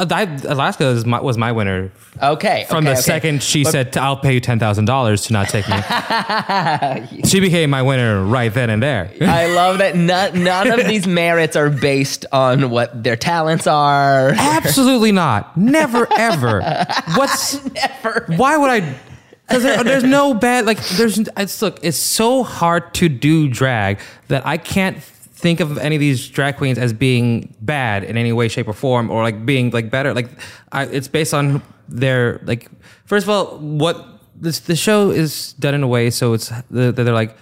Uh, 0.00 0.38
Alaska 0.44 0.86
is 0.86 1.04
my, 1.04 1.20
was 1.20 1.36
my 1.36 1.52
winner 1.52 1.90
Okay. 2.22 2.64
from 2.68 2.78
okay, 2.78 2.86
the 2.86 2.92
okay. 2.92 3.00
second 3.00 3.42
she 3.42 3.64
said, 3.64 3.96
"I'll 3.96 4.16
pay 4.16 4.34
you 4.34 4.40
ten 4.40 4.58
thousand 4.58 4.86
dollars 4.86 5.22
to 5.26 5.32
not 5.32 5.48
take 5.48 5.68
me." 5.68 7.22
she 7.28 7.40
became 7.40 7.70
my 7.70 7.82
winner 7.82 8.24
right 8.24 8.52
then 8.52 8.70
and 8.70 8.82
there. 8.82 9.12
I 9.20 9.46
love 9.46 9.78
that 9.78 9.96
none, 9.96 10.42
none 10.42 10.80
of 10.80 10.86
these 10.86 11.06
merits 11.06 11.54
are 11.56 11.70
based 11.70 12.24
on 12.32 12.70
what 12.70 13.02
their 13.02 13.16
talents 13.16 13.66
are. 13.66 14.30
Absolutely 14.30 15.12
not. 15.12 15.56
Never 15.56 16.06
ever. 16.12 16.62
What's 17.14 17.62
Never. 17.74 18.24
why 18.36 18.56
would 18.56 18.70
I? 18.70 18.94
Because 19.46 19.62
there, 19.64 19.82
there's 19.82 20.04
no 20.04 20.32
bad 20.32 20.64
like 20.64 20.78
there's 20.90 21.18
it's 21.18 21.60
look 21.60 21.78
it's 21.82 21.98
so 21.98 22.42
hard 22.44 22.94
to 22.94 23.08
do 23.08 23.48
drag 23.48 23.98
that 24.28 24.46
I 24.46 24.56
can't 24.56 24.96
think 25.40 25.60
of 25.60 25.78
any 25.78 25.96
of 25.96 26.00
these 26.00 26.28
drag 26.28 26.56
queens 26.56 26.78
as 26.78 26.92
being 26.92 27.54
bad 27.60 28.04
in 28.04 28.16
any 28.16 28.32
way, 28.32 28.48
shape, 28.48 28.68
or 28.68 28.72
form, 28.72 29.10
or 29.10 29.22
like 29.22 29.44
being 29.44 29.70
like 29.70 29.90
better. 29.90 30.14
Like 30.14 30.28
I, 30.72 30.84
it's 30.86 31.08
based 31.08 31.34
on 31.34 31.62
their 31.88 32.40
like 32.44 32.70
first 33.04 33.24
of 33.26 33.30
all 33.30 33.58
what 33.58 33.96
this 34.36 34.60
the 34.60 34.76
show 34.76 35.10
is 35.10 35.54
done 35.54 35.74
in 35.74 35.82
a 35.82 35.88
way 35.88 36.08
so 36.08 36.32
it's 36.34 36.48
that 36.70 36.94
they're 36.96 37.12
like 37.12 37.36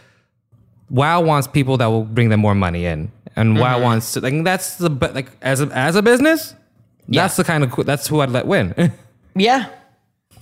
WoW 0.91 1.21
wants 1.21 1.47
people 1.47 1.77
that 1.77 1.87
will 1.87 2.05
bring 2.05 2.31
them 2.31 2.41
more 2.41 2.55
money 2.55 2.87
in, 2.87 3.13
and 3.37 3.51
Mm-hmm. 3.53 3.61
WoW 3.61 3.83
wants 3.83 4.13
to 4.15 4.21
like 4.21 4.43
that's 4.45 4.77
the 4.77 4.89
but 4.91 5.15
like 5.15 5.31
as 5.43 5.61
a 5.61 5.67
as 5.75 5.97
a 5.97 6.03
business. 6.03 6.55
That's 7.09 7.37
the 7.37 7.45
kind 7.45 7.65
of 7.65 7.75
that's 7.87 8.07
who 8.07 8.21
I'd 8.21 8.31
let 8.31 8.47
win. 8.47 8.75
Yeah. 9.35 9.69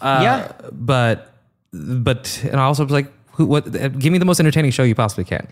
yeah. 0.02 0.52
but 0.72 1.32
but 1.72 2.40
and 2.50 2.58
I 2.58 2.64
also 2.64 2.84
was 2.84 2.92
like, 2.92 3.12
who, 3.32 3.44
what? 3.44 3.70
Give 3.98 4.10
me 4.10 4.18
the 4.18 4.24
most 4.24 4.40
entertaining 4.40 4.70
show 4.70 4.82
you 4.84 4.94
possibly 4.94 5.24
can. 5.24 5.48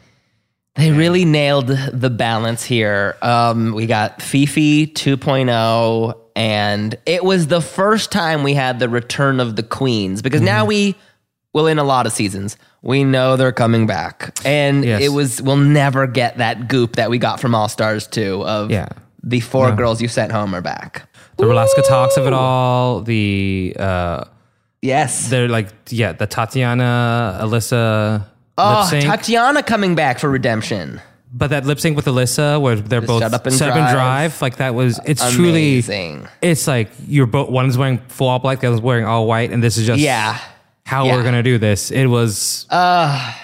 They 0.77 0.91
really 0.91 1.25
nailed 1.25 1.69
the 1.69 2.11
balance 2.11 2.65
here. 2.65 3.17
Um, 3.23 3.73
we 3.75 3.87
got 3.87 4.21
Phi 4.21 4.45
Phi 4.47 4.87
2.0, 4.93 6.19
and 6.35 6.97
it 7.07 7.23
was 7.25 7.47
the 7.47 7.61
first 7.61 8.11
time 8.11 8.43
we 8.43 8.55
had 8.55 8.81
the 8.81 8.89
return 8.89 9.39
of 9.39 9.55
the 9.57 9.63
queens 9.63 10.21
because 10.21 10.41
Mm-hmm. 10.41 10.47
now 10.47 10.65
we, 10.65 10.97
well, 11.53 11.69
in 11.69 11.79
a 11.79 11.85
lot 11.85 12.07
of 12.07 12.13
seasons, 12.13 12.57
we 12.83 13.05
know 13.05 13.37
they're 13.37 13.53
coming 13.53 13.87
back. 13.87 14.37
And 14.45 14.85
Yes. 14.85 15.03
it 15.03 15.11
was, 15.11 15.41
we'll 15.41 15.57
never 15.57 16.09
get 16.09 16.39
that 16.39 16.67
goop 16.67 16.97
that 16.97 17.09
we 17.09 17.19
got 17.19 17.39
from 17.39 17.55
All 17.55 17.69
Stars 17.69 18.09
2 18.09 18.43
of 18.45 18.71
Yeah. 18.73 18.89
the 19.23 19.39
four 19.41 19.71
girls 19.73 20.03
you 20.03 20.09
sent 20.09 20.33
home 20.33 20.55
are 20.57 20.61
back. 20.61 21.09
The 21.37 21.45
Alaska 21.47 21.83
talks 21.83 22.17
of 22.17 22.27
it 22.27 22.33
all. 22.33 23.01
The 23.03 23.77
uh, 23.79 24.25
Yes. 24.83 25.29
they're 25.31 25.49
like 25.49 25.69
yeah, 25.89 26.13
the 26.13 26.27
Tatiana, 26.27 27.39
Alyssa 27.43 28.25
oh, 28.59 28.87
sync. 28.89 29.05
Tatiana 29.05 29.63
coming 29.63 29.95
back 29.95 30.19
for 30.19 30.31
redemption. 30.31 31.01
but 31.33 31.51
that 31.51 31.65
lip 31.67 31.81
sync 31.81 31.97
with 31.97 32.05
Alyssa, 32.07 32.61
where 32.61 32.77
they're 32.77 33.01
both 33.01 33.23
Shut 33.23 33.35
Up 33.35 33.45
and 33.47 33.55
Shut 33.57 33.73
Drive. 33.75 33.93
drive, 33.93 34.41
like 34.43 34.57
that 34.59 34.75
was 34.75 35.01
it's 35.05 35.21
Amazing. 35.23 35.37
truly 36.21 36.29
it's 36.43 36.67
like 36.69 36.91
you're 37.09 37.27
both 37.27 37.51
one's 37.51 37.77
wearing 37.77 37.99
full 38.09 38.29
all 38.29 38.39
black, 38.39 38.61
the 38.61 38.69
other's 38.69 38.81
wearing 38.81 39.05
all 39.05 39.27
white, 39.27 39.51
and 39.51 39.63
this 39.63 39.77
is 39.77 39.87
just 39.87 40.01
Yeah. 40.01 40.39
how 40.87 41.05
Yeah. 41.07 41.17
we're 41.17 41.25
gonna 41.25 41.43
do 41.43 41.59
this. 41.59 41.91
It 41.91 42.07
was 42.07 42.67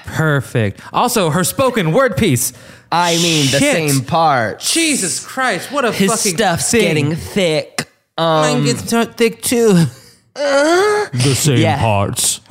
perfect. 0.06 0.80
Also, 0.92 1.30
her 1.30 1.42
spoken 1.44 1.92
word 1.92 2.16
piece. 2.16 2.52
I 2.92 3.14
mean, 3.16 3.46
the 3.50 3.58
same 3.58 4.00
part. 4.04 4.60
Jesus 4.60 5.24
Christ, 5.24 5.70
what 5.72 5.84
a 5.84 5.92
His 5.92 6.10
fucking 6.10 6.36
stuff's 6.36 6.70
thing. 6.70 6.80
getting 6.82 7.14
thick. 7.16 7.88
Mine 8.18 8.56
Um, 8.58 8.64
gets 8.64 8.88
so 8.88 9.04
thick 9.04 9.42
too. 9.42 9.72
the 10.34 11.34
same 11.36 11.58
Yeah. 11.58 11.80
parts. 11.80 12.40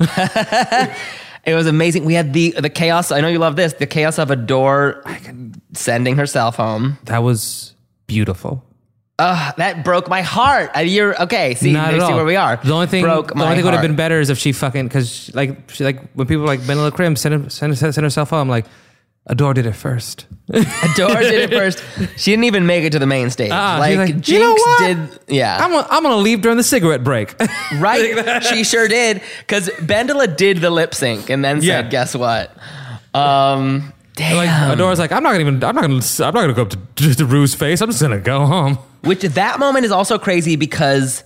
It 1.44 1.54
was 1.54 1.66
amazing. 1.66 2.04
We 2.04 2.14
had 2.14 2.32
the 2.32 2.50
the 2.52 2.70
chaos. 2.70 3.10
I 3.10 3.20
know 3.20 3.28
you 3.28 3.38
love 3.38 3.56
this. 3.56 3.72
The 3.74 3.86
chaos 3.86 4.18
of 4.18 4.30
Adore 4.30 5.02
sending 5.72 6.16
herself 6.16 6.56
home. 6.56 6.98
That 7.04 7.18
was 7.22 7.74
beautiful. 8.06 8.64
Ugh, 9.18 9.54
that 9.58 9.84
broke 9.84 10.08
my 10.08 10.22
heart. 10.22 10.70
Uh, 10.74 10.80
You're 10.80 11.20
okay. 11.24 11.54
See, 11.54 11.72
Not 11.72 11.92
at 11.92 12.00
see 12.00 12.04
all. 12.06 12.16
where 12.16 12.24
we 12.24 12.36
are. 12.36 12.56
The 12.56 12.72
only 12.72 12.86
thing, 12.86 13.04
broke 13.04 13.28
the 13.28 13.34
my 13.34 13.44
only 13.44 13.56
thing 13.56 13.64
would 13.66 13.72
have 13.74 13.80
heart. 13.80 13.88
been 13.88 13.96
better 13.96 14.18
is 14.18 14.30
if 14.30 14.38
she 14.38 14.52
fucking 14.52 14.88
because 14.88 15.30
like 15.34 15.70
she 15.70 15.84
like 15.84 16.10
when 16.12 16.26
people 16.26 16.44
like 16.46 16.60
BenDeLaCreme 16.60 17.18
sent, 17.18 17.52
sent, 17.52 17.76
sent, 17.76 17.94
sent 17.94 18.02
herself 18.02 18.30
home 18.30 18.48
like 18.48 18.64
Adore 19.30 19.54
did 19.54 19.64
it 19.64 19.72
first. 19.76 20.26
Adore 20.52 21.20
did 21.20 21.52
it 21.52 21.56
first. 21.56 21.82
She 22.18 22.32
didn't 22.32 22.44
even 22.44 22.66
make 22.66 22.82
it 22.82 22.90
to 22.90 22.98
the 22.98 23.06
main 23.06 23.30
stage. 23.30 23.52
Ah, 23.52 23.76
like, 23.78 23.96
like, 23.96 24.08
Jinx 24.20 24.28
"You 24.28 24.40
know 24.40 24.52
what? 24.52 24.80
did. 24.80 25.20
Yeah, 25.28 25.56
I'm 25.56 25.70
gonna, 25.70 25.86
I'm 25.88 26.02
gonna 26.02 26.16
leave 26.16 26.42
during 26.42 26.56
the 26.56 26.64
cigarette 26.64 27.04
break. 27.04 27.36
right. 27.78 28.42
she 28.42 28.64
sure 28.64 28.88
did 28.88 29.22
because 29.38 29.68
BenDeLa 29.78 30.36
did 30.36 30.58
the 30.58 30.70
lip 30.70 30.96
sync 30.96 31.30
and 31.30 31.44
then 31.44 31.62
Yeah. 31.62 31.82
said, 31.82 31.90
"Guess 31.90 32.16
what? 32.16 32.56
Um, 33.14 33.92
damn." 34.16 34.36
like 34.36 34.72
Adora's 34.74 34.98
like 34.98 35.12
I'm 35.12 35.22
not 35.22 35.30
gonna 35.30 35.42
even 35.42 35.62
I'm 35.62 35.76
not 35.76 35.82
gonna 35.82 35.94
I'm 35.94 36.34
not 36.34 36.40
gonna 36.40 36.52
go 36.52 36.62
up 36.62 36.94
to, 36.96 37.14
to 37.14 37.24
Ru's 37.24 37.54
face. 37.54 37.80
I'm 37.80 37.88
just 37.90 38.02
gonna 38.02 38.18
go 38.18 38.46
home. 38.46 38.78
Which 39.02 39.20
that 39.20 39.60
moment 39.60 39.84
is 39.84 39.92
also 39.92 40.18
crazy 40.18 40.56
because 40.56 41.22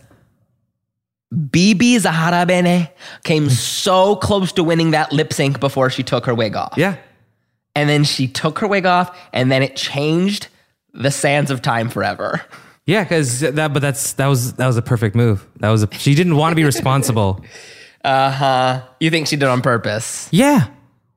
Bebe 1.51 1.99
Zahara 1.99 2.45
Benet 2.47 2.95
came 3.25 3.49
so 3.49 4.17
close 4.17 4.53
to 4.53 4.63
winning 4.63 4.91
that 4.93 5.13
lip 5.13 5.33
sync 5.33 5.59
before 5.59 5.89
she 5.91 6.03
took 6.03 6.27
her 6.27 6.35
wig 6.35 6.55
off. 6.55 6.75
Yeah. 6.77 6.97
And 7.75 7.89
then 7.89 8.05
she 8.05 8.29
took 8.29 8.61
her 8.61 8.69
wig 8.69 8.87
off, 8.87 9.17
and 9.33 9.51
then 9.51 9.63
it 9.63 9.75
changed 9.77 10.49
the 10.93 11.11
sands 11.11 11.51
of 11.51 11.61
time 11.61 11.89
forever. 11.89 12.41
Yeah, 12.87 13.03
because 13.03 13.41
that, 13.41 13.73
but 13.73 13.81
that's 13.81 14.13
that 14.15 14.27
was 14.27 14.55
that 14.55 14.67
was 14.67 14.77
a 14.77 14.83
perfect 14.83 15.17
move. 15.17 15.47
That 15.61 15.71
was 15.71 15.83
a, 15.83 15.89
she 15.93 16.15
didn't 16.15 16.37
want 16.37 16.53
to 16.53 16.57
be 16.57 16.65
responsible. 16.75 17.43
Uh 18.05 18.31
huh. 18.31 18.83
You 19.01 19.11
think 19.11 19.27
she 19.27 19.37
did 19.37 19.49
on 19.49 19.63
purpose? 19.63 20.29
Yeah, 20.31 20.69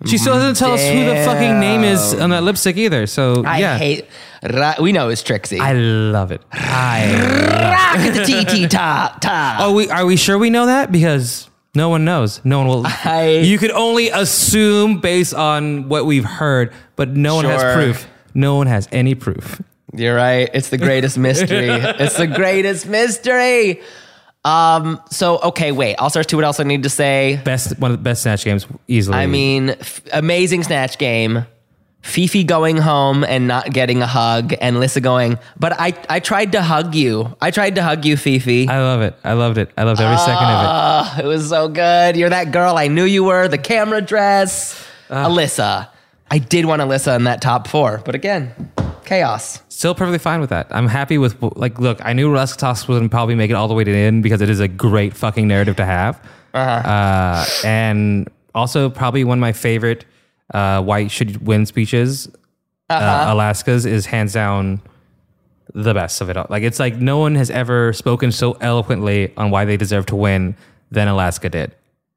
she 0.06 0.18
still 0.18 0.36
doesn't 0.36 0.56
tell 0.56 0.74
us 0.74 0.88
who 0.88 1.06
the 1.06 1.16
fucking 1.26 1.60
name 1.60 1.84
is 1.84 2.14
on 2.14 2.30
that 2.30 2.44
lipstick 2.44 2.78
either. 2.78 3.08
So 3.08 3.44
I 3.44 3.60
yeah, 3.60 3.78
hate. 3.78 4.06
Ra- 4.44 4.76
we 4.80 4.92
know 4.92 5.10
it's 5.10 5.24
Trixie. 5.24 5.60
I 5.60 5.74
love 5.74 6.32
it. 6.32 6.42
I 6.52 7.96
rock 7.96 8.14
the 8.14 8.24
TT 8.24 8.70
top 8.72 9.20
top. 9.20 9.60
oh, 9.60 9.74
we 9.74 9.90
are 9.90 10.06
we 10.06 10.16
sure 10.16 10.38
we 10.38 10.52
know 10.52 10.68
that 10.68 10.92
because 10.92 11.50
no 11.78 11.90
one 11.90 12.04
knows. 12.04 12.42
No 12.44 12.58
one 12.60 12.68
will. 12.68 12.84
I- 13.06 13.42
you 13.44 13.58
could 13.58 13.72
only 13.72 14.10
assume 14.10 15.00
based 15.00 15.34
on 15.34 15.88
what 15.90 16.06
we've 16.06 16.26
heard, 16.26 16.74
but 16.96 17.10
no 17.10 17.36
one 17.36 17.46
has 17.46 17.64
proof. 17.76 18.08
No 18.34 18.56
one 18.56 18.68
has 18.68 18.88
any 18.92 19.16
proof. 19.16 19.62
You're 19.94 20.16
right. 20.16 20.50
It's 20.54 20.70
the 20.70 20.78
greatest 20.78 21.18
mystery. 21.30 21.70
it's 21.70 22.18
the 22.18 22.28
greatest 22.28 22.86
mystery. 22.88 23.82
Um. 24.46 25.02
So 25.10 25.40
okay, 25.40 25.72
wait. 25.72 25.96
All 25.96 26.10
Stars 26.10 26.26
to 26.28 26.36
What 26.36 26.46
else 26.46 26.60
I 26.60 26.64
need 26.64 26.84
to 26.84 26.90
say? 26.90 27.42
Best 27.44 27.78
one 27.80 27.92
of 27.92 27.98
the 27.98 28.04
best 28.04 28.22
snatch 28.24 28.46
games 28.46 28.66
easily. 28.88 29.18
I 29.18 29.26
mean, 29.26 29.72
f- 29.72 30.02
amazing 30.14 30.64
snatch 30.64 30.98
game. 30.98 31.46
Phi 32.08 32.26
Phi 32.28 32.44
going 32.44 32.78
home 32.78 33.24
and 33.26 33.48
not 33.48 33.72
getting 33.74 34.02
a 34.02 34.08
hug, 34.08 34.54
and 34.62 34.80
Lissa 34.80 35.02
going. 35.02 35.38
But 35.60 35.74
I, 35.78 35.94
I 36.10 36.20
tried 36.22 36.54
to 36.54 36.62
hug 36.62 36.96
you. 36.96 37.36
I 37.42 37.52
tried 37.52 37.76
to 37.76 37.84
hug 37.84 38.06
you, 38.06 38.16
Phi 38.16 38.40
Phi. 38.40 38.66
I 38.70 38.80
love 38.80 39.02
it. 39.02 39.14
I 39.26 39.34
loved 39.34 39.58
it. 39.58 39.70
I 39.78 39.84
loved 39.84 40.00
every 40.00 40.18
second 40.18 40.48
of 40.48 40.64
it. 40.64 40.70
Oh, 40.70 41.26
it 41.26 41.28
was 41.28 41.50
so 41.50 41.68
good. 41.68 42.16
You're 42.16 42.30
that 42.30 42.52
girl 42.54 42.78
I 42.78 42.88
knew 42.88 43.04
you 43.04 43.26
were. 43.26 43.48
The 43.50 43.58
camera 43.58 44.02
dress, 44.02 44.82
Ah. 45.10 45.26
Alyssa. 45.28 45.90
I 46.32 46.38
did 46.40 46.66
want 46.66 46.82
Alyssa 46.82 47.16
in 47.18 47.26
that 47.26 47.42
top 47.42 47.68
four, 47.68 48.02
but 48.06 48.16
again, 48.16 48.54
chaos. 49.06 49.62
Still 49.70 49.94
perfectly 49.96 50.18
fine 50.20 50.40
with 50.42 50.50
that. 50.50 50.68
I'm 50.72 50.88
happy 50.88 51.18
with 51.18 51.36
like. 51.42 51.78
Look, 51.80 52.00
I 52.06 52.14
knew 52.14 52.32
Rusk 52.34 52.58
Toss 52.60 52.88
wouldn't 52.88 53.12
probably 53.12 53.36
make 53.36 53.52
it 53.52 53.54
all 53.54 53.68
the 53.68 53.74
way 53.74 53.84
to 53.84 53.92
the 53.92 53.98
end 53.98 54.24
because 54.24 54.42
it 54.42 54.50
is 54.50 54.60
a 54.60 54.68
great 54.68 55.16
fucking 55.16 55.48
narrative 55.48 55.76
to 55.78 55.86
have. 55.86 56.20
uh 56.54 57.46
and 57.64 58.30
also 58.56 58.90
probably 58.90 59.24
one 59.24 59.38
of 59.38 59.42
my 59.42 59.52
favorite 59.54 60.06
uh, 60.54 60.82
white 60.82 61.12
should 61.12 61.46
win 61.46 61.66
speeches. 61.66 62.30
uh 62.90 63.26
Alaska's 63.30 63.86
is 63.86 64.06
hands 64.06 64.34
down 64.34 64.82
the 65.74 65.94
best 65.94 66.22
of 66.22 66.30
it 66.30 66.38
all. 66.38 66.48
Like 66.50 66.64
it's 66.64 66.80
like 66.80 66.96
no 66.96 67.18
one 67.20 67.36
has 67.36 67.50
ever 67.50 67.94
spoken 67.94 68.32
so 68.32 68.54
eloquently 68.54 69.34
on 69.38 69.52
why 69.52 69.66
they 69.66 69.78
deserve 69.78 70.06
to 70.08 70.16
win 70.16 70.56
than 70.92 71.08
Alaska 71.08 71.50
did. 71.50 71.76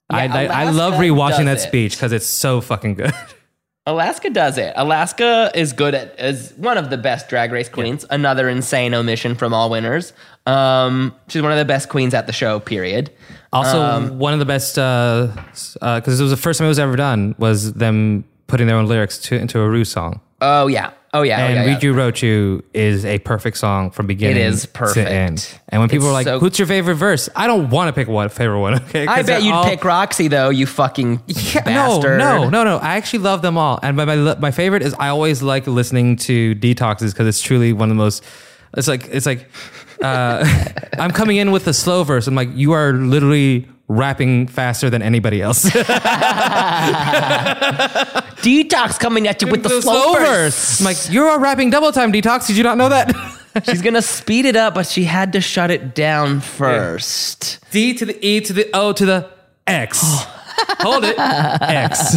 I, 0.08 0.26
I, 0.26 0.64
I 0.66 0.70
love 0.70 0.94
rewatching 0.94 1.44
that 1.44 1.58
it. 1.58 1.60
speech 1.60 1.96
because 1.96 2.12
it's 2.12 2.26
so 2.26 2.60
fucking 2.60 2.94
good. 2.94 3.12
Alaska 3.86 4.30
does 4.30 4.58
it. 4.58 4.72
Alaska 4.76 5.50
is 5.54 5.72
good 5.72 5.94
at 5.94 6.18
is 6.20 6.52
one 6.56 6.78
of 6.78 6.90
the 6.90 6.98
best 6.98 7.28
drag 7.28 7.50
race 7.50 7.68
queens. 7.68 8.04
Another 8.10 8.48
insane 8.48 8.94
omission 8.94 9.34
from 9.34 9.54
all 9.54 9.70
winners. 9.70 10.12
Um, 10.46 11.14
she's 11.28 11.42
one 11.42 11.52
of 11.52 11.58
the 11.58 11.64
best 11.64 11.88
queens 11.88 12.12
at 12.14 12.26
the 12.26 12.32
show. 12.32 12.60
Period. 12.60 13.10
Also, 13.52 13.80
Um, 13.80 14.18
one 14.18 14.32
of 14.32 14.38
the 14.38 14.44
best 14.44 14.74
because 14.76 16.20
it 16.20 16.22
was 16.22 16.30
the 16.30 16.36
first 16.36 16.58
time 16.58 16.66
it 16.66 16.68
was 16.68 16.78
ever 16.78 16.96
done 16.96 17.34
was 17.38 17.72
them 17.74 18.24
putting 18.46 18.66
their 18.66 18.76
own 18.76 18.86
lyrics 18.86 19.18
to, 19.18 19.36
into 19.36 19.60
a 19.60 19.68
Ru 19.68 19.84
song. 19.84 20.20
Oh 20.40 20.66
yeah. 20.68 20.90
Oh 21.12 21.22
yeah. 21.22 21.40
and 21.40 21.58
oh, 21.58 21.60
yeah, 21.62 21.66
yeah. 21.66 21.74
Read 21.74 21.82
U 21.82 21.92
Wrote 21.92 22.22
U 22.22 22.62
is 22.72 23.04
a 23.04 23.18
perfect 23.18 23.56
song 23.58 23.90
from 23.90 24.06
beginning 24.06 24.36
It 24.36 24.46
is 24.46 24.62
to 24.62 24.68
perfect. 24.68 25.10
end. 25.10 25.48
And 25.68 25.80
when 25.80 25.88
people 25.88 26.06
It's 26.06 26.10
are 26.10 26.12
like, 26.12 26.26
so- 26.26 26.38
"Who's 26.38 26.56
your 26.58 26.68
favorite 26.68 26.94
verse?" 26.94 27.28
I 27.34 27.48
don't 27.48 27.68
want 27.70 27.88
to 27.88 27.92
pick 27.92 28.06
one 28.06 28.28
favorite 28.28 28.60
one. 28.60 28.74
Okay, 28.84 29.06
I 29.08 29.22
bet 29.22 29.42
you'd 29.42 29.52
all- 29.52 29.64
pick 29.64 29.80
Roxxxy 29.80 30.30
though. 30.30 30.50
You 30.50 30.66
fucking 30.66 31.20
Yeah, 31.26 31.62
bastard. 31.62 32.18
No, 32.20 32.44
no, 32.44 32.50
no, 32.50 32.64
no. 32.64 32.76
I 32.78 32.94
actually 32.96 33.20
love 33.20 33.42
them 33.42 33.58
all. 33.58 33.80
And 33.82 33.96
my 33.96 34.04
my, 34.04 34.16
my 34.36 34.50
favorite 34.52 34.82
is 34.82 34.94
I 35.00 35.08
always 35.08 35.42
like 35.42 35.66
listening 35.66 36.14
to 36.18 36.54
Detox's 36.54 37.12
because 37.12 37.26
it's 37.26 37.42
truly 37.42 37.72
one 37.72 37.90
of 37.90 37.96
the 37.96 38.02
most. 38.02 38.22
It's 38.76 38.86
like 38.86 39.08
it's 39.10 39.26
like 39.26 39.48
uh, 40.02 40.44
I'm 40.98 41.10
coming 41.10 41.36
in 41.36 41.50
with 41.52 41.64
the 41.64 41.74
slow 41.74 42.04
verse. 42.04 42.26
I'm 42.26 42.34
like, 42.34 42.50
you 42.54 42.72
are 42.72 42.92
literally 42.92 43.68
rapping 43.88 44.46
faster 44.46 44.88
than 44.88 45.02
anybody 45.02 45.42
else. 45.42 45.64
Detox 48.40 48.98
coming 48.98 49.26
at 49.26 49.42
you 49.42 49.48
with 49.48 49.62
the, 49.62 49.82
slow, 49.82 50.14
verse. 50.14 50.80
I'm 50.80 50.84
like, 50.84 50.96
you're 51.10 51.38
rapping 51.38 51.70
double 51.70 51.92
time 51.92 52.12
detox. 52.12 52.46
Did 52.46 52.56
you 52.56 52.62
not 52.62 52.78
know 52.78 52.88
that? 52.88 53.14
She's 53.64 53.82
gonna 53.82 54.02
speed 54.02 54.44
it 54.46 54.54
up, 54.56 54.74
but 54.74 54.86
she 54.86 55.04
had 55.04 55.32
to 55.32 55.40
shut 55.40 55.70
it 55.72 55.94
down 55.94 56.40
first. 56.40 57.58
D 57.72 57.94
to 57.94 58.06
the 58.06 58.26
E 58.26 58.40
to 58.42 58.52
the 58.52 58.70
O 58.72 58.92
to 58.92 59.04
the 59.04 59.28
X. 59.66 60.00
Hold 60.80 61.04
it. 61.04 61.18
X. 61.18 62.14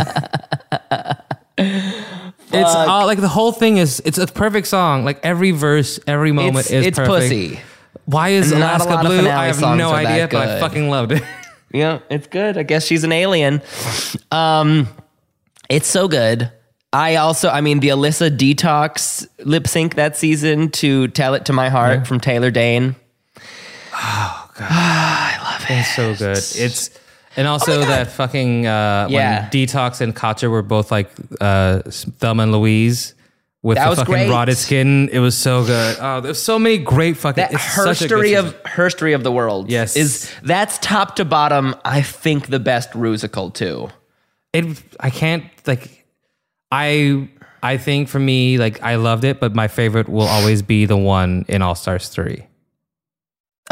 It's 1.57 2.75
all 2.75 3.07
like 3.07 3.19
the 3.19 3.27
whole 3.27 3.51
thing 3.51 3.77
is 3.77 3.99
it's 4.05 4.19
a 4.19 4.27
perfect 4.27 4.67
song. 4.67 5.03
Like 5.05 5.19
every 5.23 5.51
verse, 5.51 5.99
every 6.05 6.31
moment 6.31 6.67
It's, 6.67 6.71
is 6.71 6.85
it's 6.87 6.99
perfect. 6.99 7.29
pussy. 7.29 7.59
Why 8.05 8.29
is 8.29 8.51
Alaska 8.51 8.97
blue? 9.01 9.27
I 9.29 9.45
have 9.47 9.61
no 9.61 9.91
idea, 9.91 10.27
but 10.29 10.47
I 10.49 10.59
fucking 10.59 10.89
loved 10.89 11.13
it. 11.13 11.23
Yeah, 11.75 12.01
it's 12.07 12.27
good. 12.27 12.55
I 12.55 12.61
guess 12.61 12.85
she's 12.85 13.03
an 13.03 13.11
alien. 13.11 13.59
Um, 14.31 14.87
it's 15.69 15.87
so 15.87 16.07
good. 16.07 16.51
I 16.93 17.15
also, 17.15 17.49
I 17.49 17.61
mean, 17.61 17.79
the 17.79 17.87
Alyssa 17.87 18.29
Detox 18.29 19.25
lip 19.39 19.67
sync 19.67 19.95
that 19.95 20.15
season 20.15 20.69
to 20.69 21.07
"Tell 21.07 21.33
It 21.33 21.45
to 21.45 21.53
My 21.53 21.69
Heart" 21.69 22.05
from 22.05 22.19
Taylor 22.19 22.51
Dayne. 22.51 22.95
Oh 23.95 24.51
god, 24.55 24.67
I 24.69 25.39
love 25.43 25.63
it. 25.67 25.79
It's 25.79 25.95
so 25.95 26.13
good. 26.15 26.37
It's 26.37 26.91
and 27.35 27.47
also 27.47 27.79
that 27.79 28.11
fucking 28.11 28.67
uh, 28.67 29.07
Oh 29.09 29.11
Yeah. 29.11 29.41
when 29.41 29.49
Detox 29.49 29.99
and 29.99 30.15
Katja 30.15 30.51
were 30.51 30.61
both 30.61 30.91
like 30.91 31.09
uh, 31.41 31.79
Thelma 32.19 32.43
and 32.43 32.51
Louise 32.51 33.15
with 33.63 33.77
That 33.77 33.85
the 33.85 33.89
was 33.89 33.99
fucking 33.99 34.13
great. 34.13 34.29
rotted 34.29 34.57
skin. 34.57 35.09
It 35.11 35.19
was 35.19 35.35
so 35.35 35.65
good. 35.65 35.97
Oh, 35.99 36.19
there's 36.21 36.41
so 36.41 36.59
many 36.59 36.77
great 36.77 37.17
fucking. 37.17 37.41
That 37.41 37.53
it's 37.53 37.73
such 37.73 38.01
a 38.03 38.07
good 38.07 38.17
herstory 38.25 38.37
of 38.39 38.61
herstory 38.63 39.15
of 39.15 39.23
the 39.23 39.31
world. 39.31 39.71
Yes. 39.71 39.95
is 39.95 40.31
that's 40.43 40.77
top 40.79 41.15
to 41.15 41.25
bottom. 41.25 41.73
I 41.83 42.01
think 42.03 42.47
the 42.47 42.59
best 42.59 42.91
rusical 42.91 43.51
too. 43.53 43.89
it 44.53 44.65
i 44.99 45.09
can't 45.09 45.45
like 45.65 46.05
i 46.71 47.27
i 47.63 47.77
think 47.77 48.07
for 48.09 48.19
me 48.19 48.57
like 48.59 48.83
i 48.83 48.95
loved 48.95 49.23
it 49.23 49.39
but 49.39 49.55
my 49.55 49.67
favorite 49.67 50.07
will 50.07 50.27
always 50.27 50.61
be 50.61 50.85
the 50.85 50.97
one 50.97 51.43
in 51.47 51.61
all 51.63 51.73
stars 51.75 52.09
3 52.09 52.45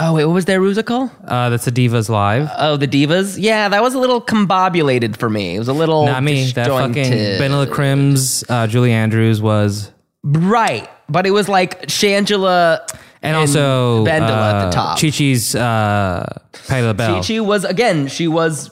Oh 0.03 0.13
wait, 0.15 0.25
what 0.25 0.33
was 0.33 0.45
their 0.45 0.59
rusical? 0.59 1.11
uh 1.27 1.49
that's 1.49 1.65
the 1.65 1.71
divas 1.71 2.09
live 2.09 2.49
Oh, 2.57 2.77
the 2.77 2.87
divas. 2.87 3.37
Yeah, 3.39 3.69
that 3.69 3.81
was 3.81 3.93
a 3.93 3.99
little 3.99 4.21
combobulated 4.21 5.15
for 5.17 5.29
me. 5.29 5.55
It 5.55 5.59
was 5.59 5.67
a 5.67 5.73
little 5.73 6.05
not 6.05 6.23
me 6.23 6.51
that 6.51 6.67
fucking 6.67 6.93
disjointed. 6.93 7.41
BenDeLaCreme's 7.41 8.43
uh 8.49 8.67
julie 8.67 8.91
andrews 8.91 9.41
was 9.41 9.91
Right, 10.23 10.89
but 11.09 11.25
it 11.25 11.31
was 11.31 11.49
like 11.49 11.83
Shangela 11.87 12.79
and, 13.23 13.35
also 13.35 14.05
BenDeLa 14.05 14.21
at 14.21 14.55
uh, 14.55 14.65
the 14.65 14.71
top. 14.71 14.99
chi-chi's 14.99 15.55
uh 15.55 16.25
Patti 16.67 16.85
LaBelle. 16.85 17.21
Chi 17.21 17.27
Chi 17.35 17.39
was 17.39 17.63
again. 17.65 18.07
She 18.07 18.27
was 18.27 18.71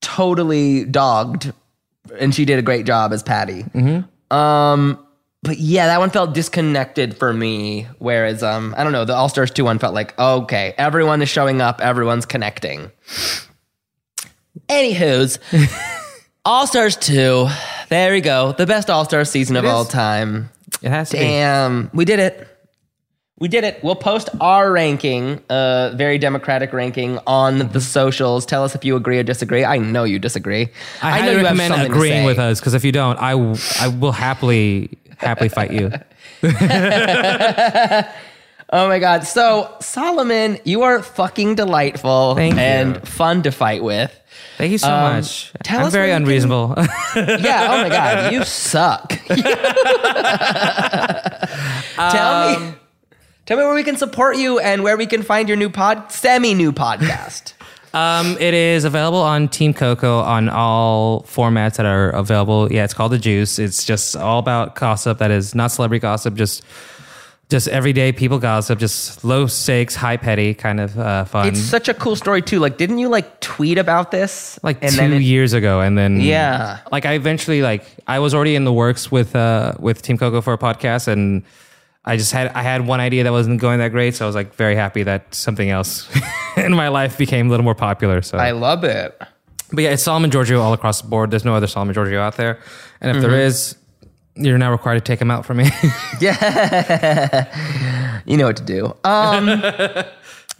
totally 0.00 0.84
dogged, 0.84 1.52
and 2.18 2.34
she 2.34 2.44
did 2.44 2.58
a 2.58 2.62
great 2.62 2.84
job 2.86 3.12
as 3.12 3.22
Patti. 3.22 3.62
Mm-hmm. 3.62 4.36
Um, 4.36 5.06
but 5.42 5.58
yeah, 5.58 5.86
that 5.86 5.98
one 5.98 6.10
felt 6.10 6.34
disconnected 6.34 7.16
for 7.16 7.32
me. 7.32 7.86
Whereas, 7.98 8.42
um, 8.42 8.74
I 8.76 8.84
don't 8.84 8.92
know, 8.92 9.04
the 9.04 9.14
All 9.14 9.28
Stars 9.28 9.50
two 9.50 9.64
one 9.64 9.78
felt 9.78 9.94
like 9.94 10.18
okay, 10.18 10.74
everyone 10.78 11.20
is 11.22 11.28
showing 11.28 11.60
up, 11.60 11.80
everyone's 11.80 12.26
connecting. 12.26 12.90
Anywho's, 14.68 15.38
All 16.44 16.66
Stars 16.66 16.96
two. 16.96 17.48
There 17.88 18.12
we 18.12 18.20
go, 18.20 18.52
the 18.52 18.66
best 18.66 18.88
All 18.90 19.04
Star 19.04 19.24
season 19.24 19.56
of 19.56 19.64
all 19.64 19.84
time. 19.84 20.48
it 20.80 20.88
has 20.90 21.10
to 21.10 21.16
be 21.16 21.22
Damn, 21.22 21.90
we 21.92 22.04
did 22.04 22.18
it. 22.18 22.48
We 23.38 23.48
did 23.48 23.64
it. 23.64 23.82
We'll 23.82 23.96
post 23.96 24.28
our 24.40 24.70
ranking, 24.70 25.40
uh, 25.50 25.94
very 25.96 26.16
democratic 26.18 26.72
ranking, 26.72 27.18
on 27.26 27.58
the 27.72 27.80
socials. 27.80 28.46
Tell 28.46 28.62
us 28.62 28.76
if 28.76 28.84
you 28.84 28.94
agree 28.94 29.18
or 29.18 29.24
disagree. 29.24 29.64
I 29.64 29.78
know 29.78 30.04
you 30.04 30.20
disagree. 30.20 30.68
i, 31.02 31.10
know 31.10 31.10
highly 31.10 31.30
you 31.32 31.36
have 31.38 31.42
recommend 31.46 31.74
something 31.74 31.90
to 31.90 31.96
agreeing 31.96 32.22
say. 32.22 32.26
with 32.26 32.38
us 32.38 32.60
because 32.60 32.74
if 32.74 32.84
you 32.84 32.92
don't 32.92 33.18
i 33.18 33.32
w- 33.32 33.56
i 33.80 33.88
will 33.88 34.12
happily 34.12 34.90
happily 35.18 35.48
fight 35.48 35.72
you 35.72 35.90
Oh 38.74 38.88
my 38.88 38.98
god! 39.00 39.24
So 39.26 39.74
Solomon, 39.82 40.58
you 40.64 40.80
are 40.80 41.02
fucking 41.02 41.56
delightful 41.56 42.34
Thank 42.36 42.54
you. 42.54 42.60
and 42.60 43.06
fun 43.06 43.42
to 43.42 43.52
fight 43.52 43.82
with. 43.84 44.10
thank 44.56 44.72
you 44.72 44.78
so 44.78 44.88
Um, 44.90 45.12
much 45.16 45.52
tell 45.62 45.80
i'm 45.80 45.86
us 45.88 45.92
very 45.92 46.08
you 46.08 46.14
can- 46.14 46.22
unreasonable 46.22 46.74
Yeah. 47.16 47.68
Oh 47.70 47.82
my 47.82 47.88
god, 47.90 48.32
you 48.32 48.44
suck. 48.44 49.10
tell 51.96 52.60
me, 52.60 52.74
tell 53.44 53.58
me 53.58 53.64
where 53.64 53.74
we 53.74 53.82
can 53.84 53.96
support 53.98 54.36
you 54.38 54.58
and 54.58 54.82
where 54.82 54.96
we 54.96 55.04
can 55.06 55.22
find 55.22 55.48
your 55.48 55.56
new 55.58 55.68
pod, 55.68 56.10
semi 56.10 56.54
new 56.54 56.72
podcast. 56.72 57.52
Um, 57.94 58.36
it 58.40 58.54
is 58.54 58.84
available 58.84 59.18
on 59.20 59.48
Team 59.48 59.74
Coco 59.74 60.20
on 60.20 60.48
all 60.48 61.22
formats 61.24 61.76
that 61.76 61.86
are 61.86 62.10
available. 62.10 62.72
Yeah, 62.72 62.84
it's 62.84 62.94
called 62.94 63.12
The 63.12 63.18
Juice. 63.18 63.58
It's 63.58 63.84
just 63.84 64.16
all 64.16 64.38
about 64.38 64.74
gossip 64.76 65.18
that 65.18 65.30
is 65.30 65.54
not 65.54 65.70
celebrity 65.72 66.00
gossip, 66.00 66.34
just 66.34 66.62
just 67.50 67.68
everyday 67.68 68.12
people 68.12 68.38
gossip, 68.38 68.78
just 68.78 69.22
low 69.24 69.46
stakes, 69.46 69.94
high 69.94 70.16
petty 70.16 70.54
kind 70.54 70.80
of 70.80 70.98
uh, 70.98 71.24
fun. 71.26 71.48
It's 71.48 71.60
such 71.60 71.86
a 71.86 71.92
cool 71.92 72.16
story 72.16 72.40
too. 72.40 72.58
Like, 72.58 72.78
didn't 72.78 72.96
you 72.96 73.10
like 73.10 73.40
tweet 73.40 73.76
about 73.76 74.10
this? 74.10 74.58
like 74.62 74.78
and 74.82 74.90
two 74.94 75.02
it- 75.04 75.20
years 75.20 75.52
ago, 75.52 75.82
and 75.82 75.98
then 75.98 76.18
Yeah. 76.18 76.78
like 76.90 77.04
I 77.04 77.12
eventually 77.12 77.60
like 77.60 77.84
I 78.06 78.20
was 78.20 78.32
already 78.34 78.54
in 78.54 78.64
the 78.64 78.72
works 78.72 79.12
with 79.12 79.36
uh 79.36 79.74
with 79.78 80.00
Team 80.00 80.16
Coco 80.16 80.40
for 80.40 80.54
a 80.54 80.58
podcast, 80.58 81.08
and 81.08 81.42
I 82.06 82.16
just 82.16 82.32
had 82.32 82.48
I 82.54 82.62
had 82.62 82.86
one 82.86 83.00
idea 83.00 83.22
that 83.24 83.32
wasn't 83.32 83.60
going 83.60 83.80
that 83.80 83.90
great, 83.90 84.14
so 84.14 84.24
I 84.24 84.26
was 84.26 84.34
like 84.34 84.54
very 84.54 84.74
happy 84.74 85.02
that 85.02 85.34
something 85.34 85.68
else 85.68 86.08
in 86.66 86.74
my 86.74 86.88
life 86.88 87.18
became 87.18 87.46
a 87.46 87.50
little 87.50 87.64
more 87.64 87.74
popular. 87.74 88.22
So 88.22 88.38
I 88.38 88.52
love 88.52 88.84
it. 88.84 89.20
But 89.74 89.84
yeah, 89.84 89.90
it's 89.90 90.02
Solomon 90.02 90.30
Georgio 90.30 90.60
all 90.60 90.72
across 90.72 91.00
the 91.00 91.08
board. 91.08 91.30
There's 91.30 91.44
no 91.44 91.54
other 91.54 91.66
Solomon 91.66 91.94
Georgio 91.94 92.18
out 92.18 92.36
there. 92.36 92.58
And 93.00 93.16
if 93.16 93.22
there 93.22 93.30
Mm-hmm. 93.30 93.40
is, 93.46 93.76
you're 94.34 94.58
now 94.58 94.70
required 94.70 94.96
to 94.96 95.00
take 95.04 95.20
him 95.20 95.30
out 95.30 95.46
for 95.46 95.54
me. 95.54 95.70
Yeah, 96.20 97.48
you 98.26 98.36
know 98.36 98.46
what 98.46 98.56
to 98.58 98.62
do. 98.62 98.94
Um, 99.04 99.48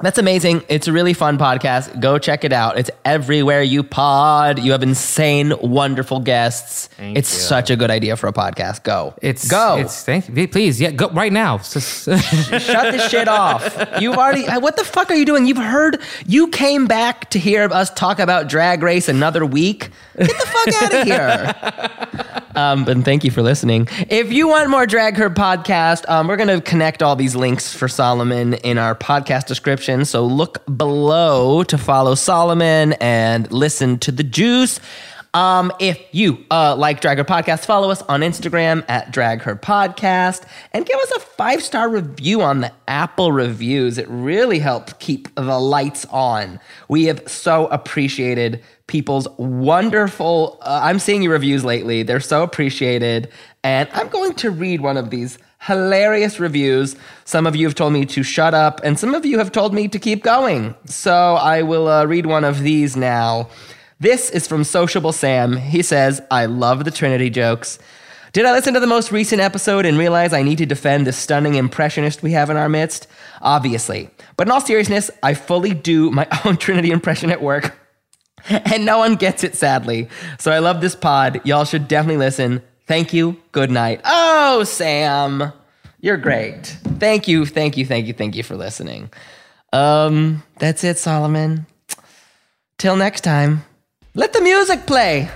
that's 0.03 0.19
amazing. 0.19 0.65
It's 0.69 0.89
a 0.89 0.93
really 0.93 1.13
fun 1.15 1.39
podcast. 1.39 2.01
Go 2.01 2.19
check 2.19 2.45
it 2.45 2.53
out. 2.53 2.79
It's 2.79 2.91
everywhere 3.05 3.63
you 3.63 3.83
pod. 3.83 4.59
You 4.59 4.73
have 4.73 4.83
insane, 4.83 5.53
wonderful 5.61 6.21
guests. 6.21 6.89
it's 6.99 7.29
such 7.29 7.71
a 7.71 7.77
good 7.77 7.91
idea 7.91 8.17
for 8.17 8.27
a 8.27 8.33
podcast. 8.33 8.83
Go. 8.83 9.15
It's 9.23 9.49
go. 9.49 9.77
It's 9.79 10.05
thank 10.05 10.29
you. 10.29 10.49
Please, 10.49 10.81
yeah, 10.81 10.91
go 10.91 11.09
right 11.11 11.33
now. 11.33 11.59
Shut 11.63 12.93
this 12.93 13.11
shit 13.11 13.29
off. 13.29 13.79
You've 14.01 14.17
already. 14.17 14.47
Uh, 14.47 14.61
what 14.61 14.77
the 14.77 14.85
fuck 14.85 15.11
are 15.11 15.17
you 15.17 15.25
doing? 15.25 15.47
You've 15.47 15.57
heard. 15.57 16.01
You 16.27 16.49
came 16.49 16.87
back 16.87 17.31
to 17.31 17.39
hear 17.39 17.65
us 17.73 17.91
talk 17.91 18.19
about 18.19 18.49
Drag 18.49 18.83
Race 18.83 19.09
another 19.09 19.47
week. 19.47 19.91
Get 20.19 20.29
the 20.29 20.35
fuck 20.35 20.83
out 20.83 20.95
of 20.95 21.07
here. 21.07 22.39
Um, 22.55 22.85
but 22.85 22.99
thank 23.05 23.25
you 23.25 23.31
for 23.31 23.43
listening. 23.43 23.89
If 24.09 24.33
you 24.33 24.49
want 24.49 24.71
more 24.71 24.87
Drag 24.87 25.17
Her 25.17 25.31
podcast, 25.31 26.09
um, 26.09 26.29
we're 26.29 26.37
going 26.37 26.49
to 26.49 26.61
connect 26.61 27.03
all 27.03 27.17
these 27.17 27.35
links 27.35 27.73
for 27.73 27.89
Solomon 27.89 28.55
in 28.55 28.79
our 28.79 28.95
podcast 28.95 29.47
description. 29.47 30.05
So 30.05 30.25
look 30.25 30.65
below 30.77 31.63
to 31.65 31.79
follow 31.79 32.15
Solomon 32.15 32.95
and 32.95 33.51
listen 33.51 33.99
to 34.01 34.13
the 34.13 34.23
juice. 34.23 34.81
Um, 35.35 35.73
if 35.79 35.99
you 36.13 36.45
uh, 36.51 36.77
like 36.77 37.01
Drag 37.01 37.17
Her 37.17 37.25
Podcast, 37.25 37.65
follow 37.65 37.91
us 37.91 38.03
on 38.03 38.21
Instagram 38.21 38.85
at 38.87 39.13
Drag 39.13 39.41
Her 39.41 39.57
Podcast 39.57 40.45
and 40.73 40.85
give 40.85 40.99
us 41.01 41.11
a 41.13 41.21
five 41.21 41.63
star 41.63 41.89
review 41.89 42.43
on 42.43 42.61
the 42.61 42.73
Apple 42.87 43.33
reviews. 43.33 43.97
It 43.97 44.07
really 44.11 44.59
helps 44.59 44.93
keep 44.95 45.35
the 45.35 45.59
lights 45.59 46.05
on. 46.11 46.61
We 46.89 47.05
have 47.05 47.27
so 47.27 47.67
appreciated 47.69 48.63
people's 48.93 49.27
wonderful. 49.39 50.59
Uh, 50.61 50.81
I'm 50.83 50.99
seeing 50.99 51.23
your 51.23 51.33
reviews 51.33 51.65
lately, 51.65 52.03
they're 52.03 52.21
so 52.21 52.43
appreciated. 52.43 53.31
And 53.65 53.89
I'm 53.95 54.09
going 54.09 54.35
to 54.35 54.51
read 54.51 54.83
one 54.83 54.99
of 54.99 55.09
these 55.09 55.39
hilarious 55.61 56.39
reviews. 56.39 56.95
Some 57.25 57.47
of 57.47 57.57
you 57.57 57.67
have 57.67 57.75
told 57.75 57.95
me 57.95 58.05
to 58.05 58.23
shut 58.23 58.53
up, 58.53 58.83
and 58.85 58.99
some 58.99 59.15
of 59.15 59.25
you 59.25 59.39
have 59.39 59.51
told 59.51 59.73
me 59.73 59.89
to 59.89 59.99
keep 59.99 60.23
going. 60.23 60.75
So 60.85 61.15
I 61.37 61.63
will 61.63 61.89
uh, 61.89 62.05
read 62.05 62.27
one 62.27 62.45
of 62.45 62.61
these 62.61 62.95
now. 62.95 63.49
This 63.99 64.29
is 64.29 64.47
from 64.47 64.63
Sociable 64.63 65.13
Sam. 65.13 65.57
He 65.57 65.81
says, 65.81 66.21
I 66.31 66.45
love 66.45 66.85
the 66.85 66.91
Trinity 66.91 67.31
jokes. 67.31 67.79
Did 68.35 68.45
I 68.45 68.53
listen 68.53 68.75
to 68.75 68.81
the 68.81 68.87
most 68.87 69.11
recent 69.11 69.41
episode 69.41 69.87
and 69.87 69.97
realize 69.97 70.35
I 70.35 70.43
need 70.43 70.59
to 70.59 70.67
defend 70.67 71.07
the 71.07 71.13
stunning 71.13 71.55
impressionist 71.55 72.23
we 72.23 72.33
have 72.33 72.51
in 72.51 72.57
our 72.59 72.69
midst? 72.69 73.07
Obviously. 73.41 74.11
But 74.37 74.49
in 74.49 74.53
all 74.53 74.61
seriousness, 74.61 75.11
I 75.23 75.33
fully 75.33 75.73
do 75.73 76.11
my 76.11 76.27
own 76.45 76.59
Trinity 76.59 76.91
impression 76.91 77.31
at 77.31 77.41
work. 77.41 77.79
And 78.49 78.85
no 78.85 78.99
one 78.99 79.17
gets 79.17 79.45
it, 79.45 79.55
sadly. 79.55 80.09
So 80.39 80.51
I 80.51 80.59
love 80.59 80.81
this 80.81 80.95
pod. 80.95 81.41
Y'all 81.45 81.65
should 81.65 81.89
definitely 81.89 82.19
listen. 82.19 82.63
Thank 82.87 83.13
you. 83.13 83.41
Good 83.53 83.71
night. 83.71 84.01
Oh, 84.05 84.65
Sam. 84.65 85.53
You're 86.01 86.17
great. 86.17 86.67
Thank 86.99 87.29
you, 87.29 87.47
thank 87.47 87.77
you, 87.77 87.87
thank 87.87 88.07
you, 88.07 88.13
thank 88.13 88.35
you 88.35 88.43
for 88.43 88.57
listening. 88.57 89.11
Um, 89.73 90.43
that's 90.59 90.83
it, 90.83 90.99
Solomon. 90.99 91.67
Till 92.79 92.97
next 92.97 93.21
time. 93.21 93.65
Let 94.15 94.33
the 94.33 94.41
music 94.41 94.85
play. 94.87 95.31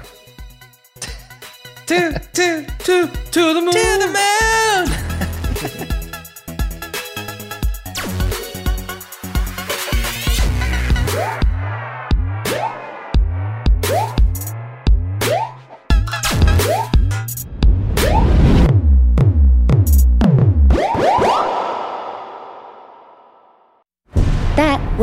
to, 1.87 2.20
to, 2.33 2.66
to, 2.81 3.07
to 3.07 3.55
the 3.55 3.61
moon. 3.61 3.73
To 3.73 3.99
the 4.01 5.06